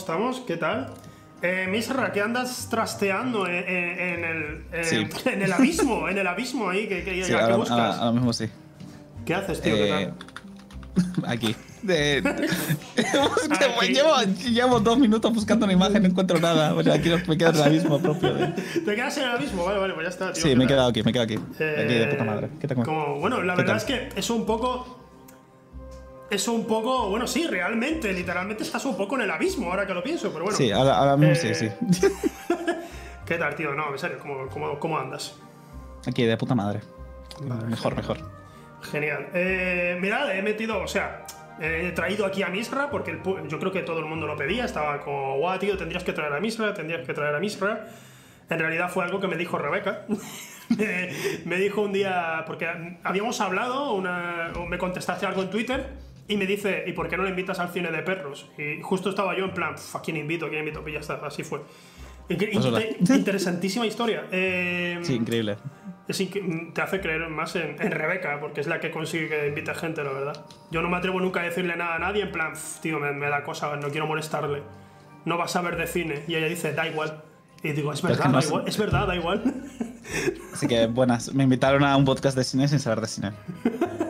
estamos? 0.00 0.40
¿Qué 0.40 0.56
tal? 0.56 0.92
Eh, 1.42 1.66
Misra, 1.70 2.12
¿qué 2.12 2.20
andas 2.22 2.68
trasteando 2.70 3.46
en, 3.46 3.54
en- 3.56 3.98
en 3.98 4.24
el, 4.24 4.64
en, 4.72 4.84
Sí. 4.84 5.06
en 5.26 5.42
el 5.42 5.52
abismo? 5.52 6.08
En 6.08 6.16
el 6.18 6.26
abismo 6.26 6.68
ahí, 6.70 6.86
¿qué, 6.88 7.04
qué- 7.04 7.22
Sí, 7.24 7.30
¿qué 7.32 7.38
ahora, 7.38 7.56
buscas? 7.56 7.78
ahora- 7.78 7.96
ahora 7.98 8.12
mismo 8.12 8.32
sí. 8.32 8.48
¿Qué 9.24 9.34
haces, 9.34 9.60
tío? 9.60 9.74
¿Qué 9.74 10.02
Eh, 10.04 10.12
tal? 10.94 11.26
aquí. 11.30 11.54
De- 11.86 12.18
Aquí. 13.78 13.92
llevo, 13.92 14.14
llevo 14.50 14.80
dos 14.80 14.98
minutos 14.98 15.32
buscando 15.32 15.64
una 15.66 15.72
imagen, 15.72 16.02
no 16.02 16.08
encuentro 16.08 16.38
nada. 16.40 16.70
Aquí 16.92 17.10
me 17.28 17.36
quedo 17.38 17.50
en 17.50 17.56
el 17.56 17.62
abismo 17.62 17.98
propio. 18.00 18.34
de- 18.34 18.46
¿Te 18.48 18.94
quedas 18.96 19.16
en 19.18 19.24
el 19.24 19.30
abismo? 19.30 19.64
Vale, 19.64 19.78
vale, 19.78 19.94
pues 19.94 20.04
ya 20.06 20.10
está, 20.10 20.32
tío. 20.32 20.42
Sí, 20.42 20.48
¿qué 20.48 20.56
me 20.56 20.64
he 20.64 20.66
quedado 20.66 20.88
aquí, 20.88 21.02
me 21.04 21.10
he 21.10 21.12
quedado 21.12 21.24
aquí. 21.32 21.38
Eh, 21.60 21.82
Aquí 21.84 21.94
de 21.94 22.06
puta 22.06 22.24
madre. 22.24 22.48
¿Qué 22.60 22.66
tal? 22.66 22.82
como- 22.84 23.20
bueno, 23.20 23.40
la 23.42 23.54
¿Qué 23.54 23.62
verdad 23.62 23.78
tal? 23.80 23.94
es 23.94 24.10
que 24.12 24.18
eso 24.18 24.34
un 24.34 24.46
poco. 24.46 25.05
Eso 26.28 26.52
un 26.52 26.66
poco. 26.66 27.08
Bueno, 27.08 27.26
sí, 27.26 27.46
realmente, 27.46 28.12
literalmente 28.12 28.64
estás 28.64 28.84
un 28.84 28.96
poco 28.96 29.14
en 29.16 29.22
el 29.22 29.30
abismo 29.30 29.70
ahora 29.70 29.86
que 29.86 29.94
lo 29.94 30.02
pienso, 30.02 30.32
pero 30.32 30.44
bueno. 30.44 30.56
Sí, 30.56 30.72
ahora, 30.72 30.96
ahora 30.98 31.16
mismo 31.16 31.34
Eh, 31.34 31.54
sí, 31.54 31.70
sí. 31.90 32.08
¿Qué 33.26 33.36
tal, 33.36 33.54
tío? 33.54 33.74
No, 33.74 33.92
en 33.92 33.98
serio, 33.98 34.18
¿cómo, 34.20 34.46
cómo, 34.48 34.78
cómo 34.78 34.98
andas? 34.98 35.36
Aquí 36.06 36.24
de 36.24 36.36
puta 36.36 36.54
madre. 36.54 36.80
mejor, 37.68 37.94
mejor. 37.94 38.18
Genial. 38.82 39.28
Eh, 39.34 39.98
mirad, 40.00 40.36
he 40.36 40.42
metido, 40.42 40.80
o 40.80 40.88
sea, 40.88 41.26
he 41.60 41.90
traído 41.92 42.26
aquí 42.26 42.42
a 42.42 42.48
Misra 42.48 42.90
porque 42.90 43.10
el 43.12 43.20
yo 43.48 43.58
creo 43.58 43.72
que 43.72 43.82
todo 43.82 44.00
el 44.00 44.06
mundo 44.06 44.26
lo 44.26 44.36
pedía. 44.36 44.64
Estaba 44.64 45.00
como, 45.00 45.38
guau, 45.38 45.58
tío, 45.58 45.76
tendrías 45.76 46.04
que 46.04 46.12
traer 46.12 46.32
a 46.32 46.40
Misra, 46.40 46.74
tendrías 46.74 47.06
que 47.06 47.14
traer 47.14 47.34
a 47.34 47.40
Misra. 47.40 47.86
En 48.48 48.58
realidad 48.58 48.90
fue 48.90 49.04
algo 49.04 49.20
que 49.20 49.26
me 49.26 49.36
dijo 49.36 49.58
Rebeca. 49.58 50.06
me, 50.76 51.10
me 51.44 51.56
dijo 51.56 51.82
un 51.82 51.92
día, 51.92 52.44
porque 52.46 52.68
habíamos 53.02 53.40
hablado, 53.40 53.92
una, 53.92 54.52
me 54.68 54.78
contestaste 54.78 55.26
algo 55.26 55.42
en 55.42 55.50
Twitter. 55.50 56.05
Y 56.28 56.36
me 56.36 56.46
dice, 56.46 56.84
¿y 56.86 56.92
por 56.92 57.08
qué 57.08 57.16
no 57.16 57.22
le 57.22 57.30
invitas 57.30 57.58
al 57.60 57.68
cine 57.70 57.90
de 57.90 58.02
perros? 58.02 58.50
Y 58.58 58.80
justo 58.82 59.10
estaba 59.10 59.36
yo 59.36 59.44
en 59.44 59.54
plan, 59.54 59.74
"Pf, 59.76 59.96
¿a 59.96 60.02
quién 60.02 60.16
invito? 60.16 60.46
¿A 60.46 60.48
quién 60.48 60.60
invito? 60.60 60.82
Pues 60.82 60.94
ya 60.94 61.00
está, 61.00 61.14
así 61.24 61.44
fue. 61.44 61.60
Pues 62.28 62.66
hola. 62.66 62.80
inte- 62.82 63.14
interesantísima 63.14 63.86
historia. 63.86 64.24
Eh, 64.32 64.98
Sí, 65.02 65.14
increíble. 65.14 65.56
es 66.08 66.20
inque- 66.20 66.72
te 66.72 66.82
hace 66.82 67.00
creer 67.00 67.28
más 67.28 67.54
en, 67.54 67.80
en 67.80 67.90
Rebeca, 67.92 68.40
porque 68.40 68.60
es 68.60 68.66
la 68.66 68.80
que 68.80 68.90
consigue 68.90 69.28
que 69.28 69.46
invite 69.48 69.72
gente, 69.76 70.02
la 70.02 70.10
verdad. 70.12 70.44
Yo 70.72 70.82
no 70.82 70.88
me 70.88 70.96
atrevo 70.96 71.20
nunca 71.20 71.40
a 71.40 71.44
decirle 71.44 71.76
nada 71.76 71.94
a 71.94 71.98
nadie, 72.00 72.22
en 72.22 72.32
plan, 72.32 72.52
"Pf, 72.54 72.80
tío, 72.80 72.98
me, 72.98 73.12
me 73.12 73.28
da 73.28 73.44
cosa, 73.44 73.76
no 73.76 73.88
quiero 73.90 74.06
molestarle. 74.08 74.62
No 75.24 75.36
vas 75.38 75.54
a 75.54 75.62
ver 75.62 75.76
de 75.76 75.86
cine. 75.86 76.22
Y 76.26 76.34
ella 76.34 76.48
dice, 76.48 76.72
da 76.72 76.88
igual. 76.88 77.22
Y 77.62 77.70
digo, 77.72 77.92
es 77.92 78.00
Pero 78.00 78.14
es 78.14 78.18
verdad, 78.18 78.24
que 78.30 78.32
no 78.36 78.40
da 78.40 78.46
igual, 78.46 78.64
es 78.68 78.78
verdad, 78.78 79.06
da 79.06 79.16
igual. 79.16 79.42
Así 80.52 80.66
que 80.68 80.86
buenas. 80.86 81.32
Me 81.34 81.44
invitaron 81.44 81.84
a 81.84 81.96
un 81.96 82.04
podcast 82.04 82.36
de 82.36 82.42
cine 82.44 82.66
sin 82.68 82.78
saber 82.80 83.00
de 83.00 83.06
cine. 83.06 83.30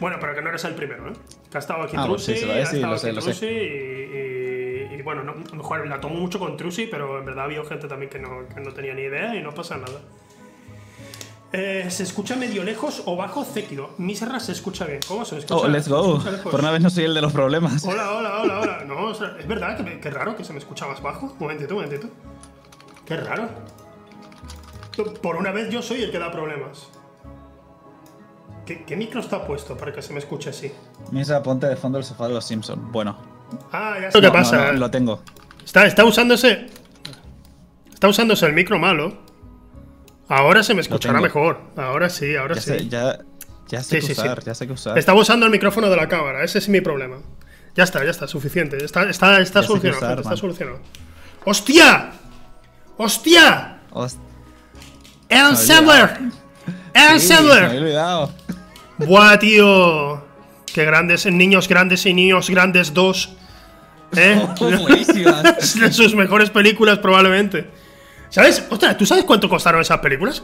bueno, 0.00 0.16
pero 0.20 0.34
que 0.34 0.42
no 0.42 0.48
eres 0.50 0.64
el 0.64 0.74
primero, 0.74 1.08
¿eh? 1.08 1.12
Que 1.50 1.58
ha 1.58 1.60
estado 1.60 1.82
aquí 1.82 1.96
Ah, 1.98 2.04
Trusi, 2.04 2.36
sí, 2.36 2.50
ha 2.50 2.66
sí, 2.66 2.76
estado 2.76 2.94
aquí 2.94 3.32
sé. 3.34 3.46
Y, 3.46 4.92
y- 4.92 4.94
y, 4.98 5.02
bueno, 5.02 5.22
no, 5.24 5.32
a 5.32 5.50
lo 5.50 5.56
mejor 5.56 5.86
la 5.86 6.00
tomo 6.00 6.14
mucho 6.16 6.38
con 6.38 6.56
Trusi, 6.56 6.86
pero 6.86 7.18
en 7.18 7.24
verdad 7.24 7.44
había 7.44 7.64
gente 7.64 7.88
también 7.88 8.10
que 8.10 8.18
no, 8.18 8.46
que 8.54 8.60
no 8.60 8.72
tenía 8.72 8.94
ni 8.94 9.02
idea 9.02 9.34
y 9.34 9.42
no 9.42 9.52
pasa 9.54 9.76
nada. 9.76 10.00
Eh, 11.54 11.86
¿Se 11.90 12.02
escucha 12.04 12.34
medio 12.34 12.64
lejos 12.64 13.02
o 13.04 13.14
bajo 13.14 13.44
céquido? 13.44 13.90
Misra 13.98 14.40
se 14.40 14.52
escucha 14.52 14.86
bien. 14.86 15.00
¿Cómo 15.06 15.24
se 15.26 15.36
escucha? 15.38 15.54
Oh, 15.56 15.68
let's 15.68 15.84
¿Se 15.84 15.90
go. 15.90 16.18
Por 16.44 16.60
una 16.60 16.70
vez 16.70 16.80
no 16.80 16.88
soy 16.88 17.04
el 17.04 17.14
de 17.14 17.20
los 17.20 17.32
problemas. 17.32 17.84
Hola, 17.84 18.10
hola, 18.12 18.40
hola, 18.40 18.60
hola. 18.60 18.84
No, 18.86 19.04
o 19.08 19.14
sea, 19.14 19.36
es 19.38 19.46
verdad 19.46 19.76
que, 19.76 19.82
me- 19.82 20.00
que 20.00 20.10
raro 20.10 20.34
que 20.34 20.44
se 20.44 20.52
me 20.54 20.58
escucha 20.60 20.86
más 20.86 21.02
bajo. 21.02 21.26
Un 21.26 21.38
momentito, 21.38 21.74
un 21.76 21.82
momentito. 21.84 22.08
Qué 23.04 23.16
raro. 23.18 23.48
Por 25.20 25.36
una 25.36 25.52
vez 25.52 25.68
yo 25.70 25.82
soy 25.82 26.02
el 26.02 26.10
que 26.10 26.18
da 26.18 26.30
problemas. 26.32 26.88
¿Qué, 28.72 28.84
qué 28.86 28.96
micro 28.96 29.20
está 29.20 29.46
puesto 29.46 29.76
para 29.76 29.92
que 29.92 30.00
se 30.00 30.12
me 30.14 30.18
escuche 30.18 30.48
así? 30.50 30.72
Misa, 31.10 31.42
ponte 31.42 31.66
de 31.66 31.76
fondo 31.76 31.98
el 31.98 32.04
sofá 32.04 32.26
de 32.28 32.34
los 32.34 32.44
Simpsons. 32.44 32.80
Bueno. 32.90 33.16
Ah, 33.70 33.96
ya 34.00 34.10
sé 34.10 34.18
lo 34.20 34.22
que 34.32 34.38
No, 34.38 34.44
no, 34.44 34.50
pasa. 34.50 34.72
no, 34.72 34.78
lo 34.78 34.90
tengo. 34.90 35.22
Está, 35.62 35.84
está 35.86 36.04
usándose. 36.04 36.66
Está 37.92 38.08
usándose 38.08 38.46
el 38.46 38.54
micro 38.54 38.78
malo. 38.78 39.18
Ahora 40.28 40.62
se 40.62 40.72
me 40.74 40.80
escuchará 40.80 41.20
mejor. 41.20 41.60
Ahora 41.76 42.08
sí, 42.08 42.34
ahora 42.34 42.54
Ya 42.54 42.60
sí. 42.62 42.70
sé, 42.70 42.88
ya, 42.88 43.18
ya 43.68 43.82
sé 43.82 44.00
Sí, 44.00 44.06
qué 44.08 44.14
sí, 44.14 44.14
sí. 44.14 44.20
usar, 44.22 44.42
ya 44.42 44.54
sé 44.54 44.66
qué 44.66 44.72
usar. 44.72 44.96
Estaba 44.96 45.20
usando 45.20 45.44
el 45.44 45.52
micrófono 45.52 45.90
de 45.90 45.96
la 45.96 46.08
cámara, 46.08 46.42
ese 46.42 46.58
es 46.58 46.68
mi 46.70 46.80
problema. 46.80 47.18
Ya 47.74 47.84
está, 47.84 48.02
ya 48.04 48.10
está, 48.10 48.26
suficiente. 48.26 48.82
Está, 48.82 49.02
está, 49.10 49.38
está 49.40 49.62
solucionado, 49.62 49.98
usar, 49.98 50.08
gente, 50.10 50.22
está 50.22 50.36
solucionado. 50.36 50.78
¡Hostia! 51.44 52.12
¡Hostia! 52.96 53.80
Host- 53.90 54.18
¡Adam 55.30 55.56
Se 55.56 55.80
me 55.82 55.90
había 55.92 56.08
Sandler! 56.08 56.32
¡Adam 56.94 57.18
Sí, 57.18 57.32
había 57.32 57.64
Sandler! 57.64 58.28
¡Buah, 59.06 59.38
tío! 59.38 60.22
¡Qué 60.72 60.84
grandes, 60.84 61.26
niños 61.26 61.68
grandes 61.68 62.06
y 62.06 62.14
niños 62.14 62.48
grandes 62.50 62.94
2! 62.94 63.30
¿Eh? 64.16 64.46
Es 65.58 65.78
de 65.80 65.92
sus 65.92 66.14
mejores 66.14 66.50
películas, 66.50 66.98
probablemente. 66.98 67.70
¿Sabes? 68.30 68.64
Ostras, 68.70 68.96
¿tú 68.96 69.04
sabes 69.06 69.24
cuánto 69.24 69.48
costaron 69.48 69.80
esas 69.80 69.98
películas? 69.98 70.42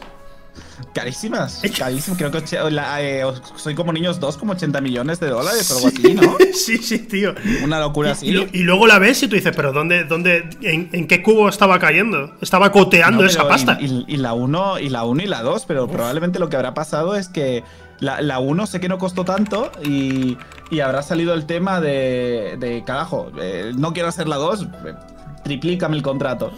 Carísimas. 0.93 1.61
Carísimas. 1.77 2.17
Creo 2.17 2.31
que 2.31 2.71
la, 2.71 3.01
eh, 3.01 3.23
soy 3.55 3.75
como 3.75 3.91
niños 3.93 4.19
dos, 4.19 4.37
como 4.37 4.53
80 4.53 4.81
millones 4.81 5.19
de 5.19 5.29
dólares 5.29 5.69
o 5.71 5.75
algo 5.75 5.87
así, 5.87 6.13
¿no? 6.13 6.35
sí, 6.53 6.77
sí, 6.77 6.99
tío. 6.99 7.33
Una 7.63 7.79
locura 7.79 8.09
Y, 8.09 8.11
así. 8.11 8.31
lo- 8.31 8.47
y 8.51 8.59
luego 8.63 8.87
la 8.87 8.97
ves 8.99 9.21
y 9.23 9.27
tú 9.27 9.35
dices, 9.35 9.53
pero 9.55 9.71
¿dónde, 9.73 10.03
dónde, 10.03 10.49
en, 10.61 10.89
en 10.93 11.07
qué 11.07 11.21
cubo 11.21 11.49
estaba 11.49 11.79
cayendo? 11.79 12.35
Estaba 12.41 12.71
coteando 12.71 13.23
No, 13.23 13.27
esa 13.29 13.47
pasta. 13.47 13.77
Y, 13.79 13.85
y- 13.85 14.05
y 14.07 14.17
la 14.17 14.33
1 14.33 14.79
y 14.79 14.89
la 14.89 15.03
1 15.05 15.23
y 15.23 15.27
la 15.27 15.41
2, 15.41 15.65
pero 15.67 15.87
probablemente 15.87 16.39
lo 16.39 16.49
que 16.49 16.55
habrá 16.55 16.73
pasado 16.73 17.15
es 17.15 17.27
que 17.27 17.63
la, 17.99 18.21
la 18.21 18.39
1 18.39 18.65
sé 18.67 18.79
que 18.79 18.89
no 18.89 18.97
costó 18.97 19.25
tanto 19.25 19.71
y, 19.83 20.37
y 20.71 20.79
habrá 20.79 21.01
salido 21.01 21.33
el 21.33 21.45
tema 21.45 21.81
de, 21.81 22.55
de 22.59 22.83
carajo, 22.83 23.31
eh, 23.41 23.71
no 23.75 23.93
quiero 23.93 24.09
hacer 24.09 24.27
la 24.27 24.37
2, 24.37 24.63
eh, 24.63 24.93
triplícame 25.43 25.95
el 25.95 26.03
contrato. 26.03 26.51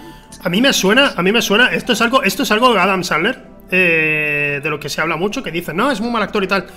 A 0.44 0.50
mí 0.50 0.62
me 0.62 0.74
suena, 0.74 1.14
a 1.16 1.22
mí 1.22 1.32
me 1.32 1.42
suena, 1.42 1.68
esto 1.68 1.94
es 1.94 2.02
algo, 2.02 2.24
esto 2.24 2.44
es 2.44 2.52
algo 2.52 2.74
de 2.74 2.80
Adam 2.80 3.04
Sandler, 3.04 3.44
eh, 3.72 4.60
de 4.62 4.70
lo 4.70 4.80
que 4.80 4.90
se 4.90 5.02
habla 5.02 5.16
mucho, 5.16 5.44
que 5.44 5.52
dicen, 5.52 5.78
no, 5.78 5.92
es 5.92 6.02
muy 6.02 6.12
mal 6.12 6.24
actor 6.24 6.44
y 6.44 6.48
tal. 6.48 6.68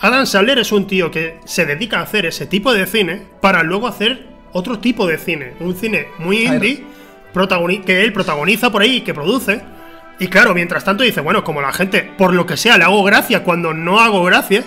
Adam 0.00 0.26
Sandler 0.26 0.58
es 0.58 0.72
un 0.72 0.86
tío 0.86 1.10
que 1.10 1.38
se 1.44 1.64
dedica 1.64 2.00
a 2.00 2.02
hacer 2.02 2.26
ese 2.26 2.46
tipo 2.46 2.72
de 2.72 2.86
cine 2.86 3.22
para 3.40 3.62
luego 3.62 3.86
hacer 3.86 4.26
otro 4.52 4.80
tipo 4.80 5.06
de 5.06 5.18
cine. 5.18 5.54
Un 5.60 5.76
cine 5.76 6.08
muy 6.18 6.44
indie, 6.44 6.84
que 7.86 8.04
él 8.04 8.12
protagoniza 8.12 8.70
por 8.70 8.82
ahí 8.82 8.96
y 8.96 9.00
que 9.02 9.14
produce. 9.14 9.62
Y 10.18 10.28
claro, 10.28 10.54
mientras 10.54 10.84
tanto 10.84 11.02
dice, 11.02 11.20
bueno, 11.20 11.42
como 11.42 11.60
la 11.60 11.72
gente, 11.72 12.02
por 12.16 12.32
lo 12.34 12.46
que 12.46 12.56
sea, 12.56 12.78
le 12.78 12.84
hago 12.84 13.02
gracia 13.02 13.42
cuando 13.42 13.74
no 13.74 14.00
hago 14.00 14.22
gracia, 14.24 14.62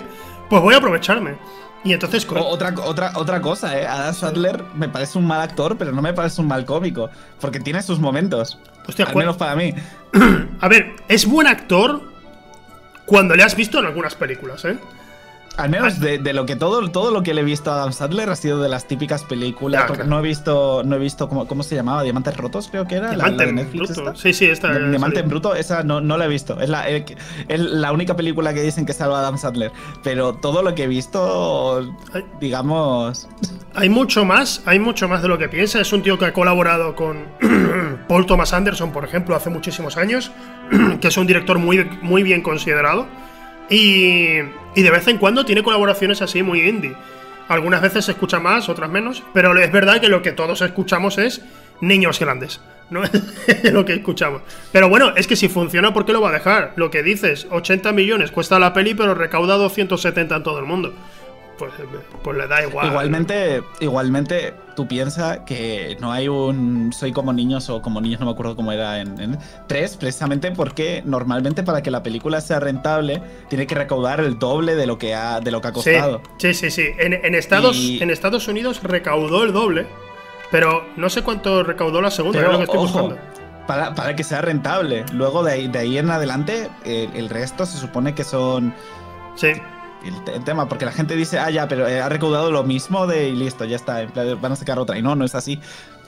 pues 0.50 0.60
voy 0.62 0.74
a 0.74 0.78
aprovecharme. 0.78 1.36
Y 1.84 1.92
entonces, 1.92 2.26
O- 2.28 2.34
otra, 2.48 2.74
otra, 2.84 3.12
otra 3.14 3.40
cosa, 3.40 3.78
¿eh? 3.80 3.86
Adam 3.86 4.12
Sandler 4.12 4.64
me 4.74 4.88
parece 4.88 5.18
un 5.18 5.26
mal 5.26 5.40
actor, 5.40 5.76
pero 5.78 5.92
no 5.92 6.02
me 6.02 6.12
parece 6.12 6.40
un 6.40 6.48
mal 6.48 6.64
cómico, 6.64 7.08
porque 7.40 7.60
tiene 7.60 7.80
sus 7.82 8.00
momentos. 8.00 8.58
Hostia, 8.88 9.06
al 9.06 9.14
menos 9.14 9.36
para 9.36 9.54
mí. 9.54 9.72
a 10.60 10.68
ver, 10.68 10.94
es 11.08 11.26
buen 11.26 11.46
actor 11.46 12.02
cuando 13.06 13.36
le 13.36 13.44
has 13.44 13.54
visto 13.54 13.78
en 13.78 13.86
algunas 13.86 14.14
películas, 14.16 14.64
¿eh? 14.64 14.76
Al 15.56 15.70
menos 15.70 16.00
de, 16.00 16.18
de 16.18 16.32
lo 16.34 16.44
que 16.44 16.54
todo, 16.54 16.86
todo 16.90 17.10
lo 17.10 17.22
que 17.22 17.32
le 17.32 17.40
he 17.40 17.44
visto 17.44 17.70
a 17.70 17.76
Adam 17.76 17.92
Sandler 17.92 18.28
ha 18.28 18.36
sido 18.36 18.60
de 18.60 18.68
las 18.68 18.86
típicas 18.86 19.24
películas. 19.24 19.84
Porque 19.86 20.02
claro. 20.02 20.10
no 20.10 20.18
he 20.18 20.22
visto, 20.28 20.82
no 20.84 20.96
he 20.96 20.98
visto 20.98 21.28
cómo, 21.28 21.46
cómo 21.46 21.62
se 21.62 21.74
llamaba, 21.74 22.02
Diamantes 22.02 22.36
Rotos, 22.36 22.68
creo 22.70 22.86
que 22.86 22.96
era. 22.96 23.10
Diamante 23.10 23.44
en 23.44 23.54
Netflix 23.54 23.94
bruto. 23.94 24.10
esta. 24.10 24.22
Sí, 24.22 24.32
sí, 24.34 24.44
esta. 24.46 24.76
Di- 24.78 24.90
Diamante 24.90 25.20
en 25.20 25.28
bruto, 25.28 25.54
esa 25.54 25.82
no, 25.82 26.00
no 26.02 26.18
la 26.18 26.26
he 26.26 26.28
visto. 26.28 26.60
Es 26.60 26.68
la, 26.68 26.86
el- 26.88 27.80
la 27.80 27.92
única 27.92 28.14
película 28.16 28.52
que 28.52 28.62
dicen 28.62 28.84
que 28.84 28.92
salva 28.92 29.16
a 29.18 29.20
Adam 29.20 29.38
Sandler. 29.38 29.72
Pero 30.02 30.34
todo 30.34 30.62
lo 30.62 30.74
que 30.74 30.84
he 30.84 30.88
visto, 30.88 31.90
digamos. 32.40 33.28
Hay 33.74 33.88
mucho 33.88 34.24
más, 34.24 34.62
hay 34.66 34.78
mucho 34.78 35.08
más 35.08 35.22
de 35.22 35.28
lo 35.28 35.38
que 35.38 35.48
piensa. 35.48 35.80
Es 35.80 35.92
un 35.92 36.02
tío 36.02 36.18
que 36.18 36.26
ha 36.26 36.32
colaborado 36.32 36.94
con 36.94 37.24
Paul 38.08 38.26
Thomas 38.26 38.52
Anderson, 38.52 38.92
por 38.92 39.04
ejemplo, 39.04 39.34
hace 39.36 39.50
muchísimos 39.50 39.96
años, 39.96 40.30
que 41.00 41.08
es 41.08 41.16
un 41.16 41.26
director 41.26 41.58
muy, 41.58 41.84
muy 42.02 42.22
bien 42.22 42.42
considerado. 42.42 43.06
Y, 43.68 44.38
y 44.74 44.82
de 44.82 44.90
vez 44.90 45.06
en 45.08 45.18
cuando 45.18 45.44
tiene 45.44 45.62
colaboraciones 45.62 46.22
así 46.22 46.42
muy 46.42 46.60
indie. 46.60 46.94
Algunas 47.48 47.80
veces 47.80 48.04
se 48.04 48.12
escucha 48.12 48.40
más, 48.40 48.68
otras 48.68 48.90
menos, 48.90 49.22
pero 49.32 49.56
es 49.56 49.70
verdad 49.70 50.00
que 50.00 50.08
lo 50.08 50.22
que 50.22 50.32
todos 50.32 50.62
escuchamos 50.62 51.18
es 51.18 51.42
niños 51.80 52.18
grandes. 52.18 52.60
No 52.90 53.02
es 53.02 53.10
lo 53.72 53.84
que 53.84 53.94
escuchamos. 53.94 54.42
Pero 54.72 54.88
bueno, 54.88 55.12
es 55.16 55.26
que 55.26 55.36
si 55.36 55.48
funciona, 55.48 55.92
¿por 55.92 56.04
qué 56.04 56.12
lo 56.12 56.20
va 56.20 56.30
a 56.30 56.32
dejar? 56.32 56.72
Lo 56.76 56.90
que 56.90 57.02
dices, 57.02 57.46
80 57.50 57.92
millones 57.92 58.30
cuesta 58.30 58.58
la 58.58 58.72
peli, 58.72 58.94
pero 58.94 59.14
recauda 59.14 59.56
270 59.56 60.36
en 60.36 60.42
todo 60.42 60.58
el 60.58 60.66
mundo. 60.66 60.92
Pues, 61.58 61.72
pues 62.22 62.36
le 62.36 62.46
da 62.46 62.62
igual. 62.62 62.88
Igualmente, 62.88 63.62
igualmente, 63.80 64.52
tú 64.74 64.86
piensas 64.86 65.38
que 65.46 65.96
no 66.00 66.12
hay 66.12 66.28
un 66.28 66.92
Soy 66.92 67.12
como 67.12 67.32
niños 67.32 67.70
o 67.70 67.80
como 67.80 68.00
niños, 68.00 68.20
no 68.20 68.26
me 68.26 68.32
acuerdo 68.32 68.56
cómo 68.56 68.72
era 68.72 69.00
en, 69.00 69.18
en 69.18 69.38
3, 69.66 69.96
precisamente 69.96 70.50
porque 70.52 71.02
normalmente 71.06 71.62
para 71.62 71.82
que 71.82 71.90
la 71.90 72.02
película 72.02 72.40
sea 72.42 72.60
rentable 72.60 73.22
tiene 73.48 73.66
que 73.66 73.74
recaudar 73.74 74.20
el 74.20 74.38
doble 74.38 74.74
de 74.74 74.86
lo 74.86 74.98
que 74.98 75.14
ha, 75.14 75.40
de 75.40 75.50
lo 75.50 75.60
que 75.62 75.68
ha 75.68 75.72
costado. 75.72 76.20
sí, 76.38 76.52
sí, 76.52 76.70
sí. 76.70 76.88
En, 76.98 77.14
en 77.14 77.34
Estados, 77.34 77.76
Y- 77.76 78.02
en 78.02 78.10
Estados 78.10 78.48
Unidos 78.48 78.82
recaudó 78.82 79.44
el 79.44 79.52
doble, 79.54 79.86
pero 80.50 80.84
no 80.96 81.08
sé 81.08 81.22
cuánto 81.22 81.62
recaudó 81.62 82.02
la 82.02 82.10
segunda, 82.10 82.38
Pero, 82.38 82.58
que 82.58 82.64
estoy 82.64 82.78
ojo, 82.78 83.02
buscando. 83.02 83.18
para, 83.66 83.94
para 83.94 84.14
que 84.14 84.24
sea 84.24 84.42
rentable. 84.42 85.04
Luego 85.14 85.42
de 85.42 85.52
ahí, 85.52 85.68
de 85.68 85.78
ahí 85.78 85.96
en 85.96 86.10
adelante, 86.10 86.68
el, 86.84 87.10
el 87.16 87.28
resto 87.30 87.64
se 87.64 87.78
supone 87.78 88.14
que 88.14 88.24
son 88.24 88.74
Sí. 89.36 89.48
El, 90.04 90.44
tema, 90.44 90.68
porque 90.68 90.84
la 90.84 90.92
gente 90.92 91.16
dice, 91.16 91.38
ah, 91.38 91.50
ya, 91.50 91.68
pero 91.68 91.88
eh, 91.88 92.00
ha 92.00 92.08
recaudado 92.08 92.50
lo 92.50 92.62
mismo 92.64 93.06
de 93.06 93.28
y 93.28 93.36
listo, 93.36 93.64
ya 93.64 93.76
está, 93.76 94.06
van 94.40 94.52
a 94.52 94.56
sacar 94.56 94.78
otra. 94.78 94.98
Y 94.98 95.02
no, 95.02 95.16
no 95.16 95.24
es 95.24 95.34
así. 95.34 95.60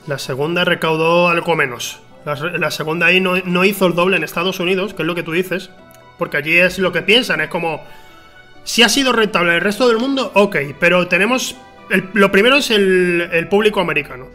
La 0.07 0.19
segunda 0.19 0.65
recaudó 0.65 1.29
algo 1.29 1.57
menos. 1.57 2.01
La, 2.25 2.71
segunda 2.71 3.07
ahí 3.07 3.21
no, 3.21 3.65
hizo 3.65 3.87
el 3.87 3.95
doble 3.95 4.17
en 4.17 4.25
Estados 4.25 4.61
Unidos, 4.61 4.93
que 4.93 5.03
es 5.03 5.07
lo 5.07 5.15
que 5.15 5.23
tú 5.23 5.33
dices, 5.33 5.71
porque 6.19 6.37
allí 6.37 6.59
es 6.59 6.79
lo 6.79 6.93
que 6.93 7.01
piensan, 7.01 7.41
es 7.41 7.49
como, 7.49 7.83
si 8.65 8.83
ha 8.83 8.89
sido 8.89 9.13
rentable 9.13 9.55
el 9.55 9.61
resto 9.63 9.89
del 9.89 9.97
mundo, 9.99 10.31
ok, 10.35 10.57
pero 10.79 11.09
tenemos, 11.09 11.57
lo 12.13 12.31
primero 12.31 12.57
es 12.57 12.71
el, 12.71 13.47
público 13.49 13.81
americano. 13.81 14.27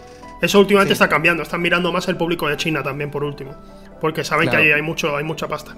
Eso 0.42 0.60
últimamente 0.60 0.94
está 0.94 1.08
cambiando, 1.08 1.44
están 1.44 1.62
mirando 1.62 1.92
más 1.92 2.08
el 2.08 2.18
público 2.18 2.48
de 2.50 2.58
China 2.58 2.82
también, 2.82 3.12
por 3.12 3.24
último, 3.24 3.56
porque 4.02 4.24
saben 4.24 4.50
que 4.50 4.56
ahí 4.56 4.72
hay, 4.72 4.82
mucho, 4.82 5.16
hay 5.16 5.24
mucha 5.24 5.48
pasta. 5.48 5.76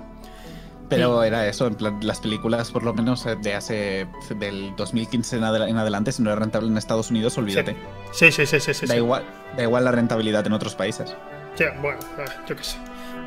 Pero 0.89 1.23
era 1.23 1.47
eso, 1.47 1.67
en 1.67 1.75
plan, 1.75 1.99
las 2.01 2.19
películas, 2.19 2.71
por 2.71 2.83
lo 2.83 2.93
menos 2.93 3.25
eh, 3.25 3.35
de 3.41 3.55
hace. 3.55 4.07
del 4.37 4.75
2015 4.75 5.37
en, 5.37 5.43
adelante, 5.43 6.11
si 6.11 6.21
no 6.21 6.31
era 6.31 6.39
rentable 6.39 6.69
en 6.69 6.77
Estados 6.77 7.09
Unidos, 7.09 7.37
olvídate. 7.37 7.75
Sí, 8.11 8.31
sí, 8.31 8.45
sí, 8.45 8.59
sí. 8.59 8.73
sí, 8.73 8.85
da, 8.85 8.95
Igual, 8.95 9.23
da 9.57 9.63
igual 9.63 9.83
la 9.83 9.91
rentabilidad 9.91 10.45
en 10.45 10.53
otros 10.53 10.75
países. 10.75 11.15
Sí, 11.55 11.63
bueno, 11.81 11.99
ah, 12.19 12.25
yo 12.47 12.55
qué 12.55 12.63
sé. 12.63 12.77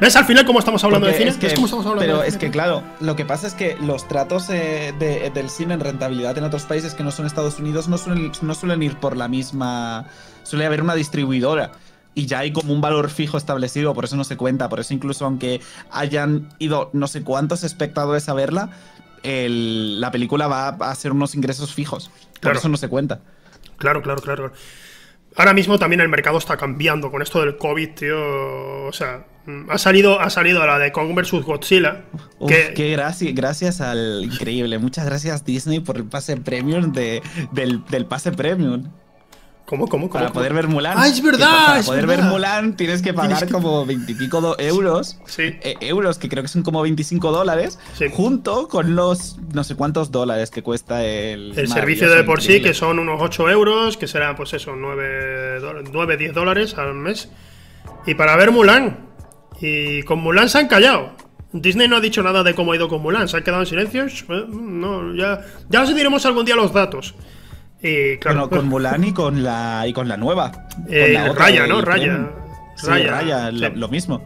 ¿Ves 0.00 0.14
al 0.14 0.26
final 0.26 0.46
cómo 0.46 0.60
estamos 0.60 0.84
hablando 0.84 1.08
de 1.08 1.14
cine? 1.14 1.30
Es 1.30 1.54
cómo 1.54 1.66
estamos 1.66 1.84
hablando 1.86 2.00
pero 2.00 2.22
es 2.22 2.36
que, 2.36 2.50
claro, 2.50 2.84
lo 3.00 3.16
que 3.16 3.24
pasa 3.24 3.48
es 3.48 3.54
que 3.54 3.76
los 3.80 4.06
tratos 4.06 4.48
eh, 4.50 4.94
del 5.34 5.50
cine 5.50 5.74
en 5.74 5.80
rentabilidad 5.80 6.38
en 6.38 6.44
otros 6.44 6.64
países 6.64 6.94
que 6.94 7.02
no 7.02 7.10
son 7.10 7.26
Estados 7.26 7.58
Unidos 7.58 7.88
no 7.88 7.98
suelen, 7.98 8.30
no 8.42 8.54
suelen 8.54 8.82
ir 8.82 8.96
por 8.96 9.16
la 9.16 9.26
misma. 9.26 10.06
Suele 10.44 10.66
haber 10.66 10.82
una 10.82 10.94
distribuidora 10.94 11.72
y 12.18 12.26
ya 12.26 12.40
hay 12.40 12.52
como 12.52 12.72
un 12.72 12.80
valor 12.80 13.10
fijo 13.10 13.38
establecido, 13.38 13.94
por 13.94 14.04
eso 14.04 14.16
no 14.16 14.24
se 14.24 14.36
cuenta, 14.36 14.68
por 14.68 14.80
eso 14.80 14.92
incluso 14.92 15.24
aunque 15.24 15.60
hayan 15.92 16.48
ido 16.58 16.90
no 16.92 17.06
sé 17.06 17.22
cuántos 17.22 17.62
espectadores 17.62 18.28
a 18.28 18.34
verla, 18.34 18.70
la 19.22 20.10
película 20.10 20.48
va 20.48 20.70
a 20.70 20.90
hacer 20.90 21.12
unos 21.12 21.36
ingresos 21.36 21.72
fijos, 21.72 22.10
por 22.42 22.56
eso 22.56 22.68
no 22.68 22.76
se 22.76 22.88
cuenta. 22.88 23.20
Claro, 23.76 24.02
claro, 24.02 24.20
claro. 24.20 24.52
Ahora 25.36 25.54
mismo 25.54 25.78
también 25.78 26.00
el 26.00 26.08
mercado 26.08 26.38
está 26.38 26.56
cambiando 26.56 27.12
con 27.12 27.22
esto 27.22 27.40
del 27.40 27.56
COVID, 27.56 27.90
tío. 27.90 28.86
O 28.86 28.92
sea, 28.92 29.24
ha 29.68 29.78
salido, 29.78 30.18
ha 30.20 30.28
salido 30.30 30.66
la 30.66 30.80
de 30.80 30.90
Kong 30.90 31.14
vs 31.14 31.44
Godzilla. 31.44 32.02
que... 32.48 32.72
Qué 32.74 32.90
gracias, 32.90 33.32
gracias 33.32 33.80
al 33.80 34.24
increíble. 34.24 34.80
Muchas 34.80 35.06
gracias 35.06 35.44
Disney 35.44 35.78
por 35.78 35.98
el 35.98 36.04
pase 36.04 36.36
premium 36.38 36.90
de, 36.92 37.22
del, 37.52 37.84
del 37.84 38.06
pase 38.06 38.32
premium. 38.32 38.90
¿Cómo, 39.68 39.86
cómo, 39.86 40.08
Para 40.08 40.32
poder 40.32 40.54
ver 40.54 40.66
Mulan. 40.66 40.94
Ah, 40.96 41.08
es 41.08 41.22
verdad. 41.22 41.66
Para 41.66 41.82
poder 41.82 42.06
ver 42.06 42.22
Mulan 42.22 42.74
tienes 42.74 43.02
que 43.02 43.12
pagar 43.12 43.50
como 43.50 43.84
veintipico 43.84 44.56
euros. 44.58 45.18
Sí. 45.26 45.42
Eh, 45.42 45.76
euros, 45.82 46.16
que 46.16 46.30
creo 46.30 46.42
que 46.42 46.48
son 46.48 46.62
como 46.62 46.80
25 46.80 47.30
dólares. 47.30 47.78
Junto 48.12 48.66
con 48.68 48.96
los 48.96 49.36
no 49.52 49.64
sé 49.64 49.74
cuántos 49.74 50.10
dólares 50.10 50.50
que 50.50 50.62
cuesta 50.62 51.04
el. 51.04 51.52
El 51.54 51.68
servicio 51.68 52.08
de 52.08 52.24
por 52.24 52.40
sí, 52.40 52.62
que 52.62 52.72
son 52.72 52.98
unos 52.98 53.20
8 53.20 53.50
euros, 53.50 53.98
que 53.98 54.06
serán, 54.06 54.36
pues 54.36 54.54
eso, 54.54 54.74
9, 54.74 55.60
9, 55.92 56.16
10 56.16 56.32
dólares 56.32 56.74
al 56.78 56.94
mes. 56.94 57.28
Y 58.06 58.14
para 58.14 58.36
ver 58.36 58.52
Mulan. 58.52 59.06
Y 59.60 60.02
con 60.04 60.20
Mulan 60.20 60.48
se 60.48 60.60
han 60.60 60.68
callado. 60.68 61.12
Disney 61.52 61.88
no 61.88 61.96
ha 61.96 62.00
dicho 62.00 62.22
nada 62.22 62.42
de 62.42 62.54
cómo 62.54 62.72
ha 62.72 62.76
ido 62.76 62.88
con 62.88 63.02
Mulan, 63.02 63.28
se 63.28 63.36
han 63.36 63.42
quedado 63.42 63.60
en 63.60 63.66
silencio. 63.66 64.06
Eh, 64.06 64.46
no, 64.48 65.14
ya, 65.14 65.44
ya 65.68 65.82
os 65.82 65.94
diremos 65.94 66.24
algún 66.24 66.46
día 66.46 66.56
los 66.56 66.72
datos. 66.72 67.14
Eh, 67.82 68.18
claro, 68.20 68.48
con 68.48 68.66
Mulan 68.66 69.04
y 69.04 69.12
con 69.12 69.42
la, 69.42 69.84
y 69.86 69.92
con 69.92 70.08
la 70.08 70.16
nueva. 70.16 70.52
Eh, 70.88 71.32
Raya, 71.34 71.66
¿no? 71.66 71.82
Raya. 71.82 72.30
Raya, 72.84 73.50
lo, 73.50 73.88
mismo. 73.88 74.22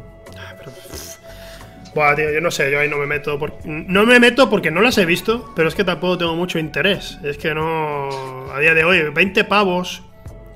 Buah, 1.94 2.14
tío, 2.14 2.30
yo 2.30 2.40
no 2.40 2.50
sé, 2.50 2.70
yo 2.70 2.78
ahí 2.78 2.88
no 2.88 2.98
me 2.98 3.06
meto. 3.06 3.38
No 3.64 4.04
me 4.04 4.20
meto 4.20 4.50
porque 4.50 4.70
no 4.70 4.82
las 4.82 4.98
he 4.98 5.06
visto, 5.06 5.50
pero 5.56 5.68
es 5.68 5.74
que 5.74 5.82
tampoco 5.82 6.18
tengo 6.18 6.36
mucho 6.36 6.58
interés. 6.58 7.18
Es 7.22 7.38
que 7.38 7.54
no. 7.54 8.52
A 8.52 8.60
día 8.60 8.74
de 8.74 8.84
hoy, 8.84 9.00
20 9.12 9.44
pavos 9.44 10.02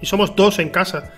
y 0.01 0.07
somos 0.07 0.37
dos 0.37 0.59
en 0.59 0.69
casa. 0.69 1.11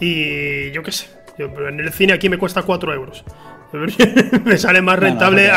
Y 0.00 0.70
yo 0.72 0.82
qué 0.82 0.92
sé. 0.92 1.08
en 1.38 1.80
el 1.80 1.92
cine 1.92 2.12
aquí 2.12 2.28
me 2.28 2.36
cuesta 2.36 2.62
4 2.62 2.92
euros. 2.92 3.24
me 4.44 4.58
sale 4.58 4.82
más 4.82 4.98
rentable. 4.98 5.50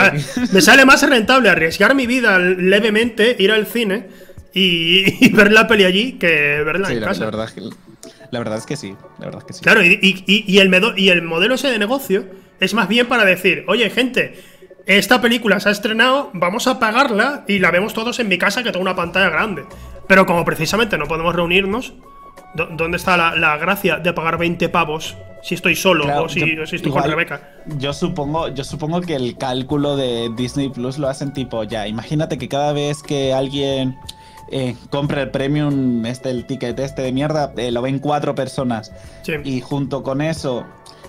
me 0.53 0.61
sale 0.61 0.85
más 0.85 1.07
rentable 1.07 1.49
arriesgar 1.49 1.95
mi 1.95 2.07
vida 2.07 2.39
levemente, 2.39 3.35
ir 3.37 3.51
al 3.51 3.65
cine 3.65 4.07
y, 4.53 5.29
ver 5.29 5.51
la 5.51 5.67
peli 5.67 5.83
allí 5.83 6.13
que 6.13 6.61
verla 6.63 6.91
en 6.91 7.01
casa. 7.01 7.21
La 7.21 7.25
verdad, 7.25 7.49
la 8.31 8.39
verdad 8.39 8.57
es 8.57 8.65
que 8.65 8.77
sí, 8.77 8.95
la 9.19 9.25
verdad 9.25 9.41
es 9.41 9.45
que 9.45 9.53
sí. 9.53 9.61
Claro, 9.61 9.83
y, 9.83 9.93
el 10.59 10.93
y 10.97 11.09
el 11.09 11.21
modelo 11.21 11.55
ese 11.55 11.69
de 11.69 11.79
negocio 11.79 12.25
es 12.59 12.73
más 12.73 12.87
bien 12.87 13.07
para 13.07 13.25
decir, 13.25 13.65
oye, 13.67 13.89
gente, 13.89 14.41
esta 14.85 15.21
película 15.21 15.59
se 15.59 15.69
ha 15.69 15.71
estrenado, 15.71 16.29
vamos 16.33 16.67
a 16.67 16.79
pagarla 16.79 17.45
y 17.47 17.59
la 17.59 17.71
vemos 17.71 17.93
todos 17.93 18.19
en 18.19 18.27
mi 18.27 18.37
casa 18.37 18.63
que 18.63 18.71
tengo 18.71 18.83
una 18.83 18.95
pantalla 18.95 19.29
grande. 19.29 19.65
Pero 20.07 20.25
como 20.25 20.43
precisamente 20.43 20.97
no 20.97 21.05
podemos 21.05 21.33
reunirnos, 21.35 21.93
¿dónde 22.53 22.97
está 22.97 23.17
la, 23.35 23.57
gracia 23.57 23.97
de 23.97 24.11
pagar 24.13 24.37
20 24.37 24.67
pavos 24.69 25.15
si 25.41 25.55
estoy 25.55 25.75
solo 25.75 26.23
o, 26.23 26.29
si, 26.29 26.41
estoy 26.41 26.91
con 26.91 27.03
Rebeca? 27.03 27.49
Yo 27.77 27.93
supongo, 27.93 28.49
yo 28.49 28.63
supongo 28.63 29.01
que 29.01 29.15
el 29.15 29.37
cálculo 29.37 29.95
de 29.95 30.29
Disney 30.35 30.69
Plus 30.69 30.97
lo 30.97 31.07
hacen 31.07 31.33
tipo, 31.33 31.63
ya, 31.63 31.87
imagínate 31.87 32.37
que 32.37 32.49
cada 32.49 32.73
vez 32.73 33.01
que 33.01 33.33
alguien 33.33 33.97
eh, 34.55 34.75
compra 34.91 35.23
el 35.23 35.31
premium, 35.31 36.05
este, 36.05 36.29
el 36.29 36.45
ticket 36.45 36.77
este 36.77 37.01
de 37.01 37.11
mierda, 37.11 37.51
eh, 37.57 37.71
lo 37.71 37.81
ven 37.81 37.97
cuatro 37.97 38.35
personas. 38.35 38.91
Y 39.43 39.61
junto 39.61 40.03
con 40.03 40.21
eso, 40.21 40.63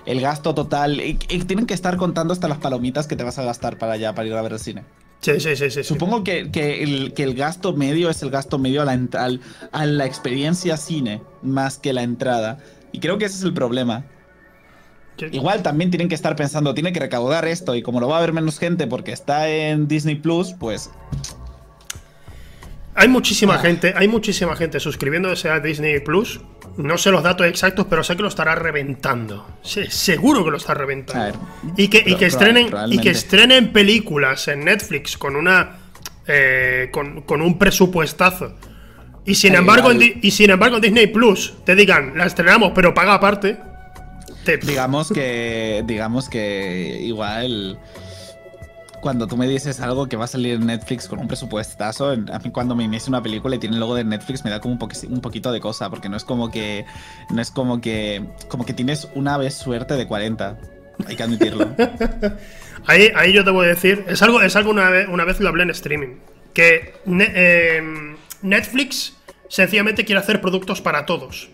el 0.07 0.23
gasto 0.23 0.55
total. 0.55 0.99
Y, 0.99 1.15
tienen 1.17 1.67
que 1.67 1.75
estar 1.75 1.99
contando 1.99 2.33
hasta 2.33 2.49
las 2.49 2.57
palomitas 2.57 3.07
que 3.07 3.17
te 3.17 3.23
vas 3.23 3.39
a 3.39 3.45
gastar 3.45 3.77
para 3.77 3.93
allá, 3.93 4.15
para 4.15 4.29
ir 4.29 4.33
a 4.33 4.41
ver 4.41 4.53
el 4.53 4.59
cine. 4.59 4.85
Sí, 5.21 5.41
sí, 5.41 5.57
sí, 5.57 5.71
sí. 5.71 5.85
Supongo 5.85 6.25
que, 6.25 6.49
el, 7.15 7.35
gasto 7.35 7.75
medio 7.75 8.09
es 8.09 8.23
el 8.23 8.31
gasto 8.31 8.59
medio 8.59 8.81
a 8.81 8.87
la, 8.87 8.99
a 9.73 9.87
la 9.87 10.07
experiencia 10.07 10.79
cine 10.79 11.21
más 11.43 11.77
que 11.77 11.93
la 11.93 12.03
entrada. 12.03 12.61
Y 12.93 13.01
creo 13.01 13.19
que 13.19 13.27
ese 13.27 13.37
es 13.37 13.43
el 13.43 13.53
problema. 13.53 14.07
Igual 15.33 15.63
también 15.63 15.91
tienen 15.91 16.09
que 16.09 16.15
estar 16.15 16.35
pensando, 16.35 16.73
tiene 16.73 16.95
que 16.95 17.01
recaudar 17.01 17.45
esto 17.45 17.75
y 17.75 17.83
como 17.83 18.01
lo 18.01 18.09
va 18.09 18.19
a 18.19 18.21
ver 18.23 18.33
menos 18.33 18.59
gente 18.59 18.87
porque 18.87 19.13
está 19.13 19.49
en 19.51 19.87
Disney 19.87 20.17
Plus, 20.17 20.55
pues 20.59 20.91
hay 22.95 23.09
muchísima 23.09 23.57
ah. 23.57 23.59
gente, 23.59 23.93
hay 23.97 24.07
muchísima 24.09 24.55
gente 24.57 24.79
suscribiéndose 24.79 25.49
a 25.51 25.61
Disney 25.61 26.01
Plus. 26.01 26.41
No 26.77 26.99
sé 26.99 27.11
los 27.11 27.23
datos 27.23 27.47
exactos, 27.47 27.87
pero 27.89 28.03
sé 28.03 28.17
que 28.17 28.23
lo 28.23 28.29
estará 28.29 28.55
reventando. 28.55 29.47
seguro 29.63 30.45
que 30.45 30.51
lo 30.51 30.57
está 30.57 30.75
reventando. 30.75 31.39
y 31.77 31.89
que, 31.89 32.03
y 32.05 32.17
que 32.17 32.27
estrenen, 32.27 32.69
y 32.91 32.99
que 32.99 33.11
estrenen 33.11 33.73
películas 33.73 34.49
en 34.49 34.65
Netflix 34.65 35.17
con 35.17 35.37
una. 35.37 35.79
Eh, 36.27 36.91
con, 36.93 37.43
un 37.43 37.59
presupuestazo. 37.59 38.55
Y 39.27 39.35
sin, 39.35 39.55
embargo, 39.55 39.91
en, 39.91 40.21
y 40.23 40.31
sin 40.31 40.51
embargo 40.51 40.77
en 40.77 40.83
Disney 40.83 41.07
Plus 41.07 41.55
te 41.65 41.75
digan, 41.75 42.17
la 42.17 42.27
estrenamos, 42.27 42.73
pero 42.75 42.95
paga 42.95 43.15
aparte. 43.15 43.59
Digamos 44.63 45.11
que. 45.11 45.83
Digamos 45.87 46.29
que 46.29 47.01
igual 47.03 47.79
cuando 49.05 49.27
tú 49.27 49.37
me 49.37 49.47
dices 49.47 49.81
algo 49.81 50.09
que 50.09 50.17
va 50.17 50.25
a 50.25 50.29
salir 50.29 50.55
en 50.55 50.65
Netflix 50.65 51.09
con 51.09 51.19
un 51.19 51.29
presupuestazo, 51.29 52.09
a 52.09 52.17
mí 52.17 52.51
cuando 52.51 52.75
me 52.75 52.85
inicia 52.85 53.11
una 53.11 53.23
película 53.23 53.55
y 53.55 53.59
tiene 53.59 53.77
el 53.77 53.81
logo 53.81 53.95
de 53.95 54.03
Netflix 54.03 54.43
me 54.47 54.51
da 54.51 54.63
como 54.63 54.79
un, 54.79 55.21
poquito 55.21 55.53
de 55.53 55.61
cosa, 55.61 55.91
porque 55.91 56.09
no 56.09 56.17
es 56.17 56.25
como 56.25 56.51
que 56.51 56.87
no 57.29 57.43
es 57.43 57.51
como 57.51 57.83
que 57.83 58.25
como 58.49 58.65
que 58.65 58.73
tienes 58.73 59.07
una 59.15 59.37
vez 59.37 59.53
suerte 59.53 59.97
de 59.97 60.07
40. 60.07 60.59
Hay 61.07 61.17
que 61.17 61.23
admitirlo. 61.23 61.69
ahí, 62.87 63.13
ahí 63.15 63.35
yo 63.35 63.45
te 63.45 63.51
voy 63.51 63.67
a 63.67 63.69
decir, 63.69 64.07
es 64.09 64.23
algo, 64.23 64.41
es 64.41 64.57
algo 64.57 64.71
una, 64.71 64.89
vez, 64.89 65.07
una 65.07 65.27
vez 65.27 65.39
lo 65.39 65.51
hablé 65.51 65.65
en 65.65 65.71
streaming, 65.71 66.17
que 66.55 66.95
em, 67.05 68.17
Netflix 68.41 69.19
sencillamente 69.51 70.07
quiere 70.07 70.21
hacer 70.21 70.41
productos 70.41 70.81
para 70.81 71.05
todos. 71.05 71.51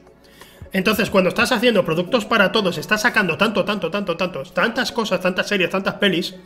Entonces, 0.73 1.11
cuando 1.11 1.30
estás 1.30 1.50
haciendo 1.50 1.85
productos 1.85 2.26
para 2.26 2.52
todos, 2.52 2.78
estás 2.78 3.02
sacando 3.02 3.37
tanto, 3.37 3.64
tanto, 3.64 3.90
tanto, 3.90 4.16
tanto, 4.16 4.45
tantas 4.45 4.92
cosas, 4.92 5.21
tantas 5.21 5.49
series, 5.49 5.69
tantas 5.69 5.95
pelis, 5.95 6.37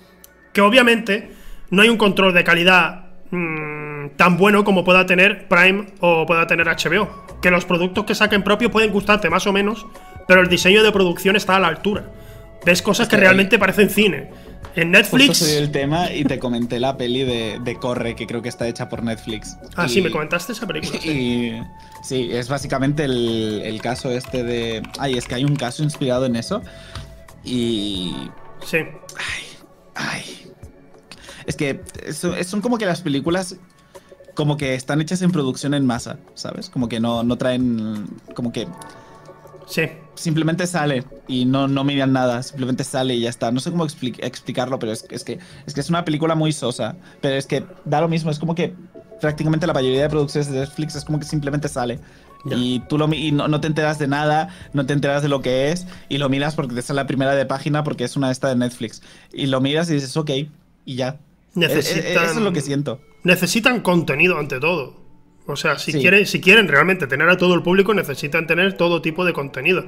que 0.55 0.63
obviamente 0.63 1.31
no 1.71 1.83
hay 1.83 1.91
un 1.91 1.99
control 1.99 2.33
de 2.33 2.45
calidad 2.45 3.07
mm, 3.31 4.11
tan 4.17 4.39
bueno 4.39 4.65
como 4.65 4.85
pueda 4.85 5.05
tener 5.05 5.47
Prime 5.49 5.87
o 6.01 6.25
pueda 6.25 6.47
tener 6.47 6.67
HBO. 6.67 7.27
Que 7.43 7.51
los 7.51 7.67
productos 7.67 8.07
que 8.07 8.15
saquen 8.15 8.43
propio 8.43 8.71
pueden 8.71 8.91
gustarte 8.91 9.29
más 9.29 9.47
o 9.47 9.53
menos, 9.53 9.85
pero 10.27 10.41
el 10.41 10.49
diseño 10.49 10.83
de 10.83 10.93
producción 10.93 11.37
está 11.37 11.57
a 11.57 11.61
la 11.61 11.69
altura. 11.69 12.05
Ves 12.65 12.81
cosas 12.81 13.09
que, 13.09 13.19
realmente 13.19 13.59
parecen 13.59 13.91
cine. 13.91 14.31
En 14.75 14.91
Netflix. 14.91 15.39
soy 15.39 15.53
el 15.53 15.71
tema 15.71 16.11
y 16.11 16.25
te 16.25 16.39
comenté 16.39 16.81
la 16.81 16.97
peli 16.97 17.23
de, 17.23 17.77
Corre, 17.81 18.17
que 18.17 18.27
creo 18.27 18.41
que 18.41 18.49
está 18.49 18.67
hecha 18.67 18.89
por 18.89 19.03
Netflix. 19.03 19.57
Ah, 19.77 19.89
sí, 19.89 20.01
me 20.01 20.11
comentaste 20.11 20.53
esa 20.53 20.67
película. 20.67 20.99
Y, 21.05 21.61
sí, 22.03 22.31
es 22.33 22.49
básicamente 22.49 23.05
el, 23.05 23.63
el, 23.65 23.81
caso 23.83 24.11
este 24.11 24.43
de. 24.43 24.83
Ay, 24.99 25.19
es 25.19 25.27
que 25.27 25.35
hay 25.35 25.45
un 25.45 25.55
caso 25.55 25.83
inspirado 25.83 26.27
en 26.27 26.37
eso. 26.37 26.63
Y. 27.45 28.15
Sí. 28.65 28.79
Ay, 28.79 29.54
ay. 29.95 30.53
Es 31.47 31.57
que 31.57 31.81
son 32.45 32.61
como 32.61 32.79
que 32.79 32.87
las 32.87 33.03
películas 33.03 33.57
como 34.35 34.57
que 34.57 34.75
están 34.75 35.01
hechas 35.01 35.23
en 35.23 35.31
producción 35.31 35.75
en 35.75 35.87
masa, 35.87 36.19
¿sabes? 36.35 36.69
Como 36.69 36.89
que 36.89 37.01
no, 37.01 37.23
no 37.23 37.37
traen. 37.39 38.07
Como 38.35 38.53
que. 38.53 38.69
Sí. 39.67 39.83
Simplemente 40.17 40.67
sale 40.69 41.05
y 41.27 41.45
no, 41.45 41.67
no 41.67 41.83
miran 41.83 42.13
nada, 42.13 42.41
simplemente 42.45 42.85
sale 42.85 43.15
y 43.15 43.21
ya 43.21 43.31
está. 43.31 43.51
No 43.51 43.59
sé 43.59 43.73
cómo 43.73 43.85
explicarlo, 43.85 44.79
pero 44.79 44.93
es, 44.93 45.05
es, 45.11 45.25
que, 45.25 45.41
es 45.67 45.75
que 45.75 45.81
es 45.81 45.89
una 45.89 46.05
película 46.05 46.37
muy 46.37 46.53
sosa. 46.53 46.97
Pero 47.21 47.35
es 47.35 47.47
que 47.47 47.65
da 47.85 48.01
lo 48.01 48.09
mismo, 48.09 48.31
es 48.31 48.39
como 48.39 48.55
que 48.55 48.75
prácticamente 49.21 49.67
la 49.67 49.73
mayoría 49.73 50.03
de 50.03 50.09
producciones 50.09 50.53
de 50.53 50.61
Netflix 50.61 50.95
es 50.95 51.05
como 51.05 51.19
que 51.19 51.27
simplemente 51.27 51.69
sale. 51.69 51.99
Y 52.51 52.81
tú 52.89 52.99
lo, 52.99 53.13
y 53.13 53.33
no, 53.33 53.61
te 53.61 53.67
enteras 53.67 53.99
de 53.99 54.07
nada, 54.07 54.49
no 54.73 54.85
te 54.85 54.93
enteras 54.93 55.23
de 55.23 55.29
lo 55.29 55.41
que 55.41 55.71
es, 55.71 55.87
y 56.09 56.19
lo 56.19 56.29
miras 56.29 56.55
porque 56.55 56.75
te 56.75 56.83
sale 56.83 57.01
la 57.01 57.07
primera 57.07 57.35
de 57.35 57.47
página 57.47 57.85
porque 57.85 58.05
es 58.05 58.17
una 58.17 58.29
de 58.29 58.33
esta 58.33 58.49
de 58.49 58.57
Netflix. 58.57 59.03
Y 59.33 59.47
lo 59.47 59.61
miras 59.61 59.91
y 59.91 59.95
dices, 59.95 60.17
ok, 60.17 60.31
y 60.85 60.97
ya. 60.97 61.19
Necesitan, 61.55 62.25
eso 62.25 62.35
es 62.35 62.37
lo 62.37 62.53
que 62.53 62.61
siento. 62.61 63.01
Necesitan 63.23 63.81
contenido 63.81 64.39
ante 64.39 64.61
todo. 64.61 65.03
O 65.47 65.57
sea, 65.57 65.79
si, 65.79 65.93
quieren, 65.93 66.27
si 66.27 66.41
quieren 66.41 66.69
realmente 66.69 67.07
tener 67.07 67.29
a 67.29 67.37
todo 67.37 67.55
el 67.55 67.63
público, 67.63 67.95
necesitan 67.95 68.47
tener 68.47 68.75
todo 68.75 69.03
tipo 69.03 69.25
de 69.25 69.33
contenido. 69.33 69.85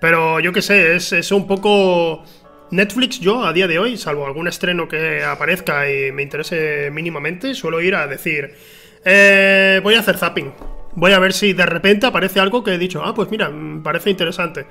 Pero 0.00 0.40
yo 0.40 0.52
qué 0.52 0.62
sé, 0.62 0.94
es, 0.96 1.12
es 1.12 1.32
un 1.32 1.46
poco... 1.46 2.24
Netflix 2.70 3.20
yo 3.20 3.44
a 3.44 3.52
día 3.52 3.66
de 3.66 3.78
hoy, 3.78 3.98
salvo 3.98 4.26
algún 4.26 4.48
estreno 4.48 4.88
que 4.88 5.22
aparezca 5.22 5.90
y 5.90 6.10
me 6.10 6.22
interese 6.22 6.90
mínimamente, 6.90 7.54
suelo 7.54 7.82
ir 7.82 7.94
a 7.94 8.06
decir, 8.06 8.54
eh, 9.04 9.80
voy 9.82 9.94
a 9.94 10.00
hacer 10.00 10.16
zapping. 10.16 10.52
Voy 10.94 11.12
a 11.12 11.18
ver 11.18 11.32
si 11.32 11.52
de 11.52 11.66
repente 11.66 12.06
aparece 12.06 12.40
algo 12.40 12.62
que 12.62 12.74
he 12.74 12.78
dicho, 12.78 13.02
ah, 13.04 13.14
pues 13.14 13.30
mira, 13.30 13.48
me 13.48 13.80
parece 13.80 14.10
interesante. 14.10 14.66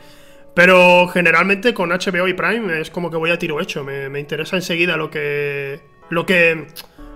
Pero 0.53 1.07
generalmente 1.07 1.73
con 1.73 1.89
HBO 1.89 2.27
y 2.27 2.33
Prime 2.33 2.81
es 2.81 2.89
como 2.89 3.09
que 3.09 3.17
voy 3.17 3.31
a 3.31 3.39
tiro 3.39 3.61
hecho. 3.61 3.83
Me, 3.83 4.19
interesa 4.19 4.55
enseguida 4.57 4.97
lo 4.97 5.09
que. 5.09 5.79
Lo 6.09 6.25
que. 6.25 6.67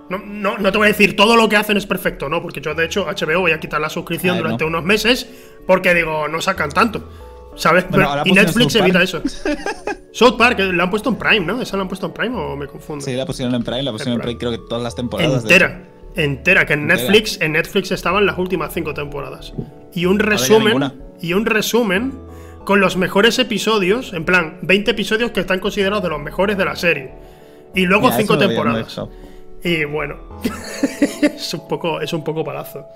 No, 0.09 0.19
no, 0.57 0.71
te 0.71 0.77
voy 0.77 0.85
a 0.85 0.91
decir 0.91 1.15
todo 1.15 1.35
lo 1.35 1.49
que 1.49 1.55
hacen 1.57 1.77
es 1.77 1.85
perfecto, 1.85 2.29
¿no? 2.29 2.41
Porque 2.41 2.61
yo, 2.61 2.75
de 2.75 2.85
hecho, 2.85 3.05
HBO 3.05 3.41
voy 3.41 3.51
a 3.51 3.59
quitar 3.59 3.81
la 3.81 3.89
suscripción 3.89 4.37
durante 4.37 4.63
unos 4.63 4.83
meses 4.83 5.27
porque 5.65 5.93
digo, 5.93 6.27
no 6.27 6.41
sacan 6.41 6.69
tanto. 6.69 7.09
¿Sabes? 7.55 7.85
y 8.25 8.33
Netflix 8.33 8.75
evita 8.75 9.01
eso. 9.01 9.21
South 10.11 10.37
Park, 10.37 10.59
la 10.59 10.83
han 10.83 10.89
puesto 10.89 11.09
en 11.09 11.15
Prime, 11.15 11.45
¿no? 11.45 11.61
¿Esa 11.61 11.77
la 11.77 11.83
han 11.83 11.87
puesto 11.87 12.05
en 12.07 12.13
Prime 12.13 12.37
o 12.37 12.55
me 12.55 12.67
confundo? 12.67 13.03
Sí, 13.03 13.13
la 13.13 13.25
pusieron 13.25 13.55
en 13.55 13.63
Prime, 13.63 13.83
la 13.83 13.91
pusieron 13.91 14.15
en 14.15 14.21
Prime, 14.21 14.37
creo 14.37 14.51
que 14.51 14.57
todas 14.57 14.83
las 14.83 14.95
temporadas. 14.95 15.43
Entera 15.43 15.94
entera, 16.15 16.65
que 16.65 16.73
en 16.73 16.87
Netflix, 16.87 17.39
en 17.41 17.53
Netflix 17.53 17.91
estaban 17.91 18.25
las 18.25 18.37
últimas 18.37 18.73
cinco 18.73 18.93
temporadas. 18.93 19.53
Y 19.93 20.05
un 20.05 20.19
resumen. 20.19 20.93
Y 21.21 21.33
un 21.33 21.45
resumen 21.45 22.13
con 22.65 22.81
los 22.81 22.97
mejores 22.97 23.39
episodios, 23.39 24.13
en 24.13 24.25
plan, 24.25 24.57
20 24.61 24.91
episodios 24.91 25.31
que 25.31 25.39
están 25.39 25.59
considerados 25.59 26.03
de 26.03 26.09
los 26.09 26.21
mejores 26.21 26.57
de 26.57 26.65
la 26.65 26.75
serie. 26.75 27.11
Y 27.73 27.85
luego 27.85 28.11
cinco 28.11 28.37
temporadas. 28.37 28.99
Y 29.63 29.83
bueno. 29.83 30.17
es 31.21 31.53
un 31.53 31.67
poco. 31.67 31.99
Es 32.01 32.13
un 32.13 32.23
poco 32.23 32.43
palazo. 32.43 32.87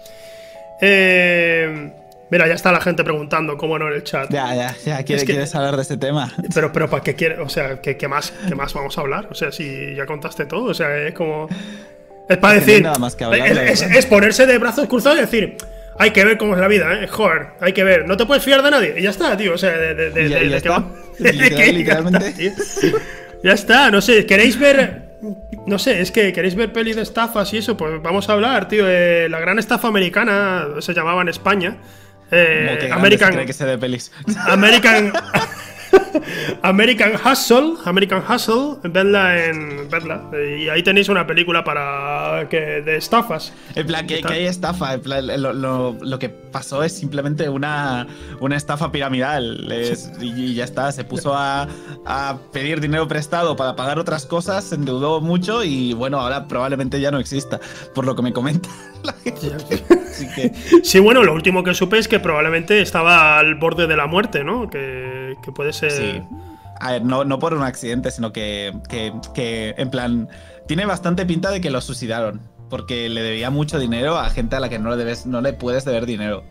Eh, 0.82 1.92
mira, 2.30 2.48
ya 2.48 2.54
está 2.54 2.72
la 2.72 2.80
gente 2.80 3.04
preguntando, 3.04 3.58
cómo 3.58 3.78
no 3.78 3.88
en 3.88 3.96
el 3.96 4.04
chat. 4.04 4.32
Ya, 4.32 4.56
ya, 4.56 4.76
ya, 4.86 5.04
quieres, 5.04 5.56
hablar 5.56 5.76
de 5.76 5.82
este 5.82 5.98
tema. 5.98 6.32
Pero, 6.54 6.72
pero 6.72 6.90
¿para 6.90 7.04
qué 7.04 7.16
quieres? 7.16 7.40
O 7.40 7.50
sea, 7.50 7.82
¿qué, 7.82 8.08
más, 8.08 8.34
¿qué 8.48 8.56
más 8.56 8.74
vamos 8.74 8.98
a 8.98 9.02
hablar? 9.02 9.28
O 9.32 9.36
sea, 9.36 9.52
si 9.52 9.96
ya 9.96 10.06
contaste 10.06 10.46
todo, 10.46 10.66
o 10.66 10.74
sea, 10.74 10.96
es 10.98 11.14
como. 11.14 11.48
Es 12.30 12.38
para 12.38 12.60
decir. 12.60 12.88
es, 13.96 14.06
ponerse 14.06 14.46
de 14.46 14.58
brazos 14.58 14.88
cruzados 14.88 15.18
y 15.18 15.22
decir. 15.22 15.58
Hay 15.98 16.12
que 16.12 16.24
ver 16.24 16.38
cómo 16.38 16.54
es 16.54 16.62
la 16.62 16.70
vida, 16.70 17.04
¿eh? 17.04 17.08
Joder, 17.08 17.48
hay 17.60 17.74
que 17.74 17.84
ver. 17.84 18.08
No 18.08 18.16
te 18.16 18.26
puedes 18.26 18.42
fiar 18.42 18.64
de 18.64 18.72
nadie. 18.72 18.96
Y 18.98 19.02
ya 19.02 19.10
está, 19.10 19.36
tío. 19.36 19.56
O 19.56 19.58
sea, 19.58 19.72
de, 19.78 19.96
de, 19.96 20.12
de, 20.12 20.50
ya, 20.50 20.58
está. 20.58 20.86
literalmente. 21.20 22.54
Ya 23.44 23.52
está, 23.52 23.92
no 23.92 24.00
sé. 24.00 24.26
¿Queréis 24.26 24.58
ver.? 24.58 25.10
No 25.66 25.78
sé, 25.78 26.00
es 26.00 26.12
que 26.12 26.32
queréis 26.32 26.56
ver 26.56 26.72
pelis 26.72 26.96
de 26.96 27.02
estafas 27.02 27.54
y 27.54 27.58
eso, 27.58 27.76
pues 27.76 28.02
vamos 28.02 28.30
a 28.30 28.34
hablar, 28.34 28.70
tío. 28.70 28.86
Eh, 28.88 29.28
la 29.30 29.42
gran 29.42 29.60
estafa 29.60 29.90
americana 29.90 30.68
se 30.80 30.94
llamaba 30.94 31.22
en 31.22 31.28
España. 31.28 31.78
Eh, 32.32 32.90
American. 32.94 33.46
que 33.46 33.54
se 33.54 33.66
de 33.66 33.78
pelis? 33.78 34.12
American. 34.48 35.12
American 36.64 37.14
Hustle, 37.16 37.76
American 37.86 38.24
Hustle, 38.28 38.78
vedla 38.84 39.46
en. 39.46 39.90
Vedla. 39.90 40.30
Y 40.58 40.70
ahí 40.70 40.84
tenéis 40.84 41.10
una 41.10 41.26
película 41.26 41.64
para. 41.64 42.48
que 42.50 42.82
de 42.82 42.98
estafas. 42.98 43.54
En 43.76 43.88
plan, 43.88 44.08
que, 44.08 44.22
hay 44.26 44.46
estafa. 44.46 44.98
lo, 44.98 46.20
que 46.20 46.30
pasó 46.30 46.84
es 46.84 46.94
simplemente 46.94 47.50
una, 47.50 48.08
una 48.40 48.56
estafa 48.56 48.92
piramidal. 48.92 49.68
y, 50.22 50.54
ya 50.54 50.64
está. 50.64 50.92
Se 50.92 51.04
puso 51.04 51.34
a, 51.34 51.68
a, 52.06 52.38
pedir 52.52 52.80
dinero 52.82 53.08
prestado 53.08 53.56
para 53.56 53.76
pagar 53.76 54.00
otras 54.00 54.26
cosas, 54.26 54.64
se 54.66 54.76
endeudó 54.76 55.22
mucho 55.22 55.64
y 55.64 55.94
bueno, 55.94 56.20
ahora 56.20 56.48
probablemente 56.48 57.00
ya 57.00 57.12
no 57.12 57.20
exista. 57.20 57.60
Por 57.94 58.06
lo 58.06 58.16
que 58.16 58.22
me 58.22 58.34
comenta 58.34 58.70
la 59.04 59.14
gente. 59.14 59.84
Sí, 60.84 61.00
bueno, 61.00 61.24
lo 61.24 61.34
último 61.34 61.64
que 61.64 61.74
supe 61.74 61.98
es 61.98 62.08
que 62.08 62.20
probablemente 62.20 62.82
estaba 62.82 63.40
al 63.40 63.56
borde 63.56 63.88
de 63.88 63.96
la 63.96 64.08
muerte, 64.08 64.44
¿no? 64.44 64.70
Que, 64.70 65.36
puede 65.56 65.74
ser. 65.74 65.92
Sí. 65.92 66.22
A 66.80 66.94
ver, 66.94 67.06
no, 67.06 67.26
no 67.26 67.40
por 67.40 67.54
un 67.54 67.64
accidente, 67.64 68.12
sino 68.12 68.32
que, 68.32 68.74
que, 69.34 69.76
en 69.78 69.90
plan, 69.90 70.30
tiene 70.68 70.86
bastante 70.86 71.26
pinta 71.26 71.52
de 71.52 71.62
que 71.62 71.70
lo 71.70 71.82
suicidaron. 71.82 72.42
Porque 72.70 73.10
le 73.10 73.24
debía 73.24 73.50
mucho 73.50 73.80
dinero 73.80 74.18
a 74.18 74.30
gente 74.30 74.56
a 74.56 74.60
la 74.60 74.70
que 74.70 74.78
no 74.78 74.92
le, 74.92 74.98
debes, 74.98 75.26
no 75.26 75.42
le 75.42 75.54
puedes 75.54 75.86
deber 75.86 76.06
dinero. 76.06 76.44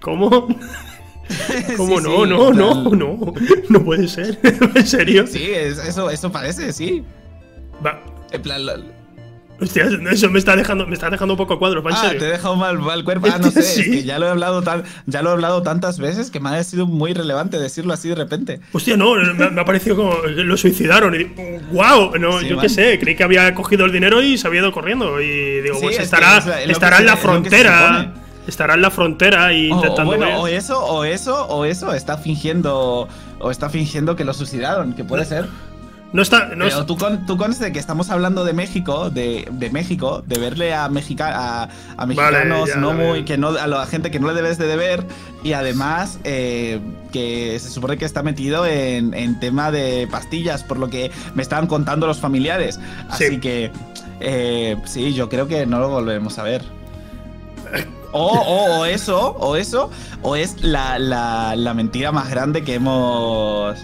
¿Cómo? 0.00 0.30
¿Cómo 1.76 2.00
no? 2.00 2.26
no, 2.26 2.52
no, 2.52 2.84
no. 2.90 3.34
No 3.68 3.84
puede 3.84 4.08
ser. 4.08 4.38
¿En 4.74 4.86
serio? 4.86 5.26
Sí, 5.26 5.50
eso, 5.50 6.10
eso 6.10 6.32
parece, 6.32 6.72
sí. 6.72 7.02
Va. 7.84 7.98
En 8.30 8.42
plan, 8.42 8.66
Hostia, 9.60 9.88
eso 10.10 10.30
me 10.30 10.38
está 10.38 10.56
dejando, 10.56 10.86
me 10.86 10.94
está 10.94 11.10
dejando 11.10 11.34
un 11.34 11.38
poco 11.38 11.54
a 11.54 11.58
cuadro, 11.58 11.80
¿en 11.80 11.94
ah, 11.94 12.10
te 12.10 12.24
he 12.24 12.30
dejado 12.30 12.56
mal, 12.56 12.78
mal 12.78 13.04
cuerpo. 13.04 13.28
Ah, 13.30 13.38
no 13.38 13.50
sé, 13.50 13.60
es 13.60 13.74
que 13.84 14.04
ya 14.04 14.18
lo 14.18 14.26
he 14.26 14.30
hablado 14.30 14.62
tan, 14.62 14.84
ya 15.06 15.20
lo 15.20 15.30
he 15.30 15.32
hablado 15.32 15.62
tantas 15.62 15.98
veces 15.98 16.30
que 16.30 16.40
me 16.40 16.50
ha 16.50 16.64
sido 16.64 16.86
muy 16.86 17.12
relevante 17.12 17.58
decirlo 17.58 17.92
así 17.92 18.08
de 18.08 18.14
repente. 18.14 18.60
Hostia, 18.72 18.96
no, 18.96 19.14
me, 19.16 19.60
ha 19.60 19.64
parecido 19.64 19.96
como 19.96 20.14
lo 20.22 20.56
suicidaron. 20.56 21.14
Y, 21.14 21.24
wow, 21.72 22.16
no, 22.18 22.40
yo 22.40 22.58
qué 22.58 22.68
sé, 22.68 22.98
creí 22.98 23.16
que 23.16 23.24
había 23.24 23.54
cogido 23.54 23.84
el 23.84 23.92
dinero 23.92 24.22
y 24.22 24.38
se 24.38 24.46
había 24.46 24.60
ido 24.60 24.72
corriendo. 24.72 25.20
Y 25.20 25.60
digo, 25.60 25.78
pues 25.80 25.98
estará, 25.98 26.38
estará 26.38 26.98
en 26.98 27.06
la 27.06 27.16
frontera. 27.16 28.14
Estará 28.46 28.74
en 28.74 28.82
la 28.82 28.90
frontera 28.90 29.52
y 29.52 29.68
intentando. 29.68 30.02
O, 30.02 30.16
bueno, 30.16 30.40
o 30.40 30.48
eso, 30.48 30.82
o 30.82 31.04
eso, 31.04 31.46
o 31.46 31.66
eso, 31.66 31.92
está 31.92 32.16
fingiendo. 32.16 33.06
O 33.38 33.50
está 33.50 33.68
fingiendo 33.68 34.16
que 34.16 34.24
lo 34.24 34.32
suicidaron, 34.32 34.94
que 34.94 35.04
puede 35.04 35.24
ser. 35.24 35.46
No 36.12 36.22
está. 36.22 36.50
Pero 36.50 36.86
tú, 36.86 36.96
con, 36.96 37.24
tú 37.24 37.36
de 37.36 37.72
que 37.72 37.78
estamos 37.78 38.10
hablando 38.10 38.44
de 38.44 38.52
México, 38.52 39.10
de, 39.10 39.46
de 39.50 39.70
México, 39.70 40.22
de 40.26 40.38
verle 40.38 40.74
a, 40.74 40.84
a, 40.84 40.88
a 41.96 42.06
mexicanos 42.06 42.76
no 42.76 42.92
muy. 42.92 43.24
que 43.24 43.38
no, 43.38 43.48
a 43.48 43.66
la 43.66 43.86
gente 43.86 44.10
que 44.10 44.18
no 44.18 44.28
le 44.28 44.34
debes 44.34 44.58
de 44.58 44.66
deber. 44.66 45.06
Y 45.44 45.52
además, 45.52 46.18
eh, 46.24 46.80
que 47.12 47.58
se 47.60 47.70
supone 47.70 47.96
que 47.96 48.04
está 48.04 48.22
metido 48.22 48.66
en, 48.66 49.14
en, 49.14 49.38
tema 49.38 49.70
de 49.70 50.08
pastillas, 50.10 50.64
por 50.64 50.78
lo 50.78 50.88
que 50.88 51.12
me 51.34 51.42
estaban 51.42 51.66
contando 51.66 52.06
los 52.06 52.18
familiares. 52.18 52.80
Así 53.08 53.38
que. 53.38 53.70
Eh, 54.22 54.76
sí, 54.84 55.14
yo 55.14 55.28
creo 55.28 55.48
que 55.48 55.64
no 55.64 55.78
lo 55.78 55.88
volveremos 55.88 56.38
a 56.38 56.42
ver. 56.42 56.62
O, 58.12 58.26
o, 58.26 58.80
o, 58.80 58.84
eso, 58.84 59.36
o 59.38 59.54
eso, 59.54 59.88
o 60.22 60.34
es 60.34 60.62
la, 60.62 60.98
la, 60.98 61.54
la 61.54 61.74
mentira 61.74 62.10
más 62.10 62.28
grande 62.28 62.64
que 62.64 62.74
hemos 62.74 63.78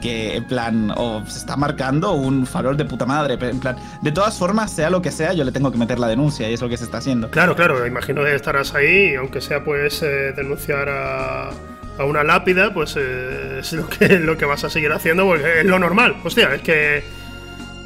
que 0.00 0.36
en 0.36 0.44
plan, 0.44 0.92
o 0.96 1.22
se 1.26 1.38
está 1.38 1.56
marcando 1.56 2.12
un 2.12 2.46
farol 2.46 2.76
de 2.76 2.84
puta 2.84 3.06
madre, 3.06 3.38
en 3.40 3.60
plan, 3.60 3.76
de 4.02 4.12
todas 4.12 4.36
formas, 4.38 4.72
sea 4.72 4.90
lo 4.90 5.02
que 5.02 5.10
sea, 5.10 5.32
yo 5.32 5.44
le 5.44 5.52
tengo 5.52 5.70
que 5.70 5.78
meter 5.78 5.98
la 5.98 6.08
denuncia 6.08 6.48
y 6.48 6.54
es 6.54 6.60
lo 6.60 6.68
que 6.68 6.76
se 6.76 6.84
está 6.84 6.98
haciendo. 6.98 7.30
Claro, 7.30 7.54
claro, 7.54 7.86
imagino 7.86 8.24
que 8.24 8.34
estarás 8.34 8.74
ahí, 8.74 9.14
aunque 9.14 9.40
sea 9.40 9.64
pues 9.64 10.02
eh, 10.02 10.32
denunciar 10.36 10.88
a, 10.88 11.50
a, 11.98 12.04
una 12.04 12.24
lápida, 12.24 12.72
pues 12.72 12.96
eh, 12.98 13.58
es 13.60 13.72
lo 13.72 13.88
que, 13.88 14.18
lo 14.18 14.36
que 14.36 14.44
vas 14.44 14.64
a 14.64 14.70
seguir 14.70 14.92
haciendo, 14.92 15.26
porque 15.26 15.60
es 15.60 15.66
lo 15.66 15.78
normal, 15.78 16.16
hostia, 16.24 16.54
es 16.54 16.62
que 16.62 17.19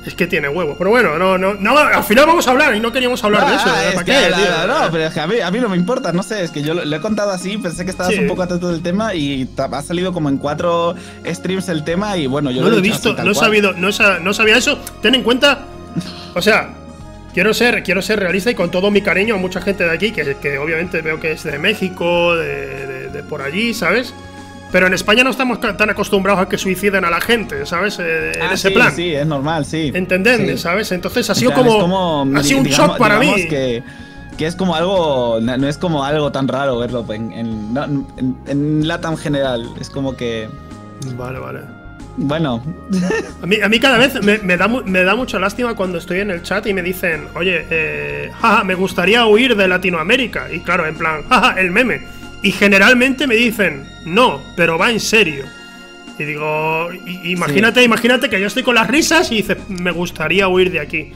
es 0.04 0.14
que 0.14 0.26
tiene 0.26 0.48
huevo. 0.48 0.74
Pero 0.76 0.90
bueno, 0.90 1.18
no, 1.18 1.38
no, 1.38 1.54
no, 1.54 1.78
al 1.78 2.04
final 2.04 2.26
vamos 2.26 2.46
a 2.46 2.50
hablar 2.50 2.74
y 2.74 2.80
no 2.80 2.92
queríamos 2.92 3.22
hablar 3.24 3.48
de 3.48 3.56
eso. 3.56 3.64
Ah, 3.66 3.90
¿Para 3.94 4.04
qué? 4.04 4.30
no, 4.66 4.90
pero 4.90 5.04
es 5.04 5.14
que 5.14 5.20
a 5.20 5.26
mí, 5.26 5.40
a 5.40 5.50
mí, 5.50 5.58
no 5.60 5.68
me 5.68 5.76
importa, 5.76 6.12
no 6.12 6.22
sé, 6.22 6.44
es 6.44 6.50
que 6.50 6.62
yo 6.62 6.74
lo, 6.74 6.96
he 6.96 7.00
contado 7.00 7.30
así, 7.30 7.56
pensé 7.58 7.84
que 7.84 7.90
estabas 7.90 8.16
un 8.18 8.26
poco 8.26 8.42
atento 8.42 8.70
del 8.70 8.82
tema 8.82 9.14
y 9.14 9.48
ha 9.56 9.82
salido 9.82 10.12
como 10.12 10.28
en 10.28 10.38
cuatro 10.38 10.94
streams 11.24 11.68
el 11.68 11.84
tema 11.84 12.16
y 12.16 12.26
bueno, 12.26 12.50
yo 12.50 12.62
no 12.62 12.68
lo 12.68 12.78
he 12.78 12.82
visto, 12.82 13.14
no 13.14 13.30
he 13.30 13.34
sabido, 13.34 13.72
no, 13.72 13.88
no 14.20 14.34
sabía 14.34 14.56
eso. 14.56 14.78
Ten 15.00 15.14
en 15.14 15.22
cuenta, 15.22 15.60
o 16.34 16.42
sea, 16.42 16.70
quiero 17.32 17.54
ser, 17.54 17.82
quiero 17.82 18.02
ser 18.02 18.20
realista 18.20 18.50
y 18.50 18.54
con 18.54 18.70
todo 18.70 18.90
mi 18.90 19.00
cariño 19.00 19.36
a 19.36 19.38
mucha 19.38 19.60
gente 19.60 19.84
de 19.84 19.90
aquí, 19.90 20.12
que, 20.12 20.36
que 20.36 20.58
obviamente 20.58 21.00
veo 21.00 21.20
que 21.20 21.32
es 21.32 21.42
de 21.44 21.58
México, 21.58 22.36
de, 22.36 23.08
de 23.08 23.22
por 23.22 23.42
allí, 23.42 23.72
¿sabes? 23.72 24.14
Pero 24.72 24.88
en 24.88 24.94
España 24.94 25.22
no 25.22 25.30
estamos 25.30 25.60
tan 25.60 25.90
acostumbrados 25.90 26.42
a 26.42 26.48
que 26.48 26.58
suiciden 26.58 27.04
a 27.04 27.10
la 27.10 27.20
gente, 27.20 27.64
¿sabes? 27.64 27.98
Eh, 28.00 28.32
en 28.34 28.42
ah, 28.42 28.54
ese 28.54 28.72
plan. 28.72 28.94
Sí, 28.94 29.14
es 29.14 29.26
normal, 29.26 29.64
sí. 29.64 29.92
¿Entendés? 29.94 30.60
¿Sabes? 30.60 30.90
Entonces 30.90 31.30
ha 31.30 31.34
sido 31.34 31.52
como, 31.52 32.26
Ha 32.36 32.42
sido 32.42 32.58
un 32.60 32.66
shock 32.66 32.98
para 32.98 33.20
mí. 33.20 33.46
Que, 33.48 33.84
que 34.36 34.46
es 34.46 34.56
como 34.56 34.74
algo. 34.74 35.38
No 35.40 35.68
es 35.68 35.78
como 35.78 36.04
algo 36.04 36.32
tan 36.32 36.48
raro 36.48 36.78
verlo 36.78 37.06
en, 37.12 37.32
en, 37.32 38.06
en, 38.46 38.88
Latam 38.88 39.16
general. 39.16 39.68
Es 39.80 39.90
como 39.90 40.16
que. 40.16 40.48
Vale, 41.16 41.38
vale. 41.38 41.60
Bueno. 42.16 42.62
A 43.42 43.46
mí, 43.46 43.56
a 43.62 43.68
mí 43.68 43.78
cada 43.78 43.98
vez 43.98 44.22
me, 44.22 44.38
me, 44.38 44.56
da, 44.56 44.68
me 44.68 45.04
da 45.04 45.14
mucha 45.14 45.38
lástima 45.38 45.74
cuando 45.74 45.98
estoy 45.98 46.20
en 46.20 46.30
el 46.30 46.42
chat 46.42 46.66
y 46.66 46.72
me 46.72 46.80
dicen, 46.80 47.28
oye, 47.34 47.66
eh, 47.68 48.32
jaja, 48.40 48.64
me 48.64 48.74
gustaría 48.74 49.26
huir 49.26 49.54
de 49.54 49.68
Latinoamérica. 49.68 50.50
Y 50.50 50.60
claro, 50.60 50.86
en 50.86 50.96
plan, 50.96 51.22
jaja, 51.28 51.60
el 51.60 51.70
meme. 51.70 52.02
Y 52.44 52.52
generalmente 52.52 53.26
me 53.26 53.34
dicen, 53.34 53.84
no, 54.04 54.40
pero 54.54 54.78
va 54.78 54.90
en 54.92 55.00
serio. 55.00 55.44
Y 56.18 56.24
digo, 56.24 56.90
imagínate, 57.24 57.82
imagínate 57.82 58.28
que 58.30 58.40
yo 58.40 58.46
estoy 58.46 58.62
con 58.62 58.76
las 58.76 58.86
risas 58.86 59.32
y 59.32 59.36
dices, 59.36 59.56
me 59.68 59.90
gustaría 59.90 60.46
huir 60.46 60.70
de 60.70 60.78
aquí. 60.78 61.12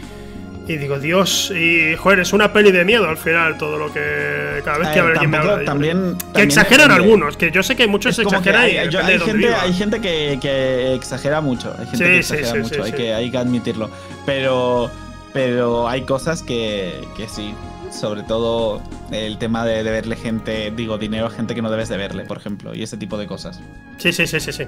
Y 0.67 0.77
digo, 0.77 0.99
Dios, 0.99 1.51
y 1.55 1.95
joder, 1.97 2.19
es 2.21 2.33
una 2.33 2.53
peli 2.53 2.73
de 2.73 2.85
miedo 2.85 3.09
al 3.09 3.17
final, 3.17 3.57
todo 3.57 3.79
lo 3.79 3.93
que. 3.93 4.61
Cada 4.65 4.79
vez 4.79 4.89
que 4.89 4.99
Eh, 4.99 5.03
alguien 5.03 5.31
me 5.31 5.37
tampoco- 5.37 5.53
habla. 5.53 5.59
de- 5.61 5.65
también- 5.65 6.17
que 6.19 6.25
también 6.25 6.49
exageran 6.49 6.91
algunos, 6.91 7.37
que 7.39 7.51
yo 7.51 7.63
sé 7.63 7.75
que 7.77 7.87
muchos 7.87 8.17
que 8.17 8.23
exageran 8.23 8.65
y 8.69 8.77
hay, 8.77 8.89
yo- 8.91 8.99
depende 8.99 9.13
hay 9.13 9.19
gente, 9.21 9.33
viva. 9.47 9.63
hay 9.63 9.73
gente 9.73 10.01
que, 10.01 10.39
que 10.43 10.95
exagera 10.95 11.41
mucho. 11.41 11.75
Hay 11.79 11.87
gente 11.87 11.97
Sí, 11.97 12.05
que 12.05 12.19
exagera 12.19 12.53
sí, 12.53 12.59
mucho, 12.59 12.83
hay. 12.83 12.93
Que, 12.93 13.15
hay 13.15 13.31
que 13.31 13.39
admitirlo. 13.39 13.91
Pero, 14.27 14.91
pero 15.33 15.89
hay 15.89 16.03
cosas 16.03 16.43
que, 16.43 17.01
que 17.17 17.29
sí. 17.29 17.55
Sobre 17.91 18.23
todo 18.23 18.83
el 19.11 19.39
tema 19.39 19.65
de 19.65 19.83
deberle 19.83 20.15
gente, 20.17 20.73
digo, 20.77 20.99
dinero 20.99 21.27
a 21.27 21.31
gente 21.31 21.55
que 21.55 21.63
no 21.63 21.71
debes 21.71 21.89
deberle, 21.89 22.25
por 22.25 22.37
ejemplo, 22.37 22.75
y 22.75 22.83
ese 22.83 22.97
tipo 22.97 23.17
de 23.19 23.27
cosas. 23.27 23.61
Sí, 23.99 24.13
sí, 24.13 24.27
sí, 24.27 24.39
sí, 24.41 24.53
sí. 24.53 24.65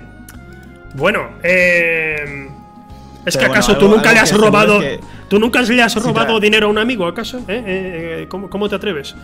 Bueno, 0.95 1.29
eh. 1.43 2.49
Es 3.27 3.35
que 3.37 3.41
bueno, 3.41 3.53
acaso 3.55 3.77
tú 3.77 3.89
nunca 3.89 4.13
le 4.13 4.19
has 4.21 4.33
robado. 4.37 4.81
es 4.83 4.99
que- 4.99 5.05
¿Tú 5.29 5.39
nunca 5.39 5.61
le 5.63 5.83
has 5.83 5.95
robado 5.95 6.41
dinero 6.41 6.67
a 6.67 6.71
un 6.71 6.79
amigo, 6.79 7.07
acaso? 7.07 7.39
¿Eh? 7.41 7.43
Eh, 7.49 7.63
eh, 8.23 8.27
¿cómo, 8.29 8.49
cómo 8.51 8.69
te 8.69 8.75
atreves? 8.77 9.15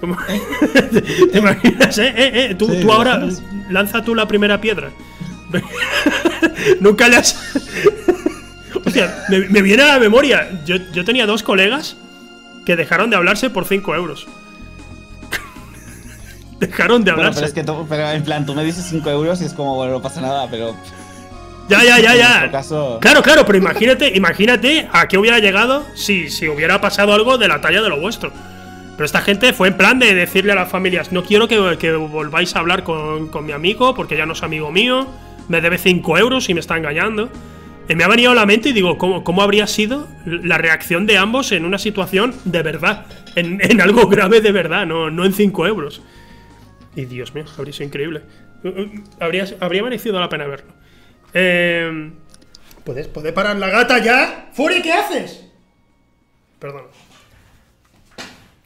¿Cómo- 0.00 0.18
¿Te 1.32 1.38
imaginas? 1.38 1.96
¿Eh? 1.98 2.08
Eh, 2.16 2.30
eh, 2.50 2.54
Tú, 2.56 2.66
Sí, 2.68 2.80
tú 2.80 2.86
¿te 2.88 2.92
ahora 2.92 3.22
lanza 3.70 4.02
tú 4.02 4.14
la 4.14 4.26
primera 4.28 4.60
piedra. 4.60 4.90
nunca 6.80 7.08
le 7.08 7.16
has. 7.16 7.38
Me, 9.28 9.40
me 9.48 9.62
viene 9.62 9.82
a 9.82 9.86
la 9.94 9.98
memoria. 9.98 10.48
Yo, 10.64 10.76
yo 10.92 11.04
tenía 11.04 11.26
dos 11.26 11.42
colegas 11.42 11.96
que 12.66 12.76
dejaron 12.76 13.08
de 13.08 13.16
hablarse 13.16 13.48
por 13.48 13.64
5 13.64 13.94
euros. 13.94 14.26
dejaron 16.60 17.04
de 17.04 17.12
Bueno, 17.12 17.28
hablarse. 17.28 17.40
pero 17.40 17.46
es 17.48 17.54
que 17.54 17.64
tú- 17.64 17.86
pero 17.88 18.10
en 18.10 18.22
plan, 18.24 18.44
tú 18.46 18.54
me 18.54 18.64
dices 18.64 18.84
5 18.90 19.08
euros 19.10 19.40
y 19.40 19.44
es 19.44 19.54
como, 19.54 19.74
bueno, 19.76 19.92
no 19.94 20.02
pasa 20.02 20.20
nada, 20.20 20.48
pero 20.50 20.74
Ya, 21.68 21.82
ya, 21.82 21.98
ya, 21.98 22.14
ya. 22.14 22.50
caso- 22.50 22.98
Claro, 23.00 23.22
claro, 23.22 23.44
pero 23.44 23.58
imagínate, 23.58 24.12
imagínate 24.16 24.88
a 24.92 25.08
qué 25.08 25.18
hubiera 25.18 25.38
llegado 25.40 25.84
si, 25.94 26.30
si 26.30 26.48
hubiera 26.48 26.80
pasado 26.80 27.12
algo 27.12 27.38
de 27.38 27.48
la 27.48 27.60
talla 27.60 27.82
de 27.82 27.88
lo 27.88 28.00
vuestro. 28.00 28.30
Pero 28.96 29.04
esta 29.04 29.20
gente 29.20 29.52
fue 29.52 29.68
en 29.68 29.76
plan 29.76 29.98
de 29.98 30.14
decirle 30.14 30.52
a 30.52 30.54
las 30.54 30.70
familias, 30.70 31.12
no 31.12 31.22
quiero 31.24 31.48
que, 31.48 31.76
que 31.78 31.92
volváis 31.92 32.56
a 32.56 32.60
hablar 32.60 32.82
con, 32.84 33.28
con 33.28 33.44
mi 33.44 33.52
amigo, 33.52 33.94
porque 33.94 34.16
ya 34.16 34.24
no 34.26 34.32
es 34.32 34.42
amigo 34.42 34.70
mío, 34.72 35.06
me 35.48 35.60
debe 35.60 35.76
5 35.76 36.16
euros 36.18 36.48
y 36.48 36.54
me 36.54 36.60
está 36.60 36.76
engañando. 36.78 37.28
Y 37.88 37.94
me 37.94 38.04
ha 38.04 38.08
venido 38.08 38.32
a 38.32 38.34
la 38.34 38.46
mente 38.46 38.70
y 38.70 38.72
digo, 38.72 38.98
¿cómo, 38.98 39.22
cómo 39.22 39.42
habría 39.42 39.66
sido 39.66 40.08
la 40.24 40.58
reacción 40.58 41.06
de 41.06 41.18
ambos 41.18 41.52
en 41.52 41.64
una 41.64 41.78
situación 41.78 42.34
de 42.44 42.62
verdad? 42.62 43.06
En, 43.36 43.60
en 43.62 43.80
algo 43.80 44.08
grave 44.08 44.40
de 44.40 44.52
verdad, 44.52 44.86
no, 44.86 45.10
no 45.10 45.24
en 45.24 45.32
5 45.32 45.66
euros. 45.66 46.02
Y 46.96 47.04
Dios 47.04 47.34
mío, 47.34 47.44
habría 47.56 47.72
sido 47.72 47.86
increíble. 47.86 48.22
Uh, 48.64 48.68
uh, 48.68 49.04
Habría, 49.20 49.46
habría 49.60 49.82
merecido 49.82 50.18
la 50.18 50.28
pena 50.28 50.46
verlo. 50.46 50.72
Eh, 51.34 52.10
¿puedes, 52.84 53.06
¿Puede 53.08 53.32
parar 53.32 53.56
la 53.56 53.68
gata 53.68 53.98
ya? 53.98 54.48
¡Fury, 54.52 54.82
¿qué 54.82 54.92
haces? 54.92 55.44
Perdón. 56.58 56.84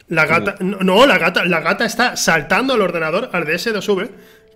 La 0.09 0.27
gata. 0.27 0.57
No, 0.61 0.79
no, 0.79 1.07
la 1.07 1.19
gata, 1.19 1.45
la 1.45 1.61
gata 1.61 1.85
está 1.85 2.17
saltando 2.17 2.75
al 2.75 2.81
ordenador, 2.81 3.31
al 3.33 3.45
DS2V. 3.45 4.11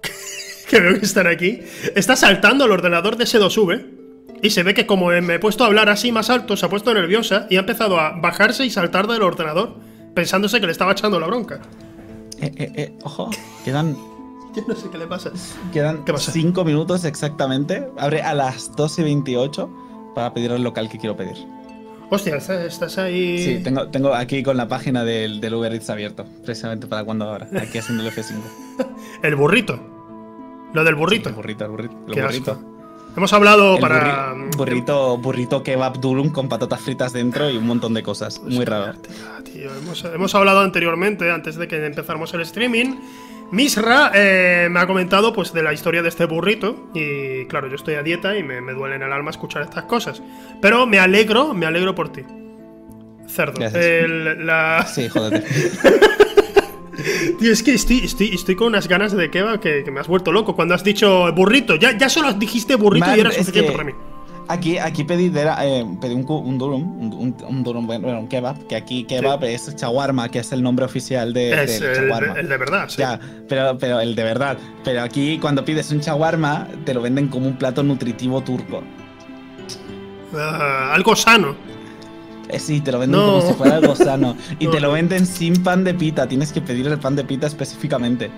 que 0.69 0.81
veo 0.81 0.99
que 0.99 1.07
están 1.07 1.27
aquí. 1.27 1.61
Está 1.95 2.17
saltando 2.17 2.65
al 2.65 2.73
ordenador 2.73 3.17
DS2V. 3.17 4.04
Y 4.45 4.51
se 4.51 4.63
ve 4.63 4.75
que 4.75 4.85
como 4.85 5.07
me 5.07 5.37
he 5.37 5.39
puesto 5.39 5.65
a 5.65 5.69
hablar 5.69 5.89
así 5.89 6.13
más 6.13 6.29
alto, 6.29 6.55
se 6.55 6.67
ha 6.67 6.69
puesto 6.69 6.93
nerviosa 6.93 7.47
y 7.49 7.57
ha 7.57 7.61
empezado 7.61 7.99
a 7.99 8.11
bajarse 8.21 8.67
y 8.67 8.69
saltar 8.69 9.07
del 9.07 9.23
ordenador, 9.23 9.77
pensándose 10.13 10.61
que 10.61 10.67
le 10.67 10.73
estaba 10.73 10.93
echando 10.93 11.19
la 11.19 11.27
bronca. 11.27 11.63
Eh, 12.43 12.53
eh, 12.55 12.73
eh, 12.77 12.99
ojo, 13.05 13.31
quedan 13.65 13.97
Yo 14.55 14.63
no 14.69 14.77
sé 14.77 14.91
qué 14.91 14.99
le 14.99 15.07
pasa. 15.07 15.33
Quedan 15.73 16.05
¿Qué 16.05 16.13
pasa? 16.13 16.31
5 16.31 16.63
minutos 16.63 17.07
exactamente. 17.07 17.89
Abre 17.97 18.21
a 18.21 18.35
las 18.35 18.77
12 18.77 19.01
y 19.01 19.05
28 19.05 19.71
para 20.15 20.35
pedir 20.35 20.53
el 20.53 20.63
local 20.63 20.91
que 20.91 20.99
quiero 20.99 21.17
pedir. 21.17 21.37
Hostia, 22.11 22.37
estás, 22.37 22.99
ahí. 22.99 23.43
Sí, 23.43 23.63
tengo, 23.65 23.89
tengo 23.89 24.13
aquí 24.13 24.43
con 24.43 24.59
la 24.59 24.69
página 24.69 25.05
del, 25.05 25.41
del 25.41 25.55
Uber 25.55 25.73
Eats 25.73 25.89
abierto, 25.89 26.27
precisamente 26.45 26.87
para 26.87 27.03
cuando 27.03 27.25
ahora, 27.25 27.49
aquí 27.59 27.79
haciendo 27.79 28.07
el 28.07 28.13
F5. 28.13 28.35
El 29.23 29.37
burrito. 29.37 29.81
Lo 30.75 30.85
del 30.85 30.97
burrito. 30.97 31.31
El 31.31 31.35
burrito, 31.35 31.65
el 31.65 31.71
burrito. 31.71 31.97
el 32.09 32.15
Qué 32.15 32.23
burrito. 32.23 32.53
asco. 32.53 32.74
Hemos 33.17 33.33
hablado 33.33 33.75
El 33.77 33.81
para. 33.81 34.35
burri- 34.35 34.57
burrito, 34.57 35.19
burrito 35.19 35.63
kebab 35.63 36.01
durum 36.01 36.31
con 36.31 36.49
patatas 36.49 36.81
fritas 36.81 37.13
dentro 37.13 37.49
y 37.49 37.57
un 37.57 37.67
montón 37.67 37.95
de 37.95 38.03
cosas. 38.03 38.41
Muy 38.43 38.65
raro. 38.65 38.95
Tío, 39.45 39.71
hemos, 39.75 40.05
hemos 40.05 40.35
hablado 40.35 40.61
anteriormente, 40.61 41.31
antes 41.31 41.57
de 41.57 41.69
que 41.69 41.85
empezáramos 41.85 42.35
el 42.35 42.41
streaming. 42.41 42.97
Misra 43.53 44.11
eh, 44.15 44.69
me 44.71 44.81
ha 44.81 44.87
comentado 44.87 45.33
pues 45.33 45.53
de 45.53 45.63
la 45.63 45.73
historia 45.73 46.03
de 46.03 46.09
este 46.09 46.25
burrito 46.25 46.89
y 46.95 47.45
claro, 47.47 47.69
yo 47.69 47.77
estoy 47.77 47.95
a 47.95 48.03
dieta 48.03 48.37
y 48.37 48.43
me, 48.43 48.61
me 48.61 48.73
duele 48.73 48.97
en 48.97 49.03
el 49.03 49.13
alma 49.13 49.31
escuchar 49.31 49.63
estas 49.63 49.85
cosas. 49.85 50.21
Pero 50.61 50.87
me 50.87 50.99
alegro, 50.99 51.55
me 51.55 51.67
alegro 51.67 51.95
por 51.95 52.11
ti. 52.11 52.23
Cerdo. 53.29 53.65
El- 53.65 54.45
la... 54.47 54.85
Sí, 54.93 55.09
jódete. 55.09 55.45
Tío, 57.39 57.53
es 57.53 57.63
que 57.63 57.75
estoy, 57.75 58.01
estoy, 58.05 58.29
estoy 58.35 58.55
con 58.57 58.69
unas 58.69 58.87
ganas 58.89 59.13
de 59.13 59.31
kebab 59.31 59.61
que, 59.61 59.83
que 59.85 59.91
me 59.91 60.01
has 60.01 60.07
vuelto 60.09 60.33
loco. 60.33 60.55
Cuando 60.55 60.75
has 60.75 60.85
dicho 60.85 61.33
burrito, 61.33 61.77
ya, 61.77 61.97
ya 61.97 62.09
solo 62.09 62.33
dijiste 62.35 62.77
burrito 62.77 63.07
Man, 63.07 63.17
y 63.17 63.21
era 63.21 63.31
suficiente 63.33 63.73
para 63.73 63.85
mí. 63.85 63.93
Aquí, 64.47 64.77
aquí 64.77 65.05
pedí, 65.05 65.31
de 65.31 65.45
la- 65.45 65.67
eh, 65.67 65.87
pedí 66.03 66.13
un, 66.13 66.27
un 66.29 66.59
durum, 66.59 67.13
un, 67.49 67.63
durum, 67.65 67.87
bueno, 67.87 68.21
un 68.21 68.29
kebab, 68.29 68.67
que 68.67 68.77
aquí 68.77 69.05
kebab 69.05 69.43
es 69.45 69.75
chawarma, 69.75 70.29
que 70.31 70.41
es 70.41 70.53
el 70.53 70.63
nombre 70.63 70.85
oficial 70.85 71.33
de, 71.33 71.65
Es 71.65 71.81
del 71.81 72.11
el, 72.37 72.49
de 72.49 72.57
verdad, 72.59 72.89
sí. 72.91 72.97
Ya, 72.99 73.19
pero, 73.49 73.79
pero 73.79 74.01
el 74.01 74.15
de 74.15 74.23
verdad. 74.23 74.59
Pero 74.85 75.01
aquí 75.03 75.39
cuando 75.39 75.65
pides 75.65 75.91
un 75.93 76.01
shawarma, 76.01 76.69
te 76.85 76.93
lo 76.93 77.01
venden 77.01 77.29
como 77.29 77.47
un 77.47 77.57
plato 77.57 77.83
nutritivo 77.83 78.43
turco. 78.43 78.83
Ah, 80.37 80.93
algo 80.93 81.15
sano. 81.17 81.57
Eh, 82.55 82.61
sí, 82.61 82.81
te 82.81 82.93
lo 82.93 82.99
venden 82.99 83.21
No. 83.21 83.27
como 83.41 83.49
si 83.49 83.55
fuera 83.55 83.77
algo 83.77 83.95
sano. 83.97 84.37
Y 84.59 84.67
No, 84.67 84.71
te 84.71 84.81
lo 84.81 84.93
venden 84.93 85.27
sin 85.27 85.63
pan 85.63 85.85
de 85.85 85.95
pita. 85.95 86.27
Tienes 86.29 86.53
que 86.53 86.61
pedir 86.61 86.87
el 86.87 86.99
pan 86.99 87.17
de 87.17 87.25
pita 87.25 87.47
específicamente. 87.47 88.31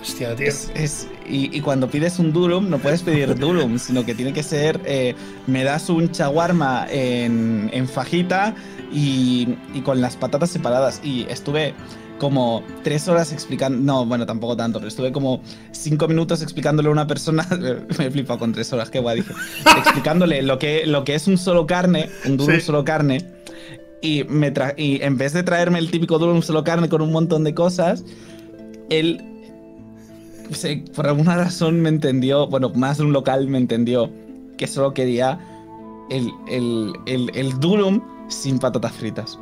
Hostia, 0.00 0.34
tío. 0.36 0.46
Es, 0.48 0.70
es- 0.74 1.08
y, 1.26 1.56
y 1.56 1.60
cuando 1.62 1.88
pides 1.88 2.18
un 2.18 2.32
durum, 2.32 2.68
no 2.68 2.78
puedes 2.78 3.02
pedir 3.02 3.34
durum, 3.38 3.78
sino 3.78 4.04
que 4.04 4.14
tiene 4.14 4.34
que 4.34 4.42
ser, 4.42 4.78
eh, 4.84 5.14
me 5.46 5.64
das 5.64 5.88
un 5.88 6.08
shawarma 6.08 6.86
en, 6.90 7.70
en 7.72 7.88
fajita 7.88 8.54
y, 8.92 9.48
y 9.72 9.80
con 9.80 10.02
las 10.02 10.16
patatas 10.16 10.50
separadas. 10.50 11.00
Y 11.02 11.24
estuve 11.30 11.72
como 12.18 12.62
tres 12.82 13.08
horas 13.08 13.32
explicando, 13.32 13.78
no, 13.80 14.06
bueno, 14.06 14.24
tampoco 14.26 14.56
tanto, 14.56 14.78
pero 14.78 14.88
estuve 14.88 15.12
como 15.12 15.42
cinco 15.72 16.06
minutos 16.08 16.42
explicándole 16.42 16.88
a 16.88 16.92
una 16.92 17.06
persona, 17.06 17.46
me 17.98 18.06
he 18.06 18.10
flipado 18.10 18.38
con 18.38 18.52
tres 18.52 18.72
horas, 18.72 18.88
qué 18.90 19.00
guay, 19.00 19.18
dije, 19.20 19.32
explicándole 19.78 20.42
lo 20.42 20.58
que, 20.58 20.86
lo 20.86 21.04
que 21.04 21.14
es 21.14 21.26
un 21.26 21.36
solo 21.38 21.66
carne, 21.66 22.08
un 22.24 22.36
durum 22.36 22.54
Sí. 22.56 22.60
solo 22.60 22.84
carne. 22.84 23.24
Y, 24.00 24.22
me 24.24 24.52
tra- 24.52 24.74
y 24.76 25.00
en 25.02 25.16
vez 25.16 25.32
de 25.32 25.42
traerme 25.42 25.78
el 25.78 25.90
típico 25.90 26.18
durum 26.18 26.42
solo 26.42 26.62
carne 26.62 26.88
con 26.90 27.00
un 27.00 27.10
montón 27.10 27.42
de 27.42 27.54
cosas, 27.54 28.04
él 28.90 29.22
se- 30.50 30.84
por 30.94 31.06
alguna 31.06 31.36
razón 31.36 31.80
me 31.80 31.88
entendió, 31.88 32.46
bueno, 32.46 32.70
más 32.74 32.98
de 32.98 33.04
un 33.04 33.12
local 33.12 33.48
me 33.48 33.58
entendió 33.58 34.10
que 34.58 34.66
solo 34.66 34.92
quería 34.94 35.38
el, 36.10 36.30
el, 36.48 36.92
el, 37.06 37.30
el 37.34 37.58
durum 37.60 38.02
sin 38.28 38.58
patatas 38.58 38.92
fritas. 38.92 39.38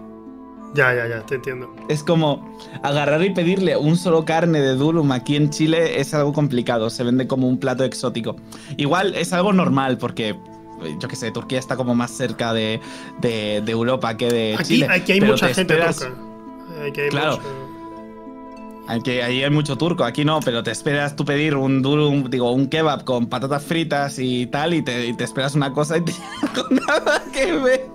Ya, 0.74 0.94
ya, 0.94 1.06
ya, 1.06 1.20
te 1.26 1.34
entiendo. 1.34 1.70
Es 1.88 2.02
como 2.02 2.56
agarrar 2.82 3.22
y 3.22 3.30
pedirle 3.30 3.76
un 3.76 3.96
solo 3.96 4.24
carne 4.24 4.58
de 4.60 4.74
durum 4.74 5.12
aquí 5.12 5.36
en 5.36 5.50
Chile 5.50 6.00
es 6.00 6.14
algo 6.14 6.32
complicado, 6.32 6.88
se 6.88 7.04
vende 7.04 7.26
como 7.26 7.46
un 7.46 7.58
plato 7.58 7.84
exótico. 7.84 8.36
Igual 8.78 9.14
es 9.14 9.32
algo 9.34 9.52
normal 9.52 9.98
porque, 9.98 10.34
yo 10.98 11.08
qué 11.08 11.16
sé, 11.16 11.30
Turquía 11.30 11.58
está 11.58 11.76
como 11.76 11.94
más 11.94 12.10
cerca 12.10 12.54
de, 12.54 12.80
de- 13.20 13.60
de 13.62 13.72
Europa 13.72 14.16
que 14.16 14.30
de 14.30 14.54
Aquí, 14.54 14.64
Chile. 14.64 14.86
aquí 14.90 15.12
hay 15.12 15.20
pero 15.20 15.32
mucha 15.32 15.48
te 15.48 15.54
gente 15.54 15.74
esperas- 15.74 15.98
turca. 15.98 16.14
Aquí 16.88 17.00
hay 17.02 17.08
Claro. 17.10 17.32
mucho- 17.36 17.62
Aquí 18.88 19.10
ahí 19.20 19.44
hay 19.44 19.50
mucho 19.50 19.76
turco, 19.78 20.04
aquí 20.04 20.24
no, 20.24 20.40
pero 20.40 20.62
te 20.64 20.70
esperas 20.72 21.14
tú 21.14 21.24
pedir 21.24 21.54
un 21.54 21.82
durum, 21.82 22.28
digo, 22.28 22.50
un 22.50 22.66
kebab 22.66 23.04
con 23.04 23.26
patatas 23.26 23.62
fritas 23.62 24.18
y 24.18 24.46
tal, 24.46 24.74
y 24.74 24.82
te, 24.82 25.06
y 25.06 25.14
te 25.14 25.22
esperas 25.22 25.54
una 25.54 25.72
cosa 25.72 25.98
y 25.98 26.00
te 26.00 26.12
nada 26.88 27.22
que 27.32 27.52
ver. 27.52 27.90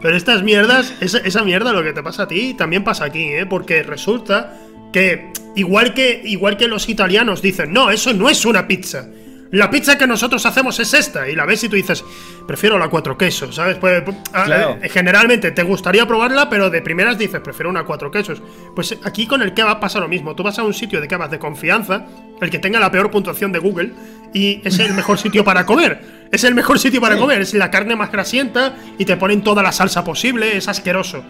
Pero 0.00 0.16
estas 0.16 0.42
mierdas, 0.42 0.94
esa, 1.00 1.44
mierda 1.44 1.72
lo 1.72 1.82
que 1.82 1.92
te 1.92 2.02
pasa 2.02 2.24
a 2.24 2.28
ti 2.28 2.54
también 2.54 2.84
pasa 2.84 3.04
aquí, 3.04 3.22
¿eh? 3.22 3.46
Porque 3.46 3.82
resulta 3.82 4.58
que 4.92 5.32
igual 5.56 5.94
que 5.94 6.20
igual 6.24 6.56
que 6.56 6.68
los 6.68 6.88
italianos 6.88 7.42
dicen, 7.42 7.72
no, 7.72 7.90
eso 7.90 8.12
no 8.12 8.28
es 8.28 8.44
una 8.44 8.66
pizza. 8.66 9.08
La 9.52 9.68
pizza 9.70 9.98
que 9.98 10.06
nosotros 10.06 10.44
hacemos 10.46 10.80
es 10.80 10.94
esta. 10.94 11.28
Y 11.28 11.34
la 11.34 11.44
ves 11.44 11.62
y 11.62 11.68
tú 11.68 11.76
dices, 11.76 12.02
prefiero 12.46 12.78
la 12.78 12.88
cuatro 12.88 13.18
quesos, 13.18 13.54
¿sabes? 13.54 13.76
Pues, 13.76 14.02
ah, 14.32 14.44
Claro. 14.46 14.78
eh, 14.82 14.88
generalmente 14.88 15.50
te 15.50 15.62
gustaría 15.62 16.06
probarla, 16.06 16.48
pero 16.48 16.70
de 16.70 16.80
primeras 16.80 17.18
dices, 17.18 17.40
prefiero 17.42 17.68
una 17.68 17.84
cuatro 17.84 18.10
quesos. 18.10 18.40
Pues 18.74 18.96
aquí 19.04 19.26
con 19.26 19.42
el 19.42 19.52
kebab 19.52 19.78
pasa 19.78 20.00
lo 20.00 20.08
mismo. 20.08 20.34
Tú 20.34 20.42
vas 20.42 20.58
a 20.58 20.62
un 20.62 20.72
sitio 20.72 21.02
de 21.02 21.06
kebab 21.06 21.28
de 21.30 21.38
confianza, 21.38 22.06
el 22.40 22.48
que 22.50 22.58
tenga 22.58 22.80
la 22.80 22.90
peor 22.90 23.10
puntuación 23.10 23.52
de 23.52 23.58
Google, 23.58 23.92
y 24.32 24.62
es 24.64 24.78
el 24.78 24.94
mejor 24.94 25.18
sitio 25.18 25.44
para 25.44 25.66
comer. 25.66 26.00
Es 26.32 26.44
el 26.44 26.54
mejor 26.54 26.78
sitio 26.78 27.02
para 27.02 27.18
comer. 27.18 27.42
Es 27.42 27.52
la 27.52 27.70
carne 27.70 27.94
más 27.94 28.10
grasienta 28.10 28.74
y 28.96 29.04
te 29.04 29.18
ponen 29.18 29.42
toda 29.42 29.62
la 29.62 29.70
salsa 29.70 30.02
posible. 30.02 30.56
Es 30.56 30.66
asqueroso. 30.68 31.22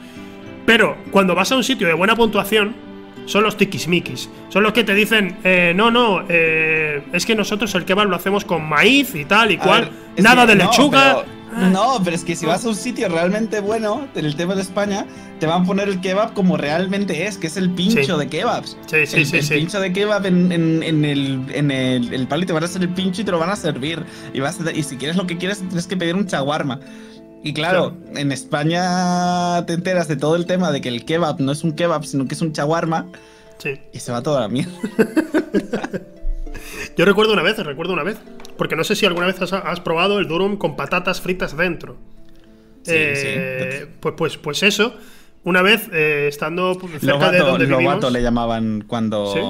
Pero 0.64 0.96
cuando 1.10 1.34
vas 1.34 1.50
a 1.50 1.56
un 1.56 1.64
sitio 1.64 1.88
de 1.88 1.94
buena 1.94 2.14
puntuación, 2.14 2.91
son 3.26 3.44
los 3.44 3.56
tiquismiquis. 3.56 4.28
Son 4.48 4.62
los 4.62 4.72
que 4.72 4.84
te 4.84 4.94
dicen, 4.94 5.36
eh, 5.44 5.72
no, 5.74 5.90
no, 5.90 6.24
eh, 6.28 7.02
es 7.12 7.24
que 7.26 7.34
nosotros 7.34 7.74
el 7.74 7.84
kebab 7.84 8.08
lo 8.08 8.16
hacemos 8.16 8.44
con 8.44 8.68
maíz 8.68 9.14
y 9.14 9.24
tal 9.24 9.50
y 9.52 9.56
A 9.56 9.60
cual. 9.60 9.90
ver, 10.14 10.22
Nada 10.24 10.46
de 10.46 10.54
no, 10.56 10.64
lechuga, 10.64 11.16
pero- 11.24 11.68
No, 11.70 12.00
pero 12.02 12.16
es 12.16 12.24
que 12.24 12.34
si 12.34 12.46
vas 12.46 12.64
a 12.64 12.68
un 12.70 12.74
sitio 12.74 13.10
realmente 13.10 13.60
bueno, 13.60 14.08
en 14.14 14.24
el 14.24 14.36
tema 14.36 14.54
de 14.54 14.62
España, 14.62 15.04
te 15.38 15.44
van 15.46 15.62
a 15.62 15.64
poner 15.66 15.86
el 15.88 16.00
kebab 16.00 16.32
como 16.32 16.56
realmente 16.56 17.26
es, 17.26 17.36
que 17.36 17.46
es 17.48 17.58
el 17.58 17.68
pincho 17.70 18.14
Sí. 18.14 18.18
de 18.24 18.28
kebabs. 18.28 18.78
Sí, 18.86 19.06
sí, 19.06 19.16
el, 19.18 19.26
sí, 19.26 19.36
el 19.36 19.42
sí. 19.44 19.54
pincho 19.56 19.78
de 19.78 19.92
kebab 19.92 20.24
en, 20.24 20.50
en- 20.50 20.82
en 20.82 21.04
el, 21.04 21.44
en 21.52 21.70
el, 21.70 22.26
te 22.46 22.52
van 22.54 22.62
a 22.62 22.66
hacer 22.66 22.80
el 22.80 22.88
pincho 22.88 23.20
y 23.20 23.24
te 23.24 23.30
lo 23.32 23.38
van 23.38 23.50
a 23.50 23.56
servir. 23.56 24.02
Y, 24.32 24.40
vas 24.40 24.58
a- 24.62 24.72
y 24.72 24.82
si 24.82 24.96
quieres 24.96 25.16
lo 25.18 25.26
que 25.26 25.36
quieres, 25.36 25.58
tienes 25.58 25.86
que 25.86 25.94
pedir 25.96 26.14
un 26.14 26.26
chaguarma. 26.26 26.80
Y 27.44 27.52
claro, 27.54 27.96
en 28.14 28.30
España 28.32 29.64
te 29.66 29.72
enteras 29.72 30.06
de 30.08 30.16
todo 30.16 30.36
el 30.36 30.46
tema 30.46 30.70
de 30.70 30.80
que 30.80 30.88
el 30.88 31.04
kebab 31.04 31.40
no 31.40 31.50
es 31.52 31.64
un 31.64 31.72
kebab, 31.72 32.04
sino 32.04 32.26
que 32.26 32.34
es 32.34 32.40
un 32.42 32.52
chaguarma 32.52 33.06
Sí. 33.58 33.80
y 33.92 33.98
se 33.98 34.12
va 34.12 34.22
toda 34.22 34.40
la 34.40 34.48
mierda. 34.48 34.72
Yo 36.96 37.04
recuerdo 37.04 37.32
una 37.32 37.42
vez, 37.42 37.58
recuerdo 37.58 37.92
una 37.92 38.02
vez, 38.02 38.18
porque 38.56 38.76
no 38.76 38.84
sé 38.84 38.94
si 38.96 39.06
alguna 39.06 39.26
vez 39.26 39.40
has, 39.40 39.52
has 39.52 39.80
probado 39.80 40.18
el 40.18 40.28
durum 40.28 40.56
con 40.56 40.76
patatas 40.76 41.20
fritas 41.20 41.56
dentro. 41.56 41.96
Sí, 42.82 42.92
Eh, 42.94 43.86
Pues, 44.00 44.14
pues, 44.16 44.36
pues 44.36 44.62
eso, 44.62 44.94
una 45.44 45.62
vez 45.62 45.88
eh, 45.92 46.26
estando 46.28 46.74
cerca 46.74 46.98
de 46.98 47.06
Lobato, 47.06 47.46
donde 47.46 47.66
vivimos. 47.66 47.84
Lobato 47.84 48.10
le 48.10 48.22
llamaban 48.22 48.84
cuando... 48.86 49.32
¿Sí? 49.32 49.40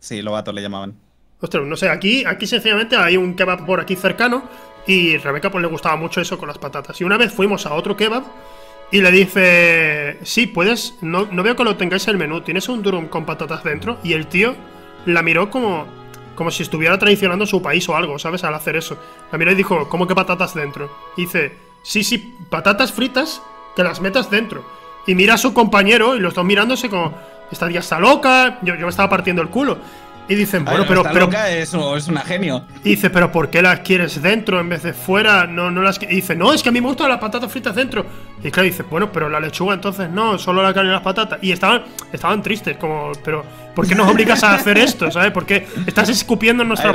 Sí, 0.00 0.22
Lobato 0.22 0.52
le 0.52 0.62
llamaban. 0.62 0.94
Ostras, 1.40 1.64
no 1.66 1.76
sé, 1.76 1.88
aquí, 1.88 2.24
aquí 2.24 2.46
sencillamente 2.46 2.96
hay 2.96 3.16
un 3.16 3.34
kebab 3.36 3.64
por 3.64 3.80
aquí 3.80 3.94
cercano 3.94 4.48
y 4.88 5.18
Rebeca 5.18 5.50
pues 5.50 5.60
le 5.60 5.68
gustaba 5.68 5.96
mucho 5.96 6.20
eso 6.22 6.38
con 6.38 6.48
las 6.48 6.56
patatas. 6.56 6.98
Y 7.00 7.04
una 7.04 7.18
vez 7.18 7.30
fuimos 7.30 7.66
a 7.66 7.74
otro 7.74 7.94
kebab 7.94 8.24
y 8.90 9.02
le 9.02 9.10
dice, 9.10 10.18
sí, 10.22 10.46
puedes, 10.46 10.96
no, 11.02 11.28
no 11.30 11.42
veo 11.42 11.54
que 11.54 11.62
lo 11.62 11.76
tengáis 11.76 12.08
en 12.08 12.12
el 12.12 12.16
menú, 12.18 12.40
tienes 12.40 12.70
un 12.70 12.82
durum 12.82 13.06
con 13.08 13.26
patatas 13.26 13.62
dentro. 13.62 13.98
Y 14.02 14.14
el 14.14 14.26
tío 14.28 14.56
la 15.04 15.22
miró 15.22 15.50
como, 15.50 15.86
como 16.34 16.50
si 16.50 16.62
estuviera 16.62 16.98
traicionando 16.98 17.44
su 17.44 17.60
país 17.60 17.86
o 17.90 17.96
algo, 17.96 18.18
¿sabes? 18.18 18.44
Al 18.44 18.54
hacer 18.54 18.76
eso. 18.76 18.98
La 19.30 19.36
miró 19.36 19.52
y 19.52 19.56
dijo, 19.56 19.90
¿cómo 19.90 20.06
que 20.06 20.14
patatas 20.14 20.54
dentro? 20.54 20.90
Dice, 21.18 21.52
sí, 21.82 22.02
sí, 22.02 22.34
patatas 22.48 22.90
fritas 22.90 23.42
que 23.76 23.84
las 23.84 24.00
metas 24.00 24.30
dentro. 24.30 24.64
Y 25.06 25.14
mira 25.14 25.34
a 25.34 25.38
su 25.38 25.52
compañero 25.52 26.16
y 26.16 26.20
los 26.20 26.32
dos 26.32 26.46
mirándose 26.46 26.88
como, 26.88 27.14
esta 27.52 27.68
tía 27.68 27.80
está 27.80 28.00
loca, 28.00 28.58
yo, 28.62 28.74
yo 28.74 28.86
me 28.86 28.90
estaba 28.90 29.10
partiendo 29.10 29.42
el 29.42 29.48
culo. 29.50 29.76
Y 30.28 30.34
dicen, 30.34 30.64
bueno, 30.64 30.82
Ay, 30.82 30.86
pero, 30.88 31.00
está 31.00 31.12
pero, 31.12 31.26
loca, 31.26 31.50
es, 31.50 31.72
es 31.72 32.08
una 32.08 32.20
genio. 32.20 32.64
y 32.84 32.90
dice, 32.90 33.08
pero 33.08 33.32
¿por 33.32 33.48
qué 33.48 33.62
las 33.62 33.80
quieres 33.80 34.20
dentro 34.20 34.60
en 34.60 34.68
vez 34.68 34.82
de 34.82 34.92
fuera? 34.92 35.46
No, 35.46 35.70
no 35.70 35.80
las 35.80 35.98
qui-". 35.98 36.08
y 36.10 36.16
dice, 36.16 36.36
no, 36.36 36.52
es 36.52 36.62
que 36.62 36.68
a 36.68 36.72
mí 36.72 36.80
me 36.80 36.88
gustan 36.88 37.08
las 37.08 37.18
patatas 37.18 37.50
fritas 37.50 37.74
dentro. 37.74 38.04
Y 38.42 38.50
claro, 38.50 38.66
dice, 38.66 38.82
bueno, 38.82 39.10
pero 39.10 39.28
la 39.28 39.40
lechuga 39.40 39.74
entonces 39.74 40.10
no, 40.10 40.38
solo 40.38 40.62
la 40.62 40.74
carne 40.74 40.90
y 40.90 40.92
las 40.92 41.02
patatas. 41.02 41.38
Y 41.40 41.50
estaban, 41.52 41.84
estaban 42.12 42.42
tristes, 42.42 42.76
como, 42.76 43.12
pero 43.24 43.42
¿por 43.74 43.86
qué 43.86 43.94
nos 43.94 44.06
obligas 44.10 44.44
a 44.44 44.54
hacer 44.54 44.76
esto? 44.76 45.10
¿Sabes? 45.10 45.32
Porque 45.32 45.66
estás 45.86 46.08
escupiendo 46.10 46.62
en 46.62 46.68
nuestra 46.68 46.90
A 46.90 46.92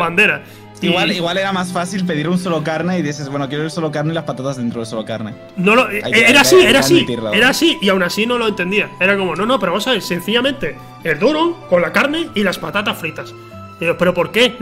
Y 0.84 0.88
Igual, 0.90 1.12
igual 1.12 1.38
era 1.38 1.52
más 1.54 1.72
fácil 1.72 2.06
pedir 2.06 2.28
un 2.28 2.38
solo 2.38 2.64
carne 2.64 3.00
y 3.00 3.02
dices, 3.02 3.30
bueno, 3.30 3.48
quiero 3.48 3.64
el 3.64 3.72
solo 3.72 3.92
carne 3.92 4.12
y 4.12 4.16
las 4.16 4.26
patatas 4.26 4.58
dentro 4.58 4.82
del 4.82 4.88
solo 4.88 5.06
carne. 5.06 5.34
No 5.56 5.76
lo, 5.76 5.88
que- 5.88 6.00
era 6.00 6.42
así, 6.42 6.60
era 6.62 6.80
así, 6.80 7.06
era 7.34 7.50
así, 7.50 7.78
y 7.82 7.90
aún 7.90 8.04
así 8.04 8.26
no 8.26 8.38
lo 8.38 8.48
entendía. 8.48 8.90
Era 9.00 9.18
como, 9.18 9.36
no, 9.36 9.46
no, 9.46 9.60
pero 9.60 9.72
vamos 9.72 9.88
a 9.88 9.92
ver, 9.92 10.02
sencillamente, 10.02 10.76
el 11.04 11.18
duro 11.20 11.66
con 11.70 11.82
la 11.82 11.92
carne 11.92 12.30
y 12.36 12.44
las 12.44 12.58
patatas 12.58 12.98
fritas. 12.98 13.34
Y 13.80 13.86
yo, 13.86 13.98
¿pero 13.98 14.14
por 14.14 14.32
qué? 14.32 14.56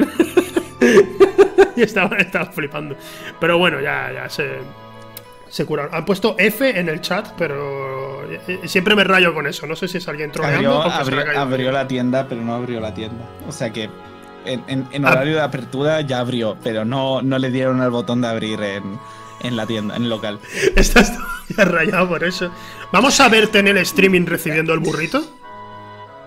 y 1.75 1.81
estaba, 1.81 2.17
estaba 2.17 2.45
flipando. 2.45 2.95
Pero 3.39 3.57
bueno, 3.57 3.79
ya, 3.81 4.11
ya 4.13 4.29
se, 4.29 4.59
se 5.49 5.65
curaron. 5.65 5.93
Han 5.93 6.05
puesto 6.05 6.35
F 6.37 6.79
en 6.79 6.89
el 6.89 7.01
chat, 7.01 7.29
pero 7.37 8.23
eh, 8.31 8.59
siempre 8.65 8.95
me 8.95 9.03
rayo 9.03 9.33
con 9.33 9.47
eso. 9.47 9.65
No 9.67 9.75
sé 9.75 9.87
si 9.87 9.97
es 9.97 10.07
alguien 10.07 10.31
troleando 10.31 10.79
o 10.79 10.81
abrió 10.83 11.71
la 11.71 11.87
tienda, 11.87 12.27
pero 12.27 12.41
no 12.41 12.53
abrió 12.53 12.79
la 12.79 12.93
tienda. 12.93 13.25
O 13.47 13.51
sea 13.51 13.71
que 13.71 13.89
en, 14.45 14.63
en- 14.67 14.87
en 14.91 15.05
Ah. 15.05 15.11
horario 15.11 15.35
de 15.35 15.41
apertura 15.41 16.01
ya 16.01 16.19
abrió, 16.19 16.57
pero 16.63 16.85
no, 16.85 17.21
no 17.21 17.37
le 17.39 17.51
dieron 17.51 17.81
el 17.81 17.89
botón 17.89 18.21
de 18.21 18.27
abrir 18.27 18.61
en, 18.61 18.99
en 19.41 19.55
la 19.57 19.65
tienda, 19.65 19.95
en 19.95 20.03
el 20.03 20.09
local. 20.09 20.39
Estás 20.75 21.11
todavía 21.13 21.77
rayado 21.79 22.07
por 22.07 22.23
eso. 22.23 22.51
Vamos 22.91 23.19
a 23.19 23.29
verte 23.29 23.59
en 23.59 23.67
el 23.69 23.77
streaming 23.77 24.25
recibiendo 24.25 24.73
el 24.73 24.79
burrito. 24.79 25.23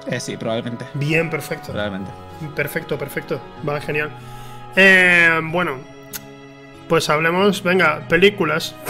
Eh, 0.07 0.20
sí, 0.20 0.37
probablemente. 0.37 0.85
Bien, 0.94 1.31
perfecto. 1.31 1.72
Probablemente. 1.72 2.11
Perfecto, 2.55 2.98
perfecto. 2.98 3.40
Va, 3.66 3.81
genial. 3.81 4.11
Eh, 4.77 5.40
bueno, 5.44 5.79
pues 6.88 7.09
hablemos, 7.09 7.62
venga, 7.62 8.07
películas. 8.09 8.74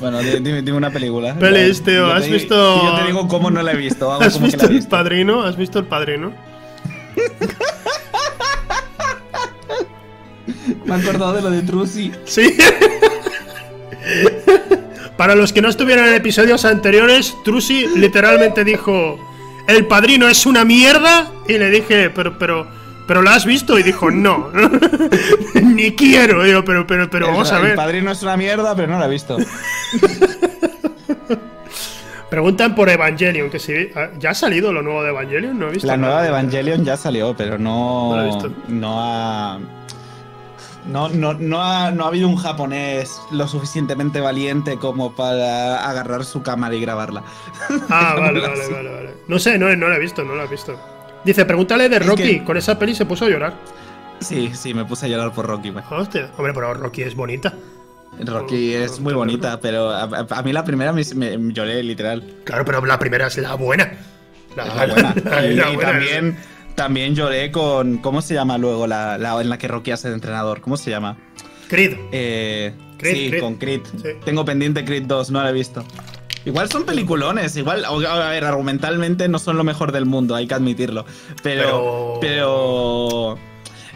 Bueno, 0.00 0.20
di- 0.20 0.30
dime, 0.38 0.62
dime 0.62 0.76
una 0.76 0.90
película. 0.90 1.34
Pelis, 1.34 1.82
tío, 1.82 1.92
Yo 2.06 2.08
te 2.10 2.12
¿has 2.18 2.24
di- 2.26 2.30
visto- 2.30 2.84
Yo 2.84 2.94
te 3.00 3.06
digo 3.08 3.26
cómo 3.26 3.50
no 3.50 3.60
la 3.64 3.72
he 3.72 3.76
visto. 3.76 4.12
Hago 4.12 4.22
¿Has 4.22 4.34
como 4.34 4.46
que 4.46 4.52
visto 4.52 4.62
la 4.62 4.62
he 4.62 4.70
el 4.70 4.76
visto. 4.76 4.90
padrino? 4.90 5.42
¿Has 5.42 5.56
visto 5.56 5.78
el 5.80 5.86
padrino? 5.86 6.32
Me 10.84 10.94
he 10.96 10.98
acordado 11.00 11.32
de 11.34 11.42
lo 11.42 11.50
de 11.50 11.62
Trusi. 11.62 12.12
Sí. 12.24 12.56
Para 15.16 15.34
los 15.34 15.52
que 15.52 15.60
no 15.62 15.68
estuvieran 15.68 16.08
en 16.08 16.14
episodios 16.14 16.64
anteriores, 16.64 17.34
Trusi 17.44 17.86
literalmente 17.96 18.64
dijo: 18.64 19.18
El 19.66 19.86
padrino 19.86 20.28
es 20.28 20.46
una 20.46 20.64
mierda. 20.64 21.30
Y 21.48 21.58
le 21.58 21.70
dije, 21.70 22.10
pero, 22.10 22.38
pero, 22.38 22.66
pero 23.06 23.22
¿la 23.22 23.34
has 23.34 23.44
visto? 23.46 23.78
Y 23.78 23.82
dijo, 23.82 24.10
no. 24.10 24.50
Ni 25.62 25.92
quiero. 25.92 26.44
Digo, 26.44 26.64
pero, 26.64 26.86
pero, 26.86 27.08
pero 27.10 27.28
vamos 27.28 27.50
a 27.52 27.56
El 27.56 27.62
ver. 27.62 27.74
padrino 27.76 28.12
es 28.12 28.22
una 28.22 28.36
mierda, 28.36 28.74
pero 28.76 28.88
no 28.92 28.98
la 28.98 29.06
he 29.06 29.10
visto. 29.10 29.38
Preguntan 32.30 32.74
por 32.74 32.90
Evangelion, 32.90 33.48
que 33.48 33.58
si 33.58 33.72
ah, 33.96 34.10
ya 34.18 34.30
ha 34.30 34.34
salido 34.34 34.70
lo 34.70 34.82
nuevo 34.82 35.02
de 35.02 35.08
Evangelion, 35.08 35.58
no 35.58 35.68
he 35.68 35.72
visto. 35.72 35.86
La 35.86 35.96
nueva 35.96 36.22
de 36.22 36.28
Evangelion 36.28 36.84
ya 36.84 36.96
salió, 36.98 37.34
pero 37.34 37.58
no. 37.58 38.10
No 38.10 38.16
la 38.16 38.22
he 38.22 38.26
visto. 38.26 38.52
No 38.68 39.00
ha. 39.00 39.58
No, 40.86 41.08
no, 41.08 41.34
no, 41.34 41.62
ha, 41.62 41.90
no 41.90 42.04
ha 42.04 42.08
habido 42.08 42.28
un 42.28 42.36
japonés 42.36 43.20
lo 43.30 43.46
suficientemente 43.46 44.20
valiente 44.20 44.78
como 44.78 45.12
para 45.14 45.88
agarrar 45.88 46.24
su 46.24 46.42
cámara 46.42 46.74
y 46.74 46.80
grabarla. 46.80 47.22
Ah, 47.90 48.14
vale, 48.18 48.40
vale, 48.40 48.68
vale, 48.68 48.90
vale. 48.90 49.10
No 49.28 49.38
sé, 49.38 49.58
no, 49.58 49.74
no 49.76 49.88
la 49.88 49.96
he 49.96 50.00
visto, 50.00 50.24
no 50.24 50.34
la 50.34 50.44
he 50.44 50.48
visto. 50.48 50.78
Dice, 51.24 51.44
pregúntale 51.44 51.88
de 51.88 51.96
Es 51.96 52.06
Rocky. 52.06 52.22
que- 52.22 52.44
Con 52.44 52.56
esa 52.56 52.78
peli 52.78 52.94
se 52.94 53.04
puso 53.04 53.26
a 53.26 53.28
llorar. 53.28 53.54
Sí, 54.20 54.50
sí, 54.54 54.72
me 54.74 54.84
puse 54.84 55.06
a 55.06 55.08
llorar 55.08 55.32
por 55.32 55.46
Rocky. 55.46 55.70
güey. 55.70 55.84
Hostia, 55.90 56.30
hombre, 56.38 56.52
pero 56.54 56.72
Rocky 56.74 57.02
es 57.02 57.14
bonita. 57.14 57.52
Rocky 58.20 58.74
es 58.74 58.98
muy 58.98 59.12
bonita, 59.14 59.60
pero 59.60 59.90
a, 59.92 60.42
mí 60.42 60.52
la 60.52 60.64
primera 60.64 60.92
me, 60.92 61.02
me- 61.14 61.52
lloré 61.52 61.82
literal. 61.82 62.24
Claro, 62.44 62.64
pero 62.64 62.84
la 62.84 62.98
primera 62.98 63.26
es 63.26 63.36
la 63.38 63.54
buena. 63.54 63.92
La, 64.56 64.64
la 64.64 64.86
buena. 64.86 65.14
la- 65.24 65.46
y 65.46 65.54
la 65.54 65.70
y 65.70 65.74
buena. 65.76 65.90
también, 65.92 66.38
también 66.78 67.14
lloré 67.14 67.50
con. 67.52 67.98
¿Cómo 67.98 68.22
se 68.22 68.32
llama 68.34 68.56
luego 68.56 68.86
la, 68.86 69.18
la 69.18 69.38
en 69.42 69.50
la 69.50 69.58
que 69.58 69.68
Rocky 69.68 69.90
hace 69.90 70.08
de 70.08 70.14
entrenador? 70.14 70.60
¿Cómo 70.62 70.76
se 70.78 70.90
llama? 70.90 71.18
Creed. 71.68 71.96
Eh, 72.12 72.72
Creed, 72.96 73.14
sí, 73.14 73.28
Creed. 73.28 73.42
con 73.42 73.54
Creed. 73.56 73.80
Sí. 74.00 74.08
Tengo 74.24 74.44
pendiente 74.44 74.84
Creed 74.84 75.02
2, 75.02 75.30
no 75.30 75.42
la 75.42 75.50
he 75.50 75.52
visto. 75.52 75.84
Igual 76.44 76.70
son 76.70 76.84
peliculones, 76.84 77.56
igual, 77.56 77.84
a 77.84 78.28
ver, 78.30 78.44
argumentalmente 78.44 79.28
no 79.28 79.38
son 79.38 79.56
lo 79.58 79.64
mejor 79.64 79.92
del 79.92 80.06
mundo, 80.06 80.34
hay 80.34 80.46
que 80.46 80.54
admitirlo. 80.54 81.04
Pero, 81.42 82.16
pero, 82.22 83.34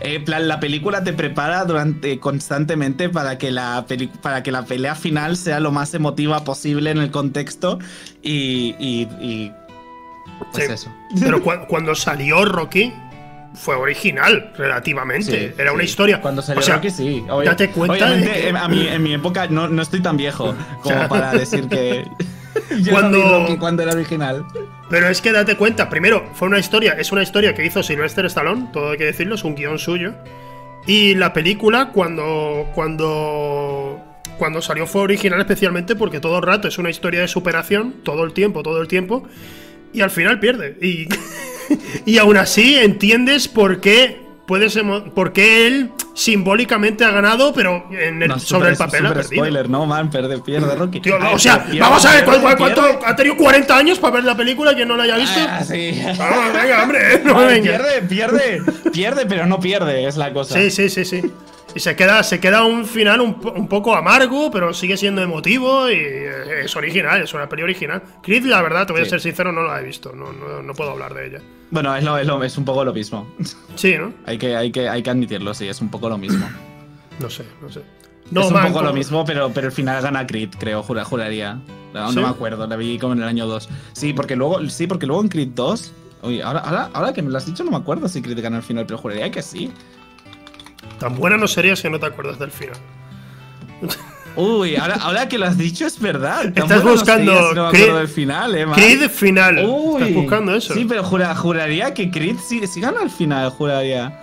eh, 0.01 0.17
en 0.17 0.25
plan, 0.25 0.49
la 0.49 0.61
película 0.61 1.03
te 1.05 1.13
prepara 1.15 1.65
durante 1.65 2.19
constantemente 2.19 3.09
para 3.09 3.39
que 3.39 3.53
la 3.53 3.87
peli- 3.89 4.09
para 4.21 4.43
que 4.43 4.51
la 4.53 4.65
pelea 4.65 4.95
final 4.97 5.37
sea 5.37 5.61
lo 5.61 5.71
más 5.71 5.95
emotiva 5.95 6.45
posible 6.45 6.91
en 6.91 6.99
el 6.99 7.11
contexto 7.11 7.79
y, 8.23 8.75
y, 8.79 9.09
y- 9.21 9.53
pues 10.53 10.67
Sí. 10.67 10.73
eso. 10.73 10.95
Pero 11.21 11.43
cu- 11.43 11.67
cuando 11.69 11.95
salió 11.95 12.45
Rocky, 12.45 12.93
fue 13.55 13.75
original, 13.75 14.53
relativamente. 14.57 15.49
Sí, 15.55 15.55
Era 15.61 15.73
una 15.73 15.83
historia. 15.85 16.21
Cuando 16.21 16.41
salió 16.43 16.61
o 16.61 16.63
sea, 16.63 16.77
Rocky, 16.77 16.91
sí. 16.91 17.25
Date 17.45 17.71
cuenta 17.71 18.11
de 18.11 18.25
que- 18.25 18.49
em, 18.49 18.57
a 18.57 18.67
mí, 18.69 18.87
en 18.89 19.03
mi 19.03 19.13
época 19.15 19.47
no, 19.49 19.69
no 19.69 19.83
estoy 19.83 20.01
tan 20.01 20.17
viejo 20.17 20.55
como 20.83 21.09
para 21.09 21.33
decir 21.33 21.69
que. 21.69 22.05
Yo 22.83 22.93
Cuando- 22.93 23.19
no 23.19 23.25
vi 23.25 23.31
Rocky 23.47 23.57
cuando 23.59 23.83
era 23.83 23.93
original. 23.93 24.45
Pero 24.91 25.09
es 25.09 25.23
que 25.23 25.33
date 25.33 25.57
cuenta, 25.57 25.89
primero, 25.89 26.31
fue 26.35 26.49
una 26.49 26.59
historia, 26.59 26.93
es 26.99 27.11
una 27.13 27.23
historia 27.23 27.55
que 27.55 27.65
hizo 27.65 27.83
Sylvester 27.83 28.27
Stallone, 28.27 28.69
todo 28.75 28.91
hay 28.91 28.99
que 28.99 29.05
decirlo, 29.05 29.37
es 29.37 29.45
un 29.45 29.55
guion 29.55 29.79
suyo. 29.79 30.15
Y 30.87 31.15
la 31.15 31.33
película, 31.33 31.91
cuando. 31.93 32.67
cuando. 32.75 34.01
Cuando 34.39 34.61
salió 34.63 34.87
fue 34.87 35.03
original 35.03 35.39
especialmente 35.41 35.95
porque 35.95 36.19
todo 36.19 36.39
el 36.39 36.43
rato 36.43 36.67
es 36.67 36.77
una 36.79 36.91
historia 36.91 37.21
de 37.21 37.29
superación, 37.29 37.97
todo 38.03 38.25
el 38.25 38.33
tiempo, 38.33 38.63
todo 38.63 38.81
el 38.81 38.89
tiempo, 38.89 39.23
y 39.93 40.01
al 40.01 40.11
final 40.11 40.39
pierde. 40.41 40.77
Y, 40.81 41.09
y 42.11 42.19
aún 42.19 42.37
así 42.37 42.77
entiendes 42.77 43.49
por 43.49 43.81
qué 43.81 44.21
puedes 44.47 44.79
por 45.15 45.33
qué 45.33 45.67
él 45.67 45.91
simbólicamente 46.15 47.05
ha 47.05 47.11
ganado, 47.11 47.55
pero 47.55 47.87
en 47.91 48.23
el- 48.23 48.29
No, 48.29 48.39
sobre 48.39 48.71
el 48.71 48.77
papel 48.77 49.07
ha 49.07 49.15
perdido. 49.15 49.43
spoiler, 49.45 49.71
no, 49.71 49.87
man, 49.87 50.11
pierde, 50.11 50.39
pierde 50.41 50.75
Rocky. 50.77 51.01
Tío, 51.01 51.17
Ah, 51.19 51.31
o 51.33 51.39
sea, 51.39 51.65
pierde, 51.65 51.81
vamos 51.81 52.05
a 52.05 52.13
ver, 52.13 52.25
¿cu- 52.25 52.31
pierde, 52.33 52.47
cu- 52.51 52.57
¿cuánto, 52.59 52.83
pierde. 52.83 52.99
ha 53.07 53.17
tenido 53.17 53.37
40 53.37 53.77
años 53.79 53.99
para 53.99 54.15
ver 54.17 54.25
la 54.25 54.37
película 54.37 54.75
quien 54.75 54.89
no 54.89 54.97
la 54.97 55.05
haya 55.05 55.17
visto? 55.17 55.41
Ah, 55.49 55.65
sí. 55.65 56.03
Vamos, 56.19 56.53
venga, 56.53 56.83
hombre, 56.83 57.21
no 57.25 57.39
Ah, 57.39 57.47
venga. 57.47 57.63
pierde, 57.71 58.03
pierde, 58.03 58.63
pierde, 58.93 59.27
pero 59.27 59.47
no 59.47 59.59
pierde, 59.59 60.07
es 60.07 60.17
la 60.19 60.33
cosa. 60.35 60.55
Sí, 60.61 60.71
sí, 60.71 60.91
sí, 60.91 61.05
sí. 61.07 61.23
Y 61.75 61.81
se 61.81 61.97
queda, 61.97 62.23
se 62.23 62.39
queda 62.39 62.65
un 62.65 62.85
final 62.85 63.21
un, 63.21 63.37
un 63.57 63.67
poco 63.69 63.95
amargo, 63.97 64.51
pero 64.51 64.75
sigue 64.75 64.97
siendo 64.97 65.23
emotivo 65.23 65.89
y 65.91 65.95
eh, 65.95 66.65
es 66.65 66.77
original, 66.77 67.23
es 67.23 67.33
una 67.33 67.49
peli 67.49 67.63
original. 67.63 68.03
Creed, 68.23 68.45
la 68.45 68.61
verdad, 68.61 68.87
te 68.87 68.93
voy 68.93 69.03
a 69.03 69.05
ser 69.07 69.21
sincero, 69.21 69.53
no 69.53 69.63
la 69.63 69.81
he 69.81 69.85
visto, 69.85 70.13
no, 70.15 70.33
no, 70.33 70.63
no 70.63 70.75
puedo 70.75 70.91
hablar 70.91 71.15
de 71.15 71.29
ella. 71.29 71.39
Bueno, 71.71 71.97
es, 71.97 72.05
lo- 72.05 72.19
es, 72.19 72.27
lo- 72.27 72.43
es 72.45 72.59
un 72.59 72.65
poco 72.67 72.85
lo 72.85 72.93
mismo. 72.93 73.27
Sí, 73.75 73.97
¿no? 73.99 74.13
hay, 74.27 74.37
que, 74.37 74.55
hay, 74.55 74.71
que, 74.71 74.89
hay 74.89 75.03
que 75.03 75.11
admitirlo, 75.11 75.55
sí, 75.55 75.67
es 75.67 75.81
un 75.81 75.91
poco 75.91 76.09
lo 76.11 76.19
mismo. 76.19 76.47
No 77.19 77.31
sé, 77.31 77.45
no 77.63 77.71
sé. 77.71 77.81
No, 78.31 78.43
es 78.43 78.47
un 78.49 78.53
man, 78.55 78.73
poco 78.73 78.83
lo 78.85 78.93
mismo, 78.93 79.25
pero, 79.25 79.51
pero 79.53 79.67
al 79.69 79.73
final 79.73 80.03
gana 80.03 80.27
Creed, 80.27 80.51
creo, 80.59 80.83
jura- 80.83 81.05
juraría. 81.05 81.59
No, 81.95 82.09
¿Sí? 82.11 82.17
no 82.17 82.23
me 82.23 82.29
acuerdo, 82.29 82.67
la 82.67 82.77
vi 82.77 82.99
como 82.99 83.13
en 83.15 83.21
el 83.23 83.29
año 83.29 83.47
2. 83.47 83.69
Sí, 83.93 84.13
porque 84.13 84.37
luego, 84.37 84.67
sí, 84.69 84.87
porque 84.87 85.07
luego 85.07 85.23
en 85.23 85.29
Creed 85.29 85.49
2. 85.55 85.93
Uy, 86.23 86.41
ahora, 86.41 86.61
ahora, 86.61 86.91
ahora 86.95 87.13
que 87.13 87.21
me 87.23 87.31
lo 87.31 87.37
has 87.39 87.47
dicho, 87.47 87.65
no 87.65 87.71
me 87.71 87.77
acuerdo 87.79 88.09
si 88.09 88.23
Creed 88.23 88.41
gana 88.43 88.59
al 88.59 88.63
final, 88.63 88.87
pero 88.87 88.99
juraría 88.99 89.31
que 89.31 89.43
sí. 89.43 89.71
Tan 91.03 91.17
buena 91.17 91.37
no 91.37 91.49
sería 91.49 91.75
si 91.77 91.91
no 91.91 91.99
te 91.99 92.07
acuerdas 92.07 92.39
del 92.39 92.51
final. 92.51 92.77
Uy, 94.37 94.77
ahora, 94.77 94.95
ahora 95.01 95.29
que 95.29 95.37
lo 95.37 95.47
has 95.47 95.59
dicho 95.59 95.85
es 95.87 95.99
verdad. 96.01 96.53
Tan 96.55 96.65
Estás 96.65 96.85
no 96.85 96.93
buscando 96.93 97.33
si 97.51 97.55
no 97.55 97.65
me 97.65 97.71
Creed- 97.71 97.83
acuerdo 97.83 97.99
del 97.99 98.09
final, 98.09 98.55
eh, 98.55 98.65
man. 98.67 98.75
Creed 98.77 99.11
final. 99.11 99.59
Uy, 99.69 100.03
Estás 100.03 100.15
buscando 100.15 100.55
eso. 100.55 100.73
Sí, 100.75 100.87
pero 100.89 101.05
jura- 101.05 101.35
juraría 101.35 101.93
que 101.93 102.11
Creed 102.11 102.37
sí, 102.39 102.67
sí 102.67 102.81
gana 102.81 103.01
al 103.03 103.11
final, 103.11 103.51
juraría. 103.51 104.19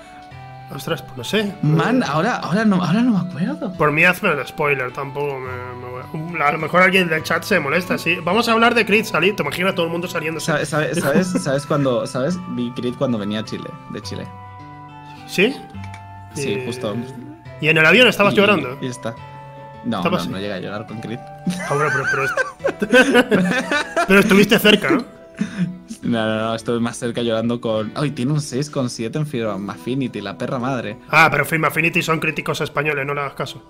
Ostras, 0.73 1.01
pues 1.01 1.17
no 1.17 1.23
sé. 1.23 1.53
Man, 1.63 2.01
ahora, 2.03 2.37
ahora, 2.37 2.63
no, 2.63 2.83
ahora 2.83 3.01
no 3.01 3.11
me 3.23 3.29
acuerdo. 3.29 3.73
Por 3.73 3.91
mí 3.91 4.03
hazme 4.05 4.29
el 4.31 4.47
spoiler, 4.47 4.91
tampoco 4.93 5.37
me, 5.39 5.51
me 5.81 6.27
voy 6.31 6.39
a... 6.41 6.47
a 6.47 6.51
lo 6.53 6.57
mejor 6.59 6.81
alguien 6.83 7.07
del 7.09 7.21
chat 7.23 7.43
se 7.43 7.59
molesta, 7.59 7.97
sí. 7.97 8.15
Vamos 8.23 8.47
a 8.47 8.53
hablar 8.53 8.73
de 8.75 8.85
Creed, 8.85 9.03
salir. 9.05 9.35
Te 9.35 9.43
imaginas 9.43 9.75
todo 9.75 9.85
el 9.87 9.91
mundo 9.91 10.07
saliendo. 10.07 10.39
¿Sabes, 10.39 10.69
sabes, 10.69 10.99
sabes, 10.99 11.27
sabes 11.43 11.65
cuando, 11.65 12.07
sabes? 12.07 12.37
Vi 12.51 12.71
Creed 12.71 12.93
cuando 12.97 13.17
venía 13.17 13.39
a 13.41 13.45
Chile, 13.45 13.69
de 13.91 14.01
Chile. 14.01 14.27
¿Sí? 15.27 15.55
Sí, 16.39 16.63
justo. 16.65 16.95
¿Y 17.61 17.67
en 17.69 17.77
el 17.77 17.85
avión 17.85 18.07
estabas 18.07 18.33
Y- 18.33 18.37
llorando? 18.37 18.77
Y 18.81 18.87
está. 18.87 19.15
No, 19.85 20.03
no, 20.03 20.25
no 20.25 20.37
llega 20.39 20.55
a 20.55 20.59
llorar 20.59 20.85
con 20.87 20.99
Creed. 20.99 21.19
Ah, 21.69 21.75
pero, 21.77 22.03
pero, 22.11 22.99
pero 24.07 24.19
estuviste 24.19 24.59
cerca, 24.59 24.89
¿no? 24.91 25.05
No, 26.03 26.25
no, 26.25 26.35
no, 26.47 26.55
estoy 26.55 26.79
más 26.79 26.97
cerca 26.97 27.21
llorando 27.21 27.61
con. 27.61 27.91
Ay, 27.95 28.11
tiene 28.11 28.31
un 28.33 28.39
6,7 28.39 29.15
en 29.15 29.25
Film 29.27 29.69
Affinity, 29.69 30.21
la 30.21 30.37
perra 30.37 30.59
madre. 30.59 30.97
Ah, 31.09 31.29
pero 31.31 31.45
Film 31.45 31.65
Affinity 31.65 32.01
son 32.01 32.19
críticos 32.19 32.59
españoles, 32.61 33.05
no 33.05 33.13
le 33.13 33.21
hagas 33.21 33.33
caso. 33.33 33.63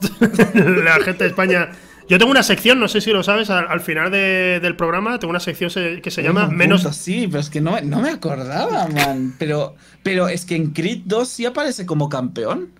la 0.20 0.94
gente 1.04 1.24
de 1.24 1.30
España. 1.30 1.70
Yo 2.10 2.18
tengo 2.18 2.30
una 2.32 2.42
sección, 2.42 2.80
no 2.80 2.88
sé 2.88 3.00
si 3.00 3.12
lo 3.12 3.22
sabes, 3.22 3.48
al, 3.50 3.68
al 3.68 3.80
final 3.80 4.10
de- 4.10 4.58
del 4.60 4.74
programa 4.74 5.18
tengo 5.20 5.30
una 5.30 5.38
sección 5.40 5.70
se- 5.70 6.02
que 6.02 6.10
se 6.10 6.22
llama 6.24 6.48
Menos. 6.48 6.82
Sí, 6.96 7.26
pero 7.28 7.38
es 7.40 7.48
que 7.50 7.60
no, 7.60 7.70
me- 7.72 7.82
no 7.82 8.02
me 8.02 8.10
acordaba, 8.10 8.88
man. 8.88 9.34
Pero, 9.38 9.76
pero 10.02 10.26
es 10.28 10.44
que 10.44 10.56
en 10.56 10.72
Creed 10.72 11.02
2 11.04 11.28
sí 11.28 11.46
aparece 11.46 11.86
como 11.86 12.08
campeón. 12.08 12.70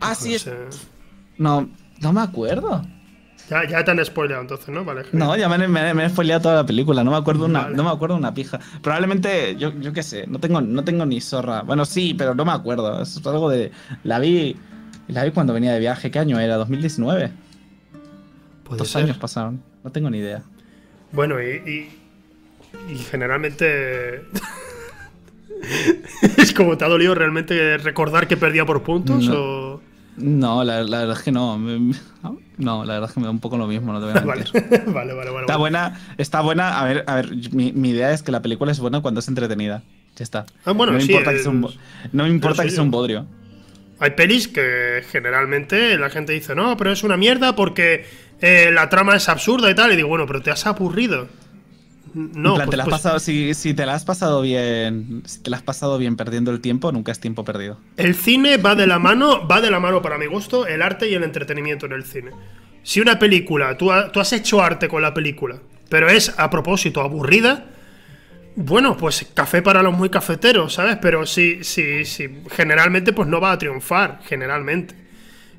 Ah, 0.00 0.14
sí, 0.14 0.30
No 0.30 0.34
es. 0.36 0.42
sé. 0.42 0.54
No, 1.38 1.68
no 2.00 2.12
me 2.14 2.20
acuerdo. 2.22 2.82
Ya, 3.50 3.68
ya 3.68 3.84
te 3.84 3.90
han 3.90 4.04
spoileado 4.04 4.40
entonces, 4.42 4.70
¿no? 4.70 4.84
Vale. 4.84 5.04
genial. 5.04 5.28
No, 5.28 5.36
ya 5.36 5.48
me, 5.50 5.68
me- 5.68 5.92
me 5.94 6.04
he 6.06 6.08
spoileado 6.08 6.40
toda 6.42 6.54
la 6.56 6.66
película, 6.66 7.04
no 7.04 7.10
me 7.10 7.16
acuerdo 7.18 7.44
una, 7.44 7.64
Vale. 7.64 7.76
no 7.76 7.84
me 7.84 7.90
acuerdo 7.90 8.16
una 8.16 8.32
pija. 8.34 8.58
Probablemente, 8.82 9.54
yo, 9.56 9.72
yo 9.80 9.92
qué 9.92 10.02
sé, 10.02 10.26
no 10.26 10.40
tengo, 10.40 10.62
no 10.62 10.82
tengo 10.82 11.04
ni 11.06 11.20
zorra. 11.20 11.60
Bueno, 11.60 11.84
sí, 11.84 12.14
pero 12.14 12.34
no 12.34 12.44
me 12.46 12.52
acuerdo. 12.52 13.02
Es 13.02 13.18
algo 13.26 13.50
de. 13.50 13.70
La 14.02 14.18
vi. 14.18 14.56
La 15.08 15.24
vi 15.24 15.30
cuando 15.30 15.52
venía 15.52 15.72
de 15.74 15.78
viaje. 15.78 16.10
¿Qué 16.10 16.18
año 16.18 16.40
era? 16.40 16.56
¿2019? 16.58 17.30
Puede 18.66 18.78
Dos 18.78 18.88
ser. 18.90 19.04
años 19.04 19.16
pasaron. 19.18 19.62
No 19.84 19.92
tengo 19.92 20.10
ni 20.10 20.18
idea. 20.18 20.42
Bueno, 21.12 21.40
y, 21.42 21.88
y, 22.88 22.92
y 22.92 22.98
generalmente. 22.98 24.22
es 26.36 26.52
como 26.52 26.76
te 26.76 26.84
ha 26.84 26.88
dolido 26.88 27.14
realmente 27.14 27.78
recordar 27.78 28.28
que 28.28 28.36
perdía 28.36 28.64
por 28.66 28.82
puntos 28.82 29.24
No. 29.28 29.34
o. 29.36 29.80
No, 30.18 30.64
la, 30.64 30.82
la 30.82 31.00
verdad 31.00 31.16
es 31.18 31.22
que 31.22 31.30
no. 31.32 31.58
no, 31.58 32.84
la 32.86 32.94
verdad 32.94 33.10
es 33.10 33.14
que 33.14 33.20
me 33.20 33.26
da 33.26 33.30
un 33.30 33.38
poco 33.40 33.58
lo 33.58 33.66
mismo, 33.66 33.92
no 33.92 34.00
te 34.00 34.06
voy 34.06 34.16
a 34.16 34.20
Vale, 34.24 34.44
mentir. 34.52 34.62
vale, 34.94 35.12
vale, 35.12 35.30
vale. 35.30 35.40
Está 35.42 35.56
buena, 35.58 36.00
está 36.16 36.40
buena. 36.40 36.80
A 36.80 36.84
ver, 36.86 37.04
a 37.06 37.16
ver, 37.16 37.30
mi, 37.52 37.72
mi 37.72 37.90
idea 37.90 38.12
es 38.12 38.22
que 38.22 38.32
la 38.32 38.40
película 38.40 38.72
es 38.72 38.80
buena 38.80 39.02
cuando 39.02 39.20
es 39.20 39.28
entretenida. 39.28 39.82
Ya 40.16 40.22
está. 40.22 40.46
Ah, 40.64 40.72
bueno, 40.72 40.92
no 40.92 40.98
me 40.98 41.04
sí, 41.04 41.12
importa 41.12 41.32
que 41.32 41.40
sea 41.40 41.50
un, 41.50 41.60
no 42.12 42.22
me 42.24 42.30
importa 42.30 42.62
que 42.64 42.70
sea 42.70 42.82
un 42.82 42.90
bodrio. 42.90 43.26
Hay 43.98 44.12
pelis 44.12 44.48
que 44.48 45.02
generalmente 45.10 45.98
la 45.98 46.08
gente 46.08 46.32
dice, 46.32 46.54
no, 46.54 46.78
pero 46.78 46.92
es 46.92 47.02
una 47.02 47.18
mierda 47.18 47.54
porque 47.54 48.06
eh, 48.40 48.70
la 48.72 48.88
trama 48.88 49.16
es 49.16 49.28
absurda 49.28 49.70
y 49.70 49.74
tal. 49.74 49.92
Y 49.92 49.96
digo, 49.96 50.08
bueno, 50.08 50.26
pero 50.26 50.42
te 50.42 50.50
has 50.50 50.66
aburrido. 50.66 51.28
No, 52.14 52.54
plan, 52.54 52.66
pues- 52.66 52.70
te 52.70 52.76
la 52.78 52.82
has 52.84 52.88
pues, 52.88 53.00
pasado, 53.02 53.18
si, 53.18 53.52
si 53.52 53.74
te 53.74 53.84
la 53.84 53.94
has 53.94 54.04
pasado 54.04 54.40
bien, 54.40 55.22
si 55.26 55.40
te 55.42 55.50
la 55.50 55.58
has 55.58 55.62
pasado 55.62 55.98
bien 55.98 56.16
perdiendo 56.16 56.50
el 56.50 56.60
tiempo, 56.60 56.90
nunca 56.90 57.12
es 57.12 57.20
tiempo 57.20 57.44
perdido. 57.44 57.78
El 57.98 58.14
cine 58.14 58.56
va 58.56 58.74
de 58.74 58.86
la 58.86 58.98
mano, 58.98 59.46
va 59.46 59.60
de 59.60 59.70
la 59.70 59.80
mano 59.80 60.00
para 60.00 60.16
mi 60.16 60.24
gusto, 60.26 60.66
el 60.66 60.80
arte 60.80 61.10
y 61.10 61.14
el 61.14 61.24
entretenimiento 61.24 61.84
en 61.86 61.92
el 61.92 62.04
cine. 62.04 62.30
Si 62.82 63.00
una 63.00 63.18
película, 63.18 63.76
tú, 63.76 63.92
ha- 63.92 64.10
tú 64.12 64.20
has 64.20 64.32
hecho 64.32 64.62
arte 64.62 64.88
con 64.88 65.02
la 65.02 65.12
película, 65.12 65.58
pero 65.90 66.08
es 66.08 66.32
a 66.38 66.48
propósito 66.48 67.02
aburrida, 67.02 67.66
bueno, 68.54 68.96
pues 68.96 69.26
café 69.34 69.60
para 69.60 69.82
los 69.82 69.92
muy 69.94 70.08
cafeteros, 70.08 70.72
¿sabes? 70.72 70.96
Pero 71.02 71.26
sí, 71.26 71.58
sí, 71.62 72.06
sí, 72.06 72.28
generalmente 72.50 73.12
pues 73.12 73.28
no 73.28 73.40
va 73.42 73.52
a 73.52 73.58
triunfar, 73.58 74.20
generalmente. 74.24 74.94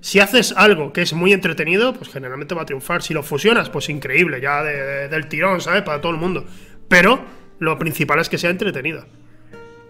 Si 0.07 0.21
haces 0.21 0.53
algo 0.55 0.93
que 0.93 1.01
es 1.01 1.11
muy 1.11 1.33
entretenido, 1.33 1.91
pues 1.93 2.09
generalmente 2.09 2.55
va 2.55 2.61
a 2.61 2.65
triunfar. 2.65 3.03
Si 3.03 3.13
lo 3.13 3.23
fusionas, 3.23 3.69
pues 3.69 3.89
increíble, 3.89 4.39
ya 4.39 4.63
de- 4.63 4.81
de- 4.81 5.07
del 5.09 5.27
tirón, 5.27 5.59
¿sabes? 5.59 5.81
Para 5.81 5.99
todo 5.99 6.13
el 6.13 6.17
mundo. 6.17 6.45
Pero 6.87 7.19
lo 7.59 7.77
principal 7.77 8.17
es 8.19 8.29
que 8.29 8.37
sea 8.37 8.49
entretenida. 8.49 9.05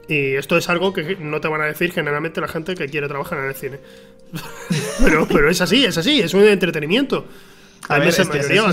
Y 0.08 0.34
esto 0.34 0.58
es 0.58 0.69
algo 0.69 0.91
que 0.91 1.17
no 1.19 1.39
te 1.39 1.47
van 1.47 1.62
a 1.62 1.65
decir 1.65 1.91
generalmente 1.91 2.41
la 2.41 2.47
gente 2.47 2.73
que 2.73 2.88
quiere 2.88 3.08
trabajar 3.08 3.38
en 3.38 3.45
el 3.45 3.53
cine. 3.53 3.77
pero, 5.03 5.27
pero 5.27 5.51
es 5.51 5.62
así, 5.62 5.86
es 5.86 5.95
así, 5.99 6.19
es 6.19 6.34
un 6.34 6.45
entretenimiento. 6.45 7.27
A 7.89 7.97
eso, 8.04 8.23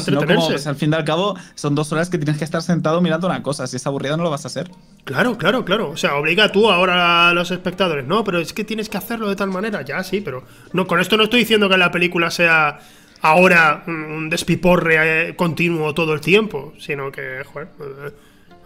si 0.01 0.11
no, 0.11 0.21
como, 0.27 0.49
al 0.49 0.77
fin 0.77 0.91
y 0.93 0.95
al 0.97 1.05
cabo, 1.05 1.37
son 1.55 1.75
dos 1.75 1.93
horas 1.93 2.11
que 2.11 2.19
tienes 2.19 2.37
que 2.37 2.45
estar 2.45 2.63
sentado 2.63 3.01
mirando 3.01 3.27
una 3.29 3.43
cosa. 3.43 3.67
Si 3.67 3.77
es 3.77 3.87
aburrido, 3.87 4.17
no 4.17 4.25
lo 4.25 4.31
vas 4.31 4.45
a 4.45 4.49
hacer. 4.49 4.71
Claro, 5.05 5.39
claro, 5.39 5.65
claro. 5.65 5.91
O 5.91 5.97
sea, 5.97 6.17
obliga 6.17 6.51
tú 6.51 6.71
ahora 6.71 7.29
a 7.29 7.33
los 7.35 7.51
espectadores. 7.51 8.05
No, 8.07 8.25
pero 8.25 8.39
es 8.41 8.53
que 8.53 8.65
tienes 8.65 8.89
que 8.89 8.97
hacerlo 8.99 9.29
de 9.29 9.37
tal 9.37 9.51
manera. 9.51 9.83
Ya, 9.83 10.03
sí, 10.03 10.21
pero. 10.21 10.45
No, 10.73 10.87
con 10.87 10.99
esto 11.01 11.17
no 11.17 11.25
estoy 11.25 11.41
diciendo 11.41 11.69
que 11.69 11.77
la 11.77 11.91
película 11.93 12.31
sea 12.31 12.81
ahora 13.23 13.85
un 13.87 14.29
despiporre 14.29 15.29
eh, 15.31 15.37
continuo 15.37 15.95
todo 15.95 16.13
el 16.15 16.21
tiempo. 16.21 16.73
Sino 16.79 17.13
que, 17.13 17.43
joder, 17.53 17.69
eh, 17.81 18.11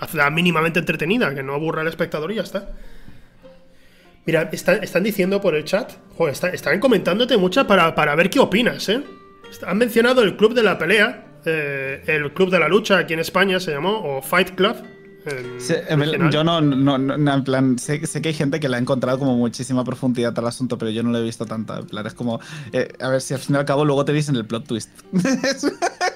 hazla 0.01 0.31
mínimamente 0.31 0.79
entretenida, 0.79 1.35
que 1.35 1.43
no 1.43 1.55
aburra 1.55 1.83
al 1.83 1.89
espectador 1.89 2.33
y 2.33 2.37
ya 2.37 2.43
está. 2.43 2.69
Mira, 4.25 4.49
están, 4.53 4.83
están 4.85 5.03
diciendo 5.03 5.41
por 5.41 5.55
el 5.55 5.65
chat. 5.65 5.93
Joder, 6.17 6.33
está- 6.35 6.49
están 6.51 6.81
comentándote 6.81 7.37
muchas 7.37 7.65
para, 7.67 7.95
para 7.95 8.15
ver 8.15 8.29
qué 8.31 8.39
opinas, 8.41 8.89
¿eh? 8.89 9.03
Han 9.67 9.79
mencionado 9.79 10.23
el 10.23 10.37
club 10.37 10.55
de 10.55 10.63
la 10.63 10.79
pelea. 10.79 11.25
eh, 11.45 12.03
el 12.07 12.33
club 12.35 12.51
de 12.51 12.59
la 12.59 12.69
lucha 12.69 12.99
aquí 12.99 13.15
en 13.15 13.21
España 13.21 13.59
se 13.61 13.71
llamó, 13.71 14.01
o 14.03 14.23
Fight 14.23 14.51
Club. 14.55 14.77
Sí, 15.59 15.75
yo 16.31 16.43
no, 16.43 16.61
no, 16.61 16.97
no, 16.97 17.19
no, 17.19 17.35
en 17.35 17.45
plan, 17.45 17.79
sé, 17.79 18.07
sé 18.07 18.23
que 18.23 18.29
hay 18.29 18.35
gente 18.35 18.61
que 18.61 18.69
le 18.69 18.77
ha 18.77 18.79
encontrado 18.79 19.19
como 19.19 19.37
muchísima 19.37 19.85
profundidad 19.85 20.39
al 20.39 20.47
asunto, 20.47 20.79
pero 20.79 20.91
yo 20.91 21.03
no 21.03 21.11
lo 21.11 21.19
he 21.19 21.23
visto 21.23 21.45
tanta. 21.45 21.81
En 21.81 21.87
plan, 21.87 22.07
es 22.07 22.15
como, 22.15 22.41
eh, 22.73 22.89
a 23.01 23.09
ver 23.11 23.21
si 23.21 23.35
al 23.35 23.41
fin 23.41 23.57
y 23.57 23.59
al 23.59 23.65
cabo 23.67 23.85
luego 23.85 24.05
te 24.05 24.13
dicen 24.13 24.37
el 24.37 24.47
plot 24.47 24.67
twist. 24.67 24.91
es, 25.13 25.65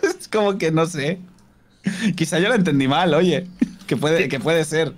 es 0.02 0.28
como 0.28 0.56
que 0.56 0.70
no 0.70 0.86
sé. 0.86 1.18
Quizá 2.16 2.38
yo 2.38 2.48
lo 2.48 2.54
entendí 2.54 2.88
mal, 2.88 3.12
oye. 3.12 3.46
Que 3.86 3.96
puede, 3.96 4.28
que 4.28 4.40
puede 4.40 4.64
ser. 4.64 4.92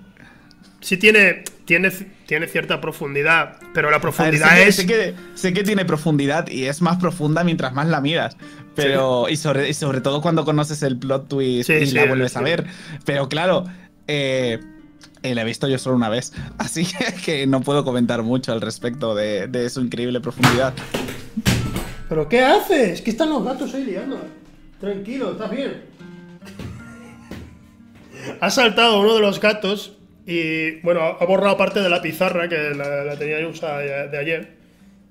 Sí 0.79 0.95
tiene, 0.97 1.43
tiene, 1.65 1.91
tiene 2.25 2.47
cierta 2.47 2.79
profundidad, 2.79 3.57
pero 3.73 3.89
la 3.89 3.97
ver, 3.97 4.01
profundidad 4.01 4.49
sé, 4.49 4.55
que, 4.55 4.67
es... 4.67 4.75
sé, 4.75 4.85
que, 4.85 5.13
sé 5.33 5.53
que 5.53 5.63
tiene 5.63 5.83
profundidad 5.85 6.47
y 6.47 6.65
es 6.65 6.81
más 6.81 6.97
profunda 6.97 7.43
mientras 7.43 7.73
más 7.73 7.87
la 7.87 8.01
miras. 8.01 8.37
Pero, 8.75 9.29
y, 9.29 9.37
sobre, 9.37 9.69
y 9.69 9.73
sobre 9.73 10.01
todo 10.01 10.21
cuando 10.21 10.43
conoces 10.45 10.83
el 10.83 10.97
plot 10.97 11.29
twist 11.29 11.67
Sí, 11.67 11.75
y 11.75 11.87
sí, 11.87 11.95
la 11.95 12.05
vuelves 12.05 12.33
sí. 12.33 12.39
a 12.39 12.41
ver. 12.41 12.65
Pero 13.05 13.29
claro, 13.29 13.65
eh, 14.07 14.59
eh, 15.23 15.33
la 15.33 15.41
he 15.41 15.45
visto 15.45 15.67
yo 15.67 15.77
solo 15.77 15.95
una 15.95 16.09
vez. 16.09 16.33
Así 16.57 16.87
que 17.23 17.47
no 17.47 17.61
puedo 17.61 17.83
comentar 17.83 18.21
mucho 18.21 18.51
al 18.51 18.61
respecto 18.61 19.15
de, 19.15 19.47
de 19.47 19.69
su 19.69 19.81
increíble 19.81 20.19
profundidad. 20.19 20.73
¿Pero 22.09 22.29
qué 22.29 22.41
haces? 22.41 23.01
Que 23.01 23.09
están 23.09 23.29
los 23.29 23.43
gatos 23.43 23.73
ahí 23.73 23.85
liando. 23.85 24.19
Tranquilo, 24.79 25.31
¿estás 25.31 25.49
bien? 25.49 25.81
Ha 28.41 28.49
saltado 28.49 28.99
uno 29.01 29.15
de 29.15 29.21
los 29.21 29.39
gatos 29.39 29.93
y, 30.25 30.79
bueno, 30.81 31.01
ha 31.19 31.25
borrado 31.25 31.57
parte 31.57 31.81
de 31.81 31.89
la 31.89 32.01
pizarra 32.01 32.47
que 32.49 32.57
la, 32.75 33.03
la 33.03 33.17
tenía 33.17 33.39
yo 33.41 33.49
usada 33.49 33.79
de, 33.79 34.17
ayer. 34.17 34.55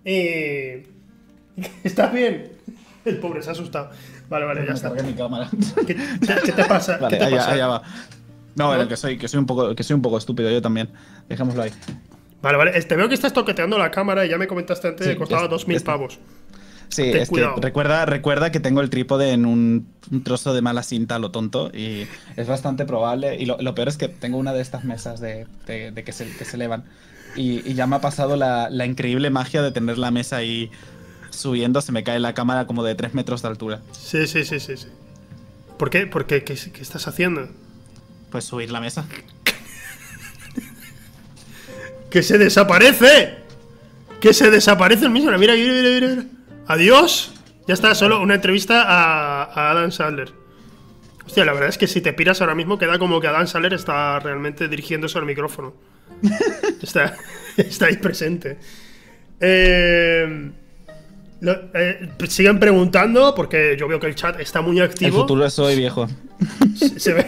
Y... 0.04 0.88
¿Estás 1.84 2.12
bien? 2.12 2.52
El 3.04 3.18
pobre 3.18 3.42
se 3.42 3.50
ha 3.50 3.52
asustado. 3.52 3.90
Vale, 4.28 4.46
vale, 4.46 4.66
ya 4.66 4.72
está. 4.72 4.90
mi 4.90 5.12
cámara. 5.12 5.48
¿Qué, 5.86 5.94
te 6.52 6.64
pasa? 6.64 6.96
Vale, 6.96 7.16
¿Qué 7.16 7.18
te 7.18 7.24
allá, 7.26 7.36
pasa? 7.36 7.52
allá 7.52 7.66
va. 7.66 7.82
No, 8.56 8.68
bueno, 8.68 8.88
que 8.88 8.96
soy, 8.96 9.18
que 9.18 9.28
soy 9.28 9.38
un 9.40 9.46
poco, 9.46 9.74
que 9.74 9.82
soy 9.82 9.94
un 9.94 10.02
poco 10.02 10.16
estúpido 10.18 10.50
yo 10.50 10.62
también. 10.62 10.88
Dejémoslo 11.28 11.62
ahí. 11.62 11.70
Vale, 12.40 12.56
vale. 12.58 12.82
Te 12.82 12.96
veo 12.96 13.08
que 13.08 13.14
estás 13.14 13.32
toqueteando 13.32 13.78
la 13.78 13.90
cámara 13.90 14.24
y 14.24 14.30
ya 14.30 14.38
me 14.38 14.46
comentaste 14.46 14.88
antes 14.88 15.06
Sí, 15.06 15.12
que 15.12 15.18
costaba 15.18 15.44
es- 15.44 15.50
2.000 15.50 15.76
es- 15.76 15.82
pavos. 15.82 16.18
Sí, 16.94 17.10
Ten 17.10 17.22
es 17.22 17.28
cuidado. 17.28 17.56
que 17.56 17.60
recuerda, 17.62 18.06
recuerda 18.06 18.52
que 18.52 18.60
tengo 18.60 18.80
el 18.80 18.88
trípode 18.90 19.32
en 19.32 19.46
un, 19.46 19.88
un 20.12 20.22
trozo 20.22 20.54
de 20.54 20.62
mala 20.62 20.82
cinta, 20.82 21.18
lo 21.18 21.30
tonto, 21.32 21.70
y 21.74 22.06
es 22.36 22.46
bastante 22.46 22.84
probable. 22.84 23.36
Y 23.40 23.46
lo, 23.46 23.56
lo 23.60 23.74
peor 23.74 23.88
es 23.88 23.96
que 23.96 24.08
tengo 24.08 24.38
una 24.38 24.52
de 24.52 24.60
estas 24.62 24.84
mesas 24.84 25.20
de, 25.20 25.46
de- 25.66 25.90
de 25.90 26.04
que, 26.04 26.12
se, 26.12 26.28
que 26.36 26.44
se 26.44 26.56
elevan. 26.56 26.84
Y, 27.36 27.68
y 27.68 27.74
ya 27.74 27.86
me 27.88 27.96
ha 27.96 28.00
pasado 28.00 28.36
la, 28.36 28.70
la 28.70 28.86
increíble 28.86 29.28
magia 29.30 29.60
de 29.62 29.72
tener 29.72 29.98
la 29.98 30.12
mesa 30.12 30.36
ahí 30.36 30.70
subiendo. 31.30 31.80
Se 31.80 31.90
me 31.90 32.04
cae 32.04 32.20
la 32.20 32.32
cámara 32.34 32.66
como 32.66 32.84
de 32.84 32.94
3 32.94 33.12
metros 33.14 33.42
de 33.42 33.48
altura. 33.48 33.80
Sí, 33.92 34.26
sí, 34.28 34.44
sí, 34.44 34.60
sí. 34.60 34.76
sí. 34.76 34.86
¿Por 35.78 35.90
qué? 35.90 36.06
¿Por 36.06 36.26
qué? 36.26 36.44
¿Qué, 36.44 36.54
qué 36.54 36.80
estás 36.80 37.08
haciendo? 37.08 37.48
Pues 38.30 38.44
subir 38.44 38.70
la 38.70 38.80
mesa. 38.80 39.04
¡Que 42.10 42.22
se 42.22 42.38
desaparece! 42.38 43.34
¡Que 44.20 44.32
se 44.32 44.50
desaparece 44.50 45.04
el 45.06 45.10
mismo! 45.10 45.30
Mira, 45.36 45.54
mira, 45.54 45.72
mira, 45.72 46.08
mira. 46.14 46.24
Adiós. 46.66 47.32
Ya 47.66 47.74
está, 47.74 47.94
solo 47.94 48.20
una 48.20 48.34
entrevista 48.34 48.82
a, 48.82 49.44
a 49.44 49.70
Adam 49.70 49.90
Sandler. 49.90 50.32
Hostia, 51.24 51.44
la 51.46 51.52
verdad 51.54 51.70
es 51.70 51.78
que 51.78 51.86
si 51.86 52.02
te 52.02 52.12
piras 52.12 52.40
ahora 52.42 52.54
mismo 52.54 52.78
queda 52.78 52.98
como 52.98 53.20
que 53.20 53.26
Adam 53.28 53.46
Sandler 53.46 53.72
está 53.72 54.18
realmente 54.20 54.68
dirigiéndose 54.68 55.16
al 55.18 55.24
micrófono. 55.24 55.74
está, 56.82 57.16
está 57.56 57.86
ahí 57.86 57.96
presente. 57.96 58.58
Eh, 59.40 60.50
lo- 61.40 61.60
eh, 61.74 62.10
siguen 62.28 62.58
preguntando, 62.60 63.34
porque 63.34 63.76
yo 63.78 63.88
veo 63.88 63.98
que 63.98 64.06
el 64.06 64.14
chat 64.14 64.38
está 64.40 64.60
muy 64.60 64.78
El 64.78 64.84
activo. 64.84 65.20
futuro 65.22 65.44
es 65.46 65.58
hoy, 65.58 65.76
viejo. 65.76 66.06
Se, 66.76 67.00
se 67.00 67.12
ve, 67.14 67.26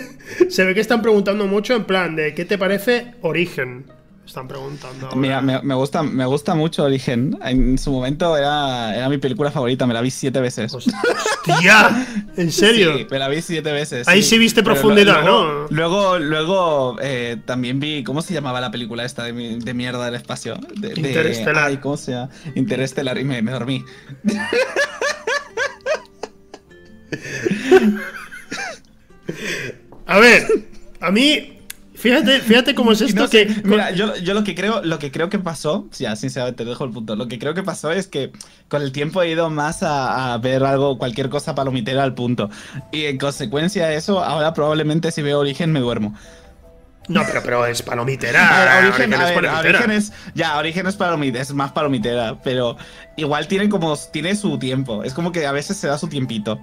se 0.48 0.64
ve 0.64 0.74
que 0.74 0.80
están 0.80 1.02
preguntando 1.02 1.46
mucho 1.46 1.74
en 1.74 1.84
plan 1.84 2.16
de 2.16 2.34
¿qué 2.34 2.44
te 2.46 2.56
parece 2.56 3.14
Origen? 3.20 3.84
Están 4.26 4.48
preguntando. 4.48 5.14
Mira, 5.14 5.40
me, 5.42 5.60
me 5.62 5.74
gusta, 5.74 6.02
me 6.02 6.24
gusta 6.26 6.54
mucho 6.54 6.84
Origen. 6.84 7.38
En 7.44 7.76
su 7.78 7.92
momento 7.92 8.36
era, 8.36 8.96
era 8.96 9.08
mi 9.08 9.18
película 9.18 9.50
favorita, 9.50 9.86
me 9.86 9.94
la 9.94 10.00
vi 10.00 10.10
siete 10.10 10.40
veces. 10.40 10.72
¡Hostia! 10.74 12.06
¿En 12.36 12.50
serio? 12.50 12.96
Sí, 12.96 13.06
me 13.10 13.18
la 13.18 13.28
vi 13.28 13.42
siete 13.42 13.70
veces. 13.70 14.08
Ahí 14.08 14.22
sí 14.22 14.38
viste 14.38 14.62
profundidad, 14.62 15.22
luego, 15.22 15.44
¿no? 15.44 15.66
Luego, 15.68 16.18
luego 16.18 16.96
eh, 17.02 17.36
también 17.44 17.78
vi. 17.80 18.02
¿Cómo 18.02 18.22
se 18.22 18.32
llamaba 18.34 18.60
la 18.60 18.70
película 18.70 19.04
esta 19.04 19.24
de, 19.24 19.32
de 19.58 19.74
mierda 19.74 20.06
del 20.06 20.14
espacio? 20.14 20.56
De, 20.74 20.88
de- 20.94 21.00
Interestelar. 21.00 21.64
ay, 21.66 21.76
¿cómo 21.76 21.96
se 21.98 22.12
llama? 22.12 22.30
Interestelar 22.54 23.18
y 23.18 23.24
me, 23.24 23.42
me 23.42 23.52
dormí. 23.52 23.84
A 30.06 30.18
ver, 30.18 30.46
a 31.00 31.10
mí, 31.10 31.53
fíjate, 32.04 32.40
fíjate 32.40 32.74
cómo 32.74 32.92
es 32.92 33.00
esto 33.00 33.22
no 33.22 33.26
sé, 33.28 33.46
que. 33.46 33.62
mira, 33.64 33.90
yo, 33.92 34.14
yo 34.16 34.34
lo 34.34 34.44
que 34.44 34.54
creo, 34.54 34.82
lo 34.84 34.98
que 34.98 35.10
creo 35.10 35.30
que 35.30 35.38
pasó, 35.38 35.88
ya 35.98 36.14
sinceramente 36.16 36.62
te 36.64 36.68
dejo 36.68 36.84
el 36.84 36.90
punto. 36.90 37.16
Lo 37.16 37.28
que 37.28 37.38
creo 37.38 37.54
que 37.54 37.62
pasó 37.62 37.90
es 37.90 38.06
que 38.06 38.30
con 38.68 38.82
el 38.82 38.92
tiempo 38.92 39.22
he 39.22 39.30
ido 39.30 39.48
más 39.48 39.82
a, 39.82 40.34
a 40.34 40.38
ver 40.38 40.62
algo, 40.64 40.98
cualquier 40.98 41.30
cosa 41.30 41.54
palomitera 41.54 42.02
al 42.02 42.14
punto. 42.14 42.50
Y 42.92 43.06
en 43.06 43.16
consecuencia 43.16 43.86
de 43.88 43.96
eso, 43.96 44.22
ahora 44.22 44.52
probablemente 44.52 45.10
si 45.10 45.22
veo 45.22 45.38
Origen 45.38 45.72
me 45.72 45.80
duermo. 45.80 46.14
No, 47.08 47.22
pero, 47.26 47.42
pero 47.42 47.66
es 47.66 47.78
ver, 47.78 47.86
palomitera. 47.86 48.78
Origen, 48.82 49.12
Origen 49.12 49.12
es 49.12 49.18
ver, 49.18 49.34
palomitera. 49.34 49.78
Origen 49.78 49.90
es, 49.90 50.12
ya, 50.34 50.58
Origen 50.58 50.86
es, 50.86 50.98
palomit- 50.98 51.36
es 51.36 51.52
más 51.52 51.72
palomitera, 51.72 52.38
pero 52.42 52.76
igual 53.16 53.46
tiene 53.48 53.68
como, 53.68 53.96
tiene 54.12 54.36
su 54.36 54.58
tiempo. 54.58 55.02
Es 55.04 55.14
como 55.14 55.32
que 55.32 55.46
a 55.46 55.52
veces 55.52 55.76
se 55.76 55.86
da 55.86 55.98
su 55.98 56.08
tiempito. 56.08 56.60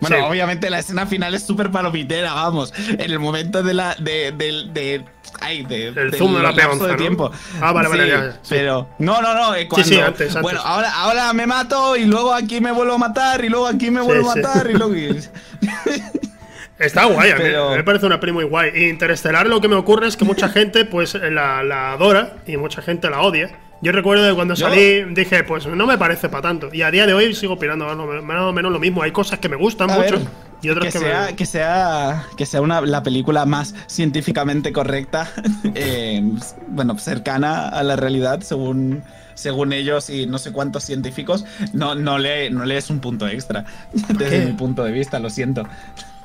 Bueno, 0.00 0.16
Sí. 0.16 0.22
obviamente 0.22 0.70
la 0.70 0.78
escena 0.78 1.06
final 1.06 1.34
es 1.34 1.46
súper 1.46 1.70
palomitera, 1.70 2.32
vamos. 2.34 2.72
En 2.88 3.00
el 3.00 3.18
momento 3.18 3.62
de 3.62 3.74
la, 3.74 3.94
de, 3.98 4.32
del- 4.32 4.72
de, 4.72 5.04
ay, 5.40 5.64
de, 5.64 5.88
El 5.88 5.94
del 5.94 6.14
zoom 6.14 6.34
de 6.36 6.42
la 6.42 6.52
peonza, 6.54 6.86
de. 6.86 7.30
Ah, 7.60 7.72
vale, 7.72 7.88
vale, 7.88 8.04
Sí, 8.04 8.08
ya, 8.10 8.32
sí. 8.32 8.38
Pero, 8.48 8.88
no, 8.98 9.20
no, 9.20 9.34
no, 9.34 9.54
eh, 9.54 9.68
cuando, 9.68 9.86
sí, 9.88 10.00
antes, 10.00 10.28
antes. 10.28 10.42
Bueno, 10.42 10.60
ahora, 10.64 10.90
ahora 10.94 11.32
me 11.34 11.46
mato 11.46 11.96
y 11.96 12.04
luego 12.06 12.32
aquí 12.32 12.60
me 12.60 12.72
vuelvo 12.72 12.94
a 12.94 12.98
matar 12.98 13.44
y 13.44 13.48
luego 13.50 13.66
aquí 13.66 13.90
me 13.90 14.00
Sí, 14.00 14.06
vuelvo 14.06 14.32
sí. 14.32 14.38
a 14.38 14.42
matar 14.42 14.70
y 14.70 14.74
luego... 14.74 14.94
Está 16.78 17.04
guay, 17.04 17.30
a 17.32 17.34
mí 17.34 17.40
Pero- 17.42 17.70
me 17.76 17.84
parece 17.84 18.06
una 18.06 18.18
peli 18.20 18.32
muy 18.32 18.44
guay. 18.44 18.70
Y 18.74 18.88
Interestelar 18.88 19.46
lo 19.46 19.60
que 19.60 19.68
me 19.68 19.74
ocurre 19.76 20.06
es 20.08 20.16
que 20.16 20.24
mucha 20.24 20.48
gente 20.48 20.86
pues 20.86 21.12
la, 21.14 21.62
la 21.62 21.92
adora 21.92 22.36
y 22.46 22.56
mucha 22.56 22.80
gente 22.80 23.10
la 23.10 23.20
odia. 23.20 23.50
Yo 23.82 23.92
recuerdo 23.92 24.28
que 24.28 24.34
cuando 24.34 24.56
salí 24.56 25.04
dije, 25.14 25.42
pues 25.44 25.66
no 25.66 25.86
me 25.86 25.96
parece 25.96 26.28
para 26.28 26.42
tanto. 26.42 26.68
Y 26.72 26.82
a 26.82 26.90
día 26.90 27.06
de 27.06 27.14
hoy 27.14 27.34
sigo 27.34 27.54
opinando 27.54 27.86
más 27.86 28.40
o 28.42 28.52
menos, 28.52 28.72
lo 28.72 28.78
mismo. 28.78 29.02
Hay 29.02 29.10
cosas 29.10 29.38
que 29.38 29.48
me 29.48 29.56
gustan 29.56 29.90
A 29.90 29.96
mucho 29.96 30.16
ver, 30.16 30.26
y 30.62 30.68
otras 30.68 30.92
que, 30.92 30.98
que, 30.98 31.04
sea, 31.04 31.26
me... 31.26 31.36
que 31.36 31.46
sea 31.46 32.26
que 32.36 32.46
sea 32.46 32.60
una, 32.60 32.82
la 32.82 33.02
película 33.02 33.46
más 33.46 33.74
científicamente 33.86 34.72
correcta, 34.72 35.30
eh, 35.74 36.22
bueno, 36.68 36.98
cercana 36.98 37.68
a 37.68 37.82
la 37.82 37.96
realidad 37.96 38.40
según 38.42 39.02
según 39.34 39.72
ellos 39.72 40.10
y 40.10 40.26
no 40.26 40.36
sé 40.36 40.52
cuántos 40.52 40.84
científicos, 40.84 41.46
no, 41.72 41.94
no, 41.94 42.18
le, 42.18 42.50
no 42.50 42.66
le 42.66 42.76
es 42.76 42.90
un 42.90 43.00
punto 43.00 43.26
extra 43.26 43.64
desde 43.92 44.44
mi 44.44 44.52
punto 44.52 44.84
de 44.84 44.92
vista, 44.92 45.18
lo 45.18 45.30
siento. 45.30 45.66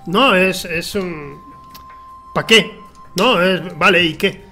No, 0.05 0.35
es, 0.35 0.65
es 0.65 0.93
un... 0.95 1.41
¿Para 2.33 2.45
qué? 2.45 2.77
No, 3.15 3.41
es... 3.41 3.61
Vale, 3.77 4.03
¿y 4.03 4.15
qué? 4.15 4.43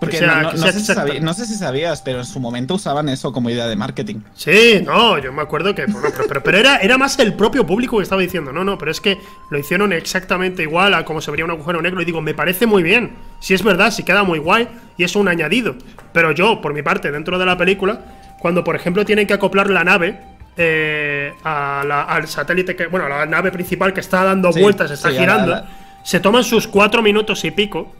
Porque 0.00 0.16
sea- 0.16 0.42
no, 0.42 0.50
sé 0.56 0.72
si 0.72 0.78
exacta. 0.78 1.02
sabí- 1.06 1.20
no 1.20 1.34
sé 1.34 1.44
si 1.46 1.54
sabías, 1.54 2.00
pero 2.00 2.18
en 2.20 2.24
su 2.24 2.40
momento 2.40 2.74
usaban 2.74 3.08
eso 3.10 3.32
como 3.32 3.50
idea 3.50 3.66
de 3.68 3.76
marketing. 3.76 4.16
Sí, 4.34 4.80
no, 4.84 5.18
yo 5.18 5.30
me 5.32 5.42
acuerdo 5.42 5.74
que. 5.74 5.84
Bueno, 5.86 6.08
pero, 6.10 6.26
pero, 6.26 6.42
pero 6.42 6.56
era, 6.58 6.76
era 6.78 6.96
más 6.96 7.18
el 7.18 7.34
propio 7.34 7.66
público 7.66 7.98
que 7.98 8.02
estaba 8.04 8.22
diciendo, 8.22 8.50
no, 8.52 8.64
no, 8.64 8.78
pero 8.78 8.90
es 8.90 9.00
que 9.00 9.18
lo 9.50 9.58
hicieron 9.58 9.92
exactamente 9.92 10.62
igual 10.62 10.94
a 10.94 11.04
como 11.04 11.20
se 11.20 11.30
vería 11.30 11.44
un 11.44 11.50
agujero 11.50 11.82
negro. 11.82 12.00
Y 12.00 12.06
digo, 12.06 12.22
me 12.22 12.32
parece 12.32 12.64
muy 12.66 12.82
bien. 12.82 13.12
Si 13.40 13.52
es 13.52 13.62
verdad, 13.62 13.90
si 13.90 14.02
queda 14.02 14.22
muy 14.24 14.38
guay 14.38 14.68
y 14.96 15.04
es 15.04 15.14
un 15.16 15.28
añadido. 15.28 15.76
Pero 16.14 16.32
yo, 16.32 16.60
por 16.62 16.72
mi 16.72 16.82
parte, 16.82 17.10
dentro 17.10 17.38
de 17.38 17.44
la 17.44 17.58
película, 17.58 18.00
cuando 18.40 18.64
por 18.64 18.74
ejemplo 18.76 19.04
tienen 19.04 19.26
que 19.26 19.34
acoplar 19.34 19.68
la 19.68 19.84
nave 19.84 20.18
eh, 20.56 21.32
a 21.44 21.84
la- 21.86 22.02
al 22.02 22.26
satélite 22.26 22.74
que. 22.74 22.86
Bueno, 22.86 23.06
a 23.06 23.08
la 23.10 23.26
nave 23.26 23.52
principal 23.52 23.92
que 23.92 24.00
está 24.00 24.24
dando 24.24 24.52
Sí, 24.52 24.60
vueltas, 24.60 24.90
está 24.90 25.10
sí, 25.10 25.16
a 25.16 25.18
la- 25.18 25.20
girando, 25.22 25.50
la- 25.52 25.68
se 26.04 26.20
toman 26.20 26.42
sus 26.44 26.66
cuatro 26.66 27.02
minutos 27.02 27.44
y 27.44 27.50
pico 27.50 27.92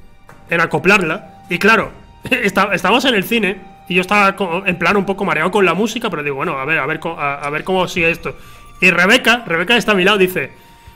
en 0.49 0.61
acoplarla. 0.61 1.37
Y 1.51 1.59
claro, 1.59 1.93
está- 2.31 2.73
estábamos 2.75 3.05
en 3.05 3.15
el 3.15 3.25
cine 3.25 3.61
y 3.89 3.95
yo 3.97 4.01
estaba 4.01 4.35
en 4.67 4.79
plan 4.79 4.97
un 4.97 5.05
poco 5.05 5.25
mareado 5.27 5.51
con 5.51 5.65
la 5.67 5.75
música, 5.75 6.09
pero 6.09 6.23
digo, 6.23 6.37
bueno, 6.37 6.59
a 6.59 6.65
ver, 6.65 6.79
a 6.79 6.87
ver, 6.87 7.01
a, 7.19 7.35
a 7.35 7.51
ver 7.51 7.65
cómo 7.65 7.87
sigue 7.89 8.11
esto. 8.11 8.35
Y 8.81 8.91
Rebeca, 8.91 9.45
Rebeca 9.47 9.77
está 9.77 9.93
a 9.93 9.95
mi 9.95 10.05
lado, 10.05 10.17
dice, 10.17 10.53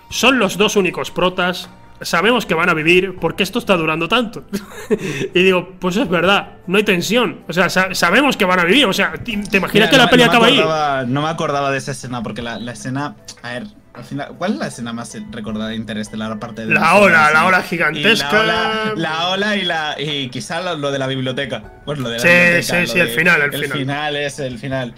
son 0.08 0.38
los 0.38 0.56
dos 0.56 0.76
únicos 0.76 1.10
protas, 1.10 1.68
sabemos 2.00 2.46
que 2.46 2.54
van 2.54 2.68
a 2.68 2.74
vivir, 2.74 3.16
¿por 3.16 3.34
qué 3.34 3.42
esto 3.42 3.58
está 3.58 3.76
durando 3.76 4.08
tanto? 4.08 4.44
y 5.34 5.42
digo, 5.42 5.70
pues 5.80 5.96
es 5.96 6.08
verdad, 6.08 6.52
no 6.66 6.78
hay 6.78 6.84
tensión, 6.84 7.40
o 7.48 7.52
sea, 7.52 7.68
sa- 7.68 7.94
sabemos 7.94 8.36
que 8.36 8.44
van 8.44 8.60
a 8.60 8.64
vivir, 8.64 8.86
o 8.86 8.92
sea, 8.92 9.12
¿te, 9.12 9.32
imaginas 9.32 9.72
Mira, 9.74 9.90
que 9.90 9.96
no 9.96 10.04
la 10.04 10.10
peli 10.10 10.22
no 10.24 10.28
acaba 10.30 10.46
ahí? 10.46 11.04
No 11.08 11.22
me 11.22 11.28
acordaba 11.28 11.70
de 11.72 11.78
esa 11.78 11.90
escena, 11.90 12.22
porque 12.22 12.42
la, 12.42 12.58
la 12.58 12.72
escena. 12.72 13.16
A 13.42 13.50
ver, 13.50 13.64
al 13.94 14.04
final. 14.04 14.28
¿Cuál 14.37 14.52
es 14.54 14.59
la 14.59 14.66
escena 14.66 14.92
más 14.92 15.16
recordada 15.30 15.70
de 15.70 15.76
Interestelar? 15.76 16.30
Aparte 16.33 16.66
de. 16.66 16.74
La 16.74 16.96
ola, 16.96 17.30
la 17.33 17.46
ola 17.46 17.62
gigantesca. 17.62 18.33
La 18.33 18.40
ola, 18.42 18.92
la 18.96 19.28
ola 19.30 19.57
y 19.57 19.62
la. 19.64 19.96
Y 20.00 20.28
quizá 20.30 20.61
lo, 20.61 20.76
lo 20.76 20.90
de 20.92 20.98
la 20.98 21.07
biblioteca. 21.07 21.62
Pues 21.85 21.98
lo 21.98 22.09
de 22.09 22.16
la 22.16 22.22
Sí, 22.22 22.28
biblioteca, 22.28 22.80
sí, 22.80 22.92
sí, 22.92 22.98
el 23.00 23.09
de- 23.09 23.14
final, 23.14 23.40
el 23.42 23.54
el 23.54 23.62
final. 23.62 23.78
final 23.78 24.16
es 24.16 24.38
el 24.40 24.59
final. 24.59 24.94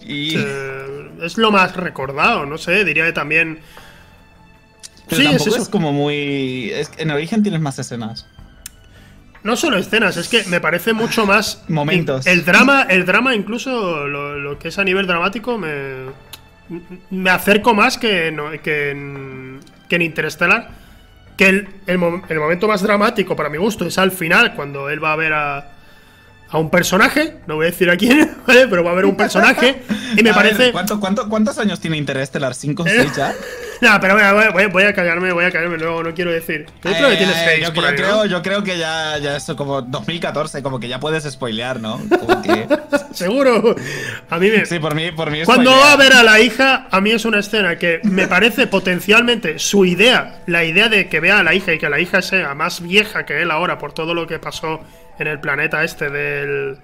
Y. 0.00 0.36
Eh, 0.38 1.10
es 1.22 1.36
lo 1.36 1.50
más 1.50 1.74
recordado, 1.76 2.46
no 2.46 2.56
sé, 2.58 2.84
diría 2.84 3.04
que 3.04 3.12
también... 3.12 3.58
Pero 5.08 5.20
sí, 5.22 5.26
es 5.26 5.30
tampoco 5.32 5.50
eso. 5.54 5.62
es, 5.64 5.68
como 5.68 5.92
muy. 5.92 6.70
es- 6.70 6.90
en 6.98 7.10
origen 7.10 7.42
tienes 7.42 7.60
más 7.60 7.78
escenas. 7.78 8.26
No 9.42 9.56
solo 9.56 9.78
escenas, 9.78 10.16
es 10.16 10.28
que 10.28 10.44
me 10.44 10.60
parece 10.60 10.92
mucho 10.92 11.24
más. 11.26 11.64
Momentos. 11.68 12.26
El 12.26 12.44
drama, 12.44 12.82
el 12.88 13.06
drama, 13.06 13.34
incluso 13.34 14.06
lo, 14.06 14.38
lo 14.38 14.58
que 14.58 14.68
es 14.68 14.78
a 14.78 14.84
nivel 14.84 15.06
dramático, 15.06 15.56
me. 15.58 16.27
Me 17.10 17.30
acerco 17.30 17.74
más 17.74 17.96
que, 17.98 18.30
no- 18.32 18.50
que, 18.62 18.90
en, 18.90 19.60
que 19.88 19.96
en 19.96 20.02
Interstellar. 20.02 20.70
Que 21.36 21.48
el, 21.48 21.68
el, 21.86 21.98
mo- 21.98 22.22
el 22.28 22.38
momento 22.38 22.66
más 22.66 22.82
dramático 22.82 23.36
para 23.36 23.48
mi 23.48 23.58
gusto 23.58 23.86
es 23.86 23.96
al 23.98 24.10
final, 24.10 24.54
cuando 24.54 24.90
él 24.90 25.02
va 25.02 25.12
a 25.12 25.16
ver 25.16 25.32
a. 25.32 25.72
A 26.50 26.56
un 26.56 26.70
personaje, 26.70 27.36
no 27.46 27.56
voy 27.56 27.66
a 27.66 27.70
decir 27.70 27.90
a 27.90 27.96
quién, 27.98 28.34
¿vale? 28.46 28.66
Pero 28.68 28.82
va 28.82 28.92
a 28.92 28.94
ver 28.94 29.04
un 29.04 29.16
personaje 29.18 29.82
y 30.16 30.22
me 30.22 30.30
A 30.30 30.32
ver, 30.32 30.54
parece. 30.54 30.72
¿cuánto, 30.72 30.98
cuánto, 30.98 31.28
¿Cuántos 31.28 31.58
años 31.58 31.78
tiene 31.78 31.98
Interestelar? 31.98 32.52
¿5 32.54 32.80
o 32.80 32.84
6 32.88 33.14
ya? 33.14 33.34
No, 33.80 34.00
pero 34.00 34.14
voy 34.14 34.22
a, 34.22 34.50
voy 34.50 34.62
a- 34.64 34.68
voy 34.68 34.82
a 34.82 34.92
callarme, 34.92 35.32
voy 35.32 35.44
a 35.44 35.50
callarme 35.50 35.78
luego, 35.78 36.02
no 36.02 36.12
quiero 36.14 36.32
decir. 36.32 36.66
Yo 36.82 36.90
creo 36.92 37.10
que 37.10 37.16
tienes 37.16 37.36
seis 37.44 37.64
yo, 37.66 37.72
por 37.72 37.84
yo 37.84 37.88
ahí, 37.90 37.94
¿no? 37.96 38.02
creo, 38.02 38.24
yo 38.26 38.42
creo 38.42 38.62
que 38.64 38.76
ya, 38.78 39.18
ya 39.18 39.38
como 39.56 39.82
2014, 39.82 40.62
como 40.62 40.80
que 40.80 40.88
ya 40.88 40.98
puedes 40.98 41.24
spoilear, 41.24 41.80
¿no? 41.80 42.00
Como 42.18 42.42
que- 42.42 42.66
Seguro. 43.12 43.74
A 44.30 44.38
mí 44.38 44.50
me. 44.50 44.66
sí, 44.66 44.78
por 44.78 44.94
mí, 44.94 45.10
por 45.12 45.30
mí 45.30 45.42
Cuando 45.44 45.70
va 45.70 45.92
a 45.92 45.96
ver 45.96 46.12
a 46.12 46.22
la 46.22 46.40
hija, 46.40 46.86
a 46.90 47.00
mí 47.00 47.10
es 47.10 47.24
una 47.24 47.38
escena 47.40 47.76
que 47.76 48.00
me 48.04 48.26
parece 48.28 48.66
potencialmente 48.66 49.58
su 49.58 49.84
idea, 49.86 50.40
la 50.46 50.64
idea 50.64 50.88
de 50.88 51.08
que 51.08 51.20
vea 51.20 51.38
a 51.40 51.42
la 51.42 51.54
hija 51.54 51.72
y 51.72 51.78
que 51.78 51.88
la 51.88 52.00
hija 52.00 52.22
sea 52.22 52.54
más 52.54 52.80
vieja 52.82 53.24
que 53.26 53.42
él 53.42 53.50
ahora 53.50 53.78
por 53.78 53.92
todo 53.92 54.14
lo 54.14 54.26
que 54.26 54.38
pasó 54.38 54.80
en 55.18 55.26
el 55.26 55.40
planeta 55.40 55.82
este 55.84 56.10
del 56.10 56.78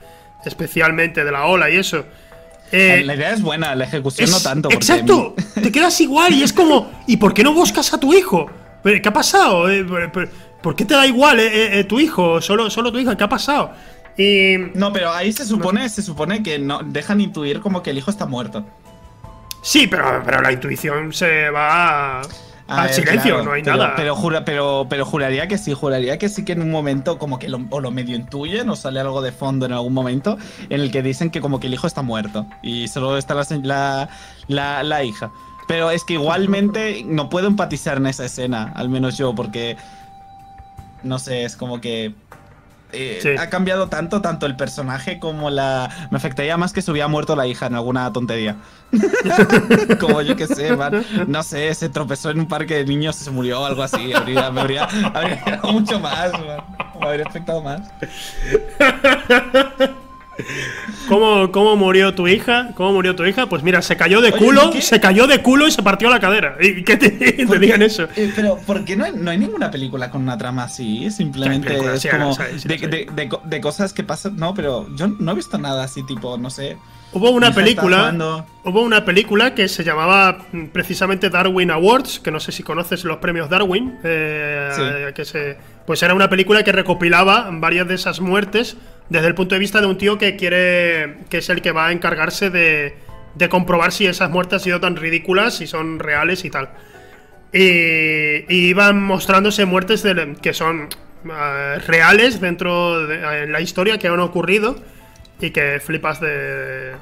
especialmente 0.44 1.24
de 1.24 1.32
la 1.32 1.46
ola 1.46 1.70
y 1.70 1.76
eso. 1.76 2.04
Eh, 2.72 3.02
La 3.04 3.14
idea 3.14 3.32
es 3.32 3.42
buena, 3.42 3.74
la 3.74 3.84
ejecución 3.84 4.24
es- 4.28 4.30
no 4.32 4.40
tanto. 4.40 4.68
porque- 4.68 4.76
Exacto, 4.76 5.34
te 5.54 5.70
quedas 5.70 6.00
igual 6.00 6.32
y 6.34 6.42
es 6.42 6.52
como, 6.52 6.90
¿y 7.06 7.16
por 7.18 7.32
qué 7.34 7.44
no 7.44 7.52
buscas 7.54 7.92
a 7.94 7.98
tu 8.00 8.12
hijo? 8.14 8.46
¿Pero 8.82 9.00
¿Qué 9.00 9.08
ha 9.08 9.12
pasado? 9.12 9.70
Eh, 9.70 9.84
¿Por 10.62 10.74
qué 10.76 10.84
te 10.84 10.94
da 10.94 11.06
igual 11.06 11.38
eh, 11.40 11.84
tu 11.84 12.00
hijo? 12.00 12.40
Solo, 12.40 12.68
solo 12.70 12.90
tu 12.90 12.98
hija, 12.98 13.16
¿qué 13.16 13.24
ha 13.24 13.28
pasado? 13.28 13.72
Y 14.16 14.56
No, 14.74 14.92
pero 14.92 15.12
ahí 15.12 15.32
se 15.32 15.44
supone, 15.44 15.88
se 15.88 16.02
supone 16.02 16.42
que 16.42 16.58
no 16.58 16.80
dejan 16.84 17.20
intuir 17.20 17.60
como 17.60 17.82
que 17.82 17.90
el 17.90 17.98
hijo 17.98 18.10
está 18.10 18.26
muerto. 18.26 18.64
sí, 19.62 19.86
pero, 19.86 20.22
pero 20.24 20.40
la 20.42 20.52
intuición 20.52 21.12
se 21.12 21.48
va 21.50 22.20
a- 22.20 22.22
A 22.66 22.82
al 22.82 22.86
ver, 22.86 22.94
silencio, 22.94 23.34
claro, 23.34 23.44
no 23.44 23.52
hay 23.52 23.62
pero, 23.62 23.76
nada. 23.76 23.94
Pero, 23.96 24.16
jura, 24.16 24.44
pero, 24.44 24.86
pero 24.88 25.04
juraría 25.04 25.46
que 25.48 25.58
sí, 25.58 25.74
juraría 25.74 26.16
que 26.18 26.28
sí 26.30 26.44
que 26.46 26.52
en 26.52 26.62
un 26.62 26.70
momento 26.70 27.18
como 27.18 27.38
que 27.38 27.48
lo, 27.48 27.60
o 27.70 27.80
lo 27.80 27.90
medio 27.90 28.16
intuyen 28.16 28.68
o 28.70 28.76
sale 28.76 29.00
algo 29.00 29.20
de 29.20 29.32
fondo 29.32 29.66
en 29.66 29.72
algún 29.72 29.92
momento 29.92 30.38
en 30.70 30.80
el 30.80 30.90
que 30.90 31.02
dicen 31.02 31.30
que 31.30 31.40
como 31.42 31.60
que 31.60 31.66
el 31.66 31.74
hijo 31.74 31.86
está 31.86 32.00
muerto 32.02 32.46
y 32.62 32.88
solo 32.88 33.18
está 33.18 33.34
la, 33.34 33.46
la, 33.62 34.08
la- 34.48 34.82
la 34.82 35.04
hija. 35.04 35.30
Pero 35.68 35.90
es 35.90 36.04
que 36.04 36.14
igualmente 36.14 37.02
no 37.06 37.28
puedo 37.30 37.46
empatizar 37.48 37.96
en 37.98 38.06
esa 38.06 38.24
escena, 38.24 38.72
al 38.74 38.88
menos 38.88 39.16
yo, 39.18 39.34
porque 39.34 39.76
no 41.02 41.18
sé, 41.18 41.44
es 41.44 41.56
como 41.56 41.80
que 41.82 42.14
eh, 42.94 43.18
Sí. 43.22 43.30
ha 43.38 43.50
cambiado 43.50 43.88
tanto, 43.88 44.20
tanto 44.22 44.46
el 44.46 44.56
personaje 44.56 45.18
como 45.18 45.50
la. 45.50 45.90
Me 46.10 46.16
afectaría 46.16 46.56
más 46.56 46.72
que 46.72 46.82
se 46.82 46.90
hubiera 46.90 47.08
muerto 47.08 47.36
la 47.36 47.46
hija 47.46 47.66
en 47.66 47.74
alguna 47.74 48.12
tontería. 48.12 48.56
como 50.00 50.22
yo 50.22 50.36
que 50.36 50.46
sé, 50.46 50.76
man. 50.76 51.04
No 51.26 51.42
sé, 51.42 51.74
se 51.74 51.88
tropezó 51.88 52.30
en 52.30 52.40
un 52.40 52.46
parque 52.46 52.74
de 52.76 52.84
niños 52.84 53.20
y 53.20 53.24
se 53.24 53.30
murió 53.30 53.60
o 53.60 53.64
algo 53.64 53.82
así. 53.82 54.12
Habría, 54.12 54.50
me 54.50 54.60
habría, 54.60 54.84
habría 55.14 55.60
mucho 55.64 55.98
más, 56.00 56.32
man. 56.32 56.60
Me 57.00 57.06
habría 57.08 57.26
afectado 57.26 57.60
más. 57.62 57.80
¿Cómo, 61.08 61.52
¿Cómo 61.52 61.76
murió 61.76 62.14
tu 62.14 62.26
hija? 62.28 62.70
¿Cómo 62.74 62.92
murió 62.92 63.14
tu 63.14 63.24
hija? 63.24 63.46
Pues 63.46 63.62
mira, 63.62 63.82
se 63.82 63.96
cayó 63.96 64.20
de 64.20 64.28
Oye, 64.32 64.38
culo, 64.44 64.70
¿qué? 64.70 64.80
se 64.82 65.00
cayó 65.00 65.26
de 65.26 65.42
culo 65.42 65.66
y 65.66 65.70
se 65.70 65.82
partió 65.82 66.08
la 66.10 66.20
cadera. 66.20 66.56
Y 66.60 66.82
que 66.82 66.96
te, 66.96 67.10
te 67.46 67.58
digan 67.58 67.82
eso. 67.82 68.08
Eh, 68.16 68.32
pero, 68.34 68.56
¿por 68.58 68.84
qué 68.84 68.96
no 68.96 69.04
hay, 69.04 69.12
no 69.14 69.30
hay 69.30 69.38
ninguna 69.38 69.70
película 69.70 70.10
con 70.10 70.22
una 70.22 70.38
trama 70.38 70.64
así? 70.64 71.10
Simplemente 71.10 71.76
es 71.94 72.02
sí, 72.02 72.08
como 72.08 72.34
sí, 72.34 72.42
sí, 72.58 72.68
de, 72.68 72.78
de- 72.78 73.06
de 73.14 73.28
de 73.44 73.60
cosas 73.60 73.92
que 73.92 74.02
pasan. 74.02 74.36
No, 74.36 74.54
pero 74.54 74.86
yo 74.96 75.08
no 75.08 75.32
he 75.32 75.34
visto 75.34 75.58
nada 75.58 75.84
así, 75.84 76.02
tipo, 76.04 76.38
no 76.38 76.50
sé. 76.50 76.76
Hubo 77.12 77.30
una 77.30 77.52
película. 77.54 78.12
Hubo 78.64 78.80
una 78.82 79.04
película 79.04 79.54
que 79.54 79.68
se 79.68 79.84
llamaba 79.84 80.38
mm, 80.52 80.64
precisamente 80.72 81.30
Darwin 81.30 81.70
Awards, 81.70 82.18
que 82.18 82.30
no 82.32 82.40
sé 82.40 82.50
si 82.50 82.62
conoces 82.64 83.04
los 83.04 83.18
premios 83.18 83.48
Darwin. 83.48 83.98
eh, 84.02 85.12
que 85.14 85.24
se, 85.24 85.56
pues 85.86 86.02
era 86.02 86.14
una 86.14 86.28
película 86.28 86.64
que 86.64 86.72
recopilaba 86.72 87.48
varias 87.52 87.86
de 87.86 87.94
esas 87.94 88.20
muertes 88.20 88.76
desde 89.08 89.26
el 89.28 89.34
punto 89.34 89.54
de 89.54 89.58
vista 89.58 89.80
de 89.80 89.86
un 89.86 89.98
tío 89.98 90.18
que 90.18 90.36
quiere. 90.36 91.16
que 91.30 91.38
es 91.38 91.48
el 91.50 91.60
que 91.62 91.72
va 91.72 91.86
a 91.88 91.92
encargarse 91.92 92.50
de, 92.50 92.96
de 93.34 93.48
comprobar 93.48 93.92
si 93.92 94.06
esas 94.06 94.30
muertes 94.30 94.54
han 94.54 94.60
sido 94.60 94.80
tan 94.80 94.96
ridículas, 94.96 95.56
si 95.56 95.66
son 95.66 95.98
reales 95.98 96.44
y 96.44 96.50
tal. 96.50 96.70
Y, 97.52 97.58
y 98.52 98.68
iban 98.68 99.00
mostrándose 99.02 99.64
muertes 99.64 100.02
de- 100.02 100.36
que 100.42 100.52
son 100.52 100.88
eh, 101.24 101.78
reales 101.86 102.40
dentro 102.40 103.06
de 103.06 103.42
en 103.44 103.52
la 103.52 103.60
historia 103.60 103.98
que 103.98 104.08
han 104.08 104.18
ocurrido 104.20 104.76
y 105.40 105.50
que 105.50 105.80
flipas 105.84 106.20
de, 106.20 106.92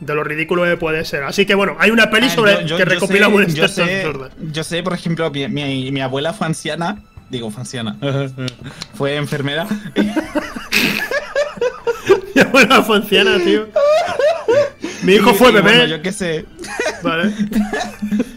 de 0.00 0.14
lo 0.14 0.24
ridículo 0.24 0.64
que 0.64 0.76
puede 0.78 1.04
ser. 1.04 1.24
Así 1.24 1.44
que 1.44 1.54
bueno, 1.54 1.76
hay 1.78 1.90
una 1.90 2.10
peli 2.10 2.28
Ah, 2.28 2.34
sobre 2.34 2.52
yo- 2.54 2.60
yo- 2.62 2.76
que 2.78 2.84
yo 2.84 2.88
recopila 2.90 3.26
sé- 3.26 3.32
muertes 3.32 3.54
yo 3.54 3.68
sé, 3.68 4.06
yo 4.50 4.64
sé, 4.64 4.82
por 4.82 4.94
ejemplo, 4.94 5.30
mi, 5.30 5.46
mi- 5.48 5.92
mi 5.92 6.00
abuela 6.00 6.32
fue 6.32 6.46
anciana. 6.46 7.02
Digo, 7.28 7.50
fue 7.50 7.60
anciana. 7.60 7.98
fue 8.94 9.16
enfermera. 9.16 9.66
Mi 12.34 12.40
abuela 12.42 12.82
fue 12.82 12.96
anciana, 12.96 13.38
tío. 13.44 13.66
Mi 15.02 15.14
hijo 15.14 15.30
Y- 15.30 15.34
fue 15.34 15.50
y 15.50 15.52
bebé. 15.52 15.70
bueno, 15.76 15.84
yo 15.86 16.02
qué 16.02 16.12
sé. 16.12 16.46
Vale. 17.02 17.32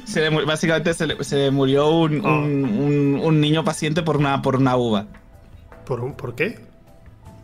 Se 0.05 0.21
le 0.21 0.29
mu- 0.29 0.45
básicamente 0.45 0.93
se 0.93 1.07
le, 1.07 1.23
se 1.23 1.35
le 1.37 1.51
murió 1.51 1.89
un, 1.89 2.23
Oh. 2.25 2.39
un- 2.39 2.65
un- 2.65 3.21
un 3.23 3.41
niño 3.41 3.63
paciente 3.63 4.01
por 4.03 4.17
una, 4.17 4.41
por 4.41 4.55
una 4.57 4.75
uva. 4.75 5.05
¿Por, 5.85 6.01
un, 6.01 6.13
¿Por 6.13 6.35
qué? 6.35 6.59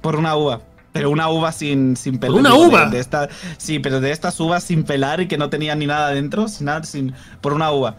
Por 0.01 0.15
una 0.15 0.36
uva. 0.36 0.61
Pero 0.91 1.09
una 1.11 1.30
uva 1.30 1.51
sin, 1.51 1.95
sin 1.95 2.17
pelar. 2.19 2.38
una 2.39 2.49
digo, 2.51 2.63
de- 2.63 2.67
uva? 2.69 2.86
De, 2.89 2.99
esta, 2.99 3.30
sí, 3.57 3.80
pero 3.80 3.99
de 3.99 4.11
estas 4.11 4.39
uvas 4.39 4.63
sin 4.63 4.84
pelar 4.84 5.21
y 5.21 5.28
que 5.28 5.38
no 5.38 5.49
tenían 5.49 5.80
ni 5.80 5.88
nada 5.88 6.09
dentro. 6.11 6.47
Sin 6.47 6.65
nada, 6.65 6.84
sin, 6.84 7.13
por 7.41 7.53
una 7.53 7.71
uva. 7.71 7.97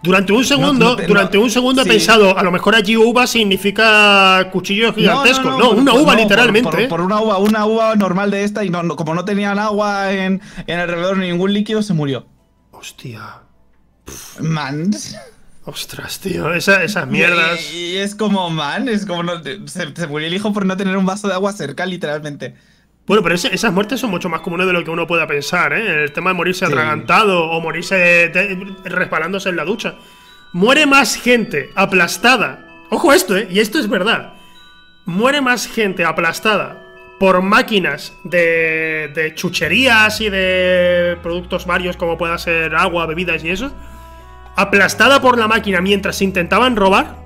Durante 0.00 0.32
un 0.32 0.44
segundo, 0.44 0.96
no 0.96 1.06
durante 1.06 1.38
un 1.38 1.50
segundo 1.50 1.82
sí. 1.82 1.88
he 1.88 1.92
pensado, 1.92 2.38
a 2.38 2.42
lo 2.44 2.52
mejor 2.52 2.74
allí 2.76 2.96
uva 2.96 3.26
significa 3.26 4.48
cuchillo 4.52 4.92
gigantesco. 4.94 5.50
No, 5.50 5.70
por- 5.70 5.78
una 5.78 5.92
uva 5.94 6.14
literalmente. 6.14 6.70
Por, 6.70 6.80
¿eh? 6.80 6.86
por 6.88 7.00
una 7.00 7.20
uva, 7.20 7.38
una 7.38 7.66
uva 7.66 7.96
normal 7.96 8.30
de 8.30 8.44
esta 8.44 8.64
y 8.64 8.70
como 8.70 9.14
no 9.14 9.24
tenían 9.24 9.58
agua 9.58 10.12
en, 10.12 10.40
en 10.66 10.78
alrededor 10.78 11.16
ni 11.18 11.28
ningún 11.30 11.52
líquido, 11.52 11.82
se 11.82 11.94
murió. 11.94 12.26
Hostia. 12.70 13.40
Man. 14.40 14.90
Ostras, 15.64 16.20
tío. 16.20 16.54
esa- 16.54 16.82
esas 16.82 17.06
mierdas. 17.08 17.60
Y, 17.74 17.76
y 17.76 17.96
es 17.96 18.14
como, 18.14 18.48
man, 18.50 18.88
es 18.88 19.04
como 19.04 19.22
no- 19.22 19.42
se, 19.42 19.94
se 19.94 20.06
murió 20.06 20.28
el 20.28 20.34
hijo 20.34 20.52
por 20.52 20.64
no 20.64 20.76
tener 20.76 20.96
un 20.96 21.04
vaso 21.06 21.28
de 21.28 21.34
agua 21.34 21.52
cerca, 21.52 21.84
literalmente. 21.84 22.54
Bueno, 23.08 23.22
pero 23.22 23.34
ese- 23.34 23.52
esas 23.54 23.72
muertes 23.72 23.98
son 24.00 24.10
mucho 24.10 24.28
más 24.28 24.42
comunes 24.42 24.66
de 24.66 24.72
lo 24.74 24.84
que 24.84 24.90
uno 24.90 25.06
pueda 25.06 25.26
pensar, 25.26 25.72
¿eh? 25.72 26.04
El 26.04 26.12
tema 26.12 26.30
de 26.30 26.34
morirse 26.36 26.66
Sí. 26.66 26.72
atragantado 26.72 27.50
o 27.50 27.60
morirse 27.60 28.30
resbalándose 28.84 29.48
en 29.48 29.56
la 29.56 29.64
ducha. 29.64 29.94
Muere 30.52 30.86
más 30.86 31.16
gente 31.16 31.70
aplastada. 31.74 32.66
Ojo 32.90 33.12
esto, 33.12 33.36
¿eh? 33.36 33.48
Y 33.50 33.60
esto 33.60 33.78
es 33.78 33.88
verdad. 33.88 34.34
Muere 35.06 35.40
más 35.40 35.66
gente 35.66 36.04
aplastada 36.04 36.84
por 37.18 37.40
máquinas 37.42 38.12
de, 38.24 39.10
de 39.14 39.34
chucherías 39.34 40.20
y 40.20 40.28
de 40.30 41.16
productos 41.22 41.66
varios 41.66 41.96
como 41.96 42.16
pueda 42.18 42.36
ser 42.38 42.74
agua, 42.76 43.06
bebidas 43.06 43.42
y 43.42 43.50
eso. 43.50 43.72
Aplastada 44.54 45.20
por 45.20 45.38
la 45.38 45.48
máquina 45.48 45.80
mientras 45.80 46.20
intentaban 46.20 46.76
robar. 46.76 47.16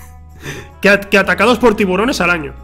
que 0.80 1.18
atacados 1.18 1.58
por 1.58 1.76
tiburones 1.76 2.20
al 2.20 2.30
año. 2.30 2.54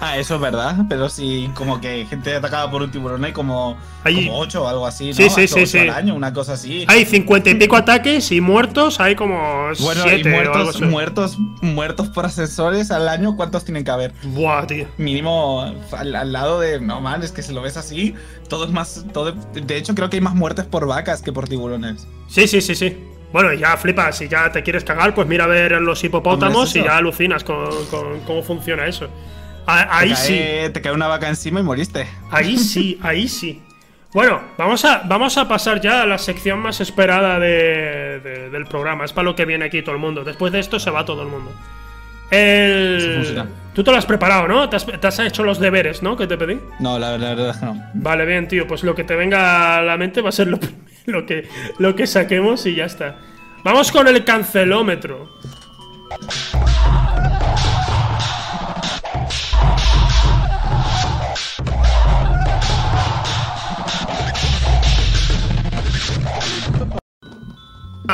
Ah, 0.02 0.16
eso 0.16 0.36
es 0.36 0.40
verdad, 0.40 0.76
pero 0.88 1.10
sí, 1.10 1.50
como 1.54 1.78
que 1.78 2.06
gente 2.06 2.34
atacada 2.34 2.70
por 2.70 2.80
un 2.80 2.90
tiburón 2.90 3.22
hay 3.22 3.32
como, 3.32 3.76
Hay- 4.02 4.14
como 4.26 4.38
8 4.38 4.64
o 4.64 4.66
algo 4.66 4.86
así, 4.86 5.08
¿no? 5.08 5.14
Sí, 5.14 5.24
sí, 5.28 5.42
Ocho- 5.42 5.54
sí, 5.56 5.66
sí. 5.66 5.78
al 5.78 5.90
año, 5.90 6.14
una 6.14 6.32
cosa 6.32 6.54
así. 6.54 6.86
Hay 6.88 7.04
cincuenta 7.04 7.50
y 7.50 7.54
pico 7.56 7.76
ataques 7.76 8.32
y 8.32 8.40
muertos 8.40 8.98
hay 8.98 9.14
como 9.14 9.36
bueno, 9.78 10.02
siete 10.02 10.30
y 10.30 10.32
o 10.32 10.38
algo 10.40 10.54
muertos, 10.54 10.74
así. 10.76 10.84
muertos, 10.86 11.38
muertos 11.60 12.08
por 12.08 12.24
ascensores 12.24 12.90
al 12.90 13.08
año, 13.10 13.36
¿cuántos 13.36 13.64
tienen 13.66 13.84
que 13.84 13.90
haber? 13.90 14.14
Buah, 14.22 14.66
tío. 14.66 14.86
Mínimo 14.96 15.70
al, 15.92 16.16
al 16.16 16.32
lado 16.32 16.60
de, 16.60 16.80
no 16.80 17.02
man, 17.02 17.22
es 17.22 17.32
que 17.32 17.42
si 17.42 17.52
lo 17.52 17.60
ves 17.60 17.76
así, 17.76 18.14
todo 18.48 18.64
es 18.64 18.70
más, 18.70 19.04
todo, 19.12 19.32
de 19.32 19.76
hecho 19.76 19.94
creo 19.94 20.08
que 20.08 20.16
hay 20.16 20.22
más 20.22 20.34
muertes 20.34 20.64
por 20.64 20.86
vacas 20.86 21.20
que 21.20 21.30
por 21.32 21.46
tiburones. 21.46 22.06
Sí, 22.26 22.48
sí, 22.48 22.62
sí, 22.62 22.74
sí. 22.74 22.96
Bueno, 23.34 23.52
ya 23.52 23.76
flipas, 23.76 24.16
si 24.16 24.28
ya 24.28 24.50
te 24.50 24.62
quieres 24.62 24.82
cagar, 24.82 25.14
pues 25.14 25.28
mira 25.28 25.44
a 25.44 25.46
ver 25.46 25.72
los 25.82 26.02
hipopótamos 26.02 26.70
es 26.70 26.76
y 26.76 26.84
ya 26.84 26.96
alucinas 26.96 27.44
con, 27.44 27.66
con 27.90 28.20
cómo 28.26 28.42
funciona 28.42 28.86
eso. 28.86 29.08
A- 29.66 29.98
Ahí 29.98 30.10
te 30.10 30.16
sí, 30.16 30.72
Te 30.72 30.80
cae 30.82 30.92
una 30.92 31.06
vaca 31.06 31.28
encima 31.28 31.60
y 31.60 31.62
moriste. 31.62 32.06
ahí 32.30 32.56
sí, 32.72 32.98
ahí 33.02 33.28
sí. 33.28 33.62
Bueno, 34.12 34.40
vamos 34.58 34.84
a, 34.84 35.02
vamos 35.04 35.36
a 35.38 35.46
pasar 35.46 35.80
ya 35.80 36.02
a 36.02 36.06
la 36.06 36.18
sección 36.18 36.58
más 36.58 36.80
esperada 36.80 37.38
de- 37.38 38.18
de- 38.20 38.50
del 38.50 38.66
programa. 38.66 39.04
Es 39.04 39.12
para 39.12 39.24
lo 39.26 39.36
que 39.36 39.44
viene 39.44 39.66
aquí 39.66 39.82
todo 39.82 39.94
el 39.94 40.00
mundo. 40.00 40.24
Después 40.24 40.52
de 40.52 40.58
esto 40.58 40.80
se 40.80 40.90
va 40.90 41.04
todo 41.04 41.22
el 41.22 41.28
mundo. 41.28 41.52
El... 42.32 43.44
Tú 43.74 43.82
te 43.84 43.90
lo 43.90 43.96
has 43.96 44.06
preparado, 44.06 44.46
¿no? 44.48 44.68
Te 44.68 44.76
has, 44.76 44.86
te 44.86 45.06
has 45.06 45.18
hecho 45.20 45.42
los 45.44 45.58
deberes, 45.60 46.02
¿no? 46.02 46.16
Que 46.16 46.26
te 46.26 46.36
pedí. 46.36 46.60
No, 46.80 46.98
la, 46.98 47.16
la 47.18 47.30
verdad 47.34 47.50
es 47.50 47.56
que 47.58 47.66
no. 47.66 47.82
Vale, 47.94 48.24
bien, 48.26 48.46
tío. 48.48 48.66
Pues 48.66 48.82
lo 48.82 48.94
que 48.94 49.04
te 49.04 49.14
venga 49.16 49.76
a 49.78 49.82
la 49.82 49.96
mente 49.96 50.20
va 50.22 50.28
a 50.28 50.32
ser 50.32 50.48
lo, 50.48 50.58
lo, 51.06 51.26
que, 51.26 51.48
lo 51.78 51.94
que 51.94 52.06
saquemos 52.06 52.66
y 52.66 52.74
ya 52.74 52.84
está. 52.86 53.16
Vamos 53.64 53.92
con 53.92 54.06
el 54.08 54.24
cancelómetro. 54.24 55.28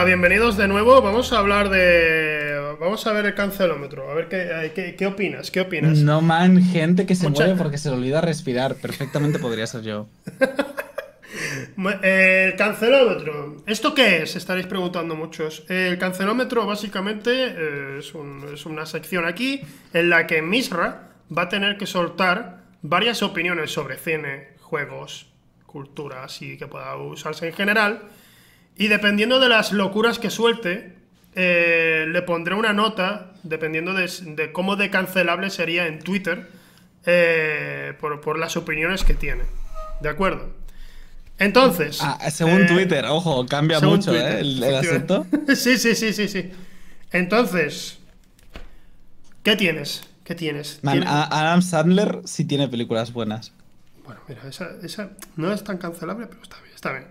Bienvenidos 0.05 0.57
de 0.57 0.69
nuevo. 0.69 1.01
Vamos 1.03 1.33
a 1.33 1.39
hablar 1.39 1.69
de. 1.71 2.75
Vamos 2.81 3.07
a 3.07 3.13
ver 3.13 3.27
el 3.27 3.35
cancelómetro. 3.35 4.11
A 4.11 4.15
ver 4.15 4.29
qué, 4.29 4.73
qué, 4.75 4.95
qué 4.97 5.07
opinas. 5.07 5.51
¿Qué 5.51 5.61
opinas? 5.61 5.99
No 5.99 6.21
man, 6.21 6.63
gente 6.63 7.07
que 7.07 7.15
se 7.15 7.29
Mucha- 7.29 7.45
muere 7.45 7.59
porque 7.59 7.79
se 7.79 7.89
le 7.91 7.97
olvida 7.97 8.21
respirar. 8.21 8.75
Perfectamente 8.77 9.39
podría 9.39 9.67
ser 9.67 9.83
yo. 9.83 10.07
El 12.03 12.57
cancelómetro. 12.57 13.57
¿Esto 13.67 13.95
qué 13.95 14.23
es? 14.23 14.37
Estaréis 14.37 14.67
preguntando 14.67 15.15
muchos. 15.15 15.65
El 15.69 15.99
cancelómetro 15.99 16.67
básicamente 16.67 17.31
eh, 17.49 17.97
es, 17.99 18.15
un- 18.15 18.47
es 18.53 18.65
una 18.67 18.87
sección 18.87 19.27
aquí 19.27 19.61
en 19.93 20.11
la 20.11 20.27
que 20.27 20.41
Misra 20.43 21.09
va 21.37 21.43
a 21.43 21.49
tener 21.49 21.77
que 21.77 21.87
soltar 21.87 22.61
varias 22.83 23.23
opiniones 23.23 23.71
sobre 23.73 23.97
cine, 23.99 24.49
juegos, 24.61 25.27
cultura, 25.67 26.25
así 26.25 26.57
que 26.57 26.67
pueda 26.67 26.97
usarse 26.97 27.49
en 27.49 27.55
general. 27.55 28.03
Y 28.77 28.89
dependiendo 28.89 29.41
de 29.41 29.49
las 29.49 29.73
locuras 29.73 30.19
que 30.19 30.31
suelte, 30.31 30.95
eh, 31.35 32.07
le 32.09 32.23
pondré 32.23 32.55
una 32.55 32.73
nota, 32.73 33.33
dependiendo 33.43 33.95
de, 33.95 34.11
de 34.37 34.53
cómo 34.53 34.77
de 34.77 34.91
cancelable 34.91 35.51
sería 35.51 35.87
en 35.87 36.01
Twitter, 36.01 36.51
eh, 37.07 37.95
por, 38.01 38.21
por 38.21 38.39
las 38.39 38.57
opiniones 38.57 39.05
que 39.05 39.15
tiene. 39.15 39.45
¿De 40.01 40.09
acuerdo? 40.09 40.51
Entonces. 41.39 41.99
Ah, 42.03 42.19
según 42.31 42.63
eh, 42.63 42.67
Twitter, 42.67 43.05
ojo, 43.07 43.47
cambia 43.47 43.79
según 43.79 43.97
mucho, 43.97 44.11
Twitter, 44.11 44.37
¿eh? 44.37 44.41
El, 44.41 44.63
el 44.63 45.57
sí, 45.57 45.79
sí, 45.79 45.95
sí, 45.95 46.13
sí, 46.13 46.29
sí. 46.29 46.51
Entonces. 47.13 47.99
¿Qué 49.43 49.57
tienes? 49.57 50.03
¿Qué 50.25 50.35
tienes? 50.35 50.81
Man, 50.83 50.95
¿Tienes- 51.01 51.09
a- 51.09 51.29
Adam 51.41 51.63
Sandler 51.63 52.21
sí 52.25 52.45
tiene 52.45 52.69
películas 52.69 53.13
buenas. 53.13 53.53
Bueno, 54.05 54.21
mira, 54.29 54.43
esa, 54.49 54.71
esa 54.83 55.11
no 55.37 55.53
es 55.53 55.63
tan 55.65 55.79
cancelable, 55.79 56.27
pero 56.27 56.43
está 56.43 56.57
bien, 56.61 56.75
está 56.75 56.93
bien. 56.93 57.07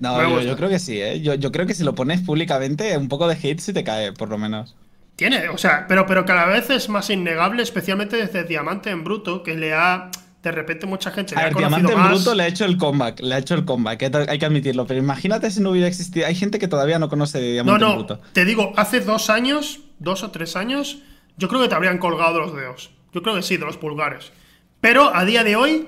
No, 0.00 0.40
yo, 0.40 0.56
creo 0.56 0.68
que 0.68 0.78
sí, 0.78 1.00
¿eh? 1.00 1.20
Yo, 1.20 1.34
yo 1.34 1.52
creo 1.52 1.66
que 1.66 1.74
si 1.74 1.84
lo 1.84 1.94
pones 1.94 2.20
públicamente, 2.22 2.96
un 2.96 3.08
poco 3.08 3.28
de 3.28 3.34
hate 3.34 3.60
sí 3.60 3.72
te 3.72 3.84
cae, 3.84 4.12
por 4.12 4.28
lo 4.30 4.38
menos. 4.38 4.74
Tiene, 5.16 5.50
o 5.50 5.58
sea, 5.58 5.84
pero, 5.86 6.06
pero 6.06 6.24
cada 6.24 6.46
vez 6.46 6.70
es 6.70 6.88
más 6.88 7.10
innegable, 7.10 7.62
especialmente 7.62 8.16
desde 8.16 8.44
Diamante 8.44 8.90
en 8.90 9.04
Bruto, 9.04 9.42
que 9.42 9.56
le 9.56 9.74
ha. 9.74 10.10
De 10.42 10.50
repente 10.50 10.86
mucha 10.86 11.10
gente 11.10 11.34
le 11.34 11.40
A 11.40 11.44
ha 11.44 11.44
ver, 11.44 11.52
conocido 11.52 11.88
Diamante 11.88 12.02
en. 12.02 12.08
Bruto 12.14 12.34
le 12.34 12.42
ha 12.44 12.46
hecho 12.46 12.64
el 12.64 12.78
comeback, 12.78 13.20
le 13.20 13.34
ha 13.34 13.38
hecho 13.38 13.54
el 13.54 13.66
comeback, 13.66 14.02
hay 14.30 14.38
que 14.38 14.46
admitirlo, 14.46 14.86
pero 14.86 14.98
imagínate 14.98 15.50
si 15.50 15.60
no 15.60 15.70
hubiera 15.72 15.86
existido. 15.86 16.26
Hay 16.26 16.34
gente 16.34 16.58
que 16.58 16.66
todavía 16.66 16.98
no 16.98 17.10
conoce 17.10 17.38
de 17.38 17.62
No, 17.62 17.76
Diamante 17.76 17.84
en 17.84 17.90
no, 17.90 17.96
Bruto. 17.96 18.20
te 18.32 18.46
digo, 18.46 18.72
hace 18.76 19.00
dos 19.00 19.28
años, 19.28 19.80
dos 19.98 20.22
o 20.22 20.30
tres 20.30 20.56
años, 20.56 21.00
yo 21.36 21.48
creo 21.48 21.60
que 21.60 21.68
te 21.68 21.74
habrían 21.74 21.98
colgado 21.98 22.40
los 22.40 22.56
dedos. 22.56 22.90
Yo 23.12 23.20
creo 23.22 23.34
que 23.34 23.42
sí, 23.42 23.58
de 23.58 23.66
los 23.66 23.76
pulgares. 23.76 24.32
Pero 24.80 25.14
a 25.14 25.26
día 25.26 25.44
de 25.44 25.56
hoy, 25.56 25.86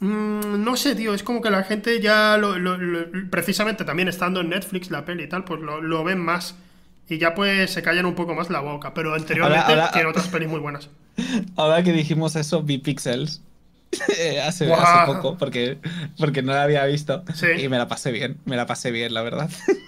mm, 0.00 0.62
no 0.64 0.76
sé, 0.76 0.94
tío, 0.94 1.14
es 1.14 1.22
como 1.22 1.40
que 1.42 1.50
la 1.50 1.62
gente 1.64 2.00
ya, 2.00 2.36
lo, 2.38 2.58
lo- 2.58 2.76
lo- 2.78 3.06
precisamente 3.30 3.84
también 3.84 4.08
estando 4.08 4.40
en 4.40 4.50
Netflix 4.50 4.90
la 4.90 5.04
peli 5.04 5.24
y 5.24 5.28
tal, 5.28 5.44
pues 5.44 5.60
lo, 5.60 5.80
lo 5.80 6.04
ven 6.04 6.18
más. 6.20 6.54
Y 7.10 7.16
ya 7.18 7.34
pues 7.34 7.70
se 7.72 7.82
callan 7.82 8.04
un 8.06 8.14
poco 8.14 8.34
más 8.34 8.50
la 8.50 8.60
boca. 8.60 8.92
Pero 8.92 9.14
anteriormente 9.14 9.58
Ahora- 9.66 9.82
ahora- 9.84 9.92
tiene 9.92 10.08
otras 10.10 10.28
pelis 10.28 10.48
muy 10.48 10.60
buenas. 10.60 10.90
Ahora 11.56 11.82
que 11.82 11.92
dijimos 11.92 12.36
eso, 12.36 12.62
vi 12.62 12.78
Pixels. 12.78 13.40
hace, 14.44 14.68
poco, 15.06 15.38
porque, 15.38 15.78
porque 16.18 16.42
no 16.42 16.52
la 16.52 16.64
había 16.64 16.84
visto. 16.84 17.24
Sí. 17.34 17.46
Y 17.58 17.68
me 17.70 17.78
la 17.78 17.88
pasé 17.88 18.12
bien, 18.12 18.36
me 18.44 18.54
la 18.56 18.66
pasé 18.66 18.90
bien, 18.90 19.14
la 19.14 19.22
verdad. 19.22 19.48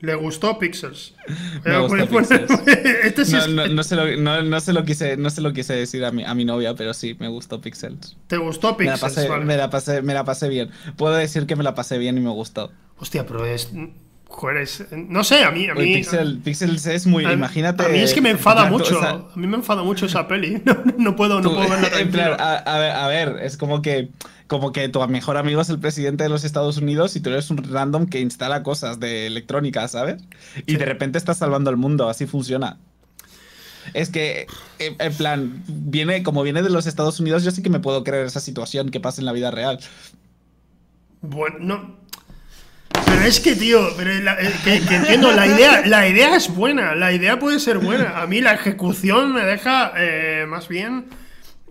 Le 0.00 0.14
gustó 0.14 0.58
Pixels. 0.58 1.14
Me 1.64 1.78
gustó 1.78 2.06
Pixels. 2.08 2.50
este 3.04 3.24
sí 3.24 3.32
No, 3.32 3.38
es- 3.38 3.48
no, 3.48 3.66
no 3.68 3.82
se 3.82 3.96
lo, 3.96 4.16
no, 4.16 4.42
no 4.42 4.60
se 4.60 4.72
lo 4.72 4.84
quise, 4.84 5.16
no 5.16 5.28
se 5.30 5.40
lo 5.42 5.52
quise 5.52 5.74
decir 5.74 6.04
a 6.04 6.10
mi, 6.10 6.24
a 6.24 6.34
mi 6.34 6.44
novia, 6.44 6.74
pero 6.74 6.94
sí, 6.94 7.16
me 7.18 7.28
gustó 7.28 7.60
Pixels. 7.60 8.16
¿Te 8.26 8.36
gustó 8.38 8.76
Me 8.78 8.86
la, 8.86 8.92
Pixels? 8.94 9.00
pasé, 9.14 9.28
vale. 9.28 9.44
me, 9.44 9.56
la 9.56 9.68
pasé, 9.70 10.02
me 10.02 10.14
la 10.14 10.24
pasé 10.24 10.48
bien. 10.48 10.70
Puedo 10.96 11.14
decir 11.14 11.46
que 11.46 11.54
me 11.56 11.64
la 11.64 11.74
pasé 11.74 11.98
bien 11.98 12.16
y 12.16 12.20
me 12.20 12.30
gustó. 12.30 12.72
Hostia, 12.98 13.26
pero 13.26 13.44
es. 13.46 13.70
Joder, 14.28 14.58
es. 14.58 14.86
No 14.92 15.24
sé, 15.24 15.42
a 15.42 15.50
mí. 15.50 15.66
A 15.68 15.74
Uy, 15.74 15.84
mí 15.86 15.94
Pixel- 15.96 16.40
Pixels 16.42 16.86
es 16.86 17.06
muy. 17.06 17.24
a- 17.24 17.32
imagínate. 17.32 17.84
A 17.84 17.88
mí 17.88 17.98
es 17.98 18.14
que 18.14 18.20
me 18.20 18.30
enfada 18.36 18.62
en 18.62 18.68
plan, 18.68 18.72
mucho. 18.78 18.96
o 18.98 19.00
sea, 19.02 19.10
a 19.10 19.32
mí 19.36 19.46
me 19.46 19.56
enfada 19.56 19.82
mucho 19.82 20.06
esa 20.06 20.28
peli. 20.28 20.62
No, 20.64 20.82
no 20.98 21.16
puedo, 21.16 21.40
no 21.40 21.48
tú- 21.50 21.54
puedo 21.56 21.68
verla 21.68 21.88
plan, 21.88 22.10
tranquilo. 22.10 22.36
a, 22.38 22.56
a 22.58 22.78
ver, 22.78 22.90
a 22.92 23.06
ver, 23.08 23.36
es 23.42 23.56
como 23.56 23.82
que. 23.82 24.08
Como 24.50 24.72
que 24.72 24.88
tu 24.88 25.00
mejor 25.06 25.36
amigo 25.36 25.60
es 25.60 25.68
el 25.68 25.78
presidente 25.78 26.24
de 26.24 26.28
los 26.28 26.42
Estados 26.42 26.76
Unidos 26.76 27.14
y 27.14 27.20
tú 27.20 27.30
eres 27.30 27.50
un 27.50 27.58
random 27.62 28.06
que 28.08 28.18
instala 28.18 28.64
cosas 28.64 28.98
de 28.98 29.28
electrónica, 29.28 29.86
¿sabes? 29.86 30.20
Y 30.66 30.72
Sí. 30.72 30.76
de 30.76 30.84
repente 30.86 31.18
estás 31.18 31.38
salvando 31.38 31.70
el 31.70 31.76
mundo, 31.76 32.08
así 32.08 32.26
funciona. 32.26 32.76
Es 33.94 34.10
que, 34.10 34.48
en 34.80 34.96
en 34.98 35.14
plan, 35.14 35.62
viene, 35.68 36.24
como 36.24 36.42
viene 36.42 36.62
de 36.62 36.70
los 36.70 36.88
Estados 36.88 37.20
Unidos, 37.20 37.44
yo 37.44 37.52
sí 37.52 37.62
que 37.62 37.70
me 37.70 37.78
puedo 37.78 38.02
creer 38.02 38.26
esa 38.26 38.40
situación 38.40 38.88
que 38.90 38.98
pasa 38.98 39.20
en 39.20 39.26
la 39.26 39.32
vida 39.32 39.52
real. 39.52 39.78
Bueno, 41.22 41.56
no. 41.60 41.96
Pero 43.06 43.22
es 43.22 43.38
que, 43.38 43.54
tío, 43.54 43.80
pero 43.96 44.12
la- 44.14 44.34
eh, 44.40 44.52
que, 44.64 44.80
que 44.80 44.96
entiendo, 44.96 45.30
la 45.30 45.46
idea, 45.46 45.86
la 45.86 46.08
idea 46.08 46.34
es 46.34 46.52
buena, 46.52 46.96
la 46.96 47.12
idea 47.12 47.38
puede 47.38 47.60
ser 47.60 47.78
buena. 47.78 48.20
A 48.20 48.26
mí 48.26 48.40
la 48.40 48.54
ejecución 48.54 49.32
me 49.32 49.42
deja 49.44 49.92
eh, 49.96 50.44
más 50.48 50.66
bien 50.68 51.06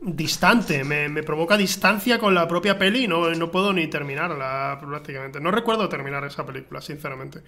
distante, 0.02 0.84
me, 0.84 1.10
me 1.10 1.24
provoca 1.24 1.58
distancia 1.58 2.20
con 2.20 2.34
la 2.34 2.48
propia 2.48 2.78
peli 2.78 3.06
y 3.06 3.08
no, 3.08 3.30
no 3.32 3.52
puedo 3.52 3.74
ni 3.74 3.88
terminarla 3.88 4.78
prácticamente. 4.82 5.40
No 5.40 5.52
recuerdo 5.52 5.90
terminar 5.90 6.24
esa 6.26 6.46
película, 6.46 6.82
sinceramente. 6.82 7.42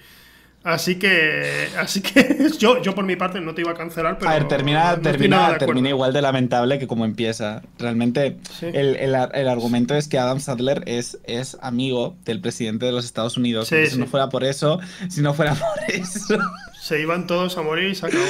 Así 0.64 1.00
que, 1.00 1.70
así 1.80 2.02
que 2.02 2.50
yo, 2.60 2.80
yo 2.84 2.94
por 2.94 3.04
mi 3.04 3.16
parte 3.16 3.42
no 3.42 3.56
te 3.56 3.62
iba 3.62 3.72
a 3.72 3.74
cancelar, 3.74 4.20
pero 4.20 4.30
a 4.30 4.36
ver, 4.36 4.48
termina, 4.48 4.96
no 4.96 5.02
termina, 5.02 5.58
termina 5.58 5.90
igual 5.90 6.14
de 6.14 6.22
lamentable 6.22 6.78
que 6.78 6.86
como 6.86 7.04
empieza. 7.04 7.64
Realmente, 7.80 8.38
Sí. 8.60 8.68
el, 8.68 8.96
el 8.98 9.16
el 9.34 9.48
argumento 9.50 9.96
es 9.96 10.08
que 10.08 10.20
Adam 10.20 10.40
Sadler 10.40 10.84
es, 10.86 11.18
es 11.24 11.58
amigo 11.62 12.16
del 12.26 12.42
presidente 12.42 12.86
de 12.86 12.92
los 12.92 13.06
Estados 13.06 13.38
Unidos. 13.38 13.70
Sí, 13.70 13.88
si 13.88 13.98
no 13.98 14.06
fuera 14.06 14.30
por 14.30 14.44
eso, 14.44 14.80
si 15.10 15.22
no 15.22 15.34
fuera 15.34 15.56
por 15.56 15.80
eso. 15.96 16.38
Se 16.80 17.02
iban 17.02 17.26
todos 17.26 17.58
a 17.58 17.64
morir 17.64 17.90
y 17.90 17.96
se 17.96 18.06
acabó. 18.06 18.24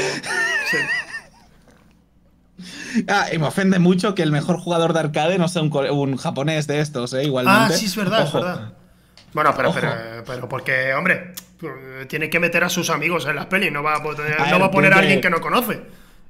Sí. 0.70 0.78
Ah, 3.08 3.28
y 3.34 3.38
me 3.38 3.48
ofende 3.48 3.80
mucho 3.80 4.16
que 4.16 4.24
el 4.24 4.32
mejor 4.32 4.58
jugador 4.60 4.94
de 4.94 5.00
arcade 5.00 5.38
no 5.38 5.48
sea 5.48 5.62
un, 5.62 5.72
un 5.76 6.18
japonés 6.18 6.68
de 6.68 6.80
estos, 6.82 7.14
¿eh? 7.14 7.20
Ah, 7.20 7.24
Igualmente. 7.24 7.78
sí, 7.78 7.86
es 7.86 7.96
verdad, 7.96 8.24
Ojo. 8.24 8.40
es 8.40 8.44
verdad. 8.46 8.74
Bueno, 9.34 9.54
pero, 9.56 9.74
pero, 9.74 9.92
pero 10.26 10.50
porque, 10.50 10.94
hombre, 10.94 11.34
tiene 12.10 12.30
que 12.30 12.40
meter 12.40 12.64
a 12.66 12.70
sus 12.70 12.90
amigos 12.90 13.26
en 13.28 13.36
las 13.38 13.46
pelis, 13.46 13.72
no 13.72 13.82
va 13.82 13.96
a 13.96 14.04
poner, 14.04 14.34
A 14.34 14.46
no 14.46 14.52
ver, 14.52 14.62
va 14.62 14.66
a 14.66 14.72
poner 14.72 14.94
a 14.94 14.98
alguien 15.00 15.22
que- 15.22 15.30
no 15.30 15.40
conoce. 15.40 15.82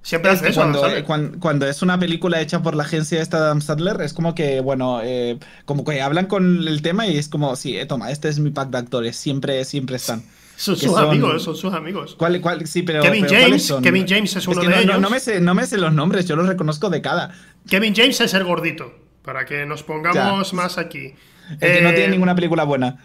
Siempre 0.03 0.31
Es 0.31 0.39
hace 0.39 0.49
eso, 0.49 0.61
cuando, 0.61 0.81
¿sabes? 0.81 1.03
cuan- 1.03 1.37
cuando 1.39 1.67
es 1.67 1.83
una 1.83 1.99
película 1.99 2.41
hecha 2.41 2.61
por 2.63 2.73
la 2.75 2.83
agencia 2.83 3.21
esta 3.21 3.37
de 3.37 3.43
Adam 3.45 3.61
Sadler, 3.61 4.01
es 4.01 4.13
como 4.13 4.33
que, 4.33 4.59
bueno, 4.59 4.99
eh, 5.03 5.37
como 5.65 5.83
que 5.85 6.01
hablan 6.01 6.25
con 6.25 6.67
el 6.67 6.81
tema 6.81 7.05
y 7.05 7.17
es 7.17 7.27
como, 7.27 7.55
sí, 7.55 7.77
eh, 7.77 7.85
toma, 7.85 8.09
este 8.09 8.27
es 8.29 8.39
mi 8.39 8.49
pack 8.49 8.69
de 8.69 8.77
actores, 8.79 9.15
siempre, 9.15 9.63
siempre 9.63 9.97
están. 9.97 10.23
Son 10.61 10.75
sus 10.77 10.91
son- 10.91 11.09
amigos, 11.09 11.43
son 11.43 11.55
sus 11.55 11.73
amigos. 11.73 12.15
¿Cuál, 12.17 12.39
cuál? 12.39 12.67
Sí, 12.67 12.83
pero. 12.83 13.01
Kevin 13.01 13.25
pero 13.27 13.41
¿cuáles 13.41 13.67
James? 13.67 13.83
Kevin 13.83 14.05
James 14.07 14.35
es 14.35 14.47
uno 14.47 14.61
que 14.61 14.67
de 14.67 14.73
no, 14.75 14.79
ellos. 14.81 15.01
No 15.01 15.09
me, 15.09 15.19
sé, 15.19 15.41
no 15.41 15.55
me 15.55 15.65
sé 15.65 15.77
los 15.77 15.91
nombres, 15.93 16.27
yo 16.27 16.35
los 16.35 16.47
reconozco 16.47 16.89
de 16.91 17.01
cada. 17.01 17.33
Kevin 17.67 17.95
James 17.95 18.21
es 18.21 18.33
el 18.35 18.43
gordito, 18.43 18.93
para 19.23 19.45
que 19.45 19.65
nos 19.65 19.81
pongamos 19.83 20.53
más 20.53 20.77
aquí. 20.77 21.15
El 21.49 21.57
que 21.59 21.81
no 21.81 21.89
Eh, 21.89 21.93
tiene 21.93 22.09
ninguna 22.09 22.35
película 22.35 22.63
buena. 22.63 22.97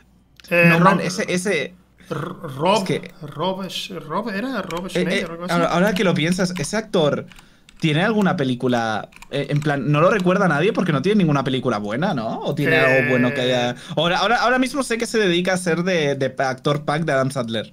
eh, 0.50 0.66
no, 0.68 0.74
Rob, 0.78 0.84
man, 0.84 1.00
ese. 1.00 1.74
Rob, 2.08 2.76
es 2.76 2.84
que- 2.84 3.10
Rob, 3.22 4.28
¿era 4.30 4.62
Rob 4.62 4.86
eh, 4.86 4.90
Schneider 4.90 5.30
eh, 5.32 5.46
ahora, 5.48 5.66
ahora 5.66 5.94
que 5.94 6.04
lo 6.04 6.14
piensas, 6.14 6.52
ese 6.58 6.76
actor. 6.76 7.26
¿Tiene 7.78 8.02
alguna 8.02 8.36
película? 8.36 9.10
eh, 9.30 9.48
en 9.50 9.60
plan, 9.60 9.90
no 9.92 10.00
lo 10.00 10.10
recuerda 10.10 10.48
nadie 10.48 10.72
porque 10.72 10.92
no 10.92 11.02
tiene 11.02 11.18
ninguna 11.18 11.44
película 11.44 11.78
buena, 11.78 12.14
¿no? 12.14 12.40
¿O 12.40 12.54
tiene 12.54 12.76
Eh, 12.76 12.80
algo 12.80 13.02
bueno 13.02 13.34
que 13.34 13.42
haya.? 13.42 13.76
Ahora, 13.96 14.18
ahora, 14.18 14.36
ahora 14.42 14.58
mismo 14.58 14.82
sé 14.82 14.96
que 14.98 15.06
se 15.06 15.18
dedica 15.18 15.52
a 15.54 15.56
ser 15.58 15.82
de, 15.82 16.14
de 16.14 16.34
actor 16.38 16.84
pack 16.84 17.04
de 17.04 17.12
Adam 17.12 17.30
Sadler. 17.30 17.72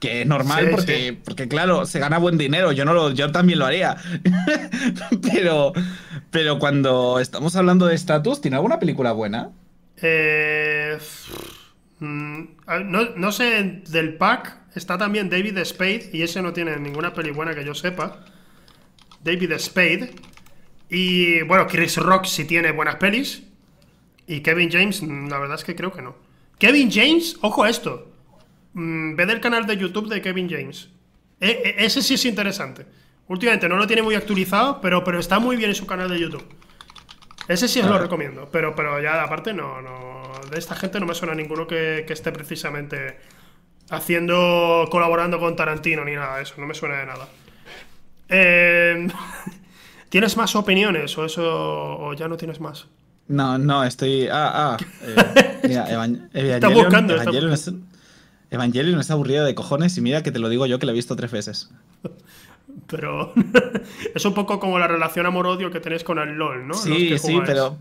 Que 0.00 0.22
es 0.22 0.26
normal 0.26 0.68
Sí, 0.68 0.70
porque, 0.70 0.98
sí. 0.98 1.22
porque, 1.24 1.48
claro, 1.48 1.86
se 1.86 1.98
gana 2.00 2.18
buen 2.18 2.36
dinero. 2.36 2.72
Yo, 2.72 2.84
no 2.84 2.92
lo, 2.94 3.10
yo 3.12 3.30
también 3.32 3.58
lo 3.60 3.66
haría. 3.66 3.96
pero, 5.32 5.72
pero 6.30 6.58
cuando 6.58 7.18
estamos 7.20 7.56
hablando 7.56 7.86
de 7.86 7.94
estatus, 7.94 8.40
¿tiene 8.40 8.56
alguna 8.56 8.78
película 8.78 9.12
buena? 9.12 9.52
Eh, 9.96 10.98
mm, 11.98 12.42
no, 12.86 13.10
no 13.16 13.32
sé, 13.32 13.82
del 13.88 14.16
pack 14.16 14.58
está 14.74 14.98
también 14.98 15.30
David 15.30 15.58
Spade 15.64 16.10
y 16.12 16.22
ese 16.22 16.42
no 16.42 16.52
tiene 16.52 16.76
ninguna 16.78 17.12
peli 17.14 17.30
buena 17.30 17.54
que 17.54 17.64
yo 17.64 17.74
sepa. 17.74 18.24
David 19.24 19.52
Spade. 19.58 20.14
Y 20.90 21.42
bueno, 21.42 21.66
Chris 21.66 21.96
Rock 21.96 22.26
sí 22.26 22.44
tiene 22.44 22.70
buenas 22.72 22.96
pelis. 22.96 23.42
Y 24.26 24.40
Kevin 24.40 24.70
James, 24.70 25.02
mm, 25.02 25.28
la 25.28 25.38
verdad 25.38 25.56
es 25.58 25.64
que 25.64 25.74
creo 25.74 25.92
que 25.92 26.02
no. 26.02 26.14
Kevin 26.58 26.90
James, 26.90 27.36
ojo 27.40 27.64
a 27.64 27.70
esto. 27.70 28.12
Mm, 28.74 29.16
Ve 29.16 29.26
del 29.26 29.40
canal 29.40 29.66
de 29.66 29.76
YouTube 29.76 30.08
de 30.08 30.22
Kevin 30.22 30.48
James. 30.48 30.88
E- 31.40 31.74
e- 31.78 31.84
ese 31.84 32.00
sí 32.02 32.14
es 32.14 32.24
interesante. 32.24 32.86
Últimamente 33.28 33.68
no 33.68 33.76
lo 33.76 33.86
tiene 33.86 34.02
muy 34.02 34.14
actualizado, 34.14 34.80
pero, 34.80 35.02
pero 35.02 35.18
está 35.18 35.38
muy 35.38 35.56
bien 35.56 35.70
en 35.70 35.76
su 35.76 35.86
canal 35.86 36.08
de 36.10 36.20
YouTube. 36.20 36.44
Ese 37.48 37.68
sí 37.68 37.80
os 37.80 37.86
lo 37.86 37.98
recomiendo, 37.98 38.48
pero, 38.50 38.74
pero 38.74 39.00
ya 39.02 39.22
aparte 39.22 39.52
no, 39.52 39.80
no. 39.82 40.32
De 40.50 40.58
esta 40.58 40.74
gente 40.74 40.98
no 41.00 41.06
me 41.06 41.14
suena 41.14 41.34
ninguno 41.34 41.66
que, 41.66 42.04
que 42.06 42.12
esté 42.12 42.32
precisamente 42.32 43.18
haciendo. 43.90 44.88
colaborando 44.90 45.38
con 45.38 45.56
Tarantino 45.56 46.04
ni 46.04 46.12
nada 46.14 46.36
de 46.36 46.42
eso, 46.44 46.54
no 46.58 46.66
me 46.66 46.74
suena 46.74 46.96
de 47.00 47.06
nada. 47.06 47.28
Eh, 48.28 49.08
¿Tienes 50.08 50.36
más 50.36 50.54
opiniones 50.56 51.16
o 51.18 51.24
eso 51.24 51.42
o 51.44 52.14
ya 52.14 52.28
no 52.28 52.36
tienes 52.36 52.60
más? 52.60 52.86
No, 53.26 53.58
no, 53.58 53.84
estoy. 53.84 54.28
Ah, 54.30 54.76
ah. 54.76 54.76
eh, 55.02 55.60
mira, 55.68 55.86
Evan- 55.90 56.28
Evangelion, 56.32 56.84
buscando, 56.84 57.16
está 57.16 57.22
Evangelion 57.30 57.52
es, 57.52 57.72
Evangelion 58.50 59.00
es 59.00 59.10
aburrido 59.10 59.44
de 59.44 59.54
cojones 59.54 59.96
y 59.96 60.00
mira 60.00 60.22
que 60.22 60.30
te 60.30 60.38
lo 60.38 60.48
digo 60.48 60.66
yo 60.66 60.78
que 60.78 60.86
lo 60.86 60.92
he 60.92 60.94
visto 60.94 61.16
tres 61.16 61.32
veces. 61.32 61.70
Pero 62.86 63.32
es 64.14 64.24
un 64.24 64.34
poco 64.34 64.58
como 64.60 64.78
la 64.78 64.86
relación 64.88 65.26
amor-odio 65.26 65.70
que 65.70 65.80
tenéis 65.80 66.04
con 66.04 66.18
el 66.18 66.30
LOL, 66.34 66.66
¿no? 66.66 66.74
Sí, 66.74 67.16
sí, 67.18 67.38
pero 67.46 67.78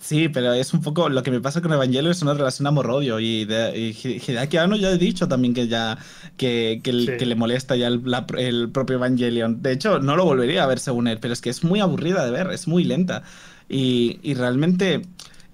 sí, 0.00 0.28
pero 0.28 0.52
es 0.52 0.72
un 0.74 0.82
poco 0.82 1.08
lo 1.08 1.22
que 1.22 1.30
me 1.30 1.40
pasa 1.40 1.60
con 1.60 1.72
Evangelion 1.72 2.12
es 2.12 2.22
una 2.22 2.34
relación 2.34 2.66
amor-odio 2.66 3.18
y, 3.20 3.44
de, 3.46 3.76
y 3.76 3.90
Hi- 3.92 4.20
Hideaki 4.26 4.56
Anno 4.58 4.76
ya 4.76 4.90
he 4.90 4.98
dicho 4.98 5.26
también 5.28 5.54
que 5.54 5.66
ya 5.66 5.98
que, 6.36 6.80
que, 6.84 6.90
el- 6.90 7.06
Sí. 7.06 7.16
que 7.18 7.26
le 7.26 7.34
molesta 7.34 7.74
ya 7.76 7.88
el, 7.88 8.02
la- 8.04 8.26
el 8.38 8.70
propio 8.70 8.96
Evangelion. 8.96 9.62
De 9.62 9.72
hecho, 9.72 9.98
no 9.98 10.14
lo 10.16 10.24
volvería 10.24 10.64
a 10.64 10.66
ver 10.66 10.78
según 10.78 11.08
él, 11.08 11.18
pero 11.20 11.32
es 11.32 11.40
que 11.40 11.50
es 11.50 11.64
muy 11.64 11.80
aburrida 11.80 12.24
de 12.24 12.30
ver, 12.30 12.50
es 12.52 12.68
muy 12.68 12.84
lenta 12.84 13.22
y, 13.68 14.18
y 14.22 14.34
realmente 14.34 15.02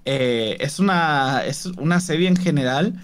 eh, 0.04 0.56
es 0.60 0.78
una 0.80 1.42
es 1.46 1.66
una 1.78 2.00
serie 2.00 2.28
en 2.28 2.36
general. 2.36 2.94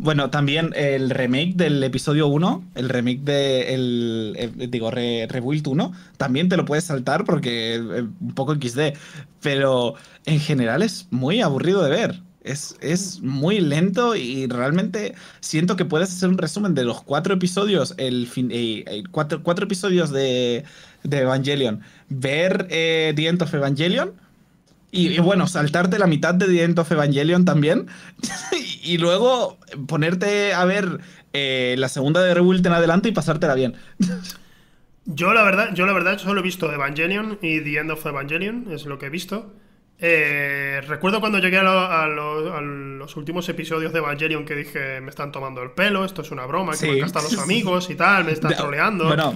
Bueno, 0.00 0.30
también 0.30 0.70
el 0.76 1.10
remake 1.10 1.54
del 1.56 1.82
episodio 1.82 2.28
1, 2.28 2.70
el 2.76 2.88
remake 2.88 3.20
de 3.22 3.74
el, 3.74 4.52
digo, 4.70 4.92
re- 4.92 5.26
Rebuild 5.28 5.66
1, 5.66 5.92
también 6.16 6.48
te 6.48 6.56
lo 6.56 6.64
puedes 6.64 6.84
saltar 6.84 7.24
porque 7.24 7.74
eh, 7.74 8.02
un 8.20 8.34
poco 8.36 8.54
XD, 8.54 8.96
pero 9.40 9.94
en 10.24 10.38
general 10.38 10.82
es 10.82 11.08
muy 11.10 11.40
aburrido 11.40 11.82
de 11.82 11.90
ver. 11.90 12.22
Es, 12.42 12.76
es 12.80 13.20
muy 13.22 13.60
lento 13.60 14.14
y 14.14 14.46
realmente 14.46 15.14
siento 15.40 15.74
que 15.76 15.84
puedes 15.84 16.10
hacer 16.10 16.28
un 16.28 16.38
resumen 16.38 16.74
de 16.74 16.84
los 16.84 17.02
cuatro 17.02 17.34
episodios, 17.34 17.94
el 17.98 18.28
fin, 18.28 18.50
eh, 18.52 19.02
cuatro, 19.10 19.42
cuatro 19.42 19.64
episodios 19.66 20.10
de, 20.12 20.62
de 21.02 21.18
Evangelion, 21.18 21.80
ver 22.08 22.68
eh, 22.70 23.12
The 23.16 23.26
End 23.26 23.42
of 23.42 23.52
Evangelion 23.52 24.12
y, 24.90 25.08
y 25.08 25.18
bueno, 25.18 25.46
saltarte 25.46 25.98
la 25.98 26.06
mitad 26.06 26.34
de 26.34 26.46
The 26.46 26.62
End 26.64 26.78
of 26.78 26.90
Evangelion 26.90 27.44
también. 27.44 27.86
y 28.82 28.98
luego 28.98 29.58
ponerte 29.86 30.54
a 30.54 30.64
ver 30.64 30.98
eh, 31.32 31.74
la 31.78 31.88
segunda 31.88 32.22
de 32.22 32.34
Rebuild 32.34 32.66
en 32.66 32.72
adelante 32.72 33.08
y 33.08 33.12
pasártela 33.12 33.54
bien. 33.54 33.74
Yo 35.04 35.32
la 35.32 35.42
verdad, 35.42 35.74
yo 35.74 35.86
la 35.86 35.92
verdad 35.92 36.18
solo 36.18 36.40
he 36.40 36.42
visto 36.42 36.70
Evangelion 36.72 37.38
y 37.40 37.60
The 37.60 37.78
End 37.78 37.90
of 37.90 38.04
Evangelion, 38.04 38.66
es 38.72 38.84
lo 38.84 38.98
que 38.98 39.06
he 39.06 39.10
visto. 39.10 39.54
Eh, 40.00 40.80
recuerdo 40.86 41.18
cuando 41.20 41.38
llegué 41.38 41.58
a, 41.58 41.62
lo- 41.62 41.70
a 41.90 42.06
lo- 42.06 42.54
a 42.54 42.60
los 42.60 43.16
últimos 43.16 43.48
episodios 43.48 43.92
de 43.92 43.98
Evangelion 43.98 44.44
que 44.44 44.54
dije, 44.54 45.00
me 45.00 45.10
están 45.10 45.32
tomando 45.32 45.62
el 45.62 45.70
pelo, 45.72 46.04
esto 46.04 46.22
es 46.22 46.30
una 46.30 46.46
broma, 46.46 46.76
que 46.76 46.86
me 46.92 47.00
gastan 47.00 47.24
los 47.24 47.38
amigos 47.42 47.90
y 47.90 47.94
tal, 47.96 48.24
me 48.24 48.32
están 48.32 48.54
troleando. 48.54 49.06
Bueno, 49.06 49.34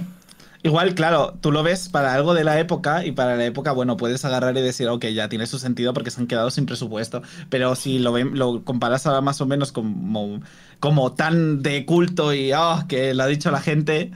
Igual, 0.65 0.95
claro, 0.95 1.37
tú 1.41 1.51
lo 1.51 1.61
ves 1.61 1.89
para 1.89 2.13
algo 2.13 2.33
de 2.33 2.45
la 2.45 2.57
época 2.57 3.05
y 3.05 3.11
para 3.11 3.35
la 3.35 3.45
época, 3.45 3.73
bueno, 3.73 3.97
puedes 3.97 4.23
agarrar 4.23 4.57
y 4.57 4.61
decir, 4.61 4.87
ok, 4.87 5.07
ya 5.07 5.27
tiene 5.27 5.45
su 5.45 5.59
sentido 5.59 5.93
porque 5.93 6.09
se 6.09 6.21
han 6.21 6.27
quedado 6.27 6.49
sin 6.51 6.65
presupuesto. 6.65 7.21
Pero 7.49 7.75
si 7.75 7.99
lo, 7.99 8.13
ven, 8.13 8.37
lo 8.39 8.63
comparas 8.63 9.05
ahora 9.05 9.19
más 9.19 9.41
o 9.41 9.45
menos 9.45 9.73
como, 9.73 10.39
como 10.79 11.11
tan 11.11 11.61
de 11.61 11.85
culto 11.85 12.33
y 12.33 12.53
oh, 12.53 12.85
que 12.87 13.13
lo 13.13 13.23
ha 13.23 13.27
dicho 13.27 13.51
la 13.51 13.59
gente, 13.59 14.11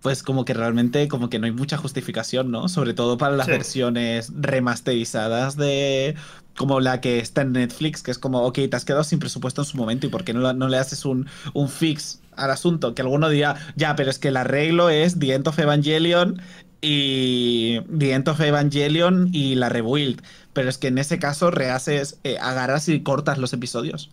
pues 0.00 0.22
como 0.22 0.46
que 0.46 0.54
realmente 0.54 1.06
como 1.06 1.28
que 1.28 1.38
no 1.38 1.44
hay 1.44 1.52
mucha 1.52 1.76
justificación, 1.76 2.50
¿no? 2.50 2.70
Sobre 2.70 2.94
todo 2.94 3.18
para 3.18 3.36
las 3.36 3.46
versiones 3.46 4.32
remasterizadas 4.34 5.56
de 5.58 6.14
como 6.56 6.80
la 6.80 7.02
que 7.02 7.18
está 7.18 7.42
en 7.42 7.52
Netflix, 7.52 8.02
que 8.02 8.10
es 8.10 8.18
como, 8.18 8.42
ok, 8.42 8.58
te 8.70 8.76
has 8.76 8.86
quedado 8.86 9.04
sin 9.04 9.18
presupuesto 9.18 9.60
en 9.62 9.66
su 9.66 9.76
momento 9.76 10.06
y 10.06 10.10
por 10.10 10.24
qué 10.24 10.32
no, 10.32 10.50
no 10.54 10.68
le 10.68 10.78
haces 10.78 11.04
un, 11.04 11.26
un 11.52 11.68
fix 11.68 12.20
al 12.38 12.50
asunto, 12.50 12.94
que 12.94 13.02
alguno 13.02 13.28
diga, 13.28 13.56
ya, 13.76 13.96
pero 13.96 14.10
es 14.10 14.18
que 14.18 14.28
el 14.28 14.36
arreglo 14.36 14.90
es 14.90 15.18
The 15.18 15.34
End 15.34 15.48
of 15.48 15.58
Evangelion 15.58 16.40
y 16.80 17.80
The 17.98 18.12
End 18.12 18.28
of 18.28 18.40
Evangelion 18.40 19.28
y 19.32 19.54
la 19.56 19.68
rebuild. 19.68 20.22
Pero 20.52 20.68
es 20.68 20.78
que 20.78 20.88
en 20.88 20.98
ese 20.98 21.18
caso 21.18 21.50
rehaces, 21.50 22.18
eh, 22.24 22.38
agarras 22.40 22.88
y 22.88 23.02
cortas 23.02 23.38
los 23.38 23.52
episodios. 23.52 24.10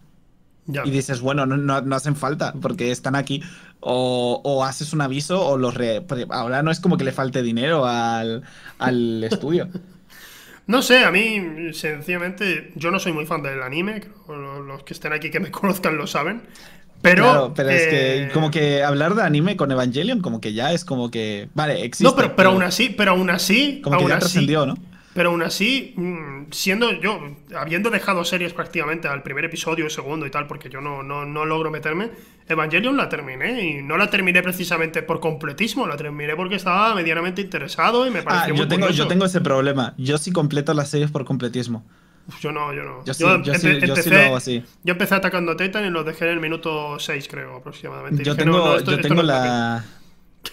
Y 0.68 0.90
dices, 0.90 1.22
bueno, 1.22 1.46
no, 1.46 1.58
no, 1.58 1.96
hacen 1.96 2.16
falta 2.16 2.54
porque 2.60 2.92
están 2.92 3.16
aquí. 3.16 3.44
O, 3.82 4.64
haces 4.66 4.94
un 4.94 5.02
aviso 5.02 5.46
o 5.46 5.58
los... 5.58 5.76
Re... 5.76 6.04
Ahora 6.32 6.64
no 6.64 6.72
es 6.72 6.80
como 6.80 6.98
que 6.98 7.04
le 7.04 7.12
falte 7.12 7.44
dinero 7.44 7.86
al, 7.86 8.42
al 8.80 9.24
estudio. 9.32 9.70
No 10.68 10.82
sé, 10.82 11.06
a 11.06 11.12
mí, 11.12 11.74
sencillamente, 11.74 12.72
yo 12.76 12.90
no 12.90 13.00
soy 13.00 13.14
muy 13.14 13.28
fan 13.28 13.44
del 13.44 13.62
anime, 13.62 14.02
los 14.28 14.84
que 14.84 14.94
estén 14.94 15.14
aquí 15.14 15.30
que 15.30 15.40
me 15.40 15.52
conozcan 15.52 15.98
lo 15.98 16.08
saben. 16.08 16.42
Pero, 17.06 17.54
pero 17.56 17.70
es 17.70 17.88
que 17.88 18.30
como 18.34 18.50
que 18.50 18.84
hablar 18.84 19.14
de 19.14 19.22
anime 19.22 19.56
con 19.56 19.72
Evangelion, 19.72 20.22
como 20.22 20.42
que 20.42 20.54
ya 20.54 20.74
es 20.74 20.84
como 20.84 21.12
que. 21.12 21.50
Vale, 21.54 21.84
existe. 21.84 22.04
No, 22.04 22.16
pero, 22.16 22.36
pero, 22.36 22.50
aún 22.50 22.64
así, 22.64 22.90
pero 22.90 23.12
aún 23.12 23.30
así. 23.30 23.80
Como 23.84 24.00
que 24.00 24.08
ya 24.08 24.20
trascendió, 24.20 24.66
¿no? 24.66 24.76
Pero 25.14 25.30
aún 25.30 25.44
así, 25.44 25.94
mm, 25.96 26.52
siendo 26.52 26.92
yo, 27.00 27.22
habiendo 27.56 27.90
dejado 27.90 28.26
series 28.26 28.52
prácticamente 28.52 29.08
al 29.08 29.24
primer 29.24 29.46
episodio, 29.46 29.90
segundo 29.90 30.26
y 30.26 30.32
tal, 30.32 30.46
porque 30.46 30.70
yo 30.70 30.82
no, 30.82 31.04
no, 31.04 31.26
no 31.26 31.46
logro 31.46 31.72
meterme, 31.72 32.10
Evangelion 32.50 32.98
la 32.98 33.08
terminé 33.08 33.64
y 33.64 33.82
no 33.82 33.96
la 33.96 34.10
terminé 34.10 34.44
precisamente 34.44 35.04
por 35.04 35.22
completismo, 35.22 35.88
la 35.88 35.96
terminé 35.96 36.36
porque 36.36 36.56
estaba 36.56 36.94
medianamente 36.96 37.42
interesado 37.42 38.06
y 38.06 38.12
me 38.12 38.24
pareció 38.24 38.56
ah, 38.56 38.58
yo 38.58 38.68
tengo, 38.68 38.90
Yo 38.90 39.08
tengo 39.08 39.24
ese 39.24 39.40
problema, 39.40 39.94
yo 39.98 40.18
sí 40.18 40.34
completo 40.34 40.74
las 40.74 40.90
series 40.90 41.12
por 41.12 41.24
completismo. 41.24 41.86
Yo 42.42 42.52
no, 42.52 42.74
yo 42.74 42.84
no. 42.84 43.06
Yo, 43.06 43.14
sí, 43.14 43.24
empecé, 43.24 44.10
lo 44.10 44.20
hago 44.20 44.38
así. 44.38 44.64
Yo 44.84 44.94
empecé 44.94 45.16
atacando 45.16 45.52
a 45.52 45.58
Titan 45.58 45.86
y 45.86 45.90
lo 45.90 46.04
dejé 46.04 46.26
en 46.26 46.32
el 46.32 46.40
minuto 46.40 47.00
6, 47.00 47.28
creo, 47.30 47.58
aproximadamente. 47.58 48.24
Yo 48.24 48.36
tengo, 48.36 48.80
yo 48.80 49.00
tengo 49.02 49.24
la... 49.24 49.84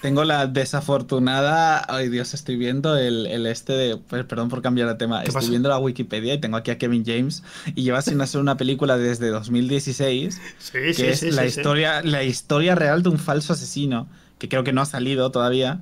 Tengo 0.00 0.24
la 0.24 0.46
desafortunada. 0.46 1.84
Ay, 1.88 2.08
Dios, 2.08 2.32
estoy 2.34 2.56
viendo 2.56 2.96
el, 2.96 3.46
este 3.46 3.74
de. 3.74 3.96
Pues, 3.98 4.24
perdón 4.24 4.48
por 4.48 4.62
cambiar 4.62 4.88
de 4.88 4.94
tema. 4.94 5.22
Estoy 5.22 5.50
viendo 5.50 5.68
la 5.68 5.78
Wikipedia 5.78 6.34
y 6.34 6.40
tengo 6.40 6.56
aquí 6.56 6.70
a 6.70 6.78
Kevin 6.78 7.04
James. 7.04 7.42
Y 7.74 7.82
lleva 7.82 8.00
sin 8.00 8.20
hacer 8.20 8.40
una 8.40 8.56
película 8.56 8.96
desde 8.96 9.28
2016. 9.28 10.40
Sí, 10.58 10.72
que 10.72 10.94
sí, 10.94 11.04
es 11.04 11.20
sí, 11.20 11.30
la, 11.30 11.44
historia, 11.44 12.02
la 12.02 12.22
historia 12.24 12.74
real 12.74 13.02
de 13.02 13.10
un 13.10 13.18
falso 13.18 13.52
asesino. 13.52 14.08
Que 14.38 14.48
creo 14.48 14.64
que 14.64 14.72
no 14.72 14.80
ha 14.80 14.86
salido 14.86 15.30
todavía. 15.30 15.80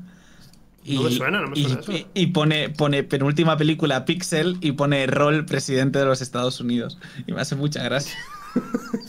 Y, 0.83 0.97
no 0.97 1.03
me 1.03 1.11
suena, 1.11 1.41
no 1.41 1.49
me 1.49 1.57
suena 1.57 1.81
y, 1.89 2.07
y, 2.15 2.27
pone, 2.29 2.71
pone 2.71 3.03
penúltima 3.03 3.57
película 3.57 4.05
Pixel 4.07 4.57
y 4.61 4.73
pone 4.73 5.07
rol 5.07 5.45
presidente 5.45 5.99
de 5.99 6.07
los 6.07 6.23
Estados 6.23 6.61
Unidos. 6.61 6.99
Y 7.27 7.33
me 7.33 7.41
hace 7.41 7.57
mucha 7.57 7.83
gracia. 7.83 8.17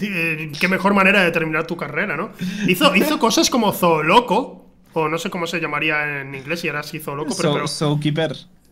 Eh, 0.04 0.52
qué 0.60 0.68
mejor 0.68 0.94
manera 0.94 1.24
de 1.24 1.32
terminar 1.32 1.68
tu 1.68 1.78
carrera, 1.78 2.16
¿no? 2.16 2.32
Hizo, 2.68 2.96
hizo 2.96 3.20
cosas 3.20 3.50
como 3.50 3.72
Zooloco, 3.72 4.68
o 4.94 5.08
no 5.08 5.18
sé 5.18 5.30
cómo 5.30 5.48
se 5.48 5.60
llamaría 5.60 6.22
en 6.22 6.36
inglés, 6.36 6.64
y 6.64 6.68
era 6.68 6.80
así 6.80 7.00
loco, 7.00 7.36
pero. 7.36 7.68
So. 7.68 8.00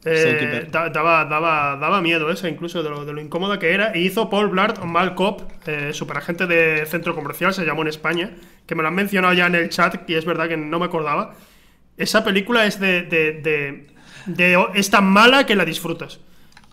Eh, 0.05 0.67
daba, 0.71 1.25
daba, 1.25 1.75
daba 1.75 2.01
miedo 2.01 2.31
eso, 2.31 2.47
incluso 2.47 2.81
de 2.81 2.89
lo, 2.89 3.03
de 3.03 3.13
lo 3.13 3.21
incómoda 3.21 3.59
que 3.59 3.73
era. 3.73 3.95
Y 3.95 4.05
hizo 4.05 4.29
Paul 4.29 4.47
Blart 4.47 4.83
Mal 4.83 5.13
Cop, 5.13 5.41
eh, 5.67 5.91
superagente 5.93 6.47
de 6.47 6.85
centro 6.85 7.13
comercial, 7.13 7.53
se 7.53 7.65
llamó 7.65 7.81
en 7.81 7.89
España, 7.89 8.31
que 8.65 8.75
me 8.75 8.81
lo 8.81 8.87
han 8.87 8.95
mencionado 8.95 9.33
ya 9.33 9.47
en 9.47 9.55
el 9.55 9.69
chat 9.69 10.09
y 10.09 10.15
es 10.15 10.25
verdad 10.25 10.47
que 10.47 10.57
no 10.57 10.79
me 10.79 10.85
acordaba. 10.85 11.35
Esa 11.99 12.23
película 12.23 12.65
es 12.65 12.79
de, 12.79 13.03
de, 13.03 13.87
de 14.25 14.65
es 14.73 14.89
tan 14.89 15.05
mala 15.05 15.45
que 15.45 15.55
la 15.55 15.65
disfrutas. 15.65 16.19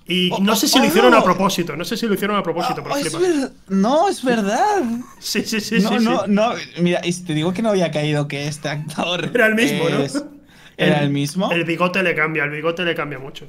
Y 0.09 0.31
oh, 0.31 0.39
no 0.39 0.55
sé 0.55 0.69
si 0.69 0.79
lo 0.79 0.85
hicieron 0.85 1.13
a 1.15 1.19
oh. 1.19 1.25
propósito, 1.25 1.75
no 1.75 1.85
sé 1.85 1.97
si 1.97 2.07
lo 2.07 2.15
hicieron 2.15 2.37
a 2.37 2.43
propósito, 2.43 2.81
pero 2.83 2.95
oh, 2.95 3.51
No, 3.69 4.09
es 4.09 4.23
verdad. 4.23 4.83
Sí, 5.19 5.43
sí, 5.43 5.61
sí. 5.61 5.81
No, 5.81 5.99
sí, 5.99 6.05
no, 6.05 6.27
no. 6.29 6.55
Mira, 6.79 7.01
te 7.01 7.35
digo 7.35 7.53
que 7.53 7.61
no 7.61 7.71
había 7.71 7.91
caído 7.91 8.29
que 8.29 8.47
este 8.47 8.69
actor. 8.69 9.31
Era 9.35 9.47
el 9.47 9.57
mismo, 9.57 9.89
¿no? 9.89 9.99
¿Era 10.77 11.03
el, 11.03 11.11
mismo? 11.11 11.51
El 11.51 11.65
bigote 11.65 12.03
le 12.03 12.15
cambia, 12.15 12.45
el 12.45 12.51
bigote 12.51 12.85
le 12.85 12.95
cambia 12.95 13.19
mucho. 13.19 13.49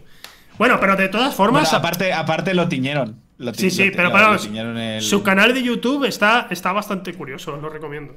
Bueno, 0.57 0.79
pero 0.79 0.95
de 0.95 1.09
todas 1.09 1.35
formas. 1.35 1.71
aparte, 1.73 2.11
aparte 2.11 2.55
lo 2.55 2.67
tiñeron. 2.67 3.21
sí, 3.53 3.69
sí, 3.69 3.91
pero 3.95 4.11
para 4.11 4.39
su 4.99 5.21
canal 5.21 5.53
de 5.53 5.61
YouTube 5.61 6.05
está, 6.05 6.47
está 6.49 6.71
bastante 6.71 7.13
curioso, 7.13 7.55
lo 7.57 7.69
recomiendo. 7.69 8.15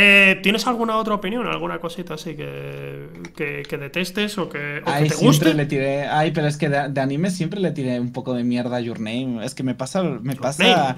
Eh, 0.00 0.38
¿Tienes 0.44 0.64
alguna 0.68 0.96
otra 0.96 1.14
opinión? 1.14 1.44
¿Alguna 1.48 1.80
cosita 1.80 2.14
así 2.14 2.36
que, 2.36 3.08
que, 3.34 3.78
detestes 3.78 4.38
o 4.38 4.48
que, 4.48 4.80
o 4.86 5.02
que 5.02 5.08
te 5.08 5.14
guste? 5.16 5.54
Le 5.54 5.66
tiré, 5.66 6.06
ay, 6.06 6.30
pero 6.30 6.46
es 6.46 6.56
que 6.56 6.68
de, 6.68 7.00
anime 7.00 7.32
siempre 7.32 7.58
le 7.58 7.72
tiré 7.72 7.98
un 7.98 8.12
poco 8.12 8.32
de 8.32 8.44
mierda 8.44 8.76
a 8.76 8.80
Your 8.80 9.00
Name. 9.00 9.44
Es 9.44 9.56
que 9.56 9.64
me 9.64 9.74
pasa. 9.74 10.04
Me 10.04 10.36
pasa 10.36 10.94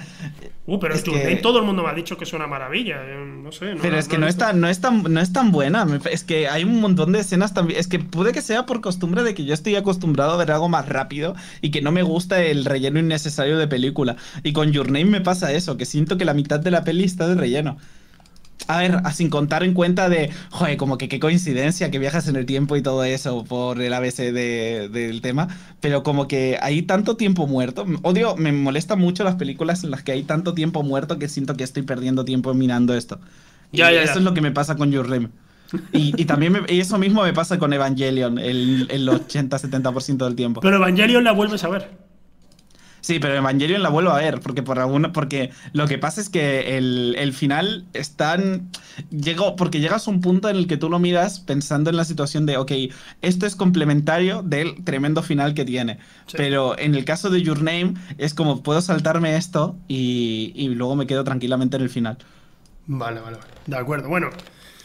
uh, 0.67 0.79
pero 0.79 0.95
es 0.95 1.03
Your 1.05 1.17
Name 1.17 1.37
todo 1.37 1.61
el 1.61 1.65
mundo 1.65 1.83
me 1.83 1.89
ha 1.89 1.95
dicho 1.95 2.19
que 2.19 2.25
es 2.25 2.33
una 2.35 2.47
maravilla. 2.47 2.97
Eh, 3.03 3.25
no 3.43 3.51
sé. 3.53 3.75
pero 3.81 3.97
es 3.97 4.07
que 4.07 4.19
no, 4.19 4.29
es 4.29 4.37
tan, 4.37 4.61
no, 4.61 4.69
es 4.69 4.83
tan, 4.83 5.03
no 5.03 5.21
es 5.21 5.33
tan 5.33 5.51
buena. 5.51 5.87
Es 6.11 6.23
que 6.23 6.49
hay 6.49 6.65
un 6.65 6.79
montón 6.79 7.13
de 7.13 7.21
escenas 7.21 7.55
también. 7.55 7.81
Es 7.81 7.87
que 7.87 8.01
puede 8.01 8.33
que 8.33 8.43
sea 8.43 8.67
por 8.67 8.83
costumbre 8.83 9.23
de 9.23 9.33
que 9.33 9.47
yo 9.47 9.55
estoy 9.55 9.77
acostumbrado 9.77 10.33
a 10.33 10.37
ver 10.37 10.53
algo 10.53 10.69
más 10.69 10.87
rápido 10.87 11.35
y 11.63 11.71
que 11.71 11.81
no 11.81 11.91
me 11.91 12.03
gusta 12.03 12.43
el 12.43 12.67
relleno 12.67 12.99
innecesario 12.99 13.57
de 13.57 13.67
película. 13.67 14.17
Y 14.43 14.53
con 14.53 14.73
Your 14.73 14.89
Name 14.89 15.07
me 15.07 15.21
pasa 15.23 15.55
eso, 15.55 15.79
que 15.79 15.87
siento 15.87 16.19
que 16.19 16.27
la 16.27 16.35
mitad 16.35 16.61
de 16.61 16.71
la 16.71 16.85
peli 16.85 17.05
está 17.05 17.27
de 17.27 17.37
relleno. 17.37 17.79
A 18.67 18.79
ver, 18.79 19.01
sin 19.13 19.31
contar 19.31 19.65
en 19.65 19.75
cuenta 19.75 20.09
de, 20.09 20.31
joder, 20.51 20.77
como 20.77 20.99
que 20.99 21.09
qué 21.09 21.19
coincidencia 21.19 21.91
que 21.91 21.99
viajas 21.99 22.29
en 22.29 22.37
el 22.37 22.47
tiempo 22.47 22.77
y 22.77 22.83
todo 22.83 23.05
eso 23.05 23.45
por 23.45 23.81
el 23.81 23.93
ABC 23.93 24.33
del 24.33 25.21
tema, 25.23 25.49
pero 25.81 26.03
como 26.03 26.29
que 26.29 26.59
hay 26.61 26.83
tanto 26.83 27.17
tiempo 27.17 27.47
muerto. 27.47 27.87
Odio, 28.03 28.37
me 28.37 28.53
molesta 28.53 28.97
mucho 28.97 29.25
las 29.25 29.37
películas 29.37 29.85
en 29.85 29.91
las 29.91 30.03
que 30.03 30.13
hay 30.13 30.23
tanto 30.23 30.55
tiempo 30.55 30.83
muerto 30.83 31.19
que 31.19 31.29
siento 31.29 31.57
que 31.57 31.65
estoy 31.65 31.83
perdiendo 31.83 32.25
tiempo 32.25 32.55
mirando 32.55 32.95
esto. 32.95 33.19
Ya, 33.73 33.91
ya, 33.93 34.03
eso 34.03 34.19
es 34.19 34.25
lo 34.25 34.35
que 34.35 34.41
me 34.41 34.51
pasa 34.51 34.77
con 34.77 34.91
Your 34.91 35.09
Rem. 35.09 35.31
Y, 35.93 36.25
también 36.25 36.65
eso 36.69 36.99
mismo 36.99 37.23
me 37.23 37.33
pasa 37.33 37.59
con 37.59 37.73
Evangelion 37.73 38.39
el, 38.39 38.89
el 38.91 39.09
80-70% 39.09 40.25
del 40.25 40.35
tiempo. 40.35 40.61
Pero 40.61 40.77
Evangelion 40.77 41.23
la 41.23 41.33
vuelves 41.33 41.63
a 41.63 41.69
ver. 41.69 42.10
Sí, 43.01 43.19
pero 43.19 43.35
Evangelion 43.35 43.83
la 43.83 43.89
vuelvo 43.89 44.11
a 44.11 44.19
ver, 44.19 44.41
porque 44.41 44.63
por 44.63 44.79
alguna, 44.79 45.13
porque 45.13 45.51
lo 45.73 45.87
que 45.87 45.99
pasa 45.99 46.21
es 46.21 46.29
que 46.29 46.77
el, 46.77 47.33
final 47.33 47.85
es 47.93 48.17
tan. 48.17 48.71
Llegó, 49.11 49.57
porque 49.57 49.81
llegas 49.81 50.07
a 50.07 50.11
un 50.11 50.21
punto 50.21 50.49
en 50.49 50.57
el 50.57 50.67
que 50.67 50.77
tú 50.77 50.91
lo 50.91 50.99
miras 50.99 51.41
pensando 51.41 51.91
en 51.91 51.97
la 51.97 52.05
situación 52.05 52.47
de, 52.47 52.57
ok, 52.57 52.73
esto 53.23 53.47
es 53.47 53.57
complementario 53.57 54.43
del 54.43 54.85
tremendo 54.85 55.23
final 55.23 55.55
que 55.55 55.65
tiene. 55.65 55.99
Pero 56.37 56.79
en 56.79 56.95
el 56.95 57.05
caso 57.05 57.31
de 57.31 57.43
Your 57.43 57.63
Name, 57.63 57.95
es 58.19 58.35
como 58.35 58.63
puedo 58.63 58.81
saltarme 58.83 59.37
esto 59.37 59.77
y, 59.89 60.53
y 60.55 60.69
luego 60.69 60.97
me 60.97 61.07
quedo 61.07 61.25
tranquilamente 61.25 61.77
en 61.77 61.83
el 61.83 61.91
final. 61.91 62.19
Vale, 62.87 63.21
vale, 63.21 63.37
vale. 63.37 63.51
De 63.67 63.77
acuerdo. 63.77 64.09
Bueno, 64.09 64.31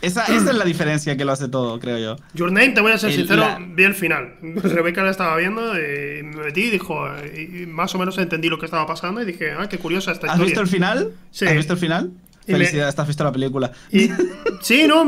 esa, 0.06 0.26
es 0.26 0.44
la 0.44 0.66
diferencia 0.66 1.18
que 1.18 1.26
lo 1.26 1.32
hace 1.32 1.48
todo, 1.48 1.80
creo 1.80 1.98
yo. 1.98 2.16
Your 2.34 2.52
Name, 2.52 2.70
te 2.70 2.82
voy 2.82 2.92
a 2.92 2.98
ser 2.98 3.12
sincero, 3.12 3.46
vi 3.70 3.84
el 3.84 3.96
final. 3.96 4.36
Rebeca 4.42 5.04
la 5.04 5.12
estaba 5.12 5.36
viendo, 5.38 5.76
y 5.76 6.24
me 6.24 6.46
metí 6.46 6.64
y 6.64 6.70
dijo, 6.70 7.08
y 7.36 7.66
más 7.66 7.94
o 7.96 8.00
menos 8.00 8.18
entendí 8.18 8.50
lo 8.50 8.60
que 8.60 8.66
estaba 8.66 8.86
pasando 8.86 9.22
y 9.22 9.26
dije, 9.26 9.52
ah, 9.52 9.68
qué 9.70 9.78
curiosa 9.78 10.12
esta 10.12 10.28
historia. 10.28 10.44
¿Has 10.44 10.48
visto 10.48 10.62
el 10.62 10.68
final? 10.68 11.12
Sí. 11.32 11.46
¿Has 11.46 11.56
visto 11.56 11.74
el 11.74 11.80
final? 11.80 12.12
Felicidades, 12.46 12.98
has 12.98 13.08
visto 13.08 13.24
la 13.24 13.32
película. 13.32 13.72
sí, 14.62 14.86
no, 14.88 15.06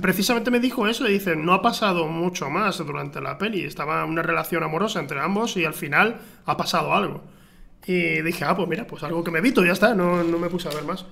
precisamente 0.00 0.50
me 0.50 0.60
dijo 0.60 0.86
eso 0.88 1.08
y 1.08 1.12
dice, 1.12 1.36
no 1.36 1.52
ha 1.52 1.62
pasado 1.62 2.06
mucho 2.06 2.48
más 2.48 2.78
durante 2.78 3.20
la 3.20 3.36
peli, 3.36 3.64
estaba 3.64 4.04
una 4.04 4.22
relación 4.22 4.62
amorosa 4.62 5.00
entre 5.00 5.20
ambos 5.20 5.56
y 5.56 5.64
al 5.64 5.74
final 5.74 6.20
ha 6.46 6.56
pasado 6.56 6.94
algo. 6.94 7.22
Y 7.86 8.22
dije, 8.22 8.44
ah, 8.44 8.56
pues 8.56 8.68
mira, 8.68 8.86
pues 8.86 9.02
algo 9.02 9.22
que 9.24 9.30
me 9.30 9.38
evito, 9.40 9.64
ya 9.64 9.72
está, 9.72 9.94
no, 9.94 10.22
no 10.22 10.38
me 10.38 10.48
puse 10.48 10.68
a 10.68 10.74
ver 10.74 10.84
más. 10.84 11.04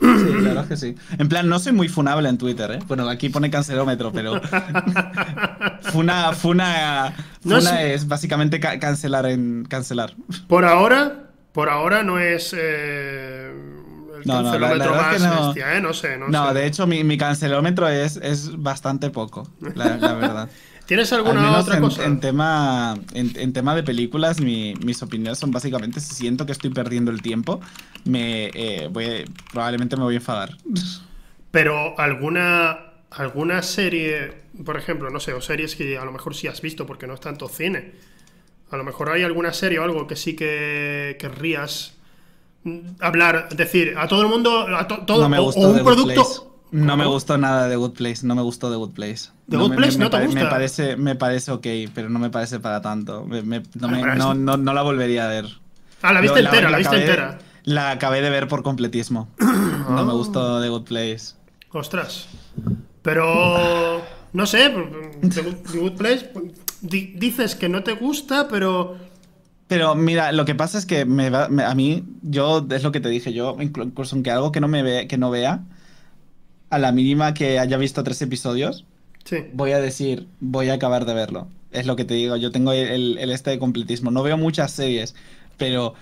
Sí, 0.00 0.06
la 0.06 0.48
verdad 0.48 0.62
es 0.64 0.68
que 0.68 0.76
sí. 0.76 0.94
En 1.18 1.28
plan, 1.28 1.48
no 1.48 1.58
soy 1.58 1.72
muy 1.72 1.88
funable 1.88 2.28
en 2.28 2.38
Twitter, 2.38 2.70
¿eh? 2.72 2.78
Bueno, 2.86 3.08
aquí 3.08 3.28
pone 3.28 3.50
cancelómetro, 3.50 4.10
pero. 4.12 4.40
funa, 5.82 6.32
funa, 6.32 7.14
funa 7.42 7.82
es... 7.82 8.08
básicamente 8.08 8.60
cancelar 8.60 9.26
en 9.26 9.66
cancelar. 9.68 10.14
Por 10.48 10.64
ahora, 10.64 11.30
por 11.52 11.68
ahora 11.68 12.02
no 12.02 12.18
es. 12.18 12.54
Eh, 12.56 13.52
el 14.16 14.24
cancelómetro 14.24 14.94
más 14.94 15.20
no, 15.20 15.46
bestia, 15.46 15.76
¿eh? 15.76 15.80
No 15.80 15.92
sé, 15.92 16.16
no, 16.16 16.28
no 16.28 16.54
de 16.54 16.66
hecho, 16.66 16.86
mi, 16.86 17.04
mi 17.04 17.18
cancelómetro 17.18 17.88
es, 17.88 18.16
es 18.16 18.56
bastante 18.56 19.10
poco, 19.10 19.48
la, 19.74 19.96
la 19.96 20.14
verdad. 20.14 20.48
¿Tienes 20.90 21.12
alguna 21.12 21.56
otra 21.56 21.76
en, 21.76 21.82
cosa? 21.82 22.04
En 22.04 22.18
tema, 22.18 22.98
en, 23.14 23.52
tema 23.52 23.76
de 23.76 23.84
películas, 23.84 24.40
mis 24.40 25.00
opiniones 25.04 25.38
son 25.38 25.52
básicamente 25.52 26.00
si 26.00 26.16
siento 26.16 26.46
que 26.46 26.50
estoy 26.50 26.70
perdiendo 26.70 27.12
el 27.12 27.22
tiempo, 27.22 27.60
me 28.04 28.50
eh, 28.52 28.88
voy, 28.90 29.24
probablemente 29.52 29.96
me 29.96 30.02
voy 30.02 30.14
a 30.14 30.16
enfadar. 30.16 30.56
Pero 31.52 31.96
alguna 31.96 32.76
alguna 33.12 33.62
serie, 33.62 34.32
por 34.64 34.76
ejemplo, 34.76 35.10
no 35.10 35.20
sé, 35.20 35.32
o 35.32 35.40
series 35.40 35.76
que 35.76 35.96
a 35.96 36.04
lo 36.04 36.10
mejor 36.10 36.34
sí 36.34 36.48
has 36.48 36.60
visto 36.60 36.86
porque 36.86 37.06
no 37.06 37.14
es 37.14 37.20
tanto 37.20 37.48
cine. 37.48 37.92
A 38.72 38.76
lo 38.76 38.82
mejor 38.82 39.10
hay 39.10 39.22
alguna 39.22 39.52
serie 39.52 39.78
o 39.78 39.84
algo 39.84 40.08
que 40.08 40.16
sí 40.16 40.34
que 40.34 41.16
querrías 41.20 41.94
mm, 42.64 42.78
hablar, 42.98 43.48
decir 43.50 43.94
a 43.96 44.08
todo 44.08 44.22
el 44.22 44.28
mundo, 44.28 44.66
a 44.76 44.88
to- 44.88 45.04
todo, 45.06 45.22
No 45.22 45.28
me 45.28 45.38
o- 45.38 45.54
un 45.54 45.76
The 45.76 46.14
No 46.72 46.96
me 46.96 47.04
gustó 47.06 47.36
nada 47.38 47.68
de 47.68 47.76
Good 47.76 47.92
Place, 47.92 48.24
no 48.26 48.34
me 48.34 48.42
gustó 48.42 48.70
The 48.70 48.76
Good 48.76 48.92
Place. 48.92 49.30
¿The 49.48 49.56
Good 49.56 49.70
me- 49.70 49.76
Place 49.76 49.98
me, 49.98 50.04
no 50.04 50.10
te 50.10 50.18
me 50.18 50.26
gusta? 50.26 50.44
Me 50.44 50.50
parece, 50.50 50.96
me 50.96 51.14
parece 51.16 51.50
ok, 51.50 51.66
pero 51.94 52.08
no 52.08 52.18
me 52.18 52.30
parece 52.30 52.60
para 52.60 52.80
tanto. 52.80 53.26
No, 53.26 53.88
Ah, 53.88 54.14
no- 54.16 54.34
no- 54.34 54.56
no 54.56 54.72
la 54.72 54.82
volvería 54.82 55.24
a 55.24 55.28
ver. 55.28 55.46
Ah, 56.02 56.12
la 56.12 56.20
viste 56.20 56.40
Yo 56.40 56.46
entera, 56.48 56.70
la, 56.70 56.78
viste 56.78 56.96
acabé- 56.96 57.00
entera. 57.08 57.38
La 57.64 57.90
acabé 57.90 58.22
de 58.22 58.30
ver 58.30 58.48
por 58.48 58.62
completismo. 58.62 59.28
No 59.90 59.98
Ah. 59.98 60.04
me 60.04 60.12
gustó 60.12 60.60
The 60.62 60.68
Good 60.68 60.84
Place. 60.84 61.34
Ostras. 61.72 62.28
Pero. 63.02 64.02
No 64.32 64.46
sé, 64.46 64.70
The 65.22 65.42
Good, 65.42 65.54
The 65.72 65.78
Good 65.78 65.92
Place. 65.96 66.30
di- 66.82 67.14
dices 67.16 67.54
que 67.56 67.68
no 67.68 67.82
te 67.82 67.94
gusta, 67.94 68.46
pero. 68.48 68.96
Pero 69.66 69.94
mira, 69.94 70.32
lo 70.32 70.44
que 70.44 70.54
pasa 70.54 70.78
es 70.78 70.86
que 70.86 71.04
me 71.04 71.30
va- 71.30 71.48
me- 71.48 71.64
a 71.64 71.74
mí, 71.74 72.04
yo, 72.22 72.66
es 72.70 72.82
lo 72.82 72.90
que 72.92 73.00
te 73.00 73.08
dije, 73.08 73.32
yo, 73.32 73.56
inclu- 73.56 73.84
incluso 73.84 74.16
aunque 74.16 74.30
algo 74.30 74.50
que 74.52 74.60
no, 74.60 74.66
me 74.68 74.82
ve, 74.82 75.06
que 75.06 75.16
no 75.16 75.30
vea, 75.30 75.60
a 76.70 76.78
la 76.78 76.92
mínima 76.92 77.34
que 77.34 77.58
haya 77.58 77.76
visto 77.76 78.02
tres 78.04 78.22
episodios, 78.22 78.84
Sí. 79.24 79.36
voy 79.52 79.72
a 79.72 79.80
decir, 79.80 80.26
voy 80.40 80.70
a 80.70 80.74
acabar 80.74 81.04
de 81.04 81.12
verlo. 81.14 81.48
Es 81.72 81.86
lo 81.86 81.94
que 81.94 82.04
te 82.04 82.14
digo, 82.14 82.36
yo 82.36 82.50
tengo 82.50 82.72
el, 82.72 83.18
el 83.18 83.30
este 83.30 83.50
de 83.50 83.58
completismo. 83.58 84.10
No 84.10 84.22
veo 84.22 84.36
muchas 84.38 84.72
series, 84.72 85.14
pero 85.58 85.94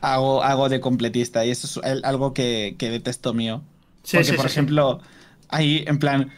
hago, 0.00 0.42
hago 0.42 0.68
de 0.68 0.80
completista 0.80 1.44
y 1.44 1.50
eso 1.50 1.66
es 1.66 1.86
el- 1.86 2.04
algo 2.04 2.32
que, 2.32 2.74
que 2.78 2.90
detesto 2.90 3.34
mío. 3.34 3.62
Sí, 4.02 4.16
Porque, 4.16 4.30
sí, 4.32 4.36
por 4.36 4.46
ejemplo, 4.46 5.00
ahí, 5.48 5.84
en 5.86 5.98
plan, 5.98 6.30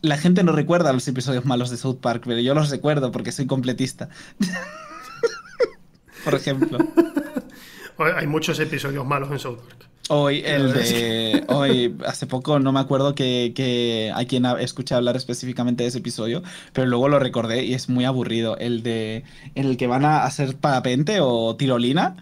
la 0.00 0.16
gente 0.16 0.42
no 0.42 0.52
recuerda 0.52 0.92
los 0.92 1.06
episodios 1.08 1.44
malos 1.44 1.70
de 1.70 1.76
South 1.76 1.98
Park, 2.00 2.22
pero 2.26 2.40
yo 2.40 2.54
los 2.54 2.70
recuerdo 2.70 3.10
porque 3.12 3.32
soy 3.32 3.46
completista. 3.46 4.08
por 6.24 6.34
ejemplo. 6.34 6.78
Hay 7.98 8.26
muchos 8.26 8.58
episodios 8.58 9.06
malos 9.06 9.30
en 9.30 9.38
South 9.38 9.58
Park. 9.58 9.88
Hoy, 10.10 10.42
el 10.44 10.74
de. 10.74 11.44
Hoy, 11.48 11.96
hace 12.06 12.26
poco, 12.26 12.58
no 12.58 12.72
me 12.72 12.80
acuerdo 12.80 13.14
que, 13.14 13.52
que 13.54 14.12
a 14.14 14.24
quien 14.26 14.44
escuché 14.44 14.94
hablar 14.94 15.16
específicamente 15.16 15.82
de 15.82 15.88
ese 15.88 15.98
episodio, 15.98 16.42
pero 16.74 16.86
luego 16.86 17.08
lo 17.08 17.18
recordé 17.18 17.64
y 17.64 17.72
es 17.72 17.88
muy 17.88 18.04
aburrido. 18.04 18.58
El 18.58 18.82
de. 18.82 19.24
En 19.54 19.66
el 19.66 19.76
que 19.78 19.86
van 19.86 20.04
a 20.04 20.24
hacer 20.24 20.56
parapente 20.56 21.20
o 21.20 21.56
tirolina 21.56 22.16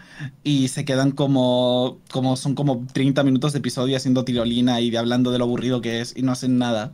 y 0.45 0.69
se 0.69 0.85
quedan 0.85 1.11
como. 1.11 1.99
como 2.13 2.37
son 2.37 2.55
como 2.55 2.87
30 2.93 3.25
minutos 3.25 3.53
de 3.53 3.59
episodio 3.59 3.97
haciendo 3.97 4.25
tirolina 4.25 4.81
y 4.81 4.91
de 4.91 4.99
hablando 4.99 5.33
de 5.33 5.39
lo 5.39 5.45
aburrido 5.45 5.81
que 5.81 6.01
es 6.01 6.17
y 6.17 6.23
no 6.23 6.31
hacen 6.33 6.59
nada. 6.59 6.93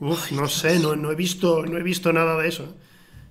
Uf, 0.00 0.32
no 0.32 0.48
sé, 0.48 0.78
no, 0.78 0.96
no 0.96 1.12
he 1.12 1.14
visto, 1.14 1.66
no 1.66 1.76
he 1.76 1.82
visto 1.82 2.10
nada 2.10 2.40
de 2.40 2.48
eso. 2.48 2.74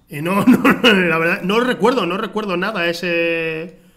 Y 0.08 0.22
no, 0.22 0.46
no, 0.46 0.62
la 0.84 1.18
verdad, 1.18 1.42
no 1.42 1.60
recuerdo, 1.62 2.06
no 2.06 2.18
recuerdo 2.18 2.58
nada 2.58 2.88
ese 2.88 3.89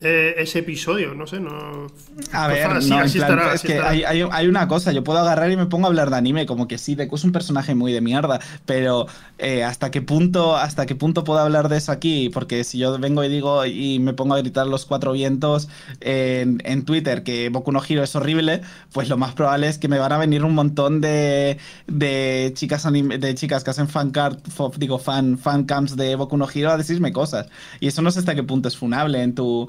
eh, 0.00 0.34
ese 0.38 0.58
episodio, 0.58 1.14
no 1.14 1.26
sé, 1.26 1.40
no. 1.40 1.86
A 2.32 2.46
Pues 2.48 2.58
ver, 2.58 2.66
así- 2.66 2.90
no, 2.90 2.96
en 2.96 3.02
así 3.04 3.18
plan, 3.18 3.30
estará, 3.32 3.54
es 3.54 3.62
que 3.62 3.78
hay, 3.80 4.04
hay- 4.04 4.26
hay 4.30 4.46
una 4.48 4.68
cosa, 4.68 4.92
yo 4.92 5.02
puedo 5.02 5.18
agarrar 5.18 5.50
y 5.50 5.56
me 5.56 5.64
pongo 5.66 5.86
a 5.86 5.88
hablar 5.88 6.10
de 6.10 6.16
anime, 6.16 6.44
como 6.46 6.68
que 6.68 6.76
sí, 6.76 6.94
Deku 6.94 7.16
es 7.16 7.24
un 7.24 7.32
personaje 7.32 7.74
muy 7.74 7.92
de 7.92 8.02
mierda, 8.02 8.38
pero 8.66 9.06
eh, 9.38 9.64
hasta 9.64 9.90
qué 9.90 10.02
punto, 10.02 10.56
hasta 10.56 10.84
qué 10.84 10.94
punto 10.94 11.24
puedo 11.24 11.38
hablar 11.38 11.68
de 11.70 11.78
eso 11.78 11.90
aquí, 11.90 12.28
porque 12.34 12.64
si 12.64 12.76
yo 12.78 12.98
vengo 12.98 13.24
y 13.24 13.28
digo 13.28 13.64
y 13.64 13.98
me 13.98 14.12
pongo 14.12 14.34
a 14.34 14.38
gritar 14.38 14.66
los 14.66 14.84
cuatro 14.84 15.12
vientos 15.12 15.68
en, 16.00 16.60
en 16.64 16.84
Twitter 16.84 17.22
que 17.22 17.48
Boku 17.48 17.72
no 17.72 17.80
Hero 17.88 18.02
es 18.02 18.14
horrible, 18.14 18.60
pues 18.92 19.08
lo 19.08 19.16
más 19.16 19.32
probable 19.34 19.68
es 19.68 19.78
que 19.78 19.88
me 19.88 19.98
van 19.98 20.12
a 20.12 20.18
venir 20.18 20.44
un 20.44 20.54
montón 20.54 21.00
de, 21.00 21.56
de 21.86 22.52
chicas 22.54 22.84
anime- 22.84 23.18
de 23.18 23.34
chicas 23.34 23.64
que 23.64 23.70
hacen 23.70 23.88
fan 23.88 24.10
card, 24.10 24.38
digo 24.76 24.98
fan, 24.98 25.38
fan 25.38 25.64
camps 25.64 25.96
de 25.96 26.14
Boku 26.16 26.36
no 26.36 26.46
Hero 26.52 26.70
a 26.72 26.76
decirme 26.76 27.12
cosas. 27.12 27.46
Y 27.80 27.86
eso 27.88 28.02
no 28.02 28.10
sé 28.10 28.18
hasta 28.18 28.34
qué 28.34 28.42
punto 28.42 28.68
es 28.68 28.76
funable 28.76 29.22
en 29.22 29.34
tu 29.34 29.68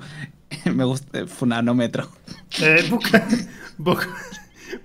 me 0.74 0.84
gusta 0.84 1.26
funanómetro. 1.28 2.10
Eh, 2.62 2.86
Boku, 2.90 3.04
Boku, 3.78 4.04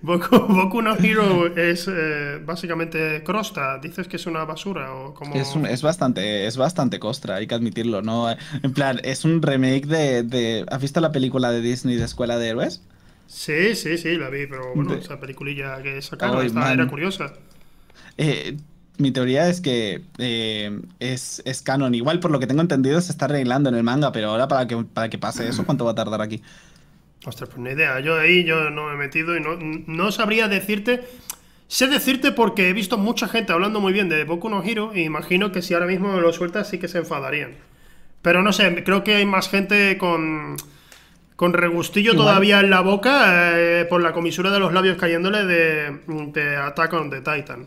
Boku- 0.03 0.47
Boku 0.49 0.83
no 0.83 0.97
Hero 0.97 1.47
es 1.57 1.89
eh, 1.91 2.41
básicamente 2.45 3.23
crosta. 3.25 3.79
¿Dices 3.79 4.09
que 4.09 4.17
es 4.17 4.27
una 4.27 4.45
basura 4.45 4.93
o 4.95 5.15
como.? 5.15 5.35
Es, 5.35 5.55
un- 5.55 5.67
es 5.67 5.83
bastante, 5.83 6.47
es 6.47 6.57
bastante 6.57 6.99
costra, 6.99 7.37
hay 7.37 7.47
que 7.47 7.55
admitirlo, 7.55 8.03
¿no? 8.03 8.31
En 8.31 8.73
plan, 8.73 9.01
es 9.05 9.25
un 9.25 9.43
remake 9.43 9.87
de, 9.87 10.23
de- 10.23 10.67
¿Has 10.71 10.81
visto 10.81 11.01
la 11.01 11.13
película 11.13 11.51
de 11.51 11.61
Disney 11.61 11.97
de 11.97 12.05
Escuela 12.05 12.39
de 12.39 12.49
Héroes? 12.49 12.83
Sí, 13.27 13.77
sí, 13.77 13.97
sí, 13.97 14.17
la 14.17 14.29
vi, 14.29 14.47
pero 14.47 14.75
bueno, 14.75 14.93
De- 14.95 14.99
esa 14.99 15.21
peliculilla 15.21 15.81
que 15.83 16.01
sacaron 16.03 16.45
esta 16.45 16.61
man. 16.61 16.73
era 16.81 16.89
curiosa. 16.89 17.33
Eh, 18.19 18.57
mi 19.01 19.11
teoría 19.11 19.49
es 19.49 19.61
que 19.61 20.03
eh, 20.19 20.81
es, 20.99 21.43
es 21.45 21.63
canon. 21.63 21.95
Igual, 21.95 22.21
por 22.21 22.31
lo 22.31 22.39
que 22.39 22.47
tengo 22.47 22.61
entendido, 22.61 23.01
se 23.01 23.13
está 23.13 23.25
arreglando 23.25 23.69
en 23.69 23.75
el 23.75 23.83
manga, 23.83 24.13
pero 24.13 24.29
ahora 24.29 24.49
para 24.49 24.67
que, 24.67 24.77
para 24.77 25.09
que 25.09 25.19
pase 25.19 25.49
eso, 25.49 25.65
¿cuánto 25.67 25.85
va 25.85 25.93
a 25.93 25.95
tardar 25.95 26.21
aquí? 26.23 26.43
Ostras, 27.25 27.51
pues 27.51 27.61
ni 27.61 27.71
idea. 27.71 28.01
Yo 28.01 28.19
ahí 28.19 28.45
yo 28.45 28.71
no 28.71 28.87
me 28.87 28.95
he 28.95 28.97
metido 28.97 29.37
y 29.37 29.41
no, 29.41 29.57
no 29.57 30.13
sabría 30.13 30.49
decirte. 30.49 31.05
Sé 31.69 31.87
decirte 31.87 32.33
porque 32.33 32.69
he 32.69 32.73
visto 32.73 32.99
mucha 32.99 33.29
gente 33.29 33.53
hablando 33.53 33.81
muy 33.81 33.93
bien 33.93 34.09
de 34.09 34.25
Boku 34.25 34.49
no 34.49 34.63
Hero 34.63 34.91
y 34.95 35.03
imagino 35.03 35.53
que 35.53 35.63
si 35.63 35.75
ahora 35.75 35.87
mismo 35.87 36.21
lo 36.21 36.33
sueltas 36.33 36.69
sí 36.69 36.79
que 36.79 36.89
se 36.89 36.99
enfadarían. 36.99 37.53
Pero 38.23 38.43
no 38.43 38.53
sé, 38.53 38.83
creo 38.85 39.05
que 39.05 39.15
hay 39.15 39.27
más 39.27 39.49
gente 39.49 39.97
con, 39.97 40.57
con 41.37 41.53
regustillo 41.53 42.13
Igual. 42.13 42.27
todavía 42.27 42.61
en 42.61 42.71
la 42.71 42.81
boca 42.81 43.53
eh, 43.59 43.87
por 43.89 44.03
la 44.03 44.13
comisura 44.13 44.51
de 44.51 44.59
los 44.59 44.73
labios 44.73 44.99
cayéndole 44.99 45.45
de, 45.45 46.01
de 46.33 46.57
Attack 46.57 46.93
on 46.93 47.09
the 47.09 47.19
Titan. 47.19 47.67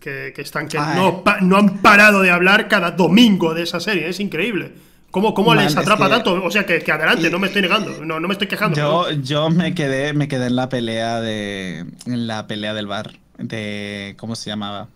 Que, 0.00 0.32
que 0.34 0.42
están 0.42 0.68
que 0.68 0.78
no, 0.78 1.24
pa- 1.24 1.40
no 1.40 1.56
han 1.56 1.78
parado 1.78 2.20
de 2.22 2.30
hablar 2.30 2.68
cada 2.68 2.92
domingo 2.92 3.52
de 3.54 3.62
esa 3.64 3.80
serie. 3.80 4.08
Es 4.08 4.20
increíble. 4.20 4.72
¿Cómo, 5.10 5.32
cómo 5.34 5.48
Man, 5.54 5.64
les 5.64 5.72
es 5.72 5.76
atrapa 5.78 6.04
que- 6.06 6.14
tanto? 6.14 6.44
O 6.44 6.50
sea, 6.50 6.64
que, 6.66 6.80
que 6.80 6.92
adelante, 6.92 7.26
Y- 7.28 7.30
no 7.30 7.38
me 7.38 7.46
estoy 7.48 7.62
negando. 7.62 8.04
No, 8.04 8.20
no 8.20 8.28
me 8.28 8.32
estoy 8.34 8.46
quejando. 8.46 8.76
Yo, 8.76 9.10
yo 9.22 9.50
me 9.50 9.74
quedé, 9.74 10.12
me 10.12 10.28
quedé 10.28 10.46
en 10.46 10.56
la 10.56 10.68
pelea 10.68 11.20
de. 11.20 11.84
En 12.06 12.26
la 12.26 12.46
pelea 12.46 12.74
del 12.74 12.86
bar. 12.86 13.12
De. 13.38 14.14
¿Cómo 14.18 14.36
se 14.36 14.50
llamaba? 14.50 14.88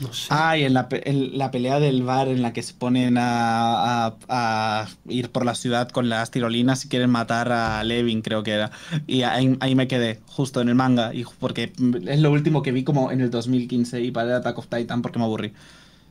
No 0.00 0.12
sé. 0.12 0.26
Ay, 0.30 0.64
en 0.64 0.74
la, 0.74 0.88
en 0.90 1.38
la 1.38 1.50
pelea 1.52 1.78
del 1.78 2.02
bar 2.02 2.28
en 2.28 2.42
la 2.42 2.52
que 2.52 2.62
se 2.62 2.74
ponen 2.74 3.16
a, 3.16 4.06
a- 4.08 4.16
a 4.28 4.88
ir 5.08 5.30
por 5.30 5.44
la 5.44 5.54
ciudad 5.54 5.88
con 5.88 6.08
las 6.08 6.30
tirolinas 6.32 6.84
y 6.84 6.88
quieren 6.88 7.10
matar 7.10 7.52
a 7.52 7.82
Levin, 7.84 8.20
creo 8.20 8.42
que 8.42 8.52
era. 8.52 8.70
Y 9.06 9.22
ahí, 9.22 9.56
ahí 9.60 9.74
me 9.74 9.86
quedé, 9.86 10.20
justo 10.26 10.60
en 10.60 10.68
el 10.68 10.74
manga, 10.74 11.14
y, 11.14 11.24
porque 11.38 11.72
es 12.08 12.20
lo 12.20 12.32
último 12.32 12.62
que 12.62 12.72
vi 12.72 12.82
como 12.82 13.12
en 13.12 13.20
el 13.20 13.30
2015 13.30 14.00
y 14.00 14.10
para 14.10 14.36
Attack 14.38 14.58
of 14.58 14.66
Titan 14.66 15.00
porque 15.00 15.18
me 15.20 15.24
aburrí. 15.26 15.52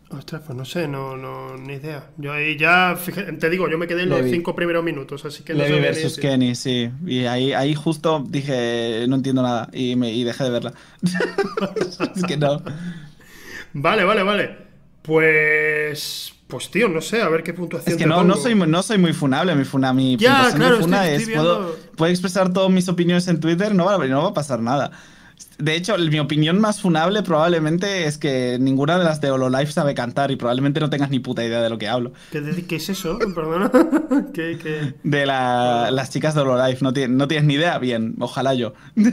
Ostras, 0.09 0.43
pues 0.45 0.55
no 0.55 0.63
sé, 0.63 0.87
no, 0.87 1.17
no, 1.17 1.57
ni 1.57 1.73
idea. 1.73 2.11
Yo 2.17 2.31
ahí 2.33 2.55
ya, 2.55 2.95
fíjate, 2.95 3.33
te 3.33 3.49
digo, 3.49 3.67
yo 3.67 3.79
me 3.79 3.87
quedé 3.87 4.03
en 4.03 4.09
los 4.09 4.19
Levi. 4.19 4.31
cinco 4.31 4.53
primeros 4.55 4.83
minutos, 4.83 5.25
así 5.25 5.43
que 5.43 5.53
no 5.53 5.59
Levi 5.63 5.79
versus. 5.79 6.17
Kenny, 6.19 6.53
sí. 6.53 6.91
Y 7.05 7.25
ahí, 7.25 7.51
ahí 7.53 7.73
justo 7.73 8.23
dije, 8.29 9.05
no 9.09 9.15
entiendo 9.15 9.41
nada, 9.41 9.69
y, 9.73 9.95
me, 9.95 10.11
y 10.13 10.23
dejé 10.23 10.43
de 10.43 10.49
verla. 10.51 10.73
es 12.15 12.23
que 12.23 12.37
no. 12.37 12.61
Vale, 13.73 14.03
vale, 14.03 14.23
vale. 14.23 14.57
Pues, 15.01 16.33
pues 16.47 16.71
tío, 16.71 16.87
no 16.87 17.01
sé, 17.01 17.21
a 17.21 17.29
ver 17.29 17.43
qué 17.43 17.53
puntuación 17.53 17.91
Es 17.91 17.97
que 17.97 18.03
te 18.03 18.09
no, 18.09 18.23
no, 18.23 18.35
soy, 18.35 18.55
no 18.55 18.83
soy 18.83 18.97
muy 18.97 19.13
funable, 19.13 19.53
mi, 19.55 19.65
funa, 19.65 19.91
mi 19.93 20.15
Ya, 20.17 20.33
puntuación 20.35 20.59
claro, 20.61 20.79
funa 20.79 21.07
estoy- 21.09 21.33
es, 21.33 21.37
puedo, 21.39 21.75
puedo 21.97 22.11
expresar 22.11 22.53
todas 22.53 22.71
mis 22.71 22.87
opiniones 22.87 23.27
en 23.27 23.39
Twitter, 23.39 23.75
no 23.75 23.85
va, 23.85 23.97
no 24.07 24.23
va 24.23 24.29
a 24.29 24.33
pasar 24.33 24.59
nada. 24.61 24.91
De 25.57 25.75
hecho, 25.75 25.97
mi 25.97 26.19
opinión 26.19 26.59
más 26.59 26.81
funable 26.81 27.21
probablemente 27.21 28.05
es 28.05 28.17
que 28.17 28.57
ninguna 28.59 28.97
de 28.97 29.03
las 29.03 29.19
de 29.21 29.29
Hololive 29.29 29.71
sabe 29.71 29.93
cantar 29.93 30.31
y 30.31 30.35
probablemente 30.35 30.79
no 30.79 30.89
tengas 30.89 31.09
ni 31.09 31.19
puta 31.19 31.43
idea 31.43 31.61
de 31.61 31.69
lo 31.69 31.77
que 31.77 31.87
hablo. 31.89 32.13
¿Qué, 32.31 32.75
es 32.75 32.89
eso? 32.89 33.19
Perdona. 33.35 33.69
¿Qué, 34.33 34.57
qué? 34.61 34.93
De 35.03 35.25
la- 35.25 35.91
las 35.91 36.09
chicas 36.11 36.33
de 36.33 36.41
Hololive, 36.41 36.77
no, 36.81 36.93
tie- 36.93 37.09
no 37.09 37.27
tienes 37.27 37.45
ni 37.45 37.55
idea, 37.55 37.77
bien, 37.77 38.15
ojalá 38.19 38.53
yo. 38.53 38.73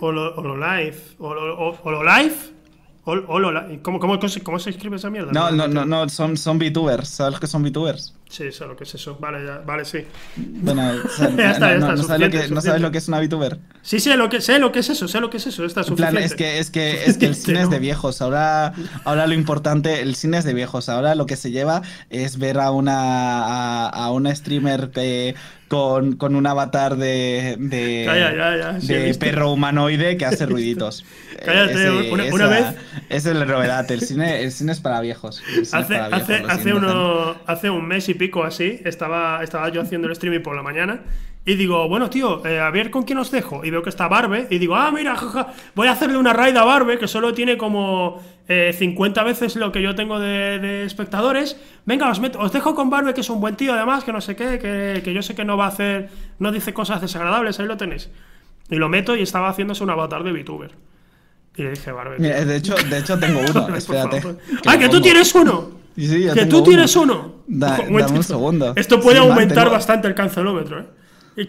Holo, 0.00 0.34
Hololive. 0.36 0.96
Holo, 1.18 1.78
Hololive. 1.82 2.34
¿Cómo, 3.82 3.98
cómo, 3.98 4.18
cómo 4.44 4.58
se 4.58 4.70
escribe 4.70 4.96
esa 4.96 5.08
mierda? 5.08 5.32
No, 5.32 5.50
no, 5.50 5.66
no, 5.66 5.86
no, 5.86 6.08
son, 6.10 6.36
son 6.36 6.58
VTubers, 6.58 7.08
¿sabes 7.08 7.40
que 7.40 7.46
son 7.46 7.62
VTubers? 7.62 8.14
Sí, 8.30 8.52
sé 8.52 8.66
lo 8.66 8.76
que 8.76 8.84
es 8.84 8.94
eso. 8.94 9.16
Vale, 9.18 9.44
ya, 9.44 9.58
vale, 9.58 9.84
sí. 9.86 10.04
Bueno, 10.36 10.82
o 11.04 11.08
sea, 11.08 11.30
Ya 11.34 11.50
está, 11.52 11.70
ya 11.72 11.78
no, 11.78 11.86
está, 11.86 11.96
no 11.96 11.96
sabes 11.96 11.98
lo 11.98 12.02
suficiente, 12.02 12.30
que, 12.30 12.54
no 12.54 12.60
sabes 12.60 12.80
suficiente. 12.80 12.80
lo 12.80 12.92
que 12.92 12.98
es 12.98 13.08
una 13.08 13.20
VTuber. 13.20 13.58
Sí, 13.82 14.00
sé 14.00 14.16
lo 14.18 14.28
que, 14.28 14.40
sé 14.42 14.58
lo 14.58 14.70
que 14.70 14.80
es 14.80 14.90
eso, 14.90 15.08
sé 15.08 15.20
lo 15.20 15.30
que 15.30 15.38
es 15.38 15.46
eso. 15.46 15.64
Está 15.64 15.82
plan, 15.82 15.96
suficiente. 15.96 16.24
es 16.24 16.34
que, 16.34 16.58
es 16.58 16.70
que, 16.70 17.04
es 17.06 17.16
que 17.16 17.26
el 17.26 17.34
cine 17.34 17.62
es 17.62 17.70
de 17.70 17.78
viejos. 17.78 18.20
Ahora, 18.20 18.74
ahora 19.04 19.26
lo 19.26 19.32
importante, 19.34 20.02
el 20.02 20.14
cine 20.14 20.38
es 20.38 20.44
de 20.44 20.52
viejos. 20.52 20.88
Ahora 20.90 21.14
lo 21.14 21.24
que 21.24 21.36
se 21.36 21.50
lleva 21.50 21.80
es 22.10 22.38
ver 22.38 22.58
a 22.60 22.70
una, 22.70 22.98
a, 23.44 23.88
a 23.88 24.12
una 24.12 24.34
streamer 24.34 24.90
que, 24.90 25.34
con, 25.68 26.16
con 26.16 26.34
un 26.34 26.46
avatar 26.46 26.96
de, 26.96 27.56
de, 27.58 28.04
Calla, 28.06 28.34
ya, 28.34 28.56
ya, 28.74 28.80
sí, 28.80 28.92
he 28.94 28.98
de 29.00 29.14
perro 29.14 29.52
humanoide 29.52 30.16
que 30.18 30.24
hace 30.26 30.44
ruiditos. 30.46 31.04
Cállate, 31.44 32.10
una- 32.10 32.24
una 32.34 32.46
vez- 32.48 32.74
Esa 33.10 33.30
es 33.30 33.36
la 33.36 33.44
novedad. 33.44 33.90
El 33.90 34.00
cine, 34.02 34.42
el 34.42 34.50
cine 34.52 34.72
es 34.72 34.80
para 34.80 35.00
viejos. 35.00 35.42
Hace, 35.72 35.94
para 35.94 36.08
viejos, 36.08 36.22
hace, 36.30 36.34
hace, 36.48 36.74
uno, 36.74 37.36
hace 37.46 37.70
un 37.70 37.86
mes 37.86 38.08
y 38.08 38.14
pico 38.18 38.44
así, 38.44 38.80
estaba, 38.84 39.42
estaba 39.42 39.68
yo 39.70 39.80
haciendo 39.80 40.06
el 40.08 40.12
streaming 40.12 40.40
por 40.42 40.54
la 40.56 40.62
mañana 40.62 41.00
Y 41.46 41.54
digo, 41.54 41.88
bueno, 41.88 42.10
tío, 42.10 42.44
eh, 42.44 42.60
a 42.60 42.70
ver 42.70 42.90
con 42.90 43.04
quién 43.04 43.16
os 43.18 43.30
dejo. 43.30 43.64
Y 43.64 43.70
veo 43.70 43.82
que 43.82 43.88
está 43.88 44.06
Barbe. 44.08 44.46
Y 44.50 44.58
digo, 44.58 44.76
ah, 44.76 44.90
mira, 44.92 45.16
jaja, 45.16 45.46
voy 45.74 45.88
a 45.88 45.92
hacerle 45.92 46.18
una 46.18 46.34
raid 46.34 46.54
a 46.56 46.64
Barbe, 46.64 46.98
que 46.98 47.08
solo 47.08 47.32
tiene 47.32 47.56
como 47.56 48.20
eh, 48.48 48.74
50 48.78 49.22
veces 49.22 49.56
lo 49.56 49.72
que 49.72 49.80
yo 49.80 49.94
tengo 49.94 50.18
de, 50.20 50.58
de 50.58 50.84
espectadores. 50.84 51.56
Venga, 51.86 52.10
os, 52.10 52.20
meto- 52.20 52.38
os 52.40 52.52
dejo 52.52 52.74
con 52.74 52.90
Barbe, 52.90 53.14
que 53.14 53.22
es 53.22 53.30
un 53.30 53.40
buen 53.40 53.56
tío, 53.56 53.72
además, 53.72 54.04
que 54.04 54.12
no 54.12 54.20
sé 54.20 54.36
qué, 54.36 54.58
que, 54.58 55.00
que 55.02 55.14
yo 55.14 55.22
sé 55.22 55.34
que 55.34 55.46
no 55.46 55.56
va 55.56 55.64
a 55.66 55.68
hacer, 55.68 56.10
no 56.38 56.52
dice 56.52 56.74
cosas 56.74 57.00
desagradables, 57.00 57.58
ahí 57.60 57.66
lo 57.66 57.78
tenéis. 57.78 58.10
Y 58.68 58.76
lo 58.76 58.90
meto 58.90 59.16
y 59.16 59.22
estaba 59.22 59.48
haciéndose 59.48 59.82
un 59.82 59.88
avatar 59.90 60.22
de 60.24 60.32
VTuber. 60.32 60.72
Y 61.56 61.62
le 61.62 61.70
dije, 61.70 61.90
Barbe. 61.92 62.16
Mira, 62.18 62.44
de 62.44 62.56
hecho, 62.56 62.74
de 62.74 62.98
hecho 62.98 63.18
tengo 63.18 63.40
uno, 63.50 63.74
espérate. 63.74 64.20
que 64.20 64.36
¡Ah, 64.66 64.78
que 64.78 64.90
tú 64.90 65.00
tienes 65.00 65.34
uno! 65.34 65.77
Sí, 65.98 66.06
sí, 66.08 66.24
que 66.28 66.32
tengo 66.46 66.58
tú 66.62 66.70
tienes 66.70 66.94
uno. 66.96 67.42
Da- 67.46 67.80
Ojo, 67.80 67.98
dame 67.98 68.18
un 68.18 68.22
segundo. 68.24 68.72
Esto 68.76 69.00
puede 69.00 69.16
Sí, 69.20 69.22
aumentar 69.26 69.58
tengo- 69.64 69.70
bastante 69.72 70.06
el 70.08 70.14
cancelómetro, 70.14 70.80
¿eh? 70.80 70.86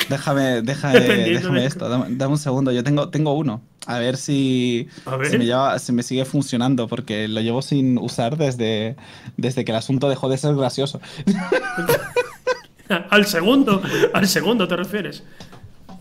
Déjame, 0.10 0.62
déjame, 0.64 1.00
Dependiendo 1.00 1.40
déjame 1.40 1.60
de- 1.62 1.66
esto, 1.68 1.88
dame, 1.90 2.06
dame 2.10 2.32
un 2.34 2.38
segundo. 2.40 2.72
Yo 2.72 2.84
tengo, 2.84 3.10
tengo 3.10 3.34
uno. 3.34 3.62
A 3.86 3.98
ver 4.00 4.18
si, 4.18 4.88
A 5.06 5.18
ver. 5.18 5.30
si 5.30 5.38
me 5.38 5.46
lleva- 5.46 5.78
si 5.80 5.92
me 5.94 6.04
sigue 6.04 6.26
funcionando, 6.26 6.88
porque 6.88 7.28
lo 7.28 7.42
llevo 7.42 7.62
sin 7.62 7.98
usar 7.98 8.38
desde, 8.38 8.96
desde 9.38 9.64
que 9.66 9.72
el 9.72 9.78
asunto 9.78 10.10
dejó 10.10 10.30
de 10.30 10.38
ser 10.38 10.56
gracioso. 10.56 11.00
al 13.10 13.26
segundo, 13.26 13.82
al 14.14 14.28
segundo 14.28 14.68
te 14.68 14.76
refieres. 14.76 15.24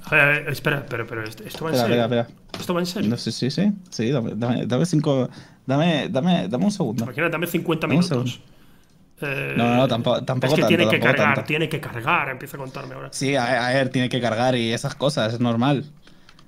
A 0.04 0.14
ver, 0.14 0.20
a 0.20 0.26
ver, 0.26 0.48
espera, 0.48 0.86
pero, 0.88 1.06
pero 1.06 1.22
esto, 1.24 1.42
va 1.42 1.44
en 1.44 1.48
Espera, 1.48 1.72
serio. 1.76 2.02
espera, 2.02 2.20
espera. 2.22 2.26
Esto 2.58 2.74
va 2.74 2.80
en 2.80 2.86
serio. 2.86 3.10
No 3.10 3.16
sí, 3.18 3.30
sí. 3.30 3.72
Sí, 3.90 4.10
dame, 4.10 4.32
dame, 4.36 4.64
dame 4.66 4.86
cinco. 4.86 5.28
Dame, 5.68 6.08
dame, 6.08 6.48
dame 6.48 6.64
un 6.64 6.70
segundo. 6.72 7.04
Imagina, 7.04 7.28
dame 7.28 7.46
50 7.46 7.86
Dame 7.86 7.98
un 7.98 8.00
minutos. 8.00 8.40
Eh, 9.20 9.54
No, 9.54 9.68
no, 9.68 9.76
no, 9.76 9.88
tampoco- 9.88 10.24
tampoco 10.24 10.54
Es 10.54 10.56
que 10.56 10.62
tanto, 10.62 10.68
tiene 10.68 10.84
que 10.84 10.98
tampoco 10.98 11.16
cargar, 11.18 11.34
tanto. 11.34 11.46
tiene 11.46 11.68
que 11.68 11.78
cargar, 11.80 12.28
empieza 12.30 12.56
a 12.56 12.60
contarme 12.60 12.94
ahora. 12.94 13.08
Sí, 13.12 13.36
a, 13.36 13.66
a 13.66 13.72
ver, 13.74 13.90
tiene 13.90 14.08
que 14.08 14.18
cargar 14.20 14.54
y 14.56 14.72
esas 14.72 14.94
cosas, 14.94 15.34
es 15.34 15.40
normal. 15.40 15.84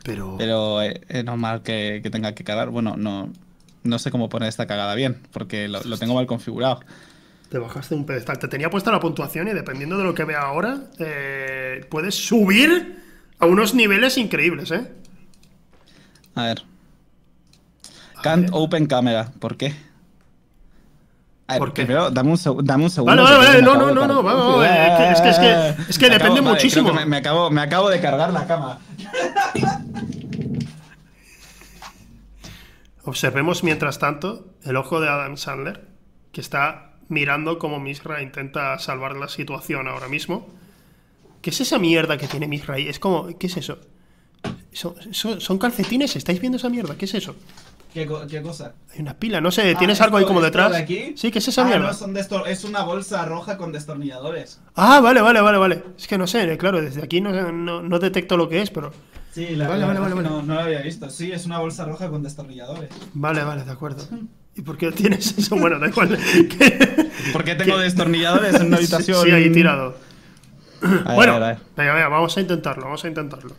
Pero. 0.05 0.37
Pero 0.39 0.81
eh, 0.81 1.03
es 1.09 1.23
normal 1.23 1.61
que, 1.63 2.01
que 2.03 2.09
tenga 2.09 2.33
que 2.35 2.45
cargar. 2.45 2.71
Bueno, 2.71 2.95
no, 2.97 3.31
no 3.83 3.99
sé 3.99 4.11
cómo 4.11 4.31
poner 4.31 4.49
esta 4.49 4.67
cagada 4.67 4.95
bien, 4.95 5.19
porque 5.33 5.69
lo, 5.69 5.83
lo 5.83 5.99
tengo 5.99 6.15
mal 6.15 6.27
configurado. 6.27 6.81
Te 7.51 7.59
bajaste 7.59 7.95
un 7.95 8.07
pedestal. 8.07 8.39
Te 8.39 8.49
tenía 8.49 8.71
puesta 8.71 8.91
la 8.91 9.01
puntuación 9.01 9.49
y 9.49 9.53
dependiendo 9.53 9.99
de 9.99 10.05
lo 10.05 10.15
que 10.15 10.25
vea 10.25 10.41
ahora, 10.41 10.79
eh, 10.99 11.85
puedes 11.91 12.15
subir 12.15 12.97
a 13.39 13.45
unos 13.45 13.75
niveles 13.75 14.17
increíbles, 14.17 14.71
¿eh? 14.71 14.87
A 16.37 16.45
ver. 16.45 16.63
Can't 18.23 18.49
open 18.53 18.87
camera. 18.87 19.31
¿Por 19.39 19.57
qué? 19.57 19.75
A 21.47 21.55
ver, 21.55 21.59
¿Por 21.59 21.73
qué? 21.73 21.85
primero, 21.85 22.11
dame 22.11 22.31
un, 22.33 22.65
dame 22.65 22.85
un 22.85 22.91
segundo. 22.91 23.23
Vale, 23.23 23.37
vale, 23.37 23.47
vale, 23.49 23.63
no, 23.63 23.75
no, 23.75 23.93
no, 23.93 24.07
no, 24.07 24.23
vamos, 24.23 24.65
es 24.65 24.71
que- 24.71 25.11
es 25.11 25.21
que- 25.21 25.29
es 25.31 25.39
que- 25.39 25.83
es 25.91 25.99
que 25.99 26.07
Me 26.07 26.11
depende 26.15 26.15
acabo- 26.15 26.21
vale, 26.21 26.41
creo 26.43 26.45
muchísimo. 26.55 26.89
que 26.93 26.95
me, 27.01 27.07
me 27.07 27.17
acabo, 27.17 27.51
me 27.51 27.61
acabo 27.61 27.89
de 27.91 28.01
cargar 28.01 28.33
la 28.33 28.47
cama. 28.47 28.79
Observemos 33.05 33.65
mientras 33.65 33.99
tanto 33.99 34.55
el 34.65 34.77
ojo 34.77 35.01
de 35.01 35.09
Adam 35.09 35.37
Sandler, 35.37 35.89
que 36.33 36.41
está 36.41 36.93
mirando 37.09 37.59
cómo 37.59 37.81
Misra 37.81 38.23
intenta 38.23 38.79
salvar 38.79 39.17
la 39.17 39.29
situación 39.29 39.89
ahora 39.89 40.09
mismo. 40.09 40.49
¿Qué 41.43 41.51
es 41.51 41.61
esa 41.61 41.79
mierda 41.79 42.19
que 42.19 42.29
tiene 42.29 42.47
Misra 42.47 42.75
ahí? 42.75 42.89
Es 42.89 42.99
como, 42.99 43.27
¿qué 43.39 43.47
es 43.47 43.57
eso? 43.57 43.79
¿Son, 44.73 44.95
son- 45.13 45.41
son 45.41 45.59
calcetines? 45.59 46.15
¿Estáis 46.15 46.41
viendo 46.41 46.59
esa 46.59 46.69
mierda? 46.69 46.95
¿Qué 46.97 47.07
es 47.07 47.15
eso? 47.15 47.35
¿Qué, 47.93 48.09
qué 48.29 48.41
cosa? 48.43 48.75
Hay 48.95 49.01
una 49.01 49.15
pila, 49.15 49.41
no 49.41 49.51
sé, 49.51 49.75
¿tienes 49.75 50.01
Ah, 50.01 50.05
algo 50.05 50.17
ahí 50.19 50.25
como 50.25 50.41
detrás? 50.41 50.71
de 50.71 50.79
aquí. 50.79 51.15
Sí, 51.17 51.31
¿qué 51.33 51.41
es 51.41 51.49
esa 51.49 51.63
Ah, 51.63 51.65
mierda? 51.65 51.89
no, 51.89 51.95
son 51.95 52.15
destor- 52.15 52.47
es 52.47 52.63
una 52.65 52.83
bolsa 52.83 53.25
roja 53.25 53.57
con 53.57 53.73
destornilladores. 53.73 54.61
Ah, 54.77 55.01
vale, 55.01 55.21
vale, 55.21 55.41
vale, 55.41 55.59
vale. 55.59 55.85
Es 55.99 56.07
que 56.07 56.17
no 56.17 56.27
sé, 56.29 56.57
claro, 56.57 56.81
desde 56.81 57.03
aquí 57.03 57.21
no, 57.21 57.33
no, 57.53 57.83
no 57.83 57.99
detecto 57.99 58.37
lo 58.37 58.49
que 58.49 58.63
es, 58.63 58.71
pero... 58.71 58.93
Sí, 59.33 59.55
la, 59.57 59.69
Vale, 59.69 59.81
la 59.81 59.87
vale, 59.87 60.01
verdad 60.01 60.01
vale, 60.01 60.15
es 60.23 60.29
que 60.29 60.29
vale. 60.29 60.29
No, 60.29 60.43
no 60.43 60.55
lo 60.55 60.61
había 60.61 60.83
visto. 60.83 61.09
Sí, 61.11 61.31
es 61.33 61.47
una 61.47 61.59
bolsa 61.59 61.85
roja 61.85 62.09
con 62.11 62.23
destornilladores. 62.23 62.91
Vale, 63.15 63.45
vale, 63.45 63.65
de 63.65 63.71
acuerdo. 63.71 64.05
¿Y 64.57 64.63
por 64.63 64.77
qué 64.77 64.91
tienes 64.93 65.37
eso? 65.39 65.57
Bueno, 65.57 65.79
da 65.79 65.89
igual. 65.89 66.19
¿Qué- 66.59 67.11
¿Por 67.33 67.45
qué 67.45 67.55
tengo 67.55 67.77
¿Qué? 67.77 67.83
destornilladores 67.85 68.57
en 68.57 68.67
una 68.67 68.77
Sí, 68.79 68.83
habitación? 68.85 69.25
Sí, 69.25 69.31
ahí 69.31 69.51
tirado. 69.53 69.95
A 70.83 70.89
ver, 70.89 71.15
bueno, 71.15 71.33
a 71.35 71.39
ver, 71.39 71.43
a 71.45 71.47
ver. 71.49 71.59
venga, 71.77 71.95
venga, 71.95 72.09
vamos 72.09 72.37
a 72.37 72.41
intentarlo, 72.41 72.85
vamos 72.85 73.05
a 73.05 73.09
intentarlo. 73.09 73.55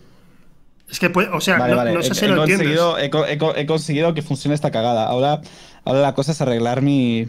Es 0.91 0.99
que, 0.99 1.09
puede, 1.09 1.29
o 1.29 1.39
sea, 1.39 1.57
Vale, 1.57 1.71
no, 1.71 1.77
vale. 1.77 1.93
no 1.93 2.03
sé 2.03 2.11
he, 2.11 2.15
si 2.15 2.25
he 2.25 2.27
lo 2.27 2.41
entiendes. 2.43 2.67
conseguido, 2.67 2.97
he, 2.99 3.09
co- 3.09 3.25
he 3.25 3.37
co- 3.37 3.55
he 3.55 3.65
conseguido 3.65 4.13
que 4.13 4.21
funcione 4.21 4.53
esta 4.55 4.71
cagada. 4.71 5.05
Ahora, 5.05 5.41
ahora 5.85 6.01
la 6.01 6.13
cosa 6.13 6.33
es 6.33 6.41
arreglar 6.41 6.81
mi. 6.81 7.27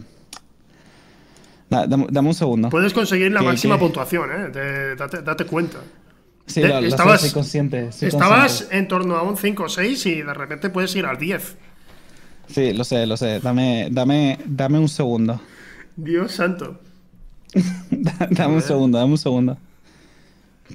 Da- 1.69 1.87
dame, 1.87 2.07
dame 2.09 2.27
un 2.27 2.33
segundo. 2.35 2.69
Puedes 2.69 2.93
conseguir 2.93 3.31
la 3.31 3.39
¿Qué- 3.39 3.45
máxima 3.45 3.79
puntuación, 3.79 4.29
¿eh? 4.31 4.49
De- 4.49 4.95
date, 4.95 5.21
date 5.21 5.45
cuenta. 5.45 5.79
Sí, 6.45 6.61
de- 6.61 6.67
lo, 6.67 6.81
lo 6.81 6.87
estabas- 6.87 7.21
soy 7.21 7.31
consciente. 7.31 7.91
soy 7.93 8.09
Estabas 8.09 8.39
consciente. 8.51 8.77
en 8.77 8.87
torno 8.89 9.15
a 9.15 9.23
un 9.23 9.37
5 9.37 9.63
o 9.63 9.69
6 9.69 10.05
y 10.07 10.21
de 10.21 10.33
repente 10.33 10.69
puedes 10.69 10.93
ir 10.95 11.05
al 11.05 11.17
10. 11.17 11.55
Sí, 12.47 12.73
lo 12.73 12.83
sé, 12.83 13.05
lo 13.07 13.15
sé. 13.15 13.39
Dame, 13.39 13.87
dame, 13.91 14.37
dame 14.45 14.77
un 14.77 14.89
segundo. 14.89 15.39
Dios 15.95 16.33
santo. 16.33 16.79
Da- 17.89 18.27
dame 18.29 18.55
un 18.55 18.61
segundo, 18.61 18.97
dame 18.97 19.11
un 19.11 19.17
segundo. 19.17 19.57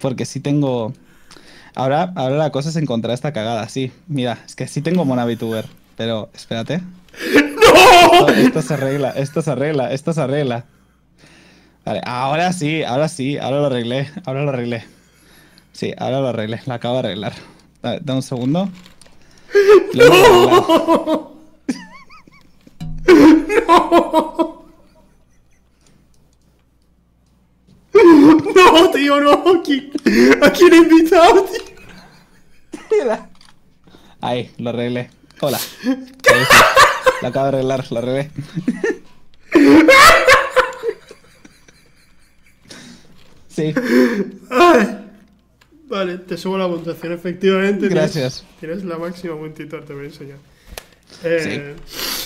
Porque 0.01 0.25
sí 0.25 0.41
tengo. 0.41 0.95
Ahora, 1.79 2.13
ahora 2.17 2.37
la 2.37 2.51
cosa 2.51 2.71
es 2.71 2.77
encontrar 2.77 3.15
esta 3.15 3.33
cagada. 3.33 3.69
Sí, 3.69 3.93
mira, 4.09 4.41
es 4.45 4.57
que 4.57 4.67
sí 4.67 4.83
tengo 4.83 5.05
Mona 5.05 5.25
VTuber. 5.25 5.65
Pero, 5.97 6.29
espérate. 6.35 6.79
¡No! 7.35 8.29
Esto, 8.29 8.33
esto 8.33 8.63
se 8.63 8.75
arregla, 8.75 9.11
esto 9.11 9.43
se 9.43 9.51
arregla, 9.53 9.93
esto 9.93 10.13
se 10.13 10.21
arregla. 10.21 10.65
Vale, 11.85 12.01
ahora 12.05 12.53
sí, 12.53 12.83
ahora 12.83 13.09
sí, 13.09 13.39
ahora 13.39 13.61
lo 13.61 13.67
arreglé, 13.67 14.11
ahora 14.25 14.43
lo 14.43 14.49
arreglé. 14.49 14.85
Sí, 15.71 15.95
ahora 15.97 16.21
lo 16.21 16.27
arreglé, 16.27 16.61
lo 16.67 16.75
acabo 16.75 16.95
de 16.95 17.01
arreglar. 17.01 17.35
Da, 17.81 18.01
da 18.01 18.15
un 18.15 18.23
segundo. 18.23 18.63
A 18.63 18.71
arreglar. 20.03 20.65
No, 28.55 28.91
tío, 28.91 29.21
no. 29.21 29.33
¿A 29.33 29.63
quién, 29.63 29.91
a 30.43 30.51
quién 30.51 30.73
he 30.73 30.77
invitado, 30.77 31.45
tío? 31.45 31.68
Ahí, 34.21 34.51
lo 34.59 34.71
arreglé. 34.71 35.11
Hola. 35.41 35.59
Ahí 35.85 35.97
sí. 36.45 36.57
Lo 37.23 37.29
acabo 37.29 37.45
de 37.47 37.49
arreglar, 37.59 37.85
lo 37.91 37.99
arreglé. 37.99 38.31
Sí, 43.49 43.75
Ay. 44.51 44.99
Vale, 45.89 46.19
te 46.19 46.37
subo 46.37 46.59
la 46.59 46.69
puntuación, 46.69 47.13
efectivamente. 47.13 47.89
tienes- 47.89 47.95
Gracias. 47.95 48.45
Tienes, 48.61 48.85
la 48.85 48.99
máxima 48.99 49.37
puntita, 49.37 49.81
te 49.81 49.95
voy 49.95 50.05
a 50.05 50.07
enseñar. 50.09 50.37
Eh, 51.25 51.75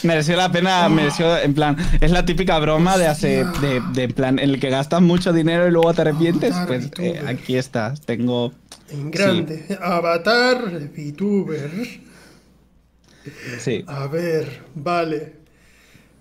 mereció 0.03 0.37
la 0.37 0.51
pena, 0.51 0.89
mereció, 0.89 1.39
en 1.39 1.55
plan, 1.55 1.77
es 2.01 2.11
la 2.11 2.25
típica 2.25 2.59
broma 2.59 2.99
de 2.99 3.07
hace, 3.07 3.45
de, 3.45 3.81
de 3.95 4.03
en 4.03 4.13
plan, 4.13 4.39
en 4.41 4.51
el 4.51 4.59
que 4.61 4.69
gastas 4.71 5.01
mucho 5.01 5.33
dinero 5.33 5.69
y 5.69 5.71
luego 5.71 5.95
te 5.95 6.01
arrepientes. 6.03 6.55
Pues 6.67 6.91
eh, 6.99 7.23
aquí 7.27 7.57
estás, 7.57 8.01
tengo. 8.01 8.53
En 8.91 9.11
grande. 9.11 9.65
Avatar, 9.81 10.71
VTuber. 10.95 11.71
Sí. 13.59 13.85
A 13.87 14.07
ver, 14.09 14.61
vale. 14.75 15.33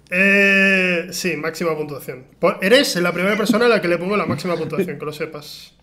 Eh, 0.09 1.07
sí, 1.11 1.35
máxima 1.37 1.75
puntuación. 1.75 2.25
Po- 2.39 2.57
Eres 2.61 2.95
la 2.97 3.11
primera 3.13 3.35
persona 3.37 3.65
a 3.65 3.69
la 3.69 3.81
que 3.81 3.87
le 3.87 3.97
pongo 3.97 4.15
la 4.17 4.25
máxima 4.25 4.55
puntuación, 4.55 4.99
que 4.99 5.05
lo 5.05 5.13
sepas. 5.13 5.73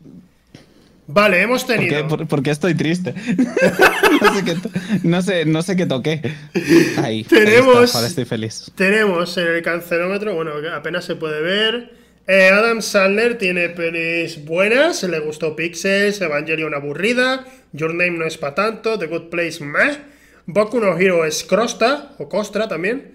Vale, 1.11 1.41
hemos 1.41 1.65
¿Por 1.65 1.77
tenido. 1.77 2.07
qué, 2.19 2.27
por- 2.27 2.43
qué 2.43 2.51
estoy 2.51 2.75
triste? 2.75 3.15
no, 4.21 4.35
sé 4.35 4.45
qué 4.45 4.57
no, 5.03 5.23
sé, 5.23 5.45
no 5.47 5.63
sé 5.63 5.77
qué 5.77 5.87
toqué. 5.87 6.21
Ahí. 6.55 6.95
ahí 7.03 7.21
está, 7.23 7.37
Tenemos- 7.37 7.95
ahora 7.95 8.07
estoy 8.07 8.27
feliz. 8.27 8.71
Tenemos 8.75 9.37
en 9.39 9.47
el 9.49 9.63
cancelómetro, 9.63 10.35
bueno, 10.35 10.53
apenas 10.75 11.05
se 11.07 11.17
puede 11.17 11.41
ver. 11.41 11.98
Eh, 12.29 12.51
Adam 12.51 12.83
Sandler 12.83 13.39
tiene 13.39 13.71
pelis 13.71 14.45
buenas, 14.45 15.03
le 15.03 15.19
gustó 15.19 15.57
Pixels, 15.57 16.21
Evangelion 16.21 16.75
aburrida, 16.75 17.47
Your 17.73 17.95
Name 17.95 18.19
no 18.19 18.27
es 18.27 18.37
pa' 18.37 18.55
tanto, 18.55 18.99
The 18.99 19.07
Good 19.07 19.31
Place 19.31 19.65
meh, 19.65 19.97
Boku 20.45 20.79
no 20.79 20.97
Hero 20.99 21.25
es 21.25 21.43
crosta, 21.43 22.13
o 22.19 22.29
costra 22.29 22.69
también, 22.69 23.15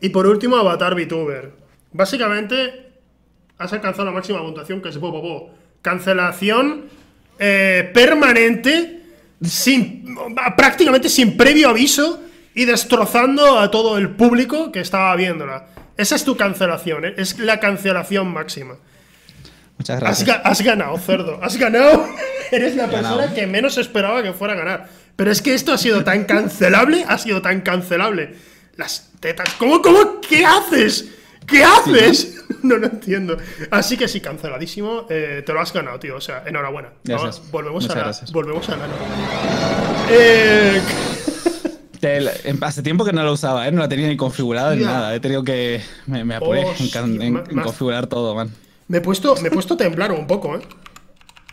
y 0.00 0.10
por 0.10 0.26
último 0.26 0.56
Avatar 0.56 0.94
VTuber. 0.94 1.50
Básicamente 1.92 2.92
has 3.58 3.72
alcanzado 3.72 4.06
la 4.06 4.12
máxima 4.12 4.40
puntuación 4.40 4.80
que 4.80 4.90
es 4.90 4.98
bo, 4.98 5.10
bo. 5.10 5.54
Cancelación 5.82 6.84
eh, 7.38 7.90
permanente, 7.92 9.02
prácticamente 10.56 11.08
sin 11.08 11.36
previo 11.36 11.68
aviso 11.68 12.22
y 12.54 12.64
destrozando 12.64 13.58
a 13.58 13.70
todo 13.70 13.98
el 13.98 14.10
público 14.10 14.70
que 14.70 14.80
estaba 14.80 15.16
viéndola. 15.16 15.66
Esa 16.02 16.16
es 16.16 16.24
tu 16.24 16.36
cancelación, 16.36 17.04
¿eh? 17.04 17.14
es 17.16 17.38
la 17.38 17.60
cancelación 17.60 18.32
máxima. 18.32 18.74
Muchas 19.78 19.96
Has, 19.96 20.00
gracias. 20.24 20.28
ga- 20.28 20.42
has 20.44 20.60
ganado, 20.62 20.98
cerdo. 20.98 21.38
Has 21.42 21.56
ganado. 21.56 22.06
Eres 22.50 22.76
la 22.76 22.86
Ganado. 22.86 23.16
persona 23.18 23.34
que 23.34 23.46
menos 23.46 23.78
esperaba 23.78 24.22
que 24.22 24.32
fuera 24.32 24.54
a 24.54 24.56
ganar. 24.56 24.88
Pero 25.16 25.30
es 25.30 25.40
que 25.40 25.54
esto 25.54 25.72
ha 25.72 25.78
sido 25.78 26.04
tan 26.04 26.24
cancelable, 26.24 27.04
ha 27.08 27.16
sido 27.18 27.40
tan 27.40 27.60
cancelable. 27.62 28.34
Las 28.76 29.10
tetas. 29.20 29.48
¿Cómo, 29.58 29.80
cómo? 29.80 30.20
¿Qué 30.20 30.44
haces? 30.44 31.06
¿Qué 31.46 31.62
haces? 31.64 32.44
no 32.62 32.76
lo 32.76 32.86
entiendo. 32.86 33.36
Así 33.70 33.96
que 33.96 34.08
sí, 34.08 34.20
canceladísimo. 34.20 35.06
eh, 35.08 35.42
te 35.46 35.52
lo 35.52 35.60
has 35.60 35.72
ganado, 35.72 35.98
tío. 35.98 36.16
O 36.16 36.20
sea, 36.20 36.42
enhorabuena. 36.46 36.90
Gracias. 37.04 37.36
Ahora, 37.38 37.48
volvemos 37.52 37.82
Muchas 37.84 37.96
a 37.96 37.98
la, 37.98 38.04
gracias. 38.04 38.32
volvemos 38.32 38.68
a 38.68 38.76
la 38.76 38.86
Eh, 40.10 40.80
hace 42.62 42.82
tiempo 42.82 43.04
que 43.04 43.12
no 43.12 43.22
lo 43.22 43.32
usaba, 43.32 43.66
¿eh? 43.68 43.72
No 43.72 43.80
la 43.80 43.88
tenía 43.88 44.08
ni 44.08 44.16
configurada 44.16 44.74
ni 44.74 44.84
nada. 44.84 45.14
He 45.14 45.20
tenido 45.20 45.42
que. 45.44 45.80
Me, 46.06 46.24
me 46.24 46.34
apuré 46.34 46.62
en, 46.62 47.42
configurar 47.62 48.06
todo, 48.06 48.34
man. 48.34 48.50
me, 48.88 48.98
he 48.98 49.00
puesto, 49.00 49.36
me 49.36 49.48
he 49.48 49.50
puesto 49.50 49.74
a 49.74 49.76
temblar 49.76 50.12
un 50.12 50.26
poco, 50.26 50.56
¿eh? 50.56 50.60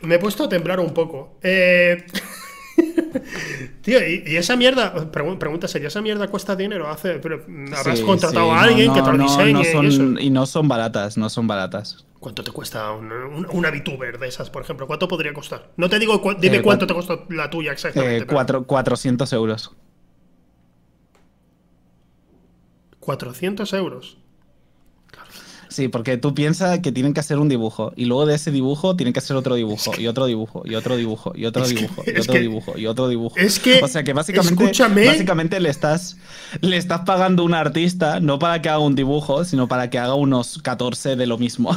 Me 0.02 0.16
he 0.16 0.20
puesto 0.20 0.46
a 0.46 0.50
temblar 0.50 0.80
un 0.80 0.94
poco. 0.94 1.38
Eh... 1.44 2.06
Tío, 3.82 4.00
¿y, 4.08 4.24
y 4.26 4.36
esa 4.38 4.56
mierda? 4.56 4.94
pregu- 5.12 5.38
pregunta 5.38 5.68
seria, 5.68 5.88
¿esa 5.90 6.02
mierda 6.02 6.28
cuesta 6.28 6.56
dinero? 6.56 6.90
Hace, 6.90 7.16
pero, 7.20 7.44
¿Habrás 7.76 8.00
Sí, 8.00 8.06
contratado 8.06 8.46
sí, 8.46 8.52
a 8.52 8.56
no, 8.56 8.62
alguien 8.62 8.94
que 8.94 9.02
te 9.02 9.12
lo 9.12 9.18
diseñe 9.18 9.54
no 9.54 9.62
y 9.84 9.88
eso? 9.88 10.04
y 10.20 10.30
no 10.30 10.46
son 10.46 10.68
baratas, 10.68 11.18
no 11.18 11.30
son 11.30 11.48
baratas. 11.48 12.06
¿Cuánto 12.20 12.44
te 12.44 12.52
cuesta 12.52 12.92
un- 12.92 13.12
un- 13.12 13.48
una 13.52 13.70
VTuber 13.72 14.20
de 14.20 14.28
esas, 14.28 14.50
por 14.50 14.62
ejemplo? 14.64 14.88
¿Cuánto 14.88 15.08
podría 15.08 15.34
costar? 15.34 15.70
No 15.78 15.90
te 15.90 16.00
digo, 16.00 16.22
cu- 16.22 16.36
dime 16.40 16.58
Eh, 16.58 16.62
cuánto 16.62 16.86
cuat- 16.86 16.88
te 16.90 16.94
costó 16.94 17.26
la 17.30 17.50
tuya 17.50 17.72
exactamente. 17.72 18.24
Eh, 18.24 18.28
cuatro- 18.28 18.64
400 18.66 19.32
euros. 19.34 19.72
400 23.00 23.72
euros. 23.74 24.18
Sí, 25.70 25.88
porque 25.88 26.18
tú 26.18 26.34
piensas 26.34 26.80
que 26.80 26.92
tienen 26.92 27.14
que 27.14 27.20
hacer 27.20 27.38
un 27.38 27.48
dibujo 27.48 27.94
y 27.96 28.06
luego 28.06 28.26
de 28.26 28.34
ese 28.34 28.50
dibujo 28.52 28.96
tienen 28.96 29.14
que 29.14 29.20
hacer 29.20 29.36
otro 29.38 29.54
dibujo 29.54 29.92
y 30.00 30.08
otro 30.08 30.26
dibujo 30.26 30.64
y 30.66 30.74
otro 30.74 30.98
dibujo 30.98 31.32
y 31.36 31.46
otro 31.46 31.64
Es 31.64 31.70
que- 31.74 31.76
dibujo 31.82 32.04
y 32.08 32.10
es 32.10 32.20
otro 32.22 32.34
que- 32.34 32.40
dibujo 32.40 32.78
y 32.78 32.88
otro 32.88 33.08
dibujo. 33.08 33.36
es 33.38 33.60
que, 33.60 33.80
o 33.84 33.88
sea 33.88 34.04
que 34.04 34.14
básicamente, 34.14 34.64
escúchame. 34.64 35.06
básicamente 35.06 35.60
le 35.60 35.70
estás 35.70 36.18
le 36.62 36.76
estás 36.76 37.02
pagando 37.02 37.44
a 37.44 37.46
un 37.46 37.54
artista 37.54 38.20
no 38.20 38.40
para 38.40 38.64
que 38.64 38.70
haga 38.70 38.80
un 38.80 38.96
dibujo, 38.96 39.46
sino 39.46 39.68
para 39.68 39.92
que 39.92 40.00
haga 40.00 40.16
unos 40.16 40.60
14 40.64 41.16
de 41.16 41.28
lo 41.28 41.38
mismo. 41.38 41.76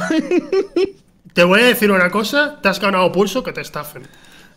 Te 1.33 1.43
voy 1.43 1.61
a 1.61 1.65
decir 1.65 1.91
una 1.91 2.09
cosa, 2.09 2.59
te 2.63 2.69
has 2.69 2.79
ganado 2.79 3.11
pulso 3.11 3.43
que 3.43 3.53
te 3.53 3.61
estafen. 3.61 4.07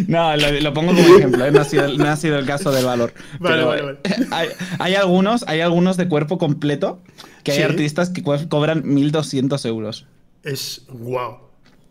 No, 0.06 0.36
lo, 0.36 0.50
lo 0.60 0.72
pongo 0.74 0.94
como 0.94 1.16
ejemplo, 1.16 1.44
¿eh? 1.46 1.50
no, 1.50 1.60
ha 1.60 1.64
sido, 1.64 1.88
no 1.96 2.04
ha 2.08 2.16
sido 2.16 2.38
el 2.38 2.46
caso 2.46 2.70
del 2.70 2.84
valor. 2.84 3.12
Vale, 3.38 3.56
Pero, 3.56 3.66
vale, 3.68 3.82
vale. 3.82 3.98
eh, 4.04 4.26
Hay, 4.30 4.48
hay 4.78 4.94
algunos, 4.94 5.44
hay 5.48 5.60
algunos 5.60 5.96
de 5.96 6.08
cuerpo 6.08 6.38
completo 6.38 7.00
que 7.42 7.52
hay 7.52 7.58
Sí. 7.58 7.62
artistas 7.64 8.10
que 8.10 8.22
co- 8.22 8.48
cobran 8.48 8.82
1.200 8.84 9.64
euros. 9.66 10.06
Es 10.42 10.82
guau. 10.88 11.38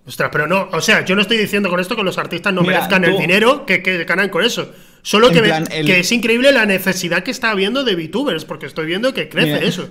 Ostras, 0.08 0.30
pero 0.32 0.46
no, 0.46 0.70
o 0.72 0.82
sea, 0.82 1.04
yo 1.04 1.16
no 1.16 1.22
estoy 1.24 1.38
diciendo 1.38 1.68
con 1.70 1.80
esto 1.80 1.96
que 1.96 2.04
los 2.04 2.18
artistas 2.20 2.54
no 2.54 2.62
Mira, 2.62 2.76
merezcan 2.76 3.04
el 3.06 3.18
dinero 3.18 3.66
que, 3.66 3.82
que 3.82 4.04
ganan 4.06 4.30
con 4.30 4.44
eso. 4.46 4.72
Solo 5.02 5.30
que, 5.32 5.42
me- 5.42 5.48
plan, 5.48 5.66
el- 5.72 5.86
que 5.88 6.00
es 6.00 6.12
increíble 6.12 6.52
la 6.52 6.66
necesidad 6.68 7.24
que 7.24 7.32
está 7.32 7.50
habiendo 7.52 7.84
de 7.84 7.96
VTubers, 7.96 8.46
porque 8.46 8.68
estoy 8.68 8.86
viendo 8.86 9.14
que 9.16 9.30
crece 9.30 9.56
Mira. 9.56 9.66
eso. 9.66 9.90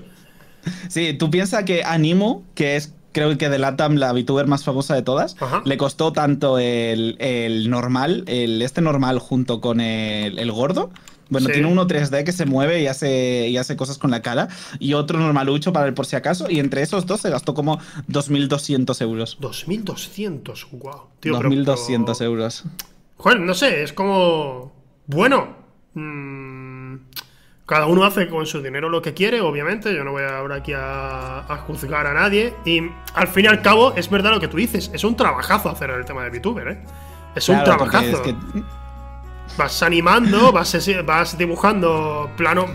Sí, 0.89 1.13
tú 1.15 1.31
piensas 1.31 1.65
que 1.65 1.83
Animo, 1.85 2.45
que 2.55 2.77
es 2.77 2.94
creo 3.15 3.39
que 3.39 3.49
de 3.49 3.59
Latam 3.59 3.95
la 3.95 4.13
VTuber 4.13 4.47
más 4.47 4.63
famosa 4.65 4.95
de 4.95 5.01
todas, 5.01 5.35
Ajá. 5.41 5.63
le 5.65 5.79
costó 5.79 6.13
tanto 6.13 6.59
el, 6.59 7.17
el 7.21 7.71
normal, 7.71 8.25
el 8.27 8.61
este 8.61 8.83
normal 8.83 9.19
junto 9.21 9.63
con 9.63 9.81
el, 9.81 10.39
el 10.39 10.53
gordo. 10.53 10.91
Bueno, 11.31 11.47
Sí. 11.47 11.55
tiene 11.55 11.69
uno 11.69 11.87
3D 11.87 12.23
que 12.23 12.33
se 12.33 12.45
mueve 12.45 12.83
y 12.83 12.87
hace, 12.87 13.49
y 13.49 13.57
hace 13.57 13.77
cosas 13.77 13.97
con 13.97 14.11
la 14.11 14.21
cara. 14.21 14.49
Y 14.79 14.93
otro 14.93 15.19
normalucho 15.19 15.73
para 15.73 15.87
el 15.87 15.95
por 15.95 16.05
si 16.05 16.17
acaso. 16.17 16.51
Y 16.51 16.61
entre 16.61 16.83
esos 16.83 17.07
dos 17.07 17.23
se 17.23 17.31
gastó 17.31 17.55
como 17.55 17.79
2.200 18.09 19.01
euros. 19.01 19.39
2200, 19.41 20.67
guau. 20.73 21.05
Tío, 21.21 21.39
pero- 21.39 21.49
2.200 21.49 22.19
pero- 22.19 22.31
euros. 22.31 22.65
Joder, 23.17 23.41
no 23.41 23.55
sé, 23.55 23.83
es 23.83 23.93
como. 23.95 24.73
Bueno. 25.07 25.57
mm, 25.95 26.44
cada 27.67 27.87
uno 27.87 28.05
hace 28.05 28.29
con 28.29 28.45
su 28.47 28.61
dinero 28.63 28.89
lo 28.89 29.01
que 29.03 29.15
quiere, 29.15 29.41
obviamente. 29.41 29.95
Yo 29.95 30.05
no 30.05 30.13
voy 30.13 30.23
ahora 30.25 30.57
aquí 30.57 30.73
a, 30.75 31.39
a 31.41 31.57
juzgar 31.67 32.07
a 32.07 32.13
nadie. 32.15 32.55
Y 32.65 32.81
al 33.15 33.29
fin 33.29 33.45
y 33.47 33.49
al 33.49 33.63
cabo, 33.63 33.95
es 33.97 34.11
verdad 34.11 34.33
lo 34.33 34.41
que 34.41 34.49
tú 34.49 34.57
dices. 34.57 34.91
Es 34.93 35.03
un 35.05 35.17
trabajazo 35.17 35.71
hacer 35.71 35.91
el 35.91 36.05
tema 36.05 36.25
de 36.25 36.31
VTuber, 36.39 36.69
¿eh? 36.69 36.79
Es 37.35 37.49
un 37.49 37.57
Claro, 37.57 37.77
trabajazo. 37.77 38.07
es 38.17 38.21
que- 38.21 38.35
Vas 39.57 39.83
animando, 39.83 40.53
vas, 40.53 40.77
vas 41.05 41.39
dibujando 41.39 42.31
plano, 42.37 42.67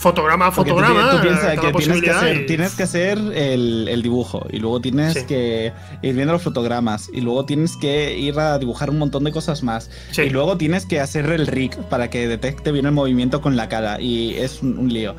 fotograma 0.00 0.46
a 0.46 0.50
fotograma. 0.52 1.10
tú, 1.10 1.20
piensas 1.22 1.58
que 1.60 1.72
tienes 1.72 2.00
que, 2.02 2.10
hacer, 2.10 2.36
y- 2.42 2.46
tienes 2.46 2.74
que 2.74 2.82
hacer 2.84 3.18
el, 3.18 3.86
el 3.88 4.02
dibujo 4.02 4.46
y 4.50 4.58
luego 4.58 4.80
tienes 4.80 5.12
Sí. 5.14 5.26
que 5.26 5.72
ir 6.02 6.14
viendo 6.14 6.32
los 6.32 6.42
fotogramas 6.42 7.10
y 7.12 7.20
luego 7.20 7.44
tienes 7.44 7.76
que 7.76 8.16
ir 8.18 8.38
a 8.38 8.58
dibujar 8.58 8.88
un 8.90 8.98
montón 8.98 9.24
de 9.24 9.32
cosas 9.32 9.62
más 9.62 9.90
Sí. 10.12 10.22
y 10.22 10.30
luego 10.30 10.56
tienes 10.56 10.86
que 10.86 11.00
hacer 11.00 11.26
el 11.30 11.46
rig 11.46 11.76
para 11.90 12.08
que 12.10 12.26
detecte 12.26 12.72
bien 12.72 12.86
el 12.86 12.92
movimiento 12.92 13.40
con 13.42 13.56
la 13.56 13.68
cara 13.68 14.00
y 14.00 14.34
es 14.36 14.62
un, 14.62 14.78
un 14.78 14.92
lío. 14.92 15.14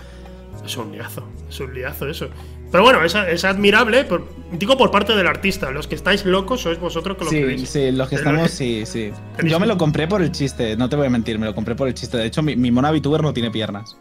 Es 0.65 0.75
un 0.77 0.91
liazo, 0.91 1.27
es 1.49 1.59
un 1.59 1.73
liazo 1.73 2.07
eso. 2.09 2.27
Pero 2.71 2.83
bueno, 2.83 3.03
es, 3.03 3.13
es 3.15 3.43
admirable, 3.43 4.05
por- 4.05 4.27
digo 4.53 4.77
por 4.77 4.91
parte 4.91 5.13
del 5.15 5.27
artista. 5.27 5.71
Los 5.71 5.87
que 5.87 5.95
estáis 5.95 6.23
locos 6.25 6.61
sois 6.61 6.79
vosotros 6.79 7.17
que 7.17 7.25
lo 7.25 7.29
Sí, 7.29 7.41
creéis. 7.41 7.69
sí, 7.69 7.91
los 7.91 8.07
que 8.09 8.15
estamos, 8.15 8.49
sí, 8.59 8.83
sí. 8.85 9.11
Yo 9.43 9.59
me 9.59 9.67
lo 9.67 9.77
compré 9.77 10.07
por 10.07 10.21
el 10.21 10.31
chiste, 10.31 10.77
no 10.77 10.87
te 10.87 10.95
voy 10.95 11.07
a 11.07 11.09
mentir, 11.09 11.37
me 11.37 11.45
lo 11.47 11.53
compré 11.53 11.75
por 11.75 11.87
el 11.87 11.93
chiste. 11.93 12.17
De 12.17 12.25
hecho, 12.25 12.41
mi, 12.41 12.55
mi 12.55 12.71
mona 12.71 12.91
VTuber 12.91 13.21
no 13.21 13.33
tiene 13.33 13.51
piernas. 13.51 13.97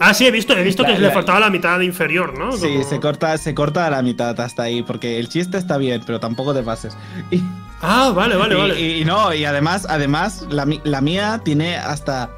Ah, 0.00 0.14
sí, 0.14 0.26
he 0.26 0.30
visto, 0.30 0.56
he 0.56 0.62
visto 0.62 0.82
La- 0.82 0.88
que 0.94 0.98
le 0.98 1.10
faltaba 1.10 1.38
la 1.38 1.50
mitad 1.50 1.78
inferior, 1.80 2.36
¿no? 2.38 2.52
Sí, 2.52 2.66
Como- 2.68 2.84
se 2.84 2.98
corta, 3.00 3.36
se 3.38 3.54
corta 3.54 3.86
a 3.86 3.90
la 3.90 4.02
mitad 4.02 4.38
hasta 4.40 4.62
ahí, 4.64 4.82
porque 4.82 5.18
el 5.18 5.28
chiste 5.28 5.58
está 5.58 5.76
bien, 5.76 6.02
pero 6.06 6.18
tampoco 6.18 6.54
te 6.54 6.62
pases. 6.62 6.96
Y, 7.30 7.40
Ah, 7.82 8.12
vale, 8.14 8.36
vale, 8.36 8.54
y- 8.54 8.58
vale. 8.58 8.80
y- 8.80 9.00
y 9.02 9.04
no, 9.04 9.34
y 9.34 9.44
además, 9.44 9.86
además, 9.88 10.46
la, 10.50 10.64
mía 11.00 11.40
tiene 11.44 11.76
hasta. 11.76 12.30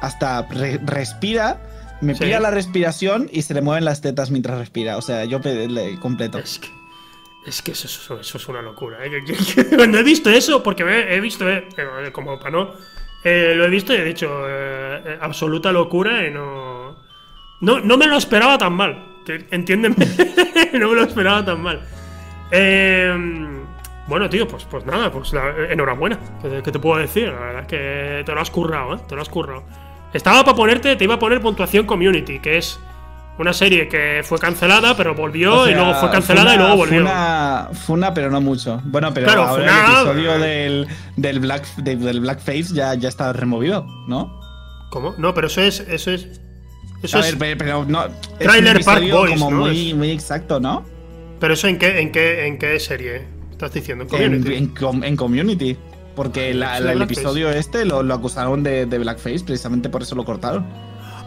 hasta 0.00 0.42
re- 0.50 0.80
respira, 0.84 1.60
me 2.00 2.14
Sí. 2.16 2.24
pilla 2.24 2.40
la 2.40 2.50
respiración 2.50 3.28
y 3.32 3.42
se 3.42 3.54
le 3.54 3.60
mueven 3.62 3.84
las 3.84 4.00
tetas 4.00 4.32
mientras 4.32 4.58
respira. 4.58 4.96
O 4.96 5.02
sea, 5.02 5.24
yo 5.26 5.38
le- 5.38 5.96
completo. 6.00 6.38
Es 6.38 6.58
que, 6.58 6.68
es 7.46 7.62
que 7.62 7.70
eso, 7.70 7.86
eso- 7.86 8.18
eso 8.20 8.36
es 8.38 8.48
una 8.48 8.62
locura. 8.62 8.98
¿eh? 9.04 9.10
Cuando 9.76 9.98
he 10.00 10.02
visto 10.02 10.28
eso, 10.30 10.60
porque 10.62 10.82
he 10.82 11.20
visto, 11.20 11.48
eh, 11.48 11.68
eh, 11.76 12.10
como 12.10 12.36
para 12.38 12.50
no. 12.50 12.70
eh, 13.24 13.52
lo 13.54 13.64
he 13.64 13.68
visto 13.70 13.92
y 13.94 13.98
he 13.98 14.04
dicho, 14.04 14.26
eh, 14.48 15.02
eh, 15.06 15.18
absoluta 15.20 15.70
locura 15.70 16.26
y 16.26 16.32
no, 16.32 16.71
no. 17.62 17.80
No 17.80 17.96
me 17.96 18.06
lo 18.06 18.16
esperaba 18.18 18.58
tan 18.58 18.74
mal. 18.74 19.02
Entiéndeme. 19.50 19.96
no 20.74 20.88
me 20.90 20.94
lo 20.96 21.02
esperaba 21.04 21.42
tan 21.44 21.62
mal. 21.62 21.80
Eh, 22.50 23.14
bueno, 24.06 24.28
tío, 24.28 24.46
pues, 24.46 24.64
pues 24.64 24.84
nada, 24.84 25.10
pues 25.10 25.32
la- 25.32 25.54
enhorabuena. 25.70 26.18
¿Qué, 26.42 26.60
qué 26.62 26.70
te 26.72 26.78
puedo 26.78 26.98
decir? 27.00 27.28
La 27.28 27.40
verdad 27.40 27.60
es 27.62 27.68
que 27.68 28.22
te 28.26 28.34
lo 28.34 28.40
has 28.40 28.50
currado, 28.50 28.94
¿eh? 28.96 28.98
Te 29.08 29.14
lo 29.16 29.22
has 29.22 29.28
currado. 29.28 29.62
Estaba 30.12 30.44
para 30.44 30.56
ponerte, 30.56 30.94
te 30.96 31.04
iba 31.04 31.14
a 31.14 31.18
poner 31.18 31.40
puntuación 31.40 31.86
community, 31.86 32.38
que 32.40 32.58
es 32.58 32.78
una 33.38 33.54
serie 33.54 33.88
que 33.88 34.20
fue 34.22 34.38
cancelada, 34.38 34.94
pero 34.94 35.14
volvió 35.14 35.60
O 35.60 35.64
sea, 35.64 35.72
y 35.72 35.74
luego 35.74 35.94
fue 35.94 36.10
cancelada 36.10 36.54
y 36.54 36.58
luego 36.58 36.76
volvió. 36.76 37.00
Fue 37.00 37.10
una, 37.10 37.68
fue 37.72 37.94
una, 37.94 38.12
pero 38.12 38.30
no 38.30 38.40
mucho. 38.42 38.80
Bueno, 38.84 39.14
pero 39.14 39.26
Claro, 39.26 39.44
ahora 39.44 39.64
el 39.64 39.92
episodio 39.94 40.38
del, 40.38 40.88
del, 41.16 41.40
Black, 41.40 41.64
de- 41.76 41.96
del 41.96 42.20
Blackface 42.20 42.74
ya, 42.74 42.94
ya 42.94 43.08
está 43.08 43.32
removido, 43.32 43.86
¿no? 44.06 44.38
¿Cómo? 44.90 45.14
No, 45.16 45.32
pero 45.32 45.46
eso 45.46 45.62
es. 45.62 45.80
Eso 45.80 46.10
es. 46.10 46.40
Eso 47.02 47.18
A 47.18 47.20
es. 47.20 47.38
ver, 47.38 47.56
pero, 47.58 47.80
pero 47.80 47.84
no. 47.86 48.04
es 48.06 48.12
Trailer 48.38 48.76
un 48.78 48.84
Park 48.84 48.98
episodio 49.02 49.16
Boys, 49.20 49.32
como 49.40 49.50
¿no? 49.50 49.56
muy, 49.66 49.90
Es- 49.90 49.96
muy 49.96 50.10
exacto, 50.10 50.60
¿no? 50.60 50.84
Pero 51.40 51.54
eso 51.54 51.66
en 51.68 51.78
qué, 51.78 52.00
en 52.00 52.12
qué, 52.12 52.46
en 52.46 52.58
qué 52.58 52.78
serie 52.78 53.22
estás 53.50 53.72
diciendo? 53.72 54.04
¿En 54.04 54.22
En, 54.22 54.30
Community? 54.42 54.54
en 54.56 54.66
com- 54.68 55.04
en 55.04 55.16
Community. 55.16 55.76
Porque 56.14 56.52
la- 56.54 56.78
la- 56.78 56.92
el 56.92 57.02
episodio 57.02 57.50
este 57.50 57.84
lo, 57.84 58.02
lo 58.02 58.14
acusaron 58.14 58.62
de, 58.62 58.86
de 58.86 58.98
Blackface, 58.98 59.40
precisamente 59.44 59.88
por 59.88 60.02
eso 60.02 60.14
lo 60.14 60.24
cortaron. 60.24 60.64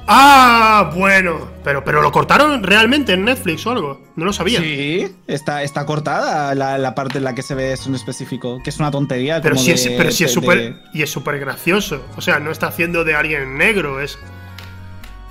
Ah, 0.07 0.91
bueno. 0.95 1.47
Pero, 1.63 1.83
pero 1.83 2.01
lo 2.01 2.11
cortaron 2.11 2.61
realmente 2.61 3.13
en 3.13 3.25
Netflix 3.25 3.65
o 3.65 3.71
algo. 3.71 4.01
No 4.15 4.25
lo 4.25 4.33
sabía. 4.33 4.59
Sí, 4.59 5.07
está, 5.27 5.63
está 5.63 5.85
cortada 5.87 6.53
la, 6.53 6.77
la 6.77 6.93
parte 6.93 7.17
en 7.17 7.23
la 7.23 7.33
que 7.33 7.41
se 7.41 7.55
ve 7.55 7.73
eso 7.73 7.89
en 7.89 7.95
específico, 7.95 8.61
que 8.63 8.69
es 8.69 8.77
una 8.77 8.91
tontería. 8.91 9.41
Pero 9.41 9.55
como 9.55 9.65
si 9.65 9.71
es, 9.71 9.83
de- 9.83 9.97
pero 9.97 10.11
si 10.11 10.23
es 10.25 10.35
de- 10.39 10.75
Y 10.93 11.01
es 11.01 11.09
súper 11.09 11.39
gracioso. 11.39 12.01
O 12.15 12.21
sea, 12.21 12.39
no 12.39 12.51
está 12.51 12.67
haciendo 12.67 13.03
de 13.03 13.15
alguien 13.15 13.57
negro. 13.57 13.99
Es. 13.99 14.19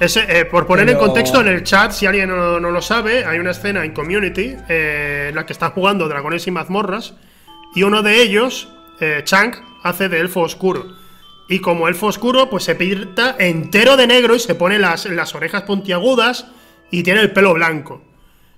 Eh, 0.04 0.44
por 0.50 0.66
poner 0.66 0.88
en 0.90 0.98
contexto 0.98 1.40
en 1.40 1.48
el 1.48 1.62
chat, 1.62 1.92
si 1.92 2.06
alguien 2.06 2.28
no, 2.28 2.60
no 2.60 2.70
lo 2.70 2.82
sabe, 2.82 3.24
hay 3.24 3.38
una 3.38 3.52
escena 3.52 3.84
en 3.84 3.92
Community 3.92 4.54
eh, 4.68 5.26
en 5.30 5.34
la 5.34 5.46
que 5.46 5.52
están 5.52 5.70
jugando 5.70 6.08
dragones 6.08 6.46
y 6.46 6.50
mazmorras. 6.50 7.14
Y 7.74 7.82
uno 7.82 8.02
de 8.02 8.22
ellos, 8.22 8.68
eh, 9.00 9.22
Chang, 9.24 9.54
hace 9.82 10.08
de 10.08 10.20
elfo 10.20 10.40
oscuro. 10.40 10.86
Y 11.48 11.60
como 11.60 11.88
elfo 11.88 12.06
oscuro, 12.06 12.50
pues 12.50 12.64
se 12.64 12.74
pinta 12.74 13.36
entero 13.38 13.96
de 13.96 14.06
negro 14.06 14.34
y 14.34 14.40
se 14.40 14.54
pone 14.54 14.78
las, 14.78 15.06
las 15.06 15.34
orejas 15.34 15.62
puntiagudas 15.62 16.46
y 16.90 17.02
tiene 17.02 17.20
el 17.20 17.32
pelo 17.32 17.54
blanco. 17.54 18.02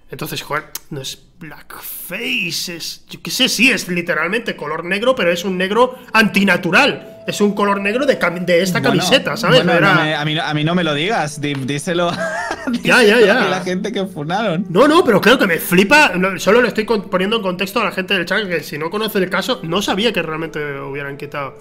Entonces, 0.09 0.41
joder, 0.43 0.65
no 0.91 1.01
es 1.01 1.19
blackface, 1.41 2.77
es. 2.77 3.05
Yo 3.11 3.21
qué 3.23 3.31
sé, 3.31 3.49
sí, 3.49 3.71
es 3.71 3.89
literalmente 3.89 4.55
color 4.55 4.85
negro, 4.85 5.15
pero 5.17 5.33
es 5.33 5.45
un 5.45 5.59
negro 5.59 5.97
antinatural. 6.13 7.25
Es 7.27 7.41
un 7.41 7.55
color 7.57 7.81
negro 7.81 8.07
de, 8.07 8.19
cami- 8.21 8.45
de 8.45 8.63
esta 8.63 8.79
Bueno, 8.81 8.99
camiseta, 9.03 9.37
¿sabes? 9.37 9.65
bueno, 9.65 9.73
Era- 9.73 9.95
no 9.95 10.01
me- 10.03 10.15
a, 10.15 10.25
mí, 10.25 10.35
no- 10.35 10.43
a 10.45 10.55
mí 10.55 10.63
no 10.63 10.75
me 10.77 10.85
lo 10.85 10.95
digas, 10.95 11.41
di- 11.41 11.55
díselo, 11.55 12.11
Ya, 12.85 13.03
ya, 13.03 13.21
ya. 13.21 13.47
a 13.47 13.49
la 13.49 13.61
gente 13.63 13.91
que 13.93 14.07
funaron. 14.07 14.65
No, 14.69 14.87
no, 14.87 15.05
pero 15.05 15.21
creo 15.21 15.39
que 15.39 15.47
me 15.49 15.59
flipa. 15.59 16.13
Solo 16.39 16.63
le 16.63 16.69
estoy 16.69 16.85
poniendo 16.85 17.37
en 17.37 17.43
contexto 17.43 17.81
a 17.81 17.85
la 17.85 17.91
gente 17.93 18.15
del 18.15 18.27
chat 18.27 18.47
que 18.47 18.63
si 18.63 18.79
no 18.79 18.91
conoce 18.91 19.19
el 19.19 19.29
caso, 19.29 19.59
no 19.65 19.83
sabía 19.83 20.13
que 20.13 20.23
realmente 20.23 20.61
hubieran 20.81 21.17
quitado 21.17 21.57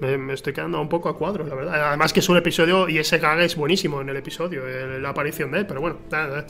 Me, 0.00 0.16
me 0.18 0.32
estoy 0.34 0.52
quedando 0.54 0.80
un 0.80 0.88
poco 0.88 1.08
a 1.10 1.16
cuadro, 1.16 1.46
la 1.46 1.54
verdad. 1.54 1.88
Además 1.88 2.12
que 2.12 2.20
es 2.20 2.28
un 2.28 2.36
episodio 2.38 2.88
y 2.88 2.98
ese 2.98 3.18
gag 3.18 3.40
es 3.40 3.56
buenísimo 3.56 4.00
en 4.02 4.08
el 4.10 4.16
episodio, 4.16 4.66
el- 4.66 5.02
la 5.02 5.10
aparición 5.10 5.50
de 5.50 5.60
él, 5.60 5.66
pero 5.66 5.80
bueno, 5.80 5.98
nada. 6.10 6.46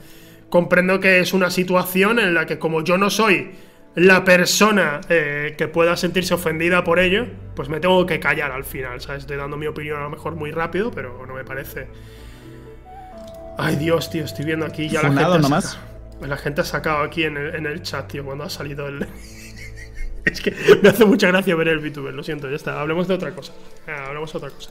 Comprendo 0.51 1.01
que 1.01 1.21
es 1.21 1.33
una 1.33 1.49
situación 1.51 2.19
en 2.19 2.35
la 2.35 2.45
que 2.47 2.59
como 2.59 2.83
yo 2.85 2.99
no 2.99 3.09
soy 3.09 3.53
la 3.95 4.25
persona 4.25 5.01
eh, 5.09 5.55
que 5.59 5.67
pueda 5.69 5.97
sentirse 5.97 6.35
ofendida 6.35 6.85
por 6.85 6.99
ello, 7.01 7.27
pues 7.57 7.69
me 7.69 7.81
tengo 7.81 8.05
que 8.07 8.21
callar 8.21 8.53
al 8.53 8.65
final, 8.65 9.01
¿sabes? 9.01 9.23
Estoy 9.23 9.37
dando 9.37 9.57
mi 9.57 9.67
opinión 9.67 9.99
a 9.99 10.03
lo 10.03 10.11
mejor 10.11 10.35
muy 10.37 10.51
rápido, 10.53 10.91
pero 10.91 11.25
no 11.27 11.35
me 11.35 11.45
parece... 11.45 11.89
Ay 13.59 13.77
Dios, 13.77 14.09
tío, 14.11 14.25
estoy 14.25 14.45
viendo 14.45 14.65
aquí 14.67 14.89
ya 14.89 15.03
la 15.03 15.09
gente... 15.09 15.25
ha 15.25 15.39
nomás. 15.39 15.65
saca- 15.73 16.27
La 16.27 16.37
gente 16.37 16.61
ha 16.61 16.65
sacado 16.65 16.99
aquí 17.03 17.25
en 17.25 17.37
el, 17.37 17.55
en 17.55 17.67
el 17.67 17.83
chat, 17.83 18.11
tío, 18.11 18.25
cuando 18.25 18.45
ha 18.45 18.51
salido 18.51 18.87
el... 18.89 19.07
es 20.25 20.41
que 20.41 20.55
me 20.83 20.89
hace 20.89 21.05
mucha 21.05 21.29
gracia 21.29 21.55
ver 21.57 21.69
el 21.69 21.79
VTuber, 21.81 22.15
lo 22.15 22.23
siento, 22.23 22.49
ya 22.49 22.57
está. 22.57 22.81
Hablemos 22.81 23.09
de 23.09 23.15
otra 23.15 23.33
cosa. 23.33 23.53
Ah, 23.89 24.07
hablemos 24.07 24.33
de 24.33 24.39
otra 24.39 24.51
cosa. 24.51 24.71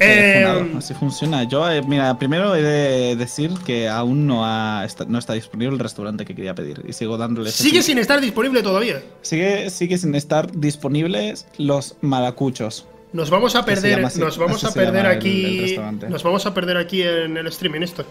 Eh, 0.00 0.42
funado, 0.44 0.78
así 0.78 0.94
funciona. 0.94 1.44
Yo, 1.44 1.70
eh, 1.70 1.82
mira, 1.82 2.18
primero 2.18 2.54
he 2.54 2.62
de 2.62 3.16
decir 3.16 3.52
que 3.64 3.88
aún 3.88 4.26
no, 4.26 4.44
ha, 4.44 4.84
está, 4.84 5.04
no 5.04 5.18
está 5.18 5.34
disponible 5.34 5.74
el 5.74 5.78
restaurante 5.80 6.24
que 6.24 6.34
quería 6.34 6.54
pedir. 6.54 6.82
Y 6.88 6.92
sigo 6.92 7.16
dándole. 7.16 7.50
sigue 7.50 7.82
sin 7.82 7.98
estar 7.98 8.20
disponible 8.20 8.62
todavía. 8.62 9.02
Sigue, 9.22 9.70
sigue 9.70 9.96
sin 9.98 10.14
estar 10.14 10.50
disponibles 10.52 11.46
los 11.58 11.96
malacuchos. 12.00 12.86
Nos 13.12 13.30
vamos 13.30 13.54
a 13.54 13.64
perder, 13.64 14.04
así, 14.04 14.18
nos 14.18 14.36
vamos 14.38 14.64
a 14.64 14.72
perder 14.74 15.06
el- 15.06 15.12
aquí, 15.12 15.74
el 15.76 16.10
nos 16.10 16.22
vamos 16.24 16.44
a 16.46 16.52
perder 16.52 16.76
aquí 16.76 17.02
en 17.02 17.36
el 17.36 17.46
streaming 17.46 17.82
esto. 17.82 18.04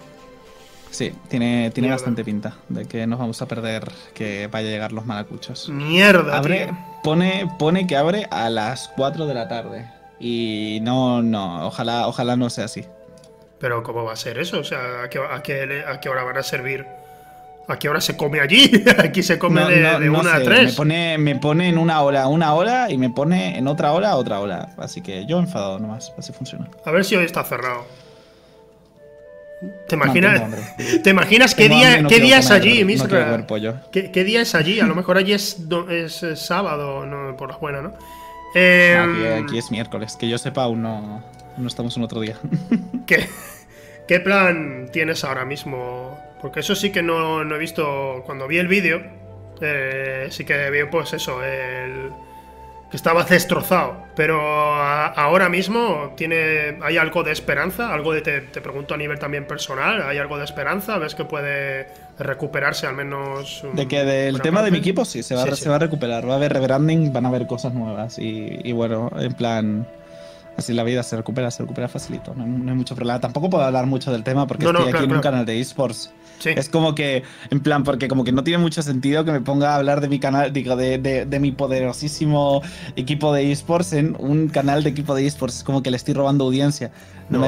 Sí, 0.92 1.12
tiene, 1.28 1.72
tiene 1.72 1.88
Mierda. 1.88 1.96
bastante 1.96 2.24
pinta 2.24 2.56
de 2.70 2.86
que 2.86 3.06
nos 3.08 3.20
vamos 3.20 3.42
a 3.42 3.48
perder 3.48 3.92
que 4.14 4.48
vaya 4.48 4.70
a 4.70 4.72
llegar 4.72 4.92
los 4.94 5.06
malacuchos. 5.06 5.68
Mierda, 5.68 6.38
Abre, 6.38 6.68
tío. 6.68 6.78
pone, 7.04 7.50
pone 7.60 7.88
que 7.88 7.98
abre 7.98 8.28
a 8.32 8.50
las 8.50 8.90
4 8.96 9.26
de 9.26 9.34
la 9.34 9.48
tarde. 9.50 9.90
Y 10.20 10.80
no, 10.82 11.22
no, 11.22 11.68
ojalá, 11.68 12.07
ojalá 12.07 12.36
no 12.36 12.49
sea 12.49 12.66
así. 12.66 12.86
Pero 13.59 13.84
¿cómo 13.84 14.03
va 14.03 14.14
a 14.14 14.18
ser 14.18 14.38
eso? 14.39 14.59
O 14.59 14.64
sea, 14.64 15.03
¿a 15.03 15.09
qué, 15.09 15.20
a 15.20 15.41
qué- 15.41 15.84
a 15.88 15.99
qué 15.99 16.09
hora 16.09 16.24
van 16.24 16.38
a 16.38 16.43
servir? 16.43 16.86
¿A 17.68 17.80
qué 17.80 17.88
hora 17.88 18.01
se 18.01 18.18
come 18.18 18.41
allí? 18.41 18.70
Aquí 18.97 19.24
se 19.24 19.39
come 19.39 19.61
No, 19.61 19.70
de, 19.70 19.80
no- 19.80 19.99
de 19.99 20.05
no 20.07 20.20
una 20.20 20.36
a 20.36 20.43
tres. 20.43 20.72
Me 20.72 20.74
pone, 20.74 21.18
me 21.18 21.36
pone 21.38 21.70
en 21.70 21.78
una 21.78 22.01
hora 22.01 22.28
una 22.28 22.53
hora 22.53 22.91
y 22.91 22.97
me 22.97 23.09
pone 23.09 23.57
en 23.57 23.68
otra 23.68 23.93
hora 23.93 24.16
otra 24.18 24.39
hora. 24.39 24.70
Así 24.78 25.01
que 25.01 25.26
yo 25.26 25.39
enfadado 25.39 25.80
nomás, 25.80 26.11
así 26.18 26.34
funciona. 26.34 26.70
A 26.84 26.91
ver 26.91 27.05
si 27.05 27.16
hoy 27.16 27.24
está 27.26 27.43
cerrado. 27.43 27.86
¿Te 29.88 29.95
imaginas. 29.95 30.41
¿te 31.03 31.09
imaginas 31.09 31.55
qué 31.55 31.70
día, 31.70 32.03
qué 32.07 32.20
día 32.20 32.39
es 32.39 32.51
allí, 32.51 32.82
no 32.82 32.88
Misra? 32.88 33.45
¿Qué, 33.91 34.11
qué 34.11 34.24
día 34.26 34.41
es 34.41 34.55
allí? 34.55 34.82
A 34.82 34.86
lo 34.86 34.95
mejor 34.95 35.18
allí 35.18 35.32
es, 35.32 35.57
es, 35.89 36.22
sábado, 36.36 37.05
no, 37.05 37.38
por 37.38 37.49
la 37.49 37.57
buena, 37.57 37.82
¿no? 37.82 37.93
Eh, 38.56 38.97
Aquí, 38.99 39.43
aquí 39.45 39.58
es 39.58 39.72
miércoles, 39.72 40.16
que 40.16 40.28
yo 40.30 40.38
sepa 40.38 40.64
aún 40.64 40.82
no, 40.82 41.24
no 41.58 41.68
estamos 41.68 41.95
en 41.97 42.04
otro 42.04 42.22
día. 42.22 42.38
¿qué, 43.08 43.28
qué 44.08 44.20
plan 44.20 44.89
tienes 44.91 45.24
ahora 45.24 45.45
mismo? 45.45 46.20
Porque 46.41 46.60
eso 46.60 46.76
sí 46.76 46.91
que 46.91 47.01
no, 47.01 47.43
no 47.43 47.56
he 47.56 47.60
visto. 47.60 48.22
Cuando 48.26 48.47
vi 48.47 48.58
el 48.58 48.68
vídeo, 48.68 49.01
eh, 49.62 50.28
sí 50.30 50.43
que 50.45 50.70
vi, 50.70 50.84
pues 50.86 51.14
eso, 51.14 51.43
el. 51.43 52.12
que 52.91 52.97
estaba 52.97 53.24
destrozado. 53.24 54.06
Pero 54.16 54.41
a- 54.41 55.08
ahora 55.08 55.47
mismo 55.49 56.14
tiene. 56.18 56.80
¿Hay 56.84 56.97
algo 56.97 57.24
de 57.24 57.32
esperanza? 57.32 57.93
Algo 57.93 58.14
de. 58.14 58.22
Te, 58.22 58.41
te 58.41 58.62
pregunto 58.62 58.93
a 58.93 58.97
nivel 58.97 59.20
también 59.20 59.47
personal. 59.47 60.01
¿Hay 60.04 60.18
algo 60.18 60.38
de 60.38 60.43
esperanza? 60.43 60.97
¿Ves 60.97 61.16
que 61.16 61.24
puede 61.26 61.88
recuperarse 62.20 62.88
al 62.88 62.95
menos? 62.95 63.64
De 63.74 63.88
que 63.88 64.03
del 64.05 64.41
tema 64.41 64.61
de 64.61 64.72
mi 64.72 64.78
parte? 64.78 64.89
equipo 64.89 65.05
sí, 65.05 65.24
se 65.24 65.36
va, 65.36 65.43
Sí, 65.43 65.49
a- 65.49 65.55
sí. 65.55 65.64
se 65.64 65.70
va 65.70 65.76
a 65.76 65.80
recuperar. 65.80 66.28
Va 66.28 66.34
a 66.34 66.36
haber 66.38 66.53
rebranding, 66.53 67.11
van 67.14 67.26
a 67.26 67.30
haber 67.30 67.47
cosas 67.47 67.74
nuevas. 67.74 68.20
Y, 68.20 68.59
y 68.64 68.72
bueno, 68.72 69.11
en 69.18 69.34
plan. 69.34 69.88
Así 70.55 70.72
la 70.72 70.84
vida 70.84 71.01
se 71.01 71.18
recupera, 71.18 71.49
se 71.49 71.64
recupera 71.64 71.88
facilito. 71.88 72.36
No, 72.36 72.43
hay- 72.43 72.49
no 72.49 72.70
hay 72.72 72.78
mucho 72.78 72.93
problema. 72.95 73.20
Tampoco 73.20 73.49
puedo 73.49 73.64
hablar 73.64 73.88
mucho 73.88 74.11
del 74.11 74.24
tema 74.24 74.45
porque 74.45 74.64
No, 74.66 74.72
no, 74.72 74.80
estoy 74.80 74.91
claro, 74.91 75.05
aquí 75.05 75.11
en 75.11 75.16
un 75.18 75.22
claro. 75.22 75.34
canal 75.34 75.45
de 75.47 75.59
esports. 75.59 76.11
Sí. 76.38 76.49
Es 76.55 76.70
como 76.70 76.93
que, 76.93 77.24
en 77.49 77.59
plan, 77.61 77.84
porque 77.84 78.07
como 78.07 78.24
que 78.24 78.32
no 78.32 78.43
tiene 78.43 78.59
mucho 78.61 78.84
sentido 78.84 79.26
que 79.26 79.32
me 79.32 79.41
ponga 79.41 79.72
a 79.72 79.76
hablar 79.78 79.99
de 80.01 80.09
mi 80.09 80.20
canal, 80.20 80.53
digo, 80.53 80.76
de, 80.76 80.97
de, 80.99 81.26
de 81.26 81.39
mi 81.39 81.51
poderosísimo 81.53 82.61
equipo 82.95 83.34
de 83.34 83.51
esports 83.51 83.93
en 83.93 84.16
un 84.20 84.47
canal 84.49 84.84
de 84.84 84.89
equipo 84.91 85.16
de 85.16 85.26
esports. 85.26 85.57
Es 85.57 85.64
como 85.64 85.82
que 85.82 85.89
le 85.89 85.97
estoy 85.97 86.14
robando 86.14 86.43
audiencia. 86.43 86.91
No, 87.30 87.39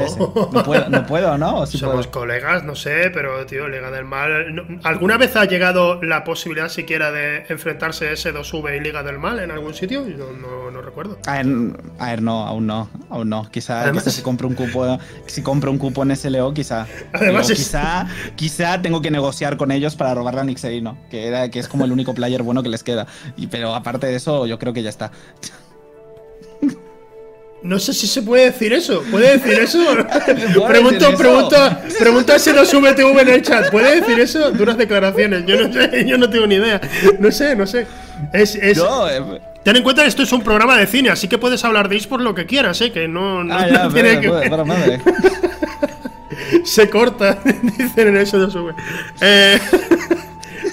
No. 0.52 0.64
puedo, 0.64 0.90
no 0.90 1.06
puedo, 1.06 1.38
¿no? 1.38 1.60
¿O 1.60 1.66
sí 1.66 1.78
Somos 1.78 2.08
puedo? 2.08 2.22
colegas, 2.22 2.64
no 2.64 2.76
sé, 2.76 3.12
pero 3.14 3.46
tío, 3.46 3.68
Liga 3.68 3.92
del 3.92 4.06
Mal. 4.06 4.80
¿Alguna 4.84 5.18
vez 5.18 5.36
ha 5.36 5.46
llegado 5.46 6.02
la 6.02 6.24
posibilidad 6.24 6.70
siquiera 6.70 7.12
de 7.12 7.46
enfrentarse 7.50 8.12
S2V 8.14 8.78
y 8.78 8.80
Liga 8.80 9.04
del 9.04 9.20
Mal 9.20 9.40
en 9.40 9.52
algún 9.52 9.74
sitio? 9.74 10.04
No, 10.06 10.72
no 10.72 10.82
recuerdo. 10.82 11.18
A 11.28 11.34
ver, 11.34 11.46
a 12.00 12.06
ver, 12.08 12.22
no, 12.22 12.48
aún 12.48 12.66
no, 12.68 12.90
aún 13.10 13.30
no. 13.30 13.50
Quizá, 13.52 13.82
Además- 13.82 14.04
quizá 14.06 14.16
si 14.16 14.22
compro 14.22 14.48
un 14.48 14.56
cupo, 14.56 14.98
si 15.28 15.42
compro 15.44 15.72
un 15.72 15.78
cupo 15.78 16.04
en 16.04 16.12
SLO, 16.16 16.54
quizá. 16.54 16.88
Además 17.14 17.48
Pero 17.48 17.54
es- 17.54 17.60
quizá, 17.60 18.08
quizá 18.36 18.82
tengo 18.82 19.02
que 19.02 19.12
negociar 19.12 19.58
con 19.58 19.72
ellos 19.72 19.96
para 19.96 20.14
robarle 20.16 20.42
a 20.42 20.44
Nixerino, 20.46 20.98
que 21.10 21.28
era, 21.28 21.50
que 21.50 21.60
es 21.60 21.68
como 21.68 21.86
el 21.86 21.92
único 21.92 22.14
player 22.16 22.42
bueno 22.44 22.64
que 22.64 22.70
les 22.70 22.84
queda. 22.84 23.08
Y, 23.38 23.48
pero 23.48 23.76
aparte 23.76 24.08
de 24.08 24.16
eso, 24.16 24.46
yo 24.46 24.58
creo 24.58 24.74
que 24.74 24.84
ya 24.84 24.90
está. 24.90 25.12
No 27.66 27.80
sé 27.80 27.94
si 27.94 28.06
se 28.06 28.22
puede 28.22 28.46
decir 28.46 28.74
eso. 28.74 29.04
¿Puede 29.10 29.40
decir 29.40 29.60
eso? 29.60 29.84
¿Puedo 30.54 30.68
pregunto, 30.68 31.00
decir 31.00 31.08
eso? 31.08 31.18
pregunto, 31.18 31.58
pregunto 32.00 32.34
a 32.34 32.36
S2VTV 32.36 33.22
en 33.22 33.28
el 33.28 33.42
chat. 33.42 33.72
¿Puede 33.72 34.02
decir 34.02 34.20
eso? 34.20 34.52
Duras 34.52 34.78
declaraciones. 34.78 35.46
Yo 35.48 35.56
no 35.60 35.74
sé, 35.74 36.06
yo 36.08 36.18
no 36.20 36.30
tengo 36.30 36.46
ni 36.46 36.56
idea. 36.56 36.80
No 37.18 37.32
sé, 37.32 37.56
no 37.56 37.66
sé. 37.66 37.88
Es, 38.34 38.56
eh, 38.56 38.76
Ten 39.64 39.76
en 39.76 39.82
cuenta 39.82 40.04
que 40.04 40.10
esto 40.10 40.22
es 40.22 40.32
un 40.32 40.44
programa 40.44 40.78
de 40.78 40.86
cine, 40.86 41.10
así 41.10 41.28
que 41.28 41.40
puedes 41.40 41.66
hablar 41.66 41.90
de 41.90 41.98
eSport 41.98 42.22
lo 42.24 42.36
que 42.36 42.46
quieras, 42.46 42.80
¿eh? 42.82 42.92
Que 42.92 43.08
no, 43.08 43.44
no, 43.44 43.58
ah, 43.58 43.66
no 43.66 43.92
tiene 43.92 44.20
pero, 44.20 44.42
que 44.42 44.50
pero, 44.50 44.64
madre. 44.66 45.02
Se 46.64 46.88
corta, 46.88 47.40
dicen 47.44 48.10
en 48.10 48.18
eso 48.18 48.46
de 48.46 48.52
sube. 48.52 48.76
Eh, 49.22 49.60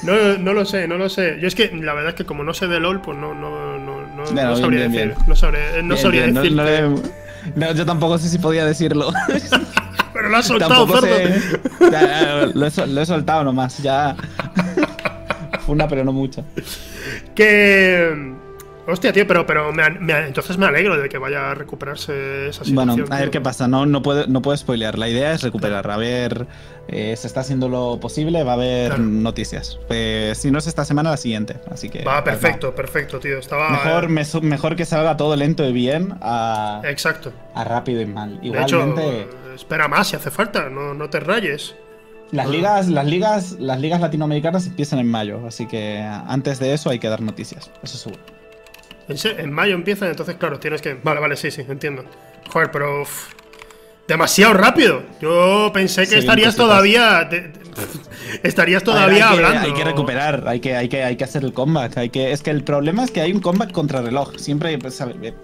no, 0.02 0.36
no 0.36 0.52
lo 0.52 0.66
sé, 0.66 0.86
no 0.86 0.98
lo 0.98 1.08
sé. 1.08 1.38
Yo 1.40 1.48
es 1.48 1.54
que 1.54 1.70
la 1.72 1.94
verdad 1.94 2.10
es 2.10 2.16
que 2.16 2.26
como 2.26 2.44
no 2.44 2.52
sé 2.52 2.66
de 2.66 2.80
LOL, 2.80 3.00
pues 3.00 3.16
no, 3.16 3.34
no, 3.34 3.78
no, 3.78 3.91
no, 4.32 4.56
sabría 4.56 4.80
bien, 4.88 4.92
decir. 4.92 5.06
bien. 5.08 5.18
No, 5.26 5.36
sabría, 5.36 5.60
no 5.82 5.88
Bien, 5.94 5.98
sabría 5.98 6.22
bien, 6.22 6.34
no- 6.34 6.40
decir. 6.42 6.56
no 6.56 6.64
le- 6.64 6.88
no, 7.56 7.72
yo 7.72 7.84
tampoco 7.86 8.18
sé 8.18 8.28
si 8.28 8.38
podía 8.38 8.64
decirlo. 8.64 9.10
Pero 10.12 10.28
lo 10.28 10.36
has 10.36 10.46
soltado, 10.46 10.86
tampoco 10.86 11.00
cerdo. 11.00 11.16
sé. 11.16 11.60
Ya, 11.90 12.00
ya, 12.02 12.46
lo, 12.54 12.66
he, 12.66 12.86
lo 12.86 13.00
he 13.00 13.06
soltado 13.06 13.44
nomás, 13.44 13.78
ya. 13.78 14.14
Una, 15.66 15.86
pero 15.88 16.04
no 16.04 16.12
mucha. 16.12 16.42
Que. 17.34 18.32
Hostia, 18.84 19.12
tío, 19.12 19.24
pero, 19.28 19.46
pero 19.46 19.72
me, 19.72 19.88
me- 19.90 20.26
entonces 20.26 20.58
me 20.58 20.66
alegro 20.66 21.00
de 21.00 21.08
que 21.08 21.16
vaya 21.16 21.52
a 21.52 21.54
recuperarse 21.54 22.48
esa 22.48 22.64
Bueno, 22.72 22.94
situación. 22.94 23.12
a 23.12 23.16
ver 23.20 23.26
tío. 23.26 23.30
qué 23.30 23.40
pasa. 23.40 23.68
No, 23.68 23.86
no, 23.86 24.02
puedo, 24.02 24.26
no 24.26 24.42
puedo 24.42 24.56
spoilear. 24.56 24.98
La 24.98 25.08
idea 25.08 25.32
es 25.32 25.42
recuperar. 25.42 25.88
A 25.88 25.96
ver, 25.96 26.48
eh, 26.88 27.14
se 27.16 27.28
está 27.28 27.40
haciendo 27.40 27.68
lo 27.68 28.00
posible. 28.00 28.42
Va 28.42 28.50
a 28.52 28.54
haber 28.54 28.88
Claro. 28.88 29.02
noticias. 29.04 29.78
Pues, 29.86 30.36
si 30.38 30.50
no 30.50 30.58
es 30.58 30.66
esta 30.66 30.84
semana, 30.84 31.10
la 31.10 31.16
siguiente. 31.16 31.60
Así 31.70 31.88
que. 31.88 32.02
Va, 32.02 32.24
pues, 32.24 32.36
perfecto, 32.36 32.74
perfecto, 32.74 33.20
tío. 33.20 33.38
Estaba. 33.38 33.70
Mejor, 33.70 34.08
me 34.08 34.22
mejor 34.42 34.74
que 34.74 34.84
salga 34.84 35.16
todo 35.16 35.36
lento 35.36 35.64
y 35.68 35.72
bien 35.72 36.14
a, 36.20 36.82
Exacto. 36.84 37.32
a 37.54 37.62
rápido 37.62 38.00
y 38.00 38.06
mal. 38.06 38.40
De 38.40 38.48
hecho, 38.62 38.80
Igualmente, 38.80 39.28
espera 39.54 39.86
más 39.86 40.08
si 40.08 40.16
hace 40.16 40.32
falta, 40.32 40.68
no, 40.70 40.92
no 40.92 41.08
te 41.08 41.20
rayes. 41.20 41.76
las 42.32 42.48
ligas, 42.48 42.88
las 42.88 43.06
ligas, 43.06 43.52
las 43.60 43.78
ligas 43.78 44.00
latinoamericanas 44.00 44.66
empiezan 44.66 44.98
en 44.98 45.06
mayo. 45.08 45.46
Así 45.46 45.68
que 45.68 46.00
antes 46.00 46.58
de 46.58 46.72
eso 46.74 46.90
hay 46.90 46.98
que 46.98 47.08
dar 47.08 47.20
noticias. 47.20 47.70
Eso 47.84 47.96
seguro. 47.96 48.20
En, 49.08 49.52
mayo 49.52 49.74
empiezan, 49.74 50.08
entonces, 50.08 50.36
claro, 50.36 50.58
tienes 50.58 50.80
que. 50.82 50.94
Vale, 51.02 51.20
vale, 51.20 51.36
sí, 51.36 51.50
sí, 51.50 51.62
entiendo. 51.68 52.04
Joder, 52.50 52.70
pero. 52.70 53.02
uf, 53.02 53.28
demasiado 54.08 54.54
rápido. 54.54 55.02
Yo 55.20 55.70
pensé 55.72 56.02
que 56.02 56.06
Sí, 56.10 56.18
estarías 56.18 56.48
cositas. 56.54 56.66
todavía. 56.66 57.28
te- 57.28 57.40
te- 57.40 57.62
estarías 58.48 58.82
todavía 58.84 59.28
hablando. 59.30 59.60
Hay 59.68 59.72
que 59.72 59.84
recuperar, 59.84 60.44
hay 60.46 60.60
que, 60.60 60.76
hay 60.76 60.88
que, 60.88 61.02
hay 61.04 61.16
que 61.16 61.24
hacer 61.24 61.44
el 61.44 61.52
comeback. 61.52 61.96
Hay 61.98 62.10
que, 62.10 62.32
es 62.32 62.42
que 62.42 62.50
el 62.50 62.62
problema 62.64 63.04
es 63.04 63.10
que 63.10 63.20
hay 63.20 63.32
un 63.32 63.40
comeback 63.40 63.72
contra 63.72 64.02
reloj. 64.02 64.36
Siempre, 64.36 64.76
pues, 64.78 65.00
a 65.00 65.06
ver, 65.06 65.16
eh, 65.22 65.34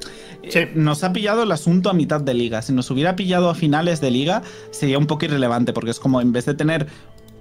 Sí. 0.50 0.58
eh, 0.60 0.72
nos 0.74 1.02
ha 1.04 1.12
pillado 1.12 1.42
el 1.42 1.52
asunto 1.52 1.90
a 1.90 1.94
mitad 1.94 2.20
de 2.20 2.32
liga. 2.34 2.62
Si 2.62 2.72
nos 2.72 2.90
hubiera 2.90 3.16
pillado 3.16 3.50
a 3.50 3.54
finales 3.54 4.00
de 4.00 4.10
liga, 4.10 4.42
sería 4.70 4.98
un 4.98 5.06
poco 5.06 5.24
irrelevante, 5.24 5.72
porque 5.72 5.90
es 5.90 5.98
como 6.00 6.20
en 6.20 6.32
vez 6.32 6.44
de 6.46 6.54
tener 6.54 6.86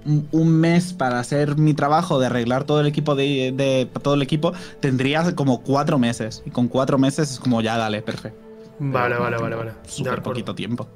un, 0.04 0.50
mes 0.60 0.92
para 0.92 1.18
hacer 1.20 1.56
mi 1.56 1.74
trabajo 1.74 2.18
de 2.18 2.26
arreglar 2.26 2.64
todo 2.64 2.80
el 2.80 2.86
equipo 2.86 3.14
de, 3.14 3.52
de- 3.52 3.86
todo 4.02 4.14
el 4.14 4.22
equipo, 4.22 4.52
tendría 4.80 5.34
como 5.34 5.62
cuatro 5.62 5.98
meses. 5.98 6.42
Y 6.44 6.50
con 6.50 6.68
cuatro 6.68 6.98
meses 6.98 7.32
es 7.32 7.38
como 7.40 7.60
ya 7.60 7.76
dale, 7.76 8.02
perfecto. 8.02 8.38
Vale, 8.78 9.16
Pero 9.16 9.24
vale, 9.24 9.36
vale, 9.38 9.56
vale. 9.56 9.72
Súper 9.88 10.22
poquito 10.22 10.54
tiempo. 10.54 10.88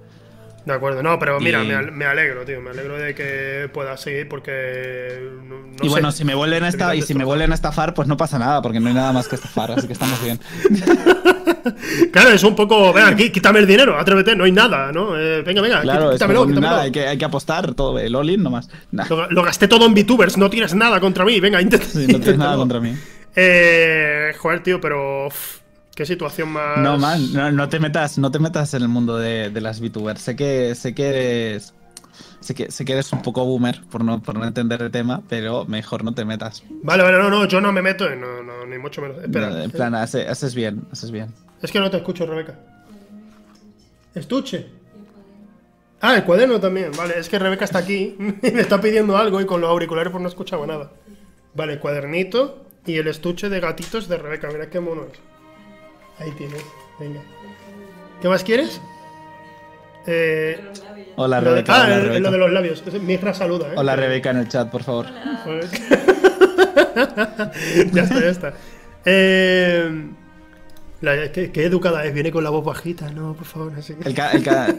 De 0.64 0.72
acuerdo, 0.72 1.02
no, 1.02 1.18
pero 1.18 1.40
mira, 1.40 1.64
Y- 1.64 1.66
me, 1.68 1.74
al- 1.74 1.90
me 1.92 2.04
alegro, 2.04 2.44
tío. 2.44 2.60
Me 2.60 2.70
alegro 2.70 2.96
de 2.96 3.14
que 3.14 3.68
pueda 3.72 3.96
seguir 3.96 4.28
porque. 4.28 5.18
No, 5.44 5.56
no 5.60 5.72
y 5.80 5.84
sé. 5.84 5.88
bueno, 5.88 6.12
si 6.12 6.24
me 6.24 6.34
vuelven 6.36 6.62
a 6.62 6.68
esta, 6.68 6.94
y 6.94 7.02
si 7.02 7.14
me 7.14 7.24
vuelven 7.24 7.50
a 7.50 7.54
estafar, 7.54 7.94
pues 7.94 8.06
no 8.06 8.16
pasa 8.16 8.38
nada, 8.38 8.62
porque 8.62 8.78
no 8.78 8.88
hay 8.88 8.94
nada 8.94 9.12
más 9.12 9.26
que 9.26 9.34
estafar, 9.34 9.72
así 9.72 9.86
que 9.86 9.92
estamos 9.94 10.22
bien. 10.22 10.38
Claro, 12.12 12.30
es 12.30 12.42
un 12.42 12.54
poco. 12.56 12.92
Venga, 12.92 13.08
aquí, 13.08 13.30
quítame 13.30 13.60
el 13.60 13.66
dinero, 13.66 13.96
atrévete, 13.98 14.34
no 14.36 14.44
hay 14.44 14.52
nada, 14.52 14.90
¿no? 14.92 15.18
Eh, 15.18 15.42
venga, 15.42 15.60
venga, 15.62 15.80
Claro, 15.82 16.10
quítamelo, 16.12 16.40
como, 16.40 16.50
quítamelo. 16.50 16.70
nada, 16.72 16.82
hay 16.82 16.92
que, 16.92 17.06
hay 17.06 17.16
que 17.18 17.24
apostar 17.24 17.74
todo, 17.74 17.98
el 17.98 18.14
all-in 18.14 18.42
nomás. 18.42 18.68
Nah, 18.90 19.06
Lo, 19.08 19.30
lo 19.30 19.42
gasté 19.42 19.68
todo 19.68 19.86
en 19.86 19.94
VTubers, 19.94 20.36
no 20.36 20.50
tienes 20.50 20.74
nada 20.74 20.98
contra 21.00 21.24
mí, 21.24 21.38
venga, 21.40 21.60
intenta. 21.62 21.86
sí, 21.86 22.06
no 22.08 22.18
tienes 22.18 22.38
nada 22.38 22.56
contra 22.56 22.80
mí. 22.80 22.96
Eh, 23.36 24.32
joder, 24.38 24.62
tío, 24.62 24.80
pero. 24.80 25.28
Qué 25.94 26.06
situación 26.06 26.48
más. 26.50 26.78
No, 26.78 26.96
man, 26.98 27.32
no, 27.32 27.50
no 27.52 27.68
te 27.68 27.78
metas, 27.78 28.16
no 28.18 28.30
te 28.30 28.38
metas 28.38 28.72
en 28.74 28.82
el 28.82 28.88
mundo 28.88 29.18
de, 29.18 29.50
de 29.50 29.60
las 29.60 29.80
VTubers. 29.80 30.20
Sé 30.20 30.36
que, 30.36 30.74
sé 30.74 30.94
que 30.94 31.08
eres. 31.08 31.74
Sé 32.40 32.54
que, 32.54 32.70
sé 32.72 32.84
que 32.84 32.92
eres 32.94 33.12
un 33.12 33.22
poco 33.22 33.44
boomer 33.44 33.80
por 33.90 34.02
no, 34.02 34.20
por 34.22 34.36
no 34.36 34.44
entender 34.44 34.82
el 34.82 34.90
tema, 34.90 35.22
pero 35.28 35.64
mejor 35.64 36.02
no 36.02 36.12
te 36.14 36.24
metas. 36.24 36.64
Vale, 36.82 37.02
vale, 37.02 37.18
no, 37.18 37.30
no, 37.30 37.44
yo 37.46 37.60
no 37.60 37.72
me 37.72 37.82
meto. 37.82 38.08
No, 38.16 38.42
no, 38.42 38.66
ni 38.66 38.78
mucho 38.78 39.00
menos. 39.00 39.18
Espera. 39.22 39.50
No, 39.50 39.58
en 39.62 39.70
plan, 39.70 39.94
hace- 39.94 40.26
haces 40.26 40.54
bien, 40.54 40.82
haces 40.90 41.10
bien. 41.10 41.32
Es 41.62 41.70
que 41.70 41.78
no 41.78 41.90
te 41.90 41.98
escucho, 41.98 42.26
Rebeca. 42.26 42.58
Estuche. 44.14 44.66
Ah, 46.00 46.16
el 46.16 46.24
cuaderno 46.24 46.58
también. 46.58 46.90
Vale, 46.96 47.14
es 47.18 47.28
que 47.28 47.38
Rebeca 47.38 47.64
está 47.64 47.78
aquí 47.78 48.16
y 48.42 48.50
me 48.50 48.60
está 48.60 48.80
pidiendo 48.80 49.16
algo 49.16 49.40
y 49.40 49.46
con 49.46 49.60
los 49.60 49.70
auriculares 49.70 50.10
pues 50.10 50.22
no 50.22 50.28
escuchaba 50.28 50.66
nada. 50.66 50.90
Vale, 51.54 51.74
el 51.74 51.78
cuadernito 51.80 52.64
y 52.86 52.96
el 52.96 53.06
estuche 53.08 53.48
de 53.48 53.60
gatitos 53.60 54.08
de 54.08 54.16
Rebeca. 54.18 54.48
Mira 54.52 54.68
qué 54.68 54.80
mono 54.80 55.04
es. 55.12 55.18
Ahí 56.18 56.30
tienes. 56.32 56.62
Venga. 56.98 57.20
¿Qué 58.20 58.28
más 58.28 58.44
quieres? 58.44 58.80
Eh, 60.06 60.60
Hola, 61.16 61.40
lo 61.40 61.50
de, 61.50 61.56
Rebeca. 61.62 61.74
ah, 61.74 61.84
hola, 61.86 61.98
Rebeca. 62.00 62.20
lo 62.20 62.30
de 62.32 62.38
los 62.38 62.52
labios. 62.52 62.82
Misra 63.02 63.34
saluda, 63.34 63.68
¿eh? 63.68 63.74
Hola, 63.76 63.96
Rebeca, 63.96 64.30
en 64.30 64.36
el 64.38 64.48
chat, 64.48 64.70
por 64.70 64.82
favor. 64.82 65.06
ya 67.92 68.02
está, 68.02 68.20
ya 68.20 68.28
está. 68.28 68.54
Eh, 69.04 70.06
la- 71.00 71.32
qué, 71.32 71.50
qué 71.52 71.64
educada 71.64 72.04
es, 72.04 72.14
viene 72.14 72.30
con 72.30 72.44
la 72.44 72.50
voz 72.50 72.64
bajita, 72.64 73.10
no, 73.10 73.34
por 73.34 73.44
favor, 73.46 73.72
así 73.78 73.94
que- 73.94 74.08
El, 74.08 74.14
ca- 74.14 74.30
el 74.32 74.42
ca- 74.44 74.66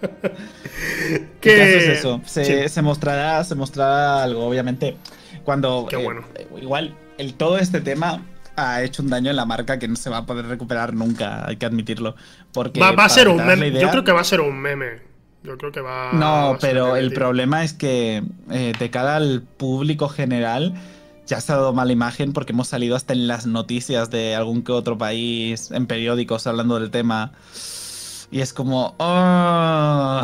El 0.00 1.40
caso 1.40 1.78
es 1.78 1.88
eso. 1.98 2.20
Se, 2.26 2.44
sí. 2.44 2.68
se 2.68 2.82
mostrará, 2.82 3.42
se 3.44 3.54
mostrará 3.54 4.22
algo, 4.22 4.46
obviamente. 4.46 4.96
Cuando. 5.44 5.86
Qué 5.88 5.96
eh, 5.96 6.04
bueno. 6.04 6.22
eh, 6.36 6.46
igual, 6.60 6.94
el, 7.18 7.34
todo 7.34 7.58
este 7.58 7.80
tema 7.80 8.22
ha 8.56 8.82
hecho 8.82 9.02
un 9.02 9.10
daño 9.10 9.30
en 9.30 9.36
la 9.36 9.44
marca 9.44 9.78
que 9.78 9.88
no 9.88 9.96
se 9.96 10.10
va 10.10 10.18
a 10.18 10.26
poder 10.26 10.46
recuperar 10.46 10.94
nunca, 10.94 11.46
hay 11.46 11.56
que 11.56 11.66
admitirlo. 11.66 12.16
Porque 12.52 12.80
Va, 12.80 12.92
va 12.92 13.04
a 13.04 13.08
ser 13.08 13.28
un 13.28 13.44
meme. 13.44 13.70
Yo 13.72 13.90
creo 13.90 14.04
que 14.04 14.12
va 14.12 14.20
a 14.20 14.24
ser 14.24 14.40
un 14.40 14.58
meme. 14.58 15.10
Yo 15.42 15.56
creo 15.56 15.72
que 15.72 15.80
va. 15.80 16.12
No, 16.12 16.58
pero 16.60 16.96
el 16.96 17.12
problema 17.12 17.64
es 17.64 17.72
que 17.72 18.22
eh, 18.50 18.72
de 18.78 18.90
cara 18.90 19.16
al 19.16 19.42
público 19.42 20.08
general 20.08 20.74
ya 21.26 21.40
se 21.40 21.52
ha 21.52 21.56
dado 21.56 21.72
mala 21.72 21.92
imagen 21.92 22.32
porque 22.32 22.52
hemos 22.52 22.68
salido 22.68 22.96
hasta 22.96 23.12
en 23.14 23.26
las 23.26 23.46
noticias 23.46 24.10
de 24.10 24.34
algún 24.34 24.62
que 24.62 24.72
otro 24.72 24.98
país, 24.98 25.70
en 25.70 25.86
periódicos 25.86 26.46
hablando 26.46 26.78
del 26.78 26.90
tema. 26.90 27.32
Y 28.32 28.40
es 28.40 28.52
como... 28.52 28.94
"Oh". 28.98 30.22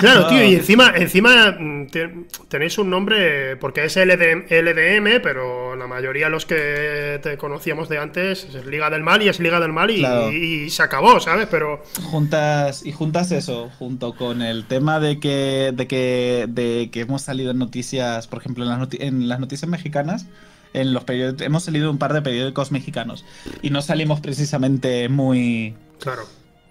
Claro, 0.00 0.28
tío, 0.28 0.44
y 0.44 0.54
encima, 0.56 0.92
encima 0.96 1.56
mm, 1.58 1.86
te- 1.88 2.14
tenéis 2.48 2.78
un 2.78 2.90
nombre, 2.90 3.56
porque 3.56 3.84
es 3.84 3.96
LDM, 3.96 4.44
LDM, 4.48 5.20
pero 5.22 5.74
la 5.74 5.86
mayoría 5.88 6.26
de 6.26 6.30
los 6.30 6.46
que 6.46 7.18
te 7.22 7.36
conocíamos 7.38 7.88
de 7.88 7.98
antes 7.98 8.44
es 8.44 8.66
Liga 8.66 8.88
del 8.90 9.02
Mal 9.02 9.22
y 9.22 9.28
es 9.28 9.40
Liga 9.40 9.58
del 9.58 9.72
Mal 9.72 9.90
y, 9.90 9.98
Claro. 9.98 10.30
y 10.32 10.70
se 10.70 10.82
acabó, 10.82 11.18
¿sabes? 11.18 11.48
Pero 11.50 11.82
Juntas, 12.04 12.86
y 12.86 12.92
juntas 12.92 13.32
eso, 13.32 13.70
junto 13.78 14.14
con 14.14 14.42
el 14.42 14.64
tema 14.66 15.00
de 15.00 15.18
que, 15.18 15.72
de 15.74 15.86
que, 15.88 16.46
de 16.48 16.90
que 16.92 17.00
hemos 17.00 17.22
salido 17.22 17.50
en 17.50 17.58
noticias, 17.58 18.28
por 18.28 18.38
ejemplo, 18.40 18.62
en 18.64 18.70
las, 18.70 18.78
noti- 18.78 18.98
en 19.00 19.28
las 19.28 19.40
noticias 19.40 19.68
mexicanas, 19.68 20.26
en 20.72 20.92
los 20.92 21.02
periódicos, 21.02 21.42
hemos 21.44 21.64
salido 21.64 21.90
un 21.90 21.98
par 21.98 22.12
de 22.12 22.22
periódicos 22.22 22.70
mexicanos 22.70 23.24
y 23.60 23.70
no 23.70 23.82
salimos 23.82 24.20
precisamente 24.20 25.08
muy, 25.08 25.74
claro. 25.98 26.22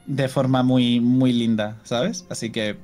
De 0.10 0.28
forma 0.28 0.64
muy, 0.64 1.00
muy 1.00 1.32
linda, 1.32 1.78
¿sabes? 1.84 2.26
Así 2.30 2.52
que, 2.52 2.78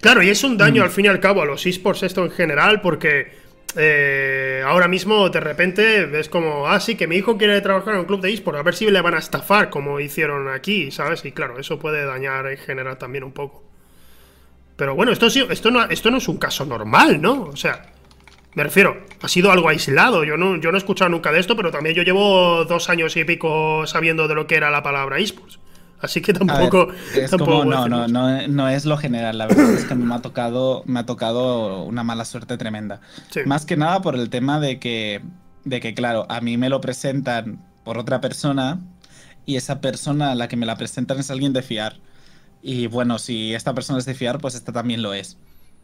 Claro, 0.00 0.22
y 0.22 0.30
es 0.30 0.42
un 0.44 0.56
daño 0.56 0.80
Mm. 0.80 0.84
al 0.86 0.90
fin 0.90 1.04
y 1.04 1.08
al 1.08 1.20
cabo 1.20 1.42
a 1.42 1.44
los 1.44 1.66
esports 1.66 2.02
esto 2.04 2.24
en 2.24 2.30
general, 2.30 2.80
porque 2.80 3.32
eh, 3.76 4.62
ahora 4.66 4.88
mismo 4.88 5.28
de 5.28 5.40
repente 5.40 6.06
ves 6.06 6.28
como, 6.28 6.66
ah, 6.66 6.80
sí, 6.80 6.94
que 6.96 7.06
mi 7.06 7.16
hijo 7.16 7.36
quiere 7.36 7.60
trabajar 7.60 7.94
en 7.94 8.00
un 8.00 8.06
club 8.06 8.20
de 8.20 8.32
esports, 8.32 8.58
a 8.58 8.62
ver 8.62 8.74
si 8.74 8.90
le 8.90 9.00
van 9.00 9.14
a 9.14 9.18
estafar 9.18 9.68
como 9.70 10.00
hicieron 10.00 10.48
aquí, 10.48 10.90
¿sabes? 10.90 11.24
Y 11.24 11.32
claro, 11.32 11.58
eso 11.58 11.78
puede 11.78 12.04
dañar 12.06 12.46
en 12.46 12.56
general 12.58 12.96
también 12.96 13.24
un 13.24 13.32
poco. 13.32 13.62
Pero 14.76 14.94
bueno, 14.94 15.12
esto, 15.12 15.26
esto, 15.26 15.70
no, 15.70 15.84
esto 15.90 16.10
no 16.10 16.16
es 16.18 16.26
un 16.28 16.38
caso 16.38 16.64
normal, 16.64 17.20
¿no? 17.20 17.42
O 17.42 17.56
sea, 17.56 17.92
me 18.54 18.64
refiero, 18.64 19.04
ha 19.20 19.28
sido 19.28 19.52
algo 19.52 19.68
aislado. 19.68 20.24
Yo 20.24 20.36
no, 20.38 20.56
yo 20.58 20.72
no 20.72 20.78
he 20.78 20.80
escuchado 20.80 21.10
nunca 21.10 21.30
de 21.30 21.38
esto, 21.40 21.54
pero 21.54 21.70
también 21.70 21.94
yo 21.94 22.02
llevo 22.02 22.64
dos 22.64 22.88
años 22.88 23.14
y 23.16 23.24
pico 23.24 23.86
sabiendo 23.86 24.26
de 24.26 24.34
lo 24.34 24.46
que 24.46 24.54
era 24.56 24.70
la 24.70 24.82
palabra 24.82 25.18
esports. 25.18 25.59
Así 26.00 26.22
que 26.22 26.32
ver, 26.46 26.46
tampoco. 26.46 26.88
es 27.14 27.30
tampoco 27.30 27.52
como, 27.52 27.64
voy 27.64 27.74
a 27.74 27.78
no, 27.78 27.88
no, 27.88 28.08
no, 28.08 28.48
no 28.48 28.68
es 28.68 28.84
lo 28.86 28.96
general, 28.96 29.38
la 29.38 29.46
verdad 29.46 29.74
es 29.74 29.84
que 29.84 29.92
a 29.92 29.96
mí 29.96 30.04
me 30.04 30.14
ha 30.14 30.22
tocado, 30.22 30.82
me 30.86 31.00
ha 31.00 31.06
tocado 31.06 31.84
una 31.84 32.02
mala 32.04 32.24
suerte 32.24 32.56
tremenda. 32.56 33.00
Sí. 33.30 33.40
Más 33.44 33.66
que 33.66 33.76
nada 33.76 34.00
por 34.02 34.14
el 34.14 34.30
tema 34.30 34.60
de 34.60 34.78
que, 34.78 35.22
de 35.64 35.80
que, 35.80 35.94
claro, 35.94 36.26
a 36.30 36.40
mí 36.40 36.56
me 36.56 36.68
lo 36.70 36.80
presentan 36.80 37.64
por 37.84 37.98
otra 37.98 38.20
persona 38.20 38.80
y 39.46 39.56
esa 39.56 39.80
persona 39.80 40.32
a 40.32 40.34
la 40.34 40.48
que 40.48 40.56
me 40.56 40.66
la 40.66 40.76
presentan 40.76 41.18
es 41.18 41.30
alguien 41.30 41.52
de 41.52 41.62
fiar. 41.62 42.00
Y 42.62 42.86
bueno, 42.86 43.18
si 43.18 43.54
esta 43.54 43.74
persona 43.74 43.98
es 43.98 44.04
de 44.06 44.14
fiar, 44.14 44.38
pues 44.38 44.54
esta 44.54 44.72
también 44.72 45.02
lo 45.02 45.14
es. 45.14 45.38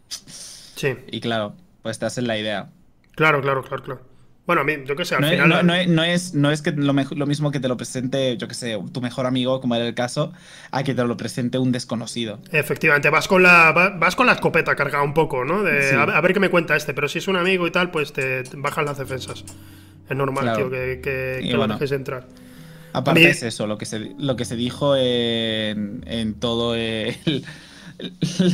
Sí, 0.08 0.88
Y 1.10 1.20
claro, 1.20 1.54
pues 1.82 1.98
te 1.98 2.06
hacen 2.06 2.26
la 2.26 2.38
idea. 2.38 2.70
claro, 3.14 3.40
claro, 3.40 3.62
claro, 3.62 3.82
claro. 3.82 4.15
Bueno, 4.46 4.62
a 4.62 4.64
mí, 4.64 4.74
yo 4.86 4.94
qué 4.94 5.04
sé, 5.04 5.16
al 5.16 5.22
No, 5.22 5.26
es- 5.26 5.32
final. 5.34 5.48
no- 5.48 5.62
no 5.64 5.74
es, 5.74 5.88
no 5.88 6.04
es, 6.04 6.34
no 6.34 6.50
es 6.52 6.62
que 6.62 6.70
lo, 6.70 6.92
mismo 7.26 7.50
que 7.50 7.58
te 7.58 7.66
lo 7.66 7.76
presente, 7.76 8.36
yo 8.36 8.46
que 8.46 8.54
sé, 8.54 8.78
tu 8.92 9.00
mejor 9.00 9.26
amigo, 9.26 9.60
como 9.60 9.74
era 9.74 9.84
el 9.86 9.94
caso, 9.94 10.32
a 10.70 10.84
que 10.84 10.94
te 10.94 11.04
lo 11.04 11.16
presente 11.16 11.58
un 11.58 11.72
desconocido. 11.72 12.38
Efectivamente, 12.52 13.10
vas 13.10 13.26
con 13.26 13.42
la 13.42 13.72
va- 13.72 13.90
vas 13.98 14.14
con 14.14 14.26
la 14.26 14.34
escopeta 14.34 14.76
cargada 14.76 15.02
un 15.02 15.14
poco, 15.14 15.44
¿no? 15.44 15.64
De, 15.64 15.90
Sí. 15.90 15.94
a, 15.96 16.04
ver- 16.06 16.14
a 16.14 16.20
ver 16.20 16.32
qué 16.32 16.38
me 16.40 16.48
cuenta 16.48 16.76
este, 16.76 16.94
pero 16.94 17.08
si 17.08 17.18
es 17.18 17.26
un 17.26 17.36
amigo 17.36 17.66
y 17.66 17.72
tal, 17.72 17.90
pues 17.90 18.12
te, 18.12 18.44
te 18.44 18.56
bajan 18.56 18.84
las 18.84 18.98
defensas. 18.98 19.44
Es 20.08 20.16
normal, 20.16 20.44
Claro. 20.44 20.58
tío, 20.58 20.70
que, 20.70 21.00
que, 21.02 21.40
bueno. 21.56 21.66
lo 21.66 21.74
dejes 21.74 21.90
entrar. 21.90 22.28
Aparte 22.92 23.20
mí- 23.20 23.26
es 23.26 23.42
eso, 23.42 23.66
lo 23.66 23.76
que 23.78 23.84
se, 23.84 24.12
lo 24.16 24.36
que 24.36 24.44
se 24.44 24.54
dijo 24.54 24.94
en, 24.96 26.04
en 26.06 26.34
todo 26.34 26.76
el, 26.76 27.16
el- 27.26 28.12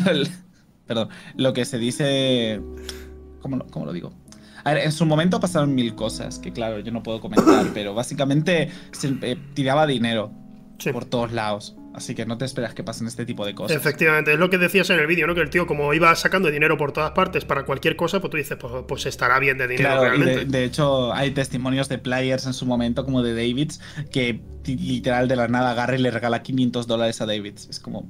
el- 0.08 0.28
Perdón, 0.86 1.10
lo 1.36 1.52
que 1.52 1.64
se 1.66 1.78
dice... 1.78 2.60
¿Cómo 3.40 3.56
lo, 3.56 3.66
cómo 3.66 3.86
lo 3.86 3.92
digo? 3.92 4.12
A 4.64 4.72
ver, 4.74 4.84
en 4.84 4.92
su 4.92 5.06
momento 5.06 5.40
pasaron 5.40 5.74
mil 5.74 5.94
cosas, 5.94 6.38
que 6.38 6.52
claro, 6.52 6.78
yo 6.80 6.92
no 6.92 7.02
puedo 7.02 7.20
comentar, 7.20 7.66
pero 7.74 7.94
básicamente 7.94 8.70
se 8.92 9.14
eh, 9.22 9.36
tiraba 9.54 9.86
dinero 9.86 10.32
Sí. 10.78 10.92
por 10.92 11.04
todos 11.04 11.32
lados. 11.32 11.76
Así 11.94 12.14
que 12.14 12.24
no 12.24 12.38
te 12.38 12.44
esperas 12.46 12.72
que 12.74 12.82
pasen 12.82 13.06
este 13.06 13.26
tipo 13.26 13.44
de 13.44 13.54
cosas. 13.54 13.76
Efectivamente, 13.76 14.32
es 14.32 14.38
lo 14.38 14.48
que 14.48 14.56
decías 14.58 14.88
en 14.90 14.98
el 14.98 15.06
vídeo, 15.06 15.26
¿no? 15.26 15.34
Que 15.34 15.42
el 15.42 15.50
tío, 15.50 15.66
como 15.66 15.92
iba 15.92 16.12
sacando 16.16 16.50
dinero 16.50 16.76
por 16.78 16.90
todas 16.92 17.10
partes 17.10 17.44
para 17.44 17.64
cualquier 17.66 17.96
cosa, 17.96 18.18
pues 18.20 18.30
tú 18.30 18.36
dices, 18.38 18.56
pues, 18.58 18.72
pues 18.88 19.04
estará 19.06 19.38
bien 19.38 19.58
de 19.58 19.68
dinero 19.68 19.90
Claro, 20.00 20.16
y 20.16 20.18
de, 20.20 20.24
realmente. 20.24 20.58
de 20.58 20.64
hecho 20.64 21.12
hay 21.12 21.32
testimonios 21.32 21.88
de 21.90 21.98
players 21.98 22.46
en 22.46 22.54
su 22.54 22.64
momento, 22.66 23.04
como 23.04 23.22
de 23.22 23.34
Davids, 23.34 23.78
que 24.10 24.40
literal 24.64 25.28
de 25.28 25.36
la 25.36 25.48
nada 25.48 25.72
agarra 25.72 25.94
y 25.96 25.98
le 25.98 26.10
regala 26.10 26.42
500 26.42 26.86
dólares 26.86 27.20
a 27.20 27.26
Davids. 27.26 27.68
Es 27.68 27.78
como, 27.78 28.08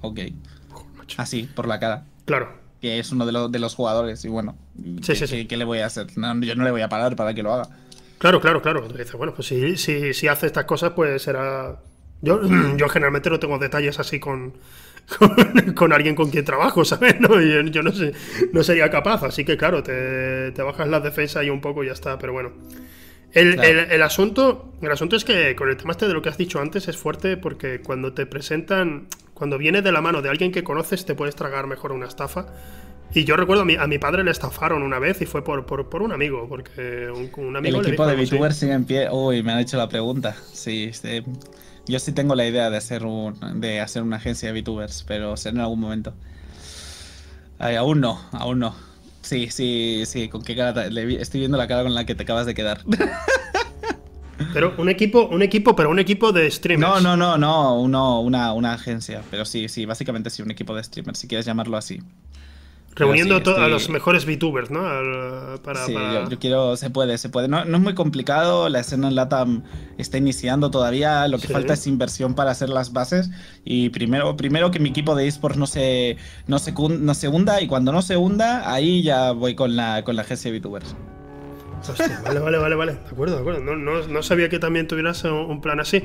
ok, 0.00 0.20
así, 1.16 1.48
por 1.54 1.68
la 1.68 1.78
cara. 1.78 2.04
Claro. 2.24 2.59
Que 2.80 2.98
es 2.98 3.12
uno 3.12 3.26
de, 3.26 3.32
los 3.32 3.52
de 3.52 3.58
los 3.58 3.74
jugadores, 3.74 4.24
y 4.24 4.28
bueno, 4.28 4.56
Sí, 4.76 4.96
¿qué, 5.06 5.14
sí, 5.14 5.26
sí. 5.26 5.46
qué- 5.46 5.56
le 5.56 5.64
voy 5.64 5.80
a 5.80 5.86
hacer? 5.86 6.06
No, 6.16 6.40
yo 6.40 6.54
no 6.54 6.64
le 6.64 6.70
voy 6.70 6.80
a 6.80 6.88
parar 6.88 7.14
para 7.16 7.34
que 7.34 7.42
lo 7.42 7.52
haga. 7.52 7.68
Claro, 8.18 8.40
claro, 8.40 8.62
claro. 8.62 8.88
Dices, 8.88 9.12
bueno, 9.12 9.34
pues 9.34 9.48
si, 9.48 9.76
si, 9.76 10.14
si 10.14 10.28
hace 10.28 10.46
estas 10.46 10.64
cosas, 10.64 10.92
pues 10.96 11.22
será. 11.22 11.78
Yo, 12.22 12.40
yo 12.76 12.88
generalmente 12.88 13.28
no 13.30 13.38
tengo 13.38 13.58
detalles 13.58 13.98
así 13.98 14.18
con, 14.20 14.54
con, 15.18 15.72
con 15.74 15.92
alguien 15.92 16.14
con 16.14 16.30
quien 16.30 16.44
trabajo, 16.44 16.84
¿sabes? 16.84 17.20
No, 17.20 17.40
yo, 17.40 17.60
yo 17.62 17.82
no 17.82 17.92
sé, 17.92 18.12
no 18.52 18.62
sería 18.62 18.90
capaz, 18.90 19.22
así 19.24 19.44
que 19.44 19.56
claro, 19.56 19.82
te, 19.82 20.52
te 20.52 20.62
bajas 20.62 20.88
las 20.88 21.02
defensas 21.02 21.44
y 21.44 21.50
un 21.50 21.60
poco 21.60 21.82
y 21.84 21.88
ya 21.88 21.92
está, 21.92 22.18
pero 22.18 22.32
bueno. 22.32 22.52
El, 23.32 23.54
Claro. 23.54 23.68
el- 23.68 23.92
el 23.92 24.02
asunto, 24.02 24.72
el 24.82 24.90
asunto 24.90 25.16
es 25.16 25.24
que 25.24 25.54
con 25.54 25.68
el 25.68 25.76
tema 25.76 25.92
este 25.92 26.08
de 26.08 26.14
lo 26.14 26.20
que 26.22 26.30
has 26.30 26.36
dicho 26.38 26.60
antes 26.60 26.88
es 26.88 26.96
fuerte 26.96 27.36
porque 27.36 27.80
cuando 27.80 28.12
te 28.12 28.26
presentan, 28.26 29.06
cuando 29.40 29.56
viene 29.56 29.80
de 29.80 29.90
la 29.90 30.02
mano 30.02 30.20
de 30.20 30.28
alguien 30.28 30.52
que 30.52 30.62
conoces, 30.62 31.06
te 31.06 31.14
puedes 31.14 31.34
tragar 31.34 31.66
mejor 31.66 31.92
una 31.92 32.06
estafa. 32.06 32.44
Y 33.14 33.24
yo 33.24 33.36
recuerdo 33.36 33.62
a 33.62 33.64
mi, 33.64 33.74
a 33.74 33.86
mi 33.86 33.98
padre 33.98 34.22
le 34.22 34.30
estafaron 34.30 34.82
una 34.82 34.98
vez 34.98 35.22
y 35.22 35.24
fue 35.24 35.42
por, 35.42 35.64
por, 35.64 35.88
por 35.88 36.02
un 36.02 36.12
amigo, 36.12 36.46
porque 36.46 37.08
un, 37.10 37.30
un 37.42 37.56
amigo 37.56 37.78
El 37.78 37.84
le 37.84 37.88
equipo 37.88 38.06
dijo 38.06 38.18
de. 38.18 38.26
VTubers 38.36 38.54
sigue 38.54 38.74
en 38.74 38.84
pie. 38.84 39.08
Uy, 39.10 39.42
me 39.42 39.52
han 39.52 39.60
hecho 39.60 39.78
la 39.78 39.88
pregunta. 39.88 40.36
Sí, 40.52 40.90
sí. 40.92 41.22
yo 41.86 41.98
sí 42.00 42.12
tengo 42.12 42.34
la 42.34 42.46
idea 42.46 42.68
de 42.68 42.76
hacer, 42.76 43.06
un, 43.06 43.62
de 43.62 43.80
hacer 43.80 44.02
una 44.02 44.16
agencia 44.18 44.52
de 44.52 44.60
VTubers, 44.60 45.04
pero 45.08 45.38
será 45.38 45.54
en 45.54 45.60
algún 45.62 45.80
momento. 45.80 46.12
Ay, 47.58 47.76
aún 47.76 48.02
no, 48.02 48.20
aún 48.32 48.58
no. 48.58 48.74
Sí, 49.22 49.48
sí, 49.50 50.02
sí, 50.04 50.28
con 50.28 50.42
qué 50.42 50.54
cara 50.54 50.74
te- 50.74 50.90
le 50.90 51.18
estoy 51.22 51.40
viendo 51.40 51.56
la 51.56 51.66
cara 51.66 51.82
con 51.82 51.94
la 51.94 52.04
que 52.04 52.14
te 52.14 52.24
acabas 52.24 52.44
de 52.44 52.52
quedar. 52.54 52.82
Pero 54.52 54.74
un 54.78 54.88
equipo, 54.88 55.26
un 55.26 55.42
equipo, 55.42 55.76
pero 55.76 55.90
un 55.90 55.98
equipo 55.98 56.32
de 56.32 56.50
streamers. 56.50 56.88
No, 56.90 57.00
no, 57.00 57.16
no, 57.16 57.36
no, 57.38 57.80
uno, 57.80 58.20
una, 58.20 58.52
una 58.52 58.72
agencia. 58.74 59.22
Pero 59.30 59.44
sí, 59.44 59.68
sí, 59.68 59.84
básicamente 59.86 60.30
sí, 60.30 60.42
un 60.42 60.50
equipo 60.50 60.74
de 60.74 60.82
streamers, 60.82 61.18
si 61.18 61.28
quieres 61.28 61.46
llamarlo 61.46 61.76
así. 61.76 62.00
Reuniendo 62.96 63.36
sí, 63.36 63.40
a 63.40 63.44
to- 63.44 63.50
a 63.52 63.54
estoy- 63.54 63.70
los 63.70 63.88
mejores 63.88 64.26
VTubers, 64.26 64.70
¿no? 64.72 64.84
Al- 64.84 65.60
para, 65.62 65.86
sí, 65.86 65.92
para- 65.94 66.24
yo, 66.24 66.30
yo 66.30 66.38
quiero, 66.40 66.76
se 66.76 66.90
puede, 66.90 67.16
se 67.18 67.28
puede. 67.28 67.46
No, 67.46 67.64
no 67.64 67.76
es 67.76 67.82
muy 67.82 67.94
complicado, 67.94 68.68
la 68.68 68.80
escena 68.80 69.06
en 69.08 69.14
LATAM 69.14 69.62
está 69.96 70.18
iniciando 70.18 70.72
todavía, 70.72 71.28
lo 71.28 71.38
que 71.38 71.46
Sí. 71.46 71.52
falta 71.52 71.74
es 71.74 71.86
inversión 71.86 72.34
para 72.34 72.50
hacer 72.50 72.68
las 72.68 72.92
bases 72.92 73.30
y 73.64 73.90
primero, 73.90 74.36
primero 74.36 74.72
que 74.72 74.80
mi 74.80 74.88
equipo 74.88 75.14
de 75.14 75.28
esports 75.28 75.56
no 75.56 75.66
se, 75.68 76.16
no 76.48 76.58
se, 76.58 76.72
no 76.72 77.14
se 77.14 77.28
hunda 77.28 77.60
y 77.62 77.68
cuando 77.68 77.92
no 77.92 78.02
se 78.02 78.16
hunda, 78.16 78.70
ahí 78.72 79.02
ya 79.02 79.30
voy 79.32 79.54
con 79.54 79.76
la, 79.76 80.02
con 80.02 80.16
la 80.16 80.22
agencia 80.22 80.50
de 80.50 80.58
VTubers. 80.58 80.96
Hostia, 81.88 82.20
vale, 82.24 82.40
vale, 82.40 82.58
vale, 82.58 82.74
vale. 82.76 82.92
De 82.94 83.08
acuerdo, 83.10 83.34
de 83.36 83.40
acuerdo. 83.40 83.60
No, 83.60 83.76
no, 83.76 84.06
no 84.06 84.22
sabía 84.22 84.48
que 84.48 84.58
también 84.58 84.86
tuvieras 84.86 85.22
un, 85.24 85.32
un 85.32 85.60
plan 85.60 85.80
así. 85.80 86.04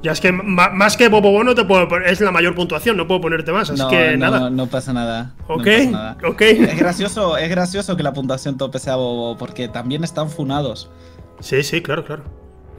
Ya 0.00 0.12
es 0.12 0.20
que 0.20 0.30
ma- 0.30 0.68
más 0.70 0.96
que 0.96 1.08
Bobo 1.08 1.42
no 1.42 1.56
te 1.56 1.64
puedo 1.64 1.88
es 1.98 2.20
la 2.20 2.30
mayor 2.30 2.54
puntuación, 2.54 2.96
no 2.96 3.08
puedo 3.08 3.20
ponerte 3.20 3.50
más, 3.50 3.68
así 3.68 3.82
no, 3.82 3.88
que 3.88 4.12
no, 4.16 4.30
nada. 4.30 4.48
no 4.48 4.66
pasa 4.68 4.92
nada. 4.92 5.34
Ok, 5.48 5.64
pasa 5.64 5.90
nada. 5.90 6.16
ok. 6.24 6.40
Es 6.42 6.78
gracioso, 6.78 7.36
es 7.36 7.50
gracioso 7.50 7.96
que 7.96 8.04
la 8.04 8.12
puntuación 8.12 8.56
tope 8.56 8.78
sea 8.78 8.94
bobo, 8.94 9.36
porque 9.36 9.66
también 9.68 10.04
están 10.04 10.30
funados. 10.30 10.88
Sí, 11.40 11.64
sí, 11.64 11.82
claro, 11.82 12.04
claro. 12.04 12.22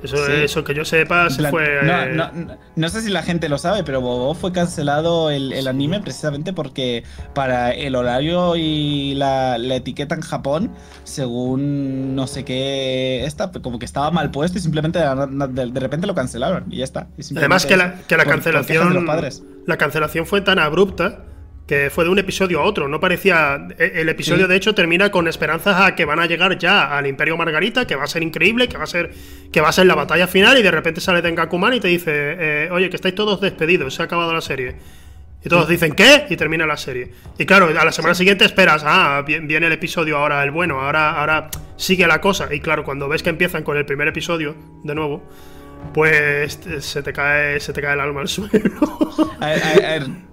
Eso, 0.02 0.16
Sí. 0.16 0.32
eso 0.44 0.64
que 0.64 0.74
yo 0.74 0.86
sepa 0.86 1.30
se 1.30 1.44
fue. 1.50 1.80
no, 1.84 2.02
eh, 2.04 2.14
no, 2.14 2.32
no- 2.32 2.58
no 2.76 2.90
sé 2.90 3.02
si 3.02 3.10
la 3.10 3.22
gente 3.22 3.50
lo 3.50 3.58
sabe, 3.58 3.84
pero 3.84 4.00
Bobo 4.00 4.34
fue 4.34 4.54
cancelado 4.54 5.30
el, 5.30 5.52
el 5.52 5.68
anime 5.68 6.00
precisamente 6.00 6.54
porque 6.54 7.04
para 7.34 7.72
el 7.72 7.96
horario 7.96 8.56
y 8.56 9.14
la, 9.16 9.58
la 9.58 9.76
etiqueta 9.76 10.16
en 10.16 10.22
Japón, 10.22 10.72
según 11.04 12.16
no 12.16 12.28
sé 12.28 12.46
qué, 12.46 13.26
esta, 13.26 13.52
como 13.52 13.78
que 13.80 13.86
estaba 13.86 14.10
mal 14.12 14.32
puesto 14.32 14.58
y 14.58 14.62
simplemente 14.62 15.00
de, 15.00 15.80
repente 15.80 16.08
lo 16.08 16.16
cancelaron 16.16 16.66
y 16.70 16.78
ya 16.78 16.84
está. 16.86 17.08
Y 17.18 17.38
Además 17.38 17.66
que 17.66 17.76
la, 17.78 17.96
que 18.08 18.16
la 18.18 18.24
por- 18.24 18.34
por 18.36 18.44
cancelación. 18.44 18.94
los 18.94 19.04
padres. 19.04 19.44
La 19.66 19.78
cancelación 19.78 20.26
fue 20.26 20.42
tan 20.42 20.60
abrupta 20.60 21.26
que 21.70 21.92
fue 21.92 22.04
de 22.04 22.10
un 22.10 22.18
episodio 22.18 22.62
a 22.62 22.64
otro. 22.64 22.88
No 22.88 23.00
parecía. 23.00 23.68
e- 23.78 23.92
El 24.02 24.10
episodio, 24.10 24.46
Sí. 24.46 24.50
de 24.50 24.56
hecho, 24.56 24.74
termina 24.74 25.12
con 25.12 25.28
esperanzas 25.28 25.80
a 25.80 25.94
que 25.94 26.04
van 26.04 26.20
a 26.20 26.26
llegar 26.26 26.58
ya 26.58 26.98
al 26.98 27.06
Imperio 27.06 27.38
Margarita, 27.38 27.86
que 27.86 27.96
va 27.96 28.06
a 28.06 28.08
ser 28.08 28.24
increíble, 28.24 28.68
que 28.68 28.76
va 28.78 28.86
a 28.86 28.88
ser. 28.88 29.12
que 29.54 29.62
va 29.62 29.70
a 29.70 29.72
ser 29.72 29.86
la 29.86 29.94
batalla 29.94 30.26
final, 30.26 30.58
y 30.58 30.64
de 30.64 30.72
repente 30.72 31.00
sale 31.00 31.22
Tengakuman 31.22 31.74
y 31.76 31.80
te 31.80 31.88
dice, 31.88 32.12
eh, 32.12 32.70
oye, 32.72 32.90
que 32.90 32.96
estáis 32.96 33.14
todos 33.14 33.40
despedidos, 33.40 33.94
se 33.94 34.02
ha 34.02 34.06
acabado 34.06 34.34
la 34.34 34.42
serie. 34.42 34.78
Y 35.46 35.48
todos 35.50 35.68
dicen, 35.70 35.94
¿qué? 35.94 36.26
Y 36.30 36.36
termina 36.38 36.66
la 36.66 36.76
serie. 36.76 37.12
Y 37.38 37.46
claro, 37.46 37.68
a 37.68 37.86
la 37.86 37.92
semana 37.92 38.14
siguiente 38.16 38.44
esperas, 38.46 38.84
ah, 38.86 39.24
vi- 39.26 39.40
viene 39.40 39.68
el 39.68 39.74
episodio 39.74 40.18
ahora, 40.18 40.44
el 40.44 40.52
bueno, 40.52 40.82
ahora, 40.82 41.12
ahora 41.12 41.50
sigue 41.78 42.06
la 42.08 42.20
cosa. 42.20 42.54
Y 42.54 42.60
claro, 42.60 42.84
cuando 42.84 43.08
ves 43.08 43.22
que 43.24 43.30
empiezan 43.30 43.64
con 43.64 43.78
el 43.78 43.86
primer 43.86 44.08
episodio, 44.08 44.56
de 44.84 44.96
nuevo, 44.96 45.24
pues 45.94 46.60
te- 46.60 46.82
se 46.82 47.02
te 47.04 47.14
cae, 47.14 47.60
se 47.60 47.74
te 47.74 47.82
cae 47.82 47.94
el 47.94 48.00
alma 48.02 48.22
al 48.22 48.28
suelo. 48.28 48.50
A 49.40 49.46
ver, 49.48 49.86
a 49.86 50.29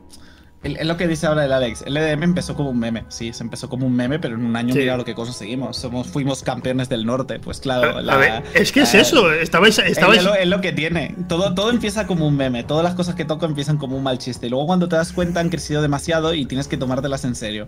Es 0.75 0.87
lo 0.87 0.97
que 0.97 1.07
dice 1.07 1.27
ahora 1.27 1.45
el 1.45 1.53
Alex. 1.53 1.83
El 1.87 1.97
EDM 1.97 2.23
empezó 2.25 2.55
como 2.55 2.71
un 2.71 2.79
meme. 2.79 3.05
Sí, 3.09 3.33
se 3.33 3.43
empezó 3.45 3.69
como 3.69 3.87
un 3.87 3.95
meme, 3.95 4.19
pero 4.19 4.35
en 4.35 4.45
un 4.45 4.57
año 4.57 4.73
Sí. 4.75 4.81
mira 4.81 4.97
lo 4.97 5.05
que 5.05 5.15
conseguimos. 5.15 5.77
Somos, 5.77 6.09
fuimos 6.09 6.43
campeones 6.43 6.89
del 6.89 7.07
norte. 7.07 7.39
Pues 7.39 7.61
claro. 7.61 7.99
A 7.99 8.03
la- 8.03 8.17
ver, 8.17 8.43
es 8.55 8.73
que 8.73 8.81
es 8.81 8.95
eso, 8.95 9.31
estabais, 9.33 9.79
Es, 9.79 9.93
estabais, 9.93 10.23
lo, 10.25 10.35
es 10.35 10.49
lo 10.49 10.61
que 10.61 10.73
tiene. 10.73 11.15
Todo, 11.29 11.55
todo 11.55 11.71
empieza 11.71 12.07
como 12.07 12.27
un 12.27 12.37
meme. 12.37 12.65
Todas 12.65 12.83
las 12.85 12.95
cosas 12.95 13.15
que 13.15 13.25
toco 13.25 13.47
empiezan 13.47 13.77
como 13.79 13.97
un 13.97 14.03
mal 14.03 14.19
chiste. 14.19 14.47
Y 14.47 14.51
luego 14.51 14.67
cuando 14.67 14.89
te 14.89 14.97
das 14.97 15.13
cuenta 15.13 15.41
han 15.41 15.49
crecido 15.51 15.83
demasiado 15.83 16.35
y 16.35 16.47
tienes 16.47 16.69
que 16.69 16.77
tomártelas 16.77 17.25
en 17.25 17.35
serio. 17.35 17.67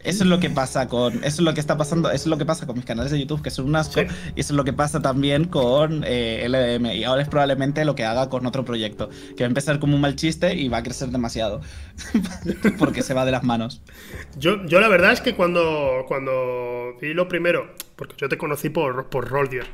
Eso 0.00 0.24
es 0.24 0.28
lo 0.28 0.40
que 0.40 0.50
pasa 0.50 0.88
con. 0.88 1.14
Eso 1.18 1.26
es 1.26 1.40
lo 1.40 1.54
que 1.54 1.60
está 1.60 1.76
pasando. 1.76 2.08
Eso 2.10 2.24
es 2.24 2.26
lo 2.26 2.38
que 2.38 2.44
pasa 2.44 2.66
con 2.66 2.76
mis 2.76 2.84
canales 2.84 3.12
de 3.12 3.18
YouTube, 3.20 3.42
que 3.42 3.50
son 3.50 3.66
un 3.66 3.76
asco. 3.76 4.00
Sí. 4.00 4.06
Y 4.36 4.40
eso 4.40 4.52
es 4.52 4.56
lo 4.56 4.64
que 4.64 4.72
pasa 4.72 5.00
también 5.00 5.44
con 5.44 6.04
eh, 6.06 6.44
LDM. 6.48 6.92
Y 6.94 7.04
ahora 7.04 7.22
es 7.22 7.28
probablemente 7.28 7.84
lo 7.84 7.94
que 7.94 8.04
haga 8.04 8.28
con 8.28 8.44
otro 8.46 8.64
proyecto. 8.64 9.08
Que 9.36 9.44
va 9.44 9.46
a 9.46 9.48
empezar 9.48 9.78
como 9.78 9.94
un 9.94 10.00
mal 10.00 10.16
chiste 10.16 10.54
y 10.54 10.68
va 10.68 10.78
a 10.78 10.82
crecer 10.82 11.08
demasiado. 11.08 11.60
Porque 12.78 13.02
se 13.02 13.14
va 13.14 13.24
de 13.24 13.32
las 13.32 13.44
manos. 13.44 13.82
Yo, 14.38 14.64
yo 14.66 14.80
la 14.80 14.88
verdad 14.88 15.12
es 15.12 15.20
que 15.20 15.34
cuando, 15.34 16.04
cuando 16.08 16.96
vi 17.00 17.14
lo 17.14 17.28
primero, 17.28 17.74
porque 17.96 18.14
yo 18.18 18.28
te 18.28 18.36
conocí 18.38 18.68
por, 18.70 19.08
por 19.08 19.28
Roldier, 19.28 19.66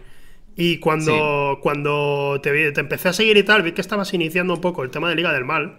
y 0.56 0.78
cuando, 0.78 1.59
cuando 1.62 2.40
te, 2.42 2.52
vi- 2.52 2.72
te 2.72 2.80
empecé 2.80 3.09
a 3.09 3.12
seguir 3.12 3.36
y 3.36 3.42
tal, 3.42 3.62
vi 3.62 3.72
que 3.72 3.80
estabas 3.80 4.12
iniciando 4.12 4.55
un 4.55 4.60
poco 4.60 4.82
el 4.82 4.90
tema 4.90 5.09
de 5.09 5.14
Liga 5.14 5.32
del 5.32 5.44
Mal, 5.44 5.78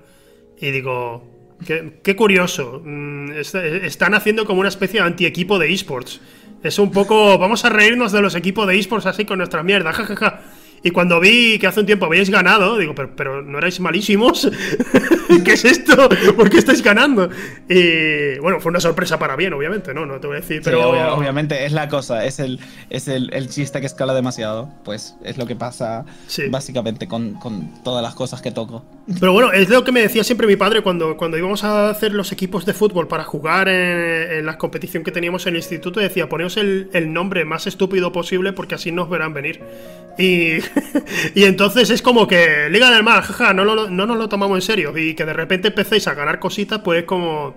y 0.60 0.72
digo, 0.72 1.28
qué, 1.66 2.00
qué 2.04 2.16
curioso, 2.16 2.82
mm, 2.84 3.32
est- 3.34 3.56
están 3.56 4.14
haciendo 4.16 4.46
como 4.46 4.60
una 4.62 4.70
especie 4.70 5.00
de 5.02 5.06
anti-equipo 5.08 5.60
de 5.60 5.72
esports. 5.72 6.22
Es 6.64 6.78
un 6.80 6.92
poco, 6.92 7.38
vamos 7.40 7.66
a 7.66 7.70
reírnos 7.70 8.12
de 8.12 8.22
los 8.22 8.36
equipos 8.36 8.68
de 8.68 8.78
esports 8.78 9.06
así 9.08 9.26
con 9.26 9.40
nuestra 9.40 9.64
mierda, 9.64 9.94
jajaja. 9.94 10.42
Y 10.84 10.90
cuando 10.92 11.20
vi 11.20 11.60
que 11.60 11.68
hace 11.68 11.80
un 11.80 11.86
tiempo 11.86 12.06
habíais 12.08 12.30
ganado, 12.32 12.78
digo, 12.78 12.96
pero, 12.96 13.16
pero 13.16 13.42
no 13.44 13.60
erais 13.60 13.80
malísimos. 13.80 14.50
¿Qué 15.46 15.54
es 15.54 15.64
esto? 15.64 16.10
¿Por 16.36 16.50
qué 16.50 16.58
estáis 16.58 16.82
ganando? 16.82 17.30
Y 17.70 18.40
bueno, 18.40 18.60
fue 18.60 18.72
una 18.72 18.80
sorpresa 18.80 19.20
para 19.20 19.36
bien, 19.36 19.54
obviamente, 19.54 19.94
¿no? 19.94 20.06
No 20.08 20.20
te 20.20 20.28
voy 20.28 20.38
a 20.38 20.40
decir, 20.42 20.62
Pero 20.64 20.92
pero. 20.92 21.16
obviamente 21.16 21.66
es 21.66 21.72
la 21.72 21.88
cosa, 21.88 22.26
es 22.26 22.40
el, 22.40 22.60
es 22.90 23.08
el, 23.08 23.32
el 23.34 23.48
chiste 23.48 23.80
que 23.80 23.86
escala 23.86 24.14
demasiado. 24.16 24.70
Pues 24.84 25.16
es 25.24 25.38
lo 25.38 25.46
que 25.46 25.56
pasa 25.56 26.04
Sí. 26.28 26.44
básicamente 26.50 27.08
con, 27.08 27.36
con 27.36 27.84
todas 27.84 28.02
las 28.04 28.16
cosas 28.16 28.42
que 28.42 28.52
toco. 28.52 28.84
Pero 29.20 29.34
bueno, 29.34 29.52
es 29.52 29.70
lo 29.70 29.84
que 29.84 29.92
me 29.92 30.02
decía 30.02 30.24
siempre 30.24 30.48
mi 30.48 30.56
padre 30.56 30.82
cuando, 30.82 31.16
cuando 31.16 31.38
íbamos 31.38 31.64
a 31.64 31.90
hacer 31.92 32.14
los 32.14 32.32
equipos 32.32 32.66
de 32.66 32.74
fútbol 32.74 33.08
para 33.08 33.24
jugar 33.24 33.70
en, 33.70 34.40
en 34.40 34.46
la 34.48 34.58
competición 34.58 35.04
que 35.04 35.12
teníamos 35.12 35.46
en 35.46 35.54
el 35.54 35.58
instituto. 35.58 36.00
Decía, 36.00 36.28
poneos 36.28 36.58
el, 36.58 36.90
el 36.94 37.14
nombre 37.14 37.46
más 37.46 37.68
estúpido 37.68 38.12
posible 38.12 38.52
porque 38.52 38.76
así 38.76 38.92
nos 38.92 39.10
verán 39.10 39.34
venir. 39.34 39.62
Y, 40.18 40.58
y 41.36 41.44
entonces 41.44 41.90
es 41.90 42.02
como 42.02 42.28
que 42.28 42.70
Liga 42.70 42.90
del 42.92 43.04
Mar, 43.04 43.24
jaja, 43.24 43.54
no, 43.54 43.64
lo- 43.66 43.90
no 43.90 44.06
nos 44.06 44.18
lo 44.18 44.30
tomamos 44.30 44.58
en 44.58 44.62
serio. 44.62 44.98
Y 44.98 45.14
que 45.16 45.26
de 45.26 45.34
repente 45.34 45.70
empecéis 45.70 46.08
a 46.08 46.14
ganar 46.14 46.40
cositas, 46.40 46.80
pues 46.80 47.00
es 47.02 47.06
como. 47.06 47.56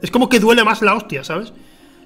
Es 0.00 0.10
como 0.10 0.28
que 0.28 0.40
duele 0.40 0.64
más 0.64 0.82
la 0.82 0.94
hostia, 0.94 1.22
¿sabes? 1.24 1.52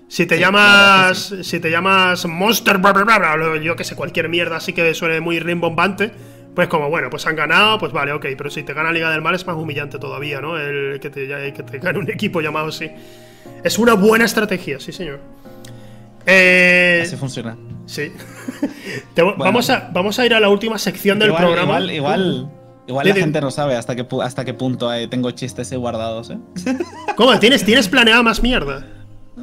Si 0.09 0.27
te 0.27 0.37
Sí, 0.37 0.41
llamas. 0.41 1.35
Si 1.43 1.61
te 1.61 1.71
llamas 1.71 2.27
Monster, 2.27 2.79
bla, 2.79 2.93
bla, 2.93 3.05
bla, 3.05 3.57
yo 3.63 3.75
que 3.77 3.85
sé, 3.85 3.97
cualquier 3.97 4.29
mierda 4.29 4.57
así 4.57 4.73
que 4.73 4.95
suene 4.95 5.21
muy 5.21 5.41
rimbombante. 5.41 6.13
Pues 6.55 6.69
como, 6.69 6.89
bueno, 6.89 7.11
pues 7.11 7.27
han 7.27 7.37
ganado, 7.37 7.79
pues 7.79 7.93
vale, 7.93 8.13
ok. 8.13 8.27
Pero 8.37 8.49
si 8.51 8.63
te 8.63 8.73
gana 8.73 8.91
Liga 8.93 9.11
del 9.11 9.21
Mar 9.23 9.35
es 9.35 9.47
más 9.47 9.57
humillante 9.57 9.99
todavía, 9.99 10.41
¿no? 10.41 10.59
El 10.59 11.01
que 11.01 11.11
te, 11.11 11.27
que 11.53 11.63
te 11.63 11.79
gane 11.79 11.99
un 11.99 12.11
equipo 12.11 12.41
llamado 12.41 12.69
así. 12.69 12.91
Es 13.63 13.79
una 13.79 13.95
buena 13.95 14.25
estrategia, 14.25 14.81
sí, 14.81 14.93
señor. 14.93 15.21
Eh, 16.25 17.03
Así 17.05 17.17
funciona. 17.17 17.57
sí. 17.87 18.13
Te- 19.15 19.23
vamos, 19.23 19.71
a, 19.71 19.91
vamos 19.93 20.19
a 20.19 20.27
ir 20.27 20.35
a 20.35 20.41
la 20.41 20.49
última 20.49 20.79
sección 20.79 21.19
del 21.19 21.29
igual, 21.29 21.43
programa. 21.45 21.73
Igual, 21.81 21.91
igual, 21.93 22.51
igual 22.87 23.07
Sí, 23.07 23.13
la 23.13 23.19
gente 23.21 23.41
no 23.41 23.51
sabe 23.51 23.77
hasta 23.77 23.97
qué, 23.97 24.07
hasta 24.23 24.45
qué 24.45 24.55
punto 24.55 24.93
eh, 24.93 25.09
tengo 25.09 25.31
chistes 25.33 25.73
guardados, 25.75 26.31
¿eh? 26.31 26.39
¿Cómo? 27.17 27.39
¿Tienes, 27.39 27.65
¿Tienes 27.65 27.89
planeada 27.89 28.23
más 28.23 28.43
mierda? 28.43 28.87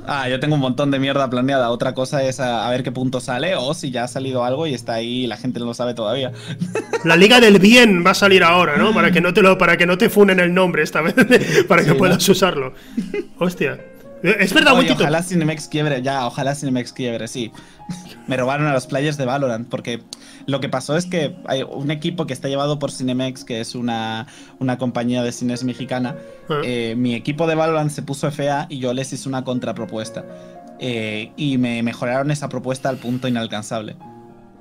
Ah, 0.08 0.28
yo 0.28 0.40
tengo 0.40 0.56
un 0.56 0.62
montón 0.62 0.90
de 0.90 0.98
mierda 1.00 1.30
planeada. 1.30 1.70
Otra 1.70 1.94
cosa 1.94 2.24
es 2.24 2.40
a, 2.40 2.68
a 2.68 2.70
ver 2.72 2.84
qué 2.84 2.92
punto 2.92 3.20
sale 3.20 3.56
o 3.56 3.74
si 3.76 3.92
ya 3.92 4.04
ha 4.06 4.08
salido 4.08 4.44
algo 4.44 4.66
y 4.66 4.74
está 4.74 4.94
ahí 4.96 5.26
y 5.26 5.28
la 5.28 5.38
gente 5.38 5.60
no 5.60 5.66
lo 5.68 5.74
sabe 5.76 5.94
todavía. 5.94 6.32
La 7.06 7.16
Liga 7.16 7.40
del 7.40 7.60
Bien 7.60 8.04
va 8.06 8.12
a 8.12 8.16
salir 8.16 8.44
ahora, 8.44 8.76
¿no? 8.78 8.94
Para 8.94 9.12
que 9.12 9.22
no 9.22 9.34
te 9.34 9.42
lo, 9.42 9.58
para 9.58 9.78
que 9.78 9.86
no 9.86 9.98
te 9.98 10.10
funen 10.10 10.40
el 10.40 10.54
nombre 10.54 10.82
esta 10.84 11.02
vez, 11.02 11.14
para 11.68 11.84
que 11.84 11.92
Sí, 11.92 11.96
puedas 11.96 12.28
usarlo. 12.28 12.74
Hostia. 13.38 13.78
Es 14.24 14.54
verdad, 14.54 14.74
Oye, 14.74 14.92
ojalá 14.92 15.22
Cinemex 15.22 15.68
quiebre, 15.68 16.02
ya, 16.02 16.26
ojalá 16.26 16.56
Cinemex 16.56 16.94
quiebre, 16.94 17.28
sí. 17.28 17.52
Me 18.26 18.38
robaron 18.38 18.68
a 18.68 18.74
los 18.74 18.88
players 18.88 19.18
de 19.18 19.26
Valorant 19.26 19.68
porque 19.68 20.02
lo 20.46 20.62
que 20.62 20.70
pasó 20.70 20.96
es 20.96 21.06
que 21.06 21.36
hay 21.46 21.64
un 21.64 21.92
equipo 21.92 22.26
que 22.26 22.32
está 22.32 22.48
llevado 22.48 22.80
por 22.80 22.90
Cinemex, 22.90 23.44
que 23.44 23.60
es 23.60 23.76
una, 23.76 24.28
una 24.60 24.78
compañía 24.78 25.24
de 25.24 25.34
cines 25.34 25.66
mexicana. 25.66 26.16
Ah. 26.50 26.62
Eh, 26.64 26.96
mi 26.98 27.16
equipo 27.16 27.48
de 27.48 27.56
Valorant 27.56 27.92
se 27.92 28.02
puso 28.02 28.32
FA 28.32 28.68
y 28.70 28.80
yo 28.80 28.94
les 28.94 29.12
hice 29.12 29.28
una 29.28 29.44
contrapropuesta. 29.44 30.24
Eh, 30.80 31.32
y 31.36 31.58
me 31.58 31.84
mejoraron 31.84 32.32
esa 32.32 32.48
propuesta 32.48 32.88
al 32.88 32.98
punto 32.98 33.28
inalcanzable. 33.28 33.98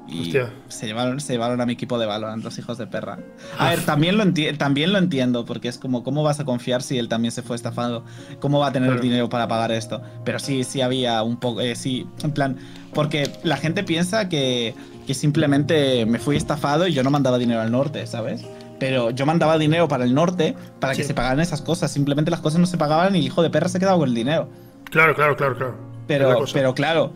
Y 0.09 0.23
Hostia. 0.23 0.53
se 0.69 0.87
llevaron, 0.87 1.21
se 1.21 1.33
llevaron 1.33 1.61
a 1.61 1.67
mi 1.67 1.73
equipo 1.75 1.99
de 1.99 2.07
Valorant, 2.07 2.43
los 2.45 2.59
hijos 2.59 2.77
de 2.77 2.87
perra. 2.87 3.19
A 3.59 3.67
Ah. 3.67 3.71
ver, 3.71 3.85
también 3.85 4.19
lo, 4.19 4.25
enti- 4.25 4.57
también 4.59 4.93
lo 4.93 4.99
entiendo, 4.99 5.45
porque 5.45 5.69
es 5.69 5.79
como, 5.79 6.03
¿cómo 6.03 6.23
vas 6.23 6.41
a 6.41 6.45
confiar 6.45 6.83
si 6.83 6.99
él 6.99 7.09
también 7.09 7.33
se 7.33 7.43
fue 7.43 7.57
estafado? 7.57 8.05
¿Cómo 8.41 8.59
va 8.59 8.69
a 8.69 8.73
tener 8.73 8.89
Claro. 8.91 9.03
dinero 9.03 9.29
para 9.29 9.49
pagar 9.49 9.71
esto? 9.73 10.03
Pero 10.25 10.39
sí, 10.39 10.65
sí 10.65 10.81
había 10.81 11.23
un 11.23 11.37
poco, 11.39 11.61
eh, 11.61 11.77
sí, 11.77 12.07
en 12.23 12.33
plan, 12.33 12.57
porque 12.93 13.31
la 13.45 13.57
gente 13.57 13.85
piensa 13.85 14.29
que, 14.29 14.75
que 15.07 15.15
simplemente 15.15 16.05
me 16.05 16.19
fui 16.19 16.37
estafado 16.37 16.87
y 16.87 16.93
yo 16.93 17.03
no 17.03 17.11
mandaba 17.11 17.39
dinero 17.39 17.61
al 17.61 17.71
norte, 17.71 18.07
¿sabes? 18.07 18.45
Pero 18.79 19.11
yo 19.11 19.25
mandaba 19.27 19.57
dinero 19.59 19.87
para 19.87 20.05
el 20.05 20.13
norte 20.15 20.57
para 20.81 20.95
que 20.95 21.03
Sí. 21.03 21.09
se 21.09 21.15
pagaran 21.15 21.39
esas 21.41 21.63
cosas. 21.63 21.93
Simplemente 21.93 22.31
las 22.33 22.41
cosas 22.41 22.59
no 22.61 22.67
se 22.67 22.77
pagaban 22.77 23.15
y 23.15 23.21
el 23.21 23.25
hijo 23.27 23.41
de 23.43 23.49
perra 23.51 23.69
se 23.69 23.79
quedaba 23.79 23.97
con 23.99 24.09
el 24.09 24.15
dinero. 24.15 24.49
Claro, 24.91 25.15
claro, 25.15 25.37
claro, 25.37 25.57
claro. 25.57 25.75
Pero, 26.09 26.45
pero 26.53 26.75
claro, 26.75 27.13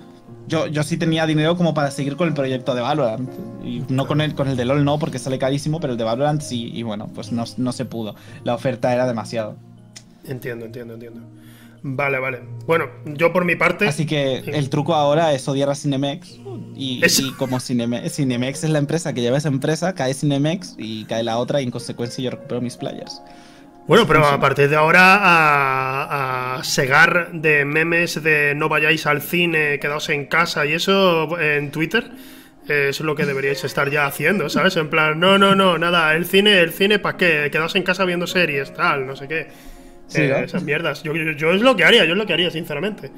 yo, 0.48 0.66
yo 0.66 0.82
sí 0.82 0.96
tenía 0.96 1.26
dinero 1.26 1.56
como 1.56 1.74
para 1.74 1.90
seguir 1.90 2.16
con 2.16 2.28
el 2.28 2.34
proyecto 2.34 2.74
de 2.74 2.80
Valorant. 2.80 3.28
Y 3.64 3.82
no 3.88 4.06
con 4.06 4.20
el, 4.20 4.34
con 4.34 4.48
el 4.48 4.56
de 4.56 4.64
LOL 4.64 4.84
no, 4.84 4.98
porque 4.98 5.18
sale 5.18 5.38
carísimo, 5.38 5.80
pero 5.80 5.92
el 5.92 5.98
de 5.98 6.04
Valorant 6.04 6.40
sí. 6.42 6.70
Y 6.74 6.82
bueno, 6.82 7.08
pues 7.14 7.32
no, 7.32 7.44
no 7.56 7.72
se 7.72 7.84
pudo. 7.84 8.14
La 8.44 8.54
oferta 8.54 8.92
era 8.92 9.06
demasiado. 9.06 9.56
Entiendo, 10.24 10.66
entiendo, 10.66 10.94
entiendo. 10.94 11.20
Vale, 11.88 12.18
vale. 12.18 12.40
Bueno, 12.66 12.86
yo 13.14 13.32
por 13.32 13.44
mi 13.44 13.54
parte. 13.54 13.86
Así 13.86 14.06
que 14.06 14.42
Sí. 14.44 14.50
el 14.52 14.70
truco 14.70 14.94
ahora 14.94 15.32
es 15.34 15.46
odiar 15.46 15.70
a 15.70 15.74
Cinemex. 15.74 16.40
Y, 16.74 17.04
Eso. 17.04 17.22
y 17.22 17.30
como 17.32 17.58
Cineme- 17.60 18.08
Cinemex 18.10 18.64
es 18.64 18.70
la 18.70 18.78
empresa 18.78 19.12
que 19.12 19.20
lleva 19.20 19.38
esa 19.38 19.48
empresa, 19.48 19.94
cae 19.94 20.12
Cinemex 20.12 20.74
y 20.78 21.04
cae 21.04 21.22
la 21.22 21.38
otra 21.38 21.60
y 21.60 21.64
en 21.64 21.70
consecuencia 21.70 22.22
yo 22.24 22.30
recupero 22.30 22.60
mis 22.60 22.76
players. 22.76 23.22
Bueno, 23.86 24.04
pero 24.06 24.26
a 24.26 24.40
partir 24.40 24.68
de 24.68 24.74
ahora 24.76 25.14
a, 25.22 26.56
a 26.56 26.64
segar 26.64 27.30
de 27.32 27.64
memes 27.64 28.20
de 28.22 28.54
no 28.56 28.68
vayáis 28.68 29.06
al 29.06 29.22
cine, 29.22 29.78
quedaos 29.78 30.08
en 30.08 30.26
casa 30.26 30.66
y 30.66 30.72
eso 30.72 31.38
en 31.40 31.70
Twitter 31.70 32.10
es 32.68 32.98
lo 33.00 33.14
que 33.14 33.24
deberíais 33.24 33.62
estar 33.62 33.88
ya 33.88 34.06
haciendo, 34.06 34.48
¿sabes? 34.48 34.76
En 34.76 34.90
plan, 34.90 35.20
no, 35.20 35.38
no, 35.38 35.54
no, 35.54 35.78
nada, 35.78 36.14
el 36.16 36.26
cine, 36.26 36.58
el 36.58 36.72
cine, 36.72 36.98
¿para 36.98 37.16
qué? 37.16 37.48
Quedaos 37.52 37.76
en 37.76 37.84
casa 37.84 38.04
viendo 38.04 38.26
series, 38.26 38.74
tal, 38.74 39.06
no 39.06 39.14
sé 39.14 39.28
qué. 39.28 39.46
Sí, 40.08 40.22
Eh, 40.22 40.28
¿no? 40.30 40.36
Esas 40.38 40.64
mierdas. 40.64 41.04
Yo, 41.04 41.14
yo- 41.14 41.30
yo 41.32 41.52
es 41.52 41.62
lo 41.62 41.76
que 41.76 41.84
haría, 41.84 42.04
yo 42.04 42.12
es 42.12 42.18
lo 42.18 42.26
que 42.26 42.32
haría, 42.32 42.50
sinceramente. 42.50 43.12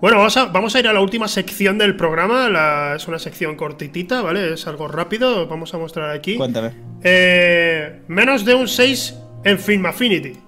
Bueno, 0.00 0.16
vamos 0.18 0.36
a, 0.36 0.46
vamos 0.46 0.74
a 0.74 0.80
ir 0.80 0.88
a 0.88 0.92
la 0.92 1.00
última 1.00 1.28
sección 1.28 1.78
del 1.78 1.94
programa. 1.96 2.48
la- 2.48 2.94
es 2.96 3.06
una 3.06 3.20
sección 3.20 3.54
cortitita, 3.54 4.20
¿vale? 4.22 4.54
Es 4.54 4.66
algo 4.66 4.88
rápido. 4.88 5.46
Vamos 5.46 5.74
a 5.74 5.78
mostrar 5.78 6.10
aquí. 6.10 6.36
Cuéntame. 6.36 6.72
Eh, 7.04 8.00
menos 8.08 8.44
de 8.44 8.54
un 8.56 8.66
6 8.66 9.14
en 9.44 9.58
Film 9.58 9.86
Affinity. 9.86 10.47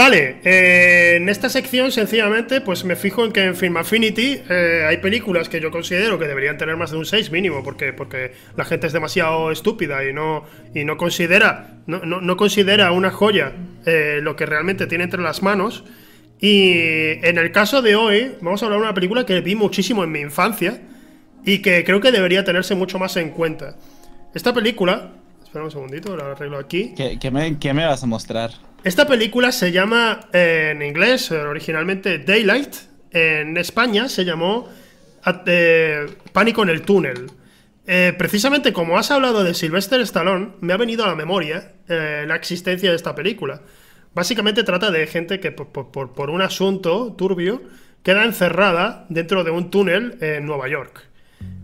Vale, 0.00 0.36
eh, 0.44 1.16
en 1.16 1.28
esta 1.28 1.50
sección 1.50 1.92
sencillamente 1.92 2.62
pues 2.62 2.86
me 2.86 2.96
fijo 2.96 3.22
en 3.26 3.32
que 3.32 3.44
en 3.44 3.54
Film 3.54 3.76
Affinity 3.76 4.40
eh, 4.48 4.86
hay 4.88 4.96
películas 4.96 5.50
que 5.50 5.60
yo 5.60 5.70
considero 5.70 6.18
que 6.18 6.26
deberían 6.26 6.56
tener 6.56 6.74
más 6.78 6.90
de 6.92 6.96
un 6.96 7.04
6 7.04 7.30
mínimo 7.30 7.62
porque, 7.62 7.92
porque 7.92 8.32
la 8.56 8.64
gente 8.64 8.86
es 8.86 8.94
demasiado 8.94 9.50
estúpida 9.50 10.02
y 10.08 10.14
no, 10.14 10.44
y 10.74 10.86
no 10.86 10.96
considera 10.96 11.74
no, 11.86 11.98
no- 12.06 12.36
considera 12.38 12.92
una 12.92 13.10
joya 13.10 13.52
eh, 13.84 14.20
lo 14.22 14.36
que 14.36 14.46
realmente 14.46 14.86
tiene 14.86 15.04
entre 15.04 15.20
las 15.20 15.42
manos 15.42 15.84
y 16.40 16.70
en 17.22 17.36
el 17.36 17.52
caso 17.52 17.82
de 17.82 17.94
hoy 17.94 18.36
vamos 18.40 18.62
a 18.62 18.64
hablar 18.64 18.80
de 18.80 18.84
una 18.86 18.94
película 18.94 19.26
que 19.26 19.38
vi 19.42 19.54
muchísimo 19.54 20.02
en 20.02 20.12
mi 20.12 20.20
infancia 20.20 20.80
y 21.44 21.58
que 21.60 21.84
creo 21.84 22.00
que 22.00 22.10
debería 22.10 22.42
tenerse 22.42 22.74
mucho 22.74 22.98
más 22.98 23.18
en 23.18 23.32
cuenta. 23.32 23.76
Esta 24.34 24.54
película, 24.54 25.10
espera 25.44 25.62
un 25.62 25.70
segundito, 25.70 26.16
la 26.16 26.32
arreglo 26.32 26.56
aquí. 26.56 26.94
¿Qué, 26.96 27.18
qué 27.20 27.30
me, 27.30 27.58
qué 27.58 27.74
me 27.74 27.84
vas 27.84 28.02
a 28.02 28.06
mostrar? 28.06 28.52
Esta 28.82 29.06
película 29.06 29.52
se 29.52 29.72
llama 29.72 30.20
eh, 30.32 30.70
en 30.74 30.82
inglés, 30.82 31.30
eh, 31.30 31.38
originalmente 31.38 32.18
Daylight. 32.18 32.74
En 33.12 33.56
España 33.56 34.08
se 34.08 34.24
llamó 34.24 34.68
eh, 35.46 36.06
Pánico 36.32 36.62
en 36.62 36.68
el 36.70 36.82
túnel. 36.82 37.30
Precisamente 38.16 38.72
como 38.72 38.98
has 38.98 39.10
hablado 39.10 39.42
de 39.42 39.52
Sylvester 39.52 40.00
Stallone, 40.02 40.50
me 40.60 40.72
ha 40.72 40.76
venido 40.76 41.04
a 41.04 41.08
la 41.08 41.16
memoria 41.16 41.72
la 41.88 42.36
existencia 42.36 42.88
de 42.90 42.94
esta 42.94 43.16
película. 43.16 43.62
Básicamente 44.14 44.62
trata 44.62 44.92
de 44.92 45.08
gente 45.08 45.40
que 45.40 45.50
por- 45.50 45.90
por 45.90 46.30
un 46.30 46.40
asunto 46.40 47.14
turbio 47.18 47.62
queda 48.04 48.24
encerrada 48.24 49.06
dentro 49.08 49.42
de 49.42 49.50
un 49.50 49.70
túnel 49.72 50.18
en 50.20 50.46
Nueva 50.46 50.68
York. 50.68 51.00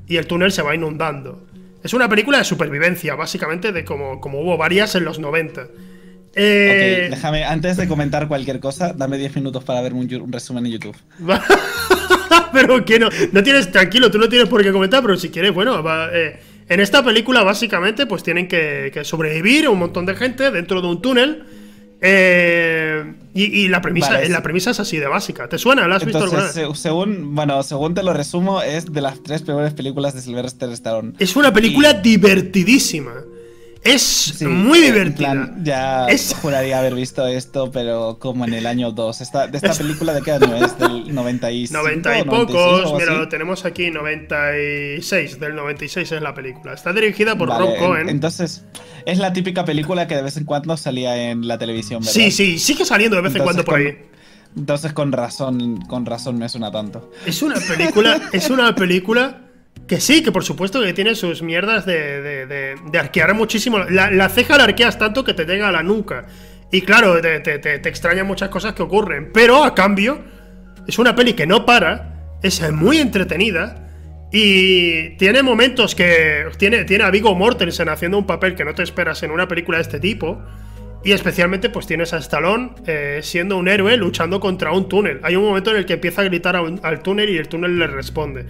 Y 0.09 0.17
el 0.17 0.27
túnel 0.27 0.51
se 0.51 0.63
va 0.63 0.75
inundando. 0.75 1.47
Es 1.85 1.95
una 1.95 2.09
película 2.09 2.39
de 2.39 2.45
supervivencia, 2.45 3.15
básicamente, 3.15 3.71
de 3.71 3.85
como, 3.85 4.21
como 4.21 4.41
hubo 4.41 4.57
varias 4.57 4.97
en 4.97 5.05
los 5.05 5.21
90. 5.21 5.69
Eh, 6.39 7.05
Ok, 7.07 7.15
déjame, 7.15 7.45
antes 7.45 7.77
de 7.79 7.89
comentar 7.89 8.29
cualquier 8.29 8.61
cosa, 8.61 8.93
dame 8.93 9.17
10 9.17 9.35
minutos 9.37 9.65
para 9.65 9.81
verme 9.81 10.01
un, 10.01 10.33
resumen 10.33 10.67
en 10.67 10.73
YouTube. 10.73 10.97
pero 12.53 12.85
que 12.85 12.99
no, 12.99 13.09
no 13.33 13.43
tienes, 13.43 13.71
tranquilo, 13.73 14.11
tú 14.11 14.19
no 14.19 14.29
tienes 14.29 14.49
por 14.49 14.63
qué 14.63 14.71
comentar, 14.73 15.03
pero 15.03 15.17
si 15.17 15.31
quieres, 15.31 15.53
bueno, 15.55 15.83
va, 15.83 16.09
eh, 16.13 16.39
en 16.69 16.81
esta 16.81 17.03
película 17.05 17.43
básicamente 17.43 18.07
pues 18.07 18.23
tienen 18.23 18.49
que, 18.49 18.91
que 18.93 19.05
sobrevivir 19.05 19.69
un 19.69 19.79
montón 19.79 20.05
de 20.07 20.15
gente 20.15 20.51
dentro 20.51 20.81
de 20.83 20.89
un 20.89 21.01
túnel. 21.03 21.45
eh, 22.01 23.15
y, 23.35 23.45
y 23.65 23.69
la 23.69 23.81
premisa, 23.83 24.13
Vale, 24.13 24.29
la 24.31 24.43
premisa 24.43 24.71
es 24.71 24.81
así 24.81 24.97
de 24.99 25.07
básica. 25.07 25.49
¿Te 25.49 25.59
suena? 25.59 25.87
¿La 25.89 25.97
has 25.97 26.05
visto 26.05 26.23
alguna 26.23 26.43
vez? 26.45 26.53
se- 26.53 26.75
según, 26.75 27.35
bueno, 27.35 27.63
según 27.63 27.95
te 27.95 28.03
lo 28.03 28.13
resumo, 28.15 28.63
es 28.63 28.93
de 28.93 29.01
las 29.03 29.23
tres 29.23 29.43
peores 29.43 29.75
películas 29.75 30.15
de 30.15 30.21
Sylvester 30.23 30.71
Stallone. 30.71 31.13
Es 31.19 31.37
una 31.37 31.53
película 31.53 31.93
divertidísima. 31.95 33.13
Es 33.87 34.03
Sí, 34.03 34.45
muy 34.47 34.81
divertida. 34.81 35.33
plan, 35.33 35.65
ya 35.65 36.07
Es- 36.07 36.35
juraría 36.43 36.79
haber 36.81 36.95
visto 36.95 37.27
esto, 37.27 37.71
pero 37.71 38.19
como 38.19 38.45
en 38.45 38.55
el 38.55 38.67
año 38.67 38.91
2. 38.93 39.21
Esta, 39.21 39.47
¿De 39.47 39.57
esta 39.59 39.73
película 39.75 40.13
de 40.13 40.23
qué 40.23 40.33
año 40.33 40.57
es? 40.57 40.79
¿Del 40.79 41.15
95? 41.15 41.73
90 41.83 42.19
y 42.19 42.25
96 42.25 42.27
o 42.27 42.83
pocos, 42.83 42.93
mira, 43.01 43.13
así? 43.13 43.21
lo 43.21 43.29
tenemos 43.29 43.65
aquí, 43.65 43.91
96, 43.91 45.41
del 45.41 45.55
96 45.55 46.13
es 46.13 46.23
la 46.23 46.35
película. 46.35 46.73
Está 46.75 46.93
dirigida 46.93 47.37
por 47.37 47.49
Vale, 47.49 47.65
Rob 47.65 47.75
en- 47.75 47.79
Cohen. 47.81 48.09
Entonces, 48.09 48.65
es 49.05 49.19
la 49.19 49.33
típica 49.33 49.65
película 49.65 50.07
que 50.07 50.17
de 50.17 50.23
vez 50.23 50.37
en 50.37 50.45
cuando 50.45 50.77
salía 50.77 51.31
en 51.31 51.47
la 51.47 51.59
televisión, 51.59 52.01
¿verdad? 52.01 52.13
sí, 52.13 52.31
sí, 52.31 52.59
sigue 52.59 52.85
saliendo 52.85 53.17
de 53.17 53.23
vez 53.23 53.35
en 53.35 53.43
cuando 53.43 53.65
por 53.65 53.75
con- 53.75 53.87
ahí. 53.87 53.97
Entonces 54.57 54.93
con 54.95 55.13
razón, 55.13 55.83
con 55.83 56.07
razón 56.07 56.39
me 56.39 56.49
suena 56.49 56.71
tanto. 56.73 57.13
Es 57.27 57.43
una 57.43 57.57
película, 57.61 58.21
es 58.33 58.49
una 58.49 58.75
película 58.75 59.43
que 59.87 60.01
sí, 60.01 60.23
que 60.23 60.33
por 60.33 60.45
supuesto 60.45 60.83
que 60.83 60.93
tiene 60.93 61.15
sus 61.15 61.43
mierdas 61.43 61.87
de, 61.87 62.47
de, 62.47 62.99
arquear 62.99 63.35
muchísimo. 63.35 63.79
La, 63.79 64.29
ceja 64.29 64.57
la 64.57 64.65
arqueas 64.65 64.99
tanto 64.99 65.25
que 65.25 65.35
te 65.35 65.45
llega 65.45 65.69
a 65.69 65.73
la 65.73 65.83
nuca. 65.83 66.27
Y 66.73 66.83
claro, 66.83 67.21
te, 67.21 67.41
te, 67.41 67.89
extrañan 67.89 68.27
muchas 68.27 68.49
cosas 68.49 68.75
que 68.75 68.83
ocurren. 68.83 69.31
Pero 69.33 69.63
a 69.63 69.75
cambio, 69.75 70.25
es 70.87 70.99
una 70.99 71.15
peli 71.15 71.35
que 71.35 71.47
no 71.47 71.65
para, 71.65 72.39
es 72.43 72.61
muy 72.73 72.99
entretenida. 72.99 73.83
Y 74.33 75.11
tiene 75.17 75.43
momentos 75.43 75.95
que. 75.95 76.47
Tiene, 76.59 76.85
tiene 76.85 77.05
a 77.05 77.11
Vigo 77.11 77.35
Mortensen 77.37 77.89
haciendo 77.89 78.19
un 78.19 78.27
papel 78.27 78.57
que 78.57 78.65
no 78.65 78.75
te 78.75 78.83
esperas 78.83 79.23
en 79.23 79.31
una 79.31 79.47
película 79.47 79.79
de 79.79 79.83
este 79.83 80.01
tipo. 80.01 80.43
Y 81.05 81.13
especialmente, 81.13 81.71
pues 81.71 81.87
tienes 81.87 82.13
a 82.13 82.17
Stallone 82.17 82.71
eh, 82.89 83.21
siendo 83.23 83.57
un 83.57 83.69
héroe 83.69 83.97
luchando 83.97 84.41
contra 84.41 84.73
un 84.73 84.89
túnel. 84.89 85.21
Hay 85.23 85.37
un 85.37 85.45
momento 85.45 85.71
en 85.71 85.77
el 85.77 85.87
que 85.87 85.93
empieza 85.93 86.23
a 86.23 86.25
gritar 86.25 86.57
al 86.57 87.03
túnel 87.03 87.31
y 87.31 87.37
el 87.37 87.47
túnel 87.47 87.79
le 87.79 87.87
responde. 87.87 88.47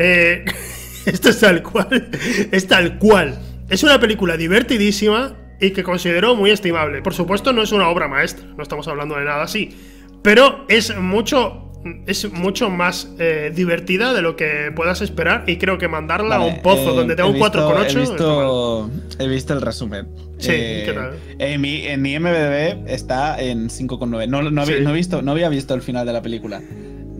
Eh, 0.00 0.44
esto 1.06 1.28
es 1.28 1.38
tal 1.40 1.62
cual. 1.62 2.08
Es 2.50 2.66
tal 2.66 2.98
cual. 2.98 3.38
Es 3.68 3.82
una 3.84 4.00
película 4.00 4.36
divertidísima 4.36 5.36
y 5.60 5.70
que 5.70 5.82
considero 5.84 6.34
muy 6.34 6.50
estimable. 6.50 7.02
Por 7.02 7.14
supuesto, 7.14 7.52
no 7.52 7.62
es 7.62 7.70
una 7.72 7.88
obra 7.88 8.08
maestra, 8.08 8.44
no 8.56 8.62
estamos 8.62 8.88
hablando 8.88 9.16
de 9.16 9.24
nada 9.26 9.42
así. 9.44 9.76
Pero 10.22 10.64
es 10.68 10.96
mucho. 10.96 11.66
Es 12.06 12.30
mucho 12.30 12.68
más 12.68 13.08
eh, 13.18 13.52
divertida 13.54 14.12
de 14.12 14.20
lo 14.20 14.36
que 14.36 14.70
puedas 14.76 15.00
esperar. 15.00 15.44
Y 15.46 15.56
creo 15.56 15.78
que 15.78 15.88
mandarla 15.88 16.36
a 16.36 16.40
un 16.44 16.60
pozo 16.60 16.92
eh, 16.92 16.96
donde 16.96 17.16
tengo 17.16 17.30
he 17.30 17.32
un 17.32 17.38
4,8. 17.40 17.84
visto- 17.86 17.88
He 17.88 18.00
visto, 18.02 18.90
he 19.24 19.28
visto 19.28 19.52
el 19.54 19.60
resumen. 19.62 20.08
Sí, 20.36 20.48
¿qué 20.50 20.92
tal? 20.94 21.12
En 21.38 21.58
mi, 21.62 21.86
en 21.86 22.02
mi 22.02 22.18
MDB 22.18 22.86
está 22.86 23.40
en 23.40 23.70
5,9. 23.70 24.28
No, 24.28 24.42
no, 24.42 24.60
había- 24.60 24.76
Sí. 24.76 24.82
no 24.84 24.92
visto, 24.92 25.22
no 25.22 25.32
había 25.32 25.48
visto 25.48 25.72
el 25.74 25.80
final 25.80 26.04
de 26.06 26.12
la 26.12 26.20
película. 26.20 26.60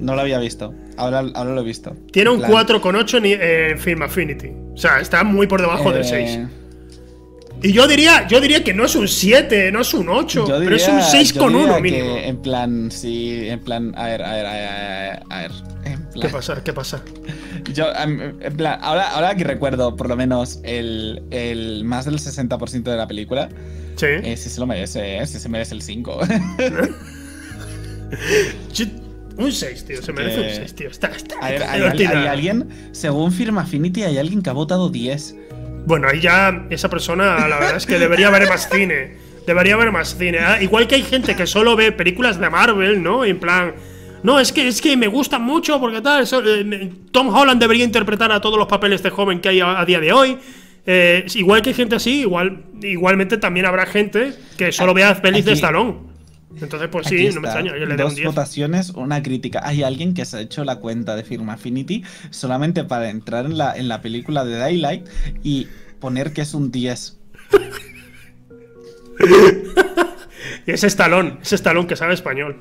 No 0.01 0.15
lo 0.15 0.23
había 0.23 0.39
visto. 0.39 0.75
Ahora, 0.97 1.19
ahora 1.35 1.53
lo 1.55 1.61
he 1.61 1.65
visto. 1.65 1.95
Tiene 2.13 2.31
un 2.31 2.43
En 2.43 2.51
plan, 2.51 2.67
4,8 2.67 3.19
en, 3.19 3.71
en 3.73 3.79
Film 3.79 4.03
Affinity. 4.03 4.49
O 4.75 4.77
sea, 4.77 5.01
está 5.01 5.23
muy 5.25 5.47
por 5.47 5.61
debajo 5.61 5.93
del 5.93 6.03
eh, 6.03 6.05
6. 6.05 6.39
Y 7.63 7.73
yo 7.73 7.87
diría, 7.87 8.27
yo 8.27 8.41
diría 8.41 8.65
que 8.65 8.73
no 8.73 8.87
es 8.87 8.95
un 8.97 9.07
7, 9.07 9.71
no 9.71 9.83
es 9.83 9.93
un 9.93 10.09
8, 10.09 10.47
yo 10.49 10.59
pero 10.65 10.77
es 10.77 10.89
un 10.89 10.95
diría- 10.97 11.11
6 11.11 11.35
yo 11.35 11.41
con 11.43 11.55
1 11.55 11.65
diría 11.77 11.81
mínimo. 11.81 12.15
que 12.15 12.29
en 12.29 12.37
plan, 12.41 12.91
sí, 12.91 13.49
en 13.49 13.61
plan, 13.61 13.93
a 13.99 14.07
ver, 14.07 14.23
a 14.23 14.33
ver, 14.35 14.47
a 14.47 14.53
ver, 14.55 15.23
a 15.29 15.39
ver, 15.43 15.51
en 15.85 15.99
¿Qué 16.15 16.21
plan, 16.21 16.33
pasa? 16.33 16.65
¿Qué 16.65 16.73
pasa? 16.73 17.03
Yo, 17.75 17.85
em, 18.03 18.41
en 18.41 18.57
plan, 18.57 18.79
ahora, 18.83 19.11
ahora 19.11 19.35
que 19.35 19.45
recuerdo 19.45 19.95
por 19.95 20.09
lo 20.09 20.17
menos 20.17 20.61
el, 20.65 21.23
el 21.31 21.85
más 21.85 22.07
del 22.07 22.15
60% 22.19 22.83
de 22.91 22.97
la 22.97 23.07
película, 23.07 23.51
Sí. 23.97 24.07
eh, 24.07 24.37
sí 24.39 24.49
se 24.49 24.59
lo 24.59 24.67
merece, 24.67 25.19
eh, 25.19 25.27
sí 25.27 25.39
se 25.39 25.49
merece 25.51 25.75
el 25.75 25.83
5. 25.83 26.19
Yo- 28.73 28.87
un 29.36 29.52
6, 29.52 29.85
tío. 29.86 30.02
Se 30.02 30.12
merece 30.12 30.40
un 30.40 30.51
6, 30.51 30.74
tío. 30.74 30.90
Está, 30.90 31.09
está, 31.09 31.36
hay, 31.40 31.57
alguien, 31.57 32.69
según 32.93 33.32
Firma 33.32 33.62
Affinity, 33.62 34.02
hay 34.02 34.19
alguien 34.19 34.43
que 34.43 34.51
ha 34.51 34.52
votado 34.52 34.90
10. 34.90 35.36
Bueno, 35.86 36.09
ahí 36.09 36.20
ya 36.20 36.66
esa 36.70 36.90
persona, 36.90 37.48
la 37.48 37.59
verdad 37.59 37.77
es 37.77 37.86
que 37.86 37.98
debería 37.98 38.31
ver 38.31 38.48
más 38.48 38.69
cine. 38.70 39.16
Debería 39.47 39.77
ver 39.77 39.90
más 39.90 40.16
cine. 40.16 40.39
Ah, 40.40 40.62
Igual 40.62 40.86
que 40.86 40.97
hay 40.97 41.02
gente 41.02 41.35
que 41.35 41.47
solo 41.47 41.74
ve 41.77 41.93
películas 41.93 42.39
de 42.39 42.51
Marvel, 42.51 43.02
¿no? 43.02 43.24
En 43.24 43.39
plan. 43.40 43.74
No, 44.23 44.39
es 44.39 44.52
que, 44.52 44.69
es 44.69 44.82
que 44.82 44.97
me 44.98 45.09
gustan 45.09 45.43
mucho 45.43 45.81
porque 45.81 46.02
tal. 46.02 46.23
eso, 46.23 46.43
eh, 46.44 46.93
Tom 47.11 47.35
Holland 47.35 47.61
debería 47.61 47.85
interpretar 47.85 48.31
a 48.32 48.40
todos 48.40 48.59
los 48.59 48.69
papeles 48.69 49.02
de 49.02 49.09
joven 49.09 49.40
que 49.40 49.48
hay 49.48 49.61
a, 49.61 49.81
a 49.81 49.85
día 49.86 49.98
de 49.98 50.12
hoy. 50.12 50.39
Eh, 50.86 51.27
igual 51.35 51.62
que 51.62 51.70
hay 51.70 51.74
gente 51.74 51.97
así, 51.97 52.20
igual, 52.20 52.65
igualmente 52.82 53.36
también 53.36 53.66
habrá 53.66 53.86
gente 53.86 54.32
que 54.57 54.73
solo 54.73 54.94
vea 54.94 55.20
pelis 55.20 55.44
de 55.44 55.52
Stallone. 55.52 55.94
Entonces, 56.61 56.89
pues 56.91 57.07
sí, 57.07 57.29
no 57.35 57.41
me 57.41 57.49
extraña. 57.49 57.73
Yo 57.79 57.87
le 57.87 57.93
un 57.93 57.97
Dos 57.97 58.17
10. 58.17 58.27
votaciones, 58.27 58.91
una 58.91 59.23
crítica. 59.23 59.61
Hay 59.65 59.83
alguien 59.83 60.15
que 60.15 60.25
se 60.25 60.37
ha 60.37 60.41
hecho 60.41 60.65
la 60.65 60.77
cuenta 60.77 61.17
de 61.17 61.23
Firma 61.23 61.55
Affinity 61.55 62.03
solamente 62.31 62.85
para 62.85 63.09
entrar 63.11 63.47
en 63.47 63.57
la, 63.57 63.77
en 63.77 63.89
la 63.89 64.01
película 64.03 64.45
de 64.45 64.57
Daylight 64.57 65.07
y 65.43 65.69
poner 66.01 66.33
que 66.33 66.43
es 66.43 66.55
un 66.55 66.71
10. 66.71 67.19
Y 70.67 70.71
es 70.73 70.85
Stallone, 70.85 71.39
es 71.43 71.53
Stallone 71.53 71.87
que 71.87 71.97
sabe 71.97 72.15
español. 72.15 72.57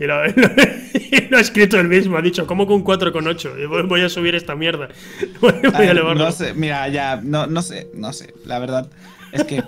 Y 0.00 0.04
lo, 0.06 0.14
ha 1.36 1.40
escrito 1.40 1.78
él 1.78 1.88
mismo, 1.88 2.16
ha 2.16 2.22
dicho, 2.22 2.46
¿cómo 2.46 2.66
con 2.66 2.82
4,8? 2.84 3.62
Y 3.62 3.66
voy, 3.66 3.82
voy 3.82 4.00
a 4.00 4.08
subir 4.08 4.34
esta 4.34 4.56
mierda. 4.56 4.88
Voy, 5.40 5.52
A 5.72 5.78
a 5.78 5.78
ver, 5.78 5.90
elevarlo. 5.90 6.24
no 6.24 6.32
sé, 6.32 6.52
mira, 6.54 6.88
ya, 6.88 7.20
no, 7.22 7.46
no 7.46 7.62
sé, 7.62 7.90
no 7.94 8.12
sé. 8.12 8.34
La 8.44 8.58
verdad 8.58 8.90
es 9.30 9.44
que. 9.44 9.62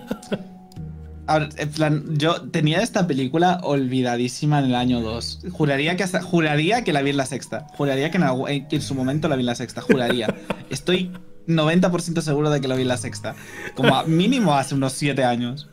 En 1.28 1.70
plan, 1.70 2.04
yo 2.18 2.42
tenía 2.42 2.80
esta 2.80 3.06
película 3.06 3.60
olvidadísima 3.62 4.58
en 4.60 4.66
el 4.66 4.74
año 4.74 5.00
2. 5.00 5.46
Juraría 5.50 5.96
que 5.96 6.04
hasta, 6.04 6.22
juraría 6.22 6.84
que 6.84 6.92
la 6.92 7.02
vi 7.02 7.10
en 7.10 7.16
la 7.16 7.26
sexta. 7.26 7.66
Juraría 7.76 8.10
que 8.10 8.18
en, 8.18 8.66
en- 8.70 8.82
su 8.82 8.94
momento 8.94 9.28
la 9.28 9.36
vi 9.36 9.40
en 9.42 9.46
la 9.46 9.54
sexta. 9.54 9.80
Juraría. 9.80 10.32
Estoy 10.70 11.10
90% 11.48 12.20
seguro 12.20 12.50
de 12.50 12.60
que 12.60 12.68
la 12.68 12.76
vi 12.76 12.82
en 12.82 12.88
la 12.88 12.96
sexta. 12.96 13.34
Como 13.74 14.02
mínimo 14.04 14.54
hace 14.54 14.74
unos 14.74 14.92
7 14.92 15.24
años. 15.24 15.68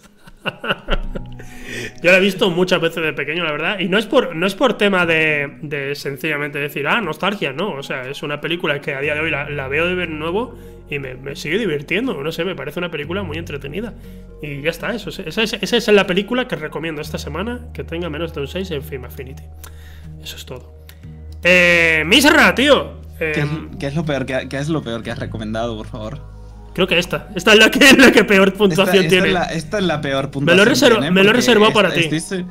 Yo 2.02 2.12
la 2.12 2.18
he 2.18 2.22
visto 2.22 2.50
muchas 2.50 2.82
veces 2.82 3.04
de 3.04 3.14
pequeño, 3.14 3.44
la 3.44 3.52
verdad. 3.52 3.80
Y 3.80 3.88
no 3.88 3.98
es 3.98 4.06
por, 4.06 4.36
no 4.36 4.46
es 4.46 4.56
por 4.56 4.78
tema 4.78 5.06
de, 5.06 5.58
de 5.62 5.96
sencillamente 5.96 6.60
decir, 6.60 6.88
ah, 6.88 7.02
nostalgia, 7.02 7.54
no. 7.54 7.74
O 7.74 7.84
sea, 7.84 8.10
es 8.10 8.24
una 8.24 8.42
película 8.42 8.80
que 8.82 8.94
a 8.94 9.02
día 9.02 9.16
de 9.16 9.22
hoy 9.22 9.32
la, 9.32 9.50
la 9.50 9.68
veo 9.68 9.86
de 9.88 9.96
ver 9.96 10.10
nuevo 10.10 10.58
y 10.90 11.00
me, 11.00 11.16
me, 11.16 11.36
sigue 11.36 11.58
divirtiendo. 11.58 12.22
No 12.22 12.32
sé, 12.32 12.46
me 12.46 12.56
parece 12.56 12.80
una 12.80 12.92
película 12.92 13.24
muy 13.24 13.38
entretenida. 13.38 13.94
Y 14.42 14.62
ya 14.62 14.70
está, 14.70 14.94
eso. 14.94 15.10
Esa 15.10 15.44
es, 15.44 15.54
esa 15.54 15.78
es 15.78 15.88
la 15.88 16.08
película 16.08 16.48
que 16.48 16.56
recomiendo 16.56 17.02
esta 17.02 17.18
semana 17.18 17.68
que 17.74 17.84
tenga 17.84 18.10
menos 18.10 18.34
de 18.34 18.42
un 18.42 18.48
6 18.48 18.72
en 18.72 18.84
Film 18.84 19.06
Affinity. 19.06 19.44
Eso 20.22 20.36
es 20.36 20.46
todo. 20.46 20.74
Eh, 21.44 22.04
Misra, 22.06 22.54
tío. 22.56 23.02
Eh, 23.20 23.32
¿Qué, 23.34 23.42
es, 23.42 23.48
¿Qué, 23.80 23.88
es, 23.88 23.96
lo 23.96 24.06
peor 24.06 24.26
que, 24.26 24.48
qué 24.50 24.58
es 24.58 24.70
lo 24.70 24.82
peor 24.82 25.04
que 25.04 25.12
has 25.12 25.20
recomendado, 25.20 25.76
por 25.78 25.88
favor? 25.88 26.33
Creo 26.74 26.88
que 26.88 26.98
esta. 26.98 27.30
Esta 27.36 27.54
es 27.54 27.60
la 27.60 27.70
que, 27.70 27.94
la 27.98 28.12
que 28.12 28.24
peor 28.24 28.54
puntuación 28.54 28.88
esta, 28.88 28.98
esta 28.98 29.10
tiene. 29.10 29.28
Es 29.28 29.34
la, 29.34 29.44
esta 29.46 29.78
es 29.78 29.84
la 29.84 30.02
peor 30.02 30.32
puntuación. 30.32 30.58
Me 30.58 30.66
lo, 30.66 30.70
reservo, 30.70 31.00
tiene 31.00 31.12
me 31.12 31.24
lo 31.24 31.30
he 31.30 31.34
reservado 31.34 31.72
para 31.72 31.94
ti. 31.94 32.10
Estoy, 32.12 32.46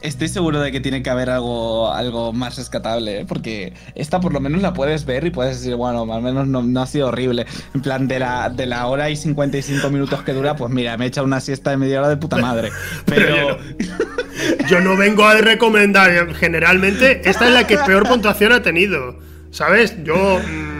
estoy, 0.00 0.28
seguro 0.28 0.60
de 0.60 0.72
que 0.72 0.80
tiene 0.80 1.02
que 1.02 1.10
haber 1.10 1.30
algo, 1.30 1.92
algo 1.92 2.32
más 2.32 2.56
rescatable, 2.56 3.20
¿eh? 3.20 3.24
porque 3.26 3.72
esta 3.94 4.20
por 4.20 4.32
lo 4.32 4.40
menos 4.40 4.62
la 4.62 4.72
puedes 4.72 5.04
ver 5.04 5.26
y 5.26 5.30
puedes 5.30 5.58
decir, 5.58 5.76
bueno, 5.76 6.12
al 6.12 6.22
menos 6.22 6.48
no, 6.48 6.62
no 6.62 6.82
ha 6.82 6.86
sido 6.86 7.08
horrible. 7.08 7.46
En 7.74 7.82
plan, 7.82 8.08
de 8.08 8.18
la, 8.18 8.50
de 8.50 8.66
la 8.66 8.86
hora 8.86 9.10
y 9.10 9.16
55 9.16 9.90
minutos 9.90 10.22
que 10.22 10.32
dura, 10.32 10.56
pues 10.56 10.72
mira, 10.72 10.96
me 10.96 11.04
he 11.04 11.08
echado 11.08 11.26
una 11.26 11.40
siesta 11.40 11.70
de 11.70 11.76
media 11.76 12.00
hora 12.00 12.08
de 12.08 12.16
puta 12.16 12.36
madre. 12.38 12.70
Pero. 13.04 13.58
Pero 13.58 13.58
yo, 13.78 13.86
no, 13.96 14.68
yo 14.68 14.80
no 14.80 14.96
vengo 14.96 15.24
a 15.24 15.34
recomendar. 15.36 16.34
Generalmente, 16.34 17.28
esta 17.28 17.46
es 17.46 17.54
la 17.54 17.66
que 17.66 17.78
peor 17.78 18.08
puntuación 18.08 18.52
ha 18.52 18.62
tenido. 18.62 19.18
¿Sabes? 19.50 19.96
Yo. 20.04 20.40
Mmm, 20.40 20.77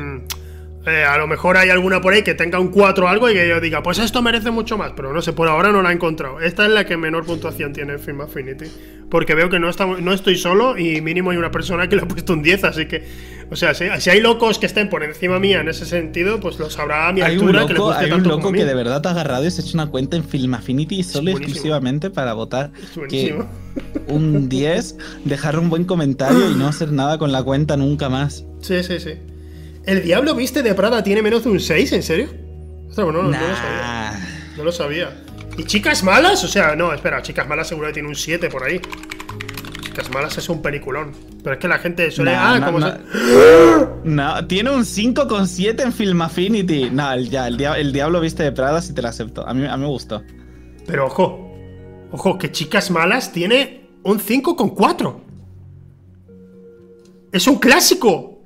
eh, 0.89 1.05
a 1.05 1.17
lo 1.19 1.27
mejor 1.27 1.57
hay 1.57 1.71
alguna 1.71 2.01
por 2.01 2.13
ahí 2.13 2.23
que 2.23 2.35
tenga 2.35 2.59
un 2.59 2.69
4 2.69 3.05
o 3.05 3.09
algo 3.09 3.31
y 3.31 3.35
que 3.35 3.49
yo 3.49 3.61
diga, 3.61 3.83
pues 3.83 3.99
esto 3.99 4.23
merece 4.23 4.51
mucho 4.51 4.79
más, 4.79 4.93
pero 4.97 5.13
no 5.13 5.23
sé, 5.23 5.33
por 5.33 5.49
ahora 5.49 5.71
no 5.71 5.83
la 5.83 5.91
he 5.91 5.95
encontrado. 5.95 6.41
Esta 6.41 6.67
es 6.67 6.73
la 6.73 6.87
que 6.87 6.97
menor 6.97 7.25
puntuación 7.25 7.73
tiene 7.73 7.95
en 7.95 8.01
Film 8.01 8.21
Affinity, 8.21 8.67
porque 9.11 9.35
veo 9.35 9.49
que 9.49 9.59
no, 9.59 9.69
estamos, 9.69 10.01
no 10.01 10.13
estoy 10.13 10.37
solo 10.37 10.79
y 10.79 11.01
mínimo 11.01 11.31
hay 11.31 11.37
una 11.37 11.51
persona 11.51 11.89
que 11.89 11.97
le 11.97 12.03
ha 12.03 12.09
puesto 12.09 12.33
un 12.33 12.43
10, 12.43 12.65
así 12.65 12.87
que, 12.87 13.07
o 13.51 13.57
sea, 13.57 13.75
si, 13.75 13.85
si 13.99 14.11
hay 14.11 14.21
locos 14.21 14.59
que 14.59 14.67
estén 14.67 14.89
por 14.89 15.03
encima 15.03 15.39
mía 15.39 15.61
en 15.61 15.69
ese 15.69 15.87
sentido, 15.87 16.41
pues 16.41 16.59
lo 16.59 16.71
sabrá 16.71 17.09
a 17.09 17.13
mi 17.13 17.21
hay 17.21 17.35
altura. 17.35 17.51
Un 17.51 17.57
loco, 17.57 17.67
que 17.67 17.75
le 17.75 17.81
guste 17.81 18.05
hay 18.05 18.11
tanto 18.11 18.29
un 18.29 18.37
loco 18.37 18.53
que 18.53 18.59
mí. 18.59 18.65
de 18.65 18.75
verdad 18.75 19.03
te 19.03 19.09
ha 19.09 19.11
agarrado 19.13 19.47
y 19.47 19.51
se 19.51 19.63
ha 19.63 19.65
hecho 19.65 19.77
una 19.77 19.87
cuenta 19.87 20.17
en 20.17 20.25
Film 20.25 20.55
Affinity 20.55 21.03
solo 21.03 21.31
exclusivamente 21.31 22.11
para 22.11 22.33
votar 22.33 22.71
que 23.09 23.39
un 24.07 24.49
10, 24.49 24.97
dejar 25.25 25.59
un 25.59 25.71
buen 25.71 25.85
comentario 25.85 26.51
y 26.51 26.55
no 26.55 26.67
hacer 26.69 26.93
nada 26.93 27.19
con 27.19 27.33
la 27.33 27.43
cuenta 27.43 27.77
nunca 27.77 28.09
más. 28.09 28.45
Sí, 28.61 28.83
sí, 28.83 28.99
sí. 29.01 29.15
¿El 29.85 30.03
Diablo 30.03 30.35
Viste 30.35 30.63
de 30.63 30.75
Prada 30.75 31.03
tiene 31.03 31.23
menos 31.23 31.45
de 31.45 31.51
un 31.51 31.61
6? 31.61 31.93
¿En 31.93 32.03
serio? 32.03 32.29
Ostras, 32.89 33.05
bueno, 33.05 33.23
no, 33.23 33.31
nah. 33.31 33.41
no, 33.41 33.49
lo 33.49 33.55
sabía. 33.55 34.55
No 34.57 34.65
lo 34.65 34.73
sabía. 34.73 35.25
¿Y 35.57 35.65
Chicas 35.65 36.03
Malas? 36.03 36.45
O 36.45 36.49
sea, 36.49 36.77
no, 36.77 36.93
espera, 36.93 37.23
Chicas 37.23 37.49
Malas 37.49 37.69
seguro 37.69 37.89
que 37.89 37.95
tiene 37.95 38.09
un 38.09 38.15
7 38.15 38.49
por 38.49 38.65
ahí. 38.65 38.81
Chicas 39.83 40.11
Malas 40.11 40.39
es 40.39 40.49
un 40.49 40.63
peliculón. 40.63 41.13
Pero 41.43 41.55
es 41.55 41.61
que 41.61 41.69
la 41.69 41.79
gente 41.79 42.11
suele. 42.11 42.33
Nah, 42.33 42.55
ah, 42.55 42.59
no, 42.59 42.67
como 42.67 42.79
no. 42.81 42.93
se... 42.93 42.99
no, 44.05 44.47
tiene 44.47 44.71
un 44.71 44.83
5,7 44.83 45.83
en 45.83 45.93
Film 45.93 46.23
Affinity. 46.23 46.91
No, 46.91 47.13
el, 47.13 47.31
ya, 47.31 47.49
el, 47.49 47.57
dia 47.57 47.75
el, 47.75 47.93
Diablo 47.93 48.21
Viste 48.21 48.43
de 48.43 48.53
Prada 48.53 48.83
sí 48.83 48.95
te 48.95 49.03
lo 49.03 49.09
acepto. 49.09 49.47
A 49.47 49.55
mí, 49.55 49.67
a 49.67 49.77
mí 49.77 49.83
me 49.83 49.89
gustó. 49.89 50.23
Pero 50.87 51.07
ojo, 51.07 51.55
ojo, 52.11 52.39
que 52.39 52.53
Chicas 52.53 52.91
Malas 52.91 53.33
tiene 53.33 53.89
un 54.05 54.21
5,4. 54.21 55.17
Es 57.33 57.47
un 57.47 57.57
clásico. 57.57 58.38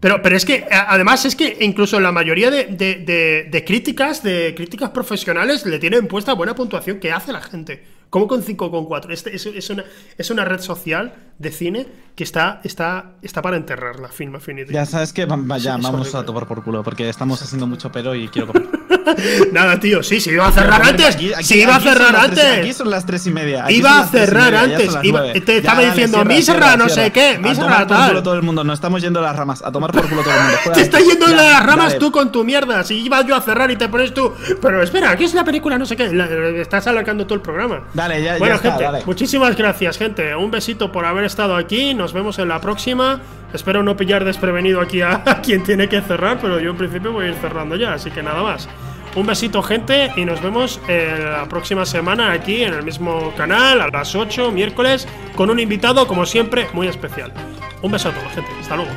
Pero, 0.00 0.20
pero 0.22 0.36
es 0.36 0.44
que, 0.44 0.66
además, 0.70 1.24
es 1.24 1.34
que 1.34 1.56
incluso 1.60 1.98
la 2.00 2.12
mayoría 2.12 2.50
de, 2.50 2.64
de, 2.64 2.96
de, 2.96 3.48
de, 3.50 3.64
críticas, 3.64 4.22
de 4.22 4.54
críticas 4.54 4.90
profesionales, 4.90 5.64
le 5.64 5.78
tienen 5.78 6.06
puesta 6.06 6.34
buena 6.34 6.54
puntuación 6.54 7.00
que 7.00 7.12
hace 7.12 7.32
la 7.32 7.40
gente. 7.40 7.82
¿Cómo 8.10 8.28
con 8.28 8.42
5,4? 8.42 9.10
Este 9.10 9.34
es, 9.34 9.46
es, 9.46 9.70
una, 9.70 9.84
es 10.16 10.30
una 10.30 10.44
red 10.44 10.60
social 10.60 11.14
de 11.38 11.50
cine 11.50 11.86
que 12.14 12.24
está, 12.24 12.60
está, 12.64 13.16
está 13.20 13.42
para 13.42 13.56
enterrarla, 13.56 14.08
Film 14.08 14.36
Affinity. 14.36 14.72
Ya 14.72 14.86
sabes 14.86 15.12
que 15.12 15.26
vaya, 15.26 15.76
vamos 15.76 16.14
a 16.14 16.24
tomar 16.24 16.46
por 16.46 16.64
culo, 16.64 16.82
porque 16.82 17.08
estamos 17.08 17.42
haciendo 17.42 17.66
mucho 17.66 17.92
pero 17.92 18.14
y 18.14 18.28
quiero 18.28 18.48
comer. 18.48 18.68
Nada, 19.52 19.78
tío, 19.78 20.02
sí, 20.02 20.20
se 20.20 20.32
iba 20.32 20.46
a 20.46 20.52
cerrar 20.52 20.80
pero, 20.80 20.90
antes. 20.90 21.14
Aquí, 21.14 21.32
aquí, 21.32 21.44
se 21.44 21.58
iba 21.58 21.76
a 21.76 21.80
cerrar 21.80 22.16
antes. 22.16 22.40
Tres, 22.40 22.58
aquí 22.58 22.72
son 22.72 22.90
las 22.90 23.06
3 23.06 23.26
y 23.26 23.30
media. 23.30 23.70
Iba 23.70 24.00
a 24.00 24.06
cerrar 24.06 24.54
antes. 24.54 24.96
Iba, 25.02 25.32
te 25.32 25.58
estaba 25.58 25.82
ya, 25.82 25.90
diciendo, 25.90 26.18
dale, 26.18 26.34
Misra, 26.34 26.54
cierra, 26.54 26.76
no 26.76 26.88
sé 26.88 27.12
qué. 27.12 27.38
Misra, 27.38 27.64
a 27.64 27.66
tomar 27.66 27.86
tal. 27.86 27.98
por 27.98 28.08
culo 28.08 28.22
todo 28.22 28.34
el 28.34 28.42
mundo. 28.42 28.64
No 28.64 28.72
estamos 28.72 29.02
yendo 29.02 29.20
a 29.20 29.22
las 29.22 29.36
ramas. 29.36 29.62
A 29.62 29.70
tomar 29.70 29.92
por 29.92 30.08
culo 30.08 30.22
todo 30.22 30.34
el 30.34 30.40
mundo. 30.40 30.58
te 30.74 30.80
está 30.80 30.98
yendo 31.00 31.26
de 31.26 31.34
las 31.34 31.64
ramas 31.64 31.88
dale. 31.88 31.98
tú 32.00 32.10
con 32.10 32.32
tu 32.32 32.44
mierda. 32.44 32.82
Si 32.84 32.94
iba 32.94 33.24
yo 33.24 33.36
a 33.36 33.42
cerrar 33.42 33.70
y 33.70 33.76
te 33.76 33.88
pones 33.88 34.12
tú. 34.12 34.32
Pero 34.60 34.82
espera, 34.82 35.10
aquí 35.10 35.24
es 35.24 35.34
la 35.34 35.44
película, 35.44 35.78
no 35.78 35.86
sé 35.86 35.96
qué. 35.96 36.12
La, 36.12 36.26
estás 36.60 36.86
alargando 36.86 37.26
todo 37.26 37.34
el 37.34 37.42
programa. 37.42 37.84
Dale, 37.96 38.22
ya. 38.22 38.36
Bueno, 38.36 38.56
ya 38.56 38.60
gente, 38.60 38.76
está, 38.76 38.92
dale. 38.92 39.04
muchísimas 39.06 39.56
gracias, 39.56 39.96
gente. 39.96 40.36
Un 40.36 40.50
besito 40.50 40.92
por 40.92 41.06
haber 41.06 41.24
estado 41.24 41.56
aquí. 41.56 41.94
Nos 41.94 42.12
vemos 42.12 42.38
en 42.38 42.48
la 42.48 42.60
próxima. 42.60 43.22
Espero 43.54 43.82
no 43.82 43.96
pillar 43.96 44.22
desprevenido 44.22 44.82
aquí 44.82 45.00
a, 45.00 45.14
a 45.24 45.40
quien 45.40 45.62
tiene 45.62 45.88
que 45.88 46.02
cerrar, 46.02 46.38
pero 46.40 46.60
yo 46.60 46.72
en 46.72 46.76
principio 46.76 47.12
voy 47.12 47.24
a 47.24 47.28
ir 47.28 47.34
cerrando 47.36 47.74
ya, 47.74 47.94
así 47.94 48.10
que 48.10 48.22
nada 48.22 48.42
más. 48.42 48.68
Un 49.14 49.26
besito, 49.26 49.62
gente, 49.62 50.12
y 50.14 50.26
nos 50.26 50.42
vemos 50.42 50.78
eh, 50.88 51.18
la 51.18 51.48
próxima 51.48 51.86
semana 51.86 52.32
aquí 52.32 52.62
en 52.62 52.74
el 52.74 52.82
mismo 52.82 53.32
canal, 53.34 53.80
a 53.80 53.88
las 53.88 54.14
8, 54.14 54.52
miércoles, 54.52 55.08
con 55.34 55.48
un 55.48 55.58
invitado, 55.58 56.06
como 56.06 56.26
siempre, 56.26 56.66
muy 56.74 56.86
especial. 56.88 57.32
Un 57.80 57.92
beso 57.92 58.10
a 58.10 58.12
todos, 58.12 58.30
gente. 58.34 58.50
Hasta 58.60 58.76
luego. 58.76 58.90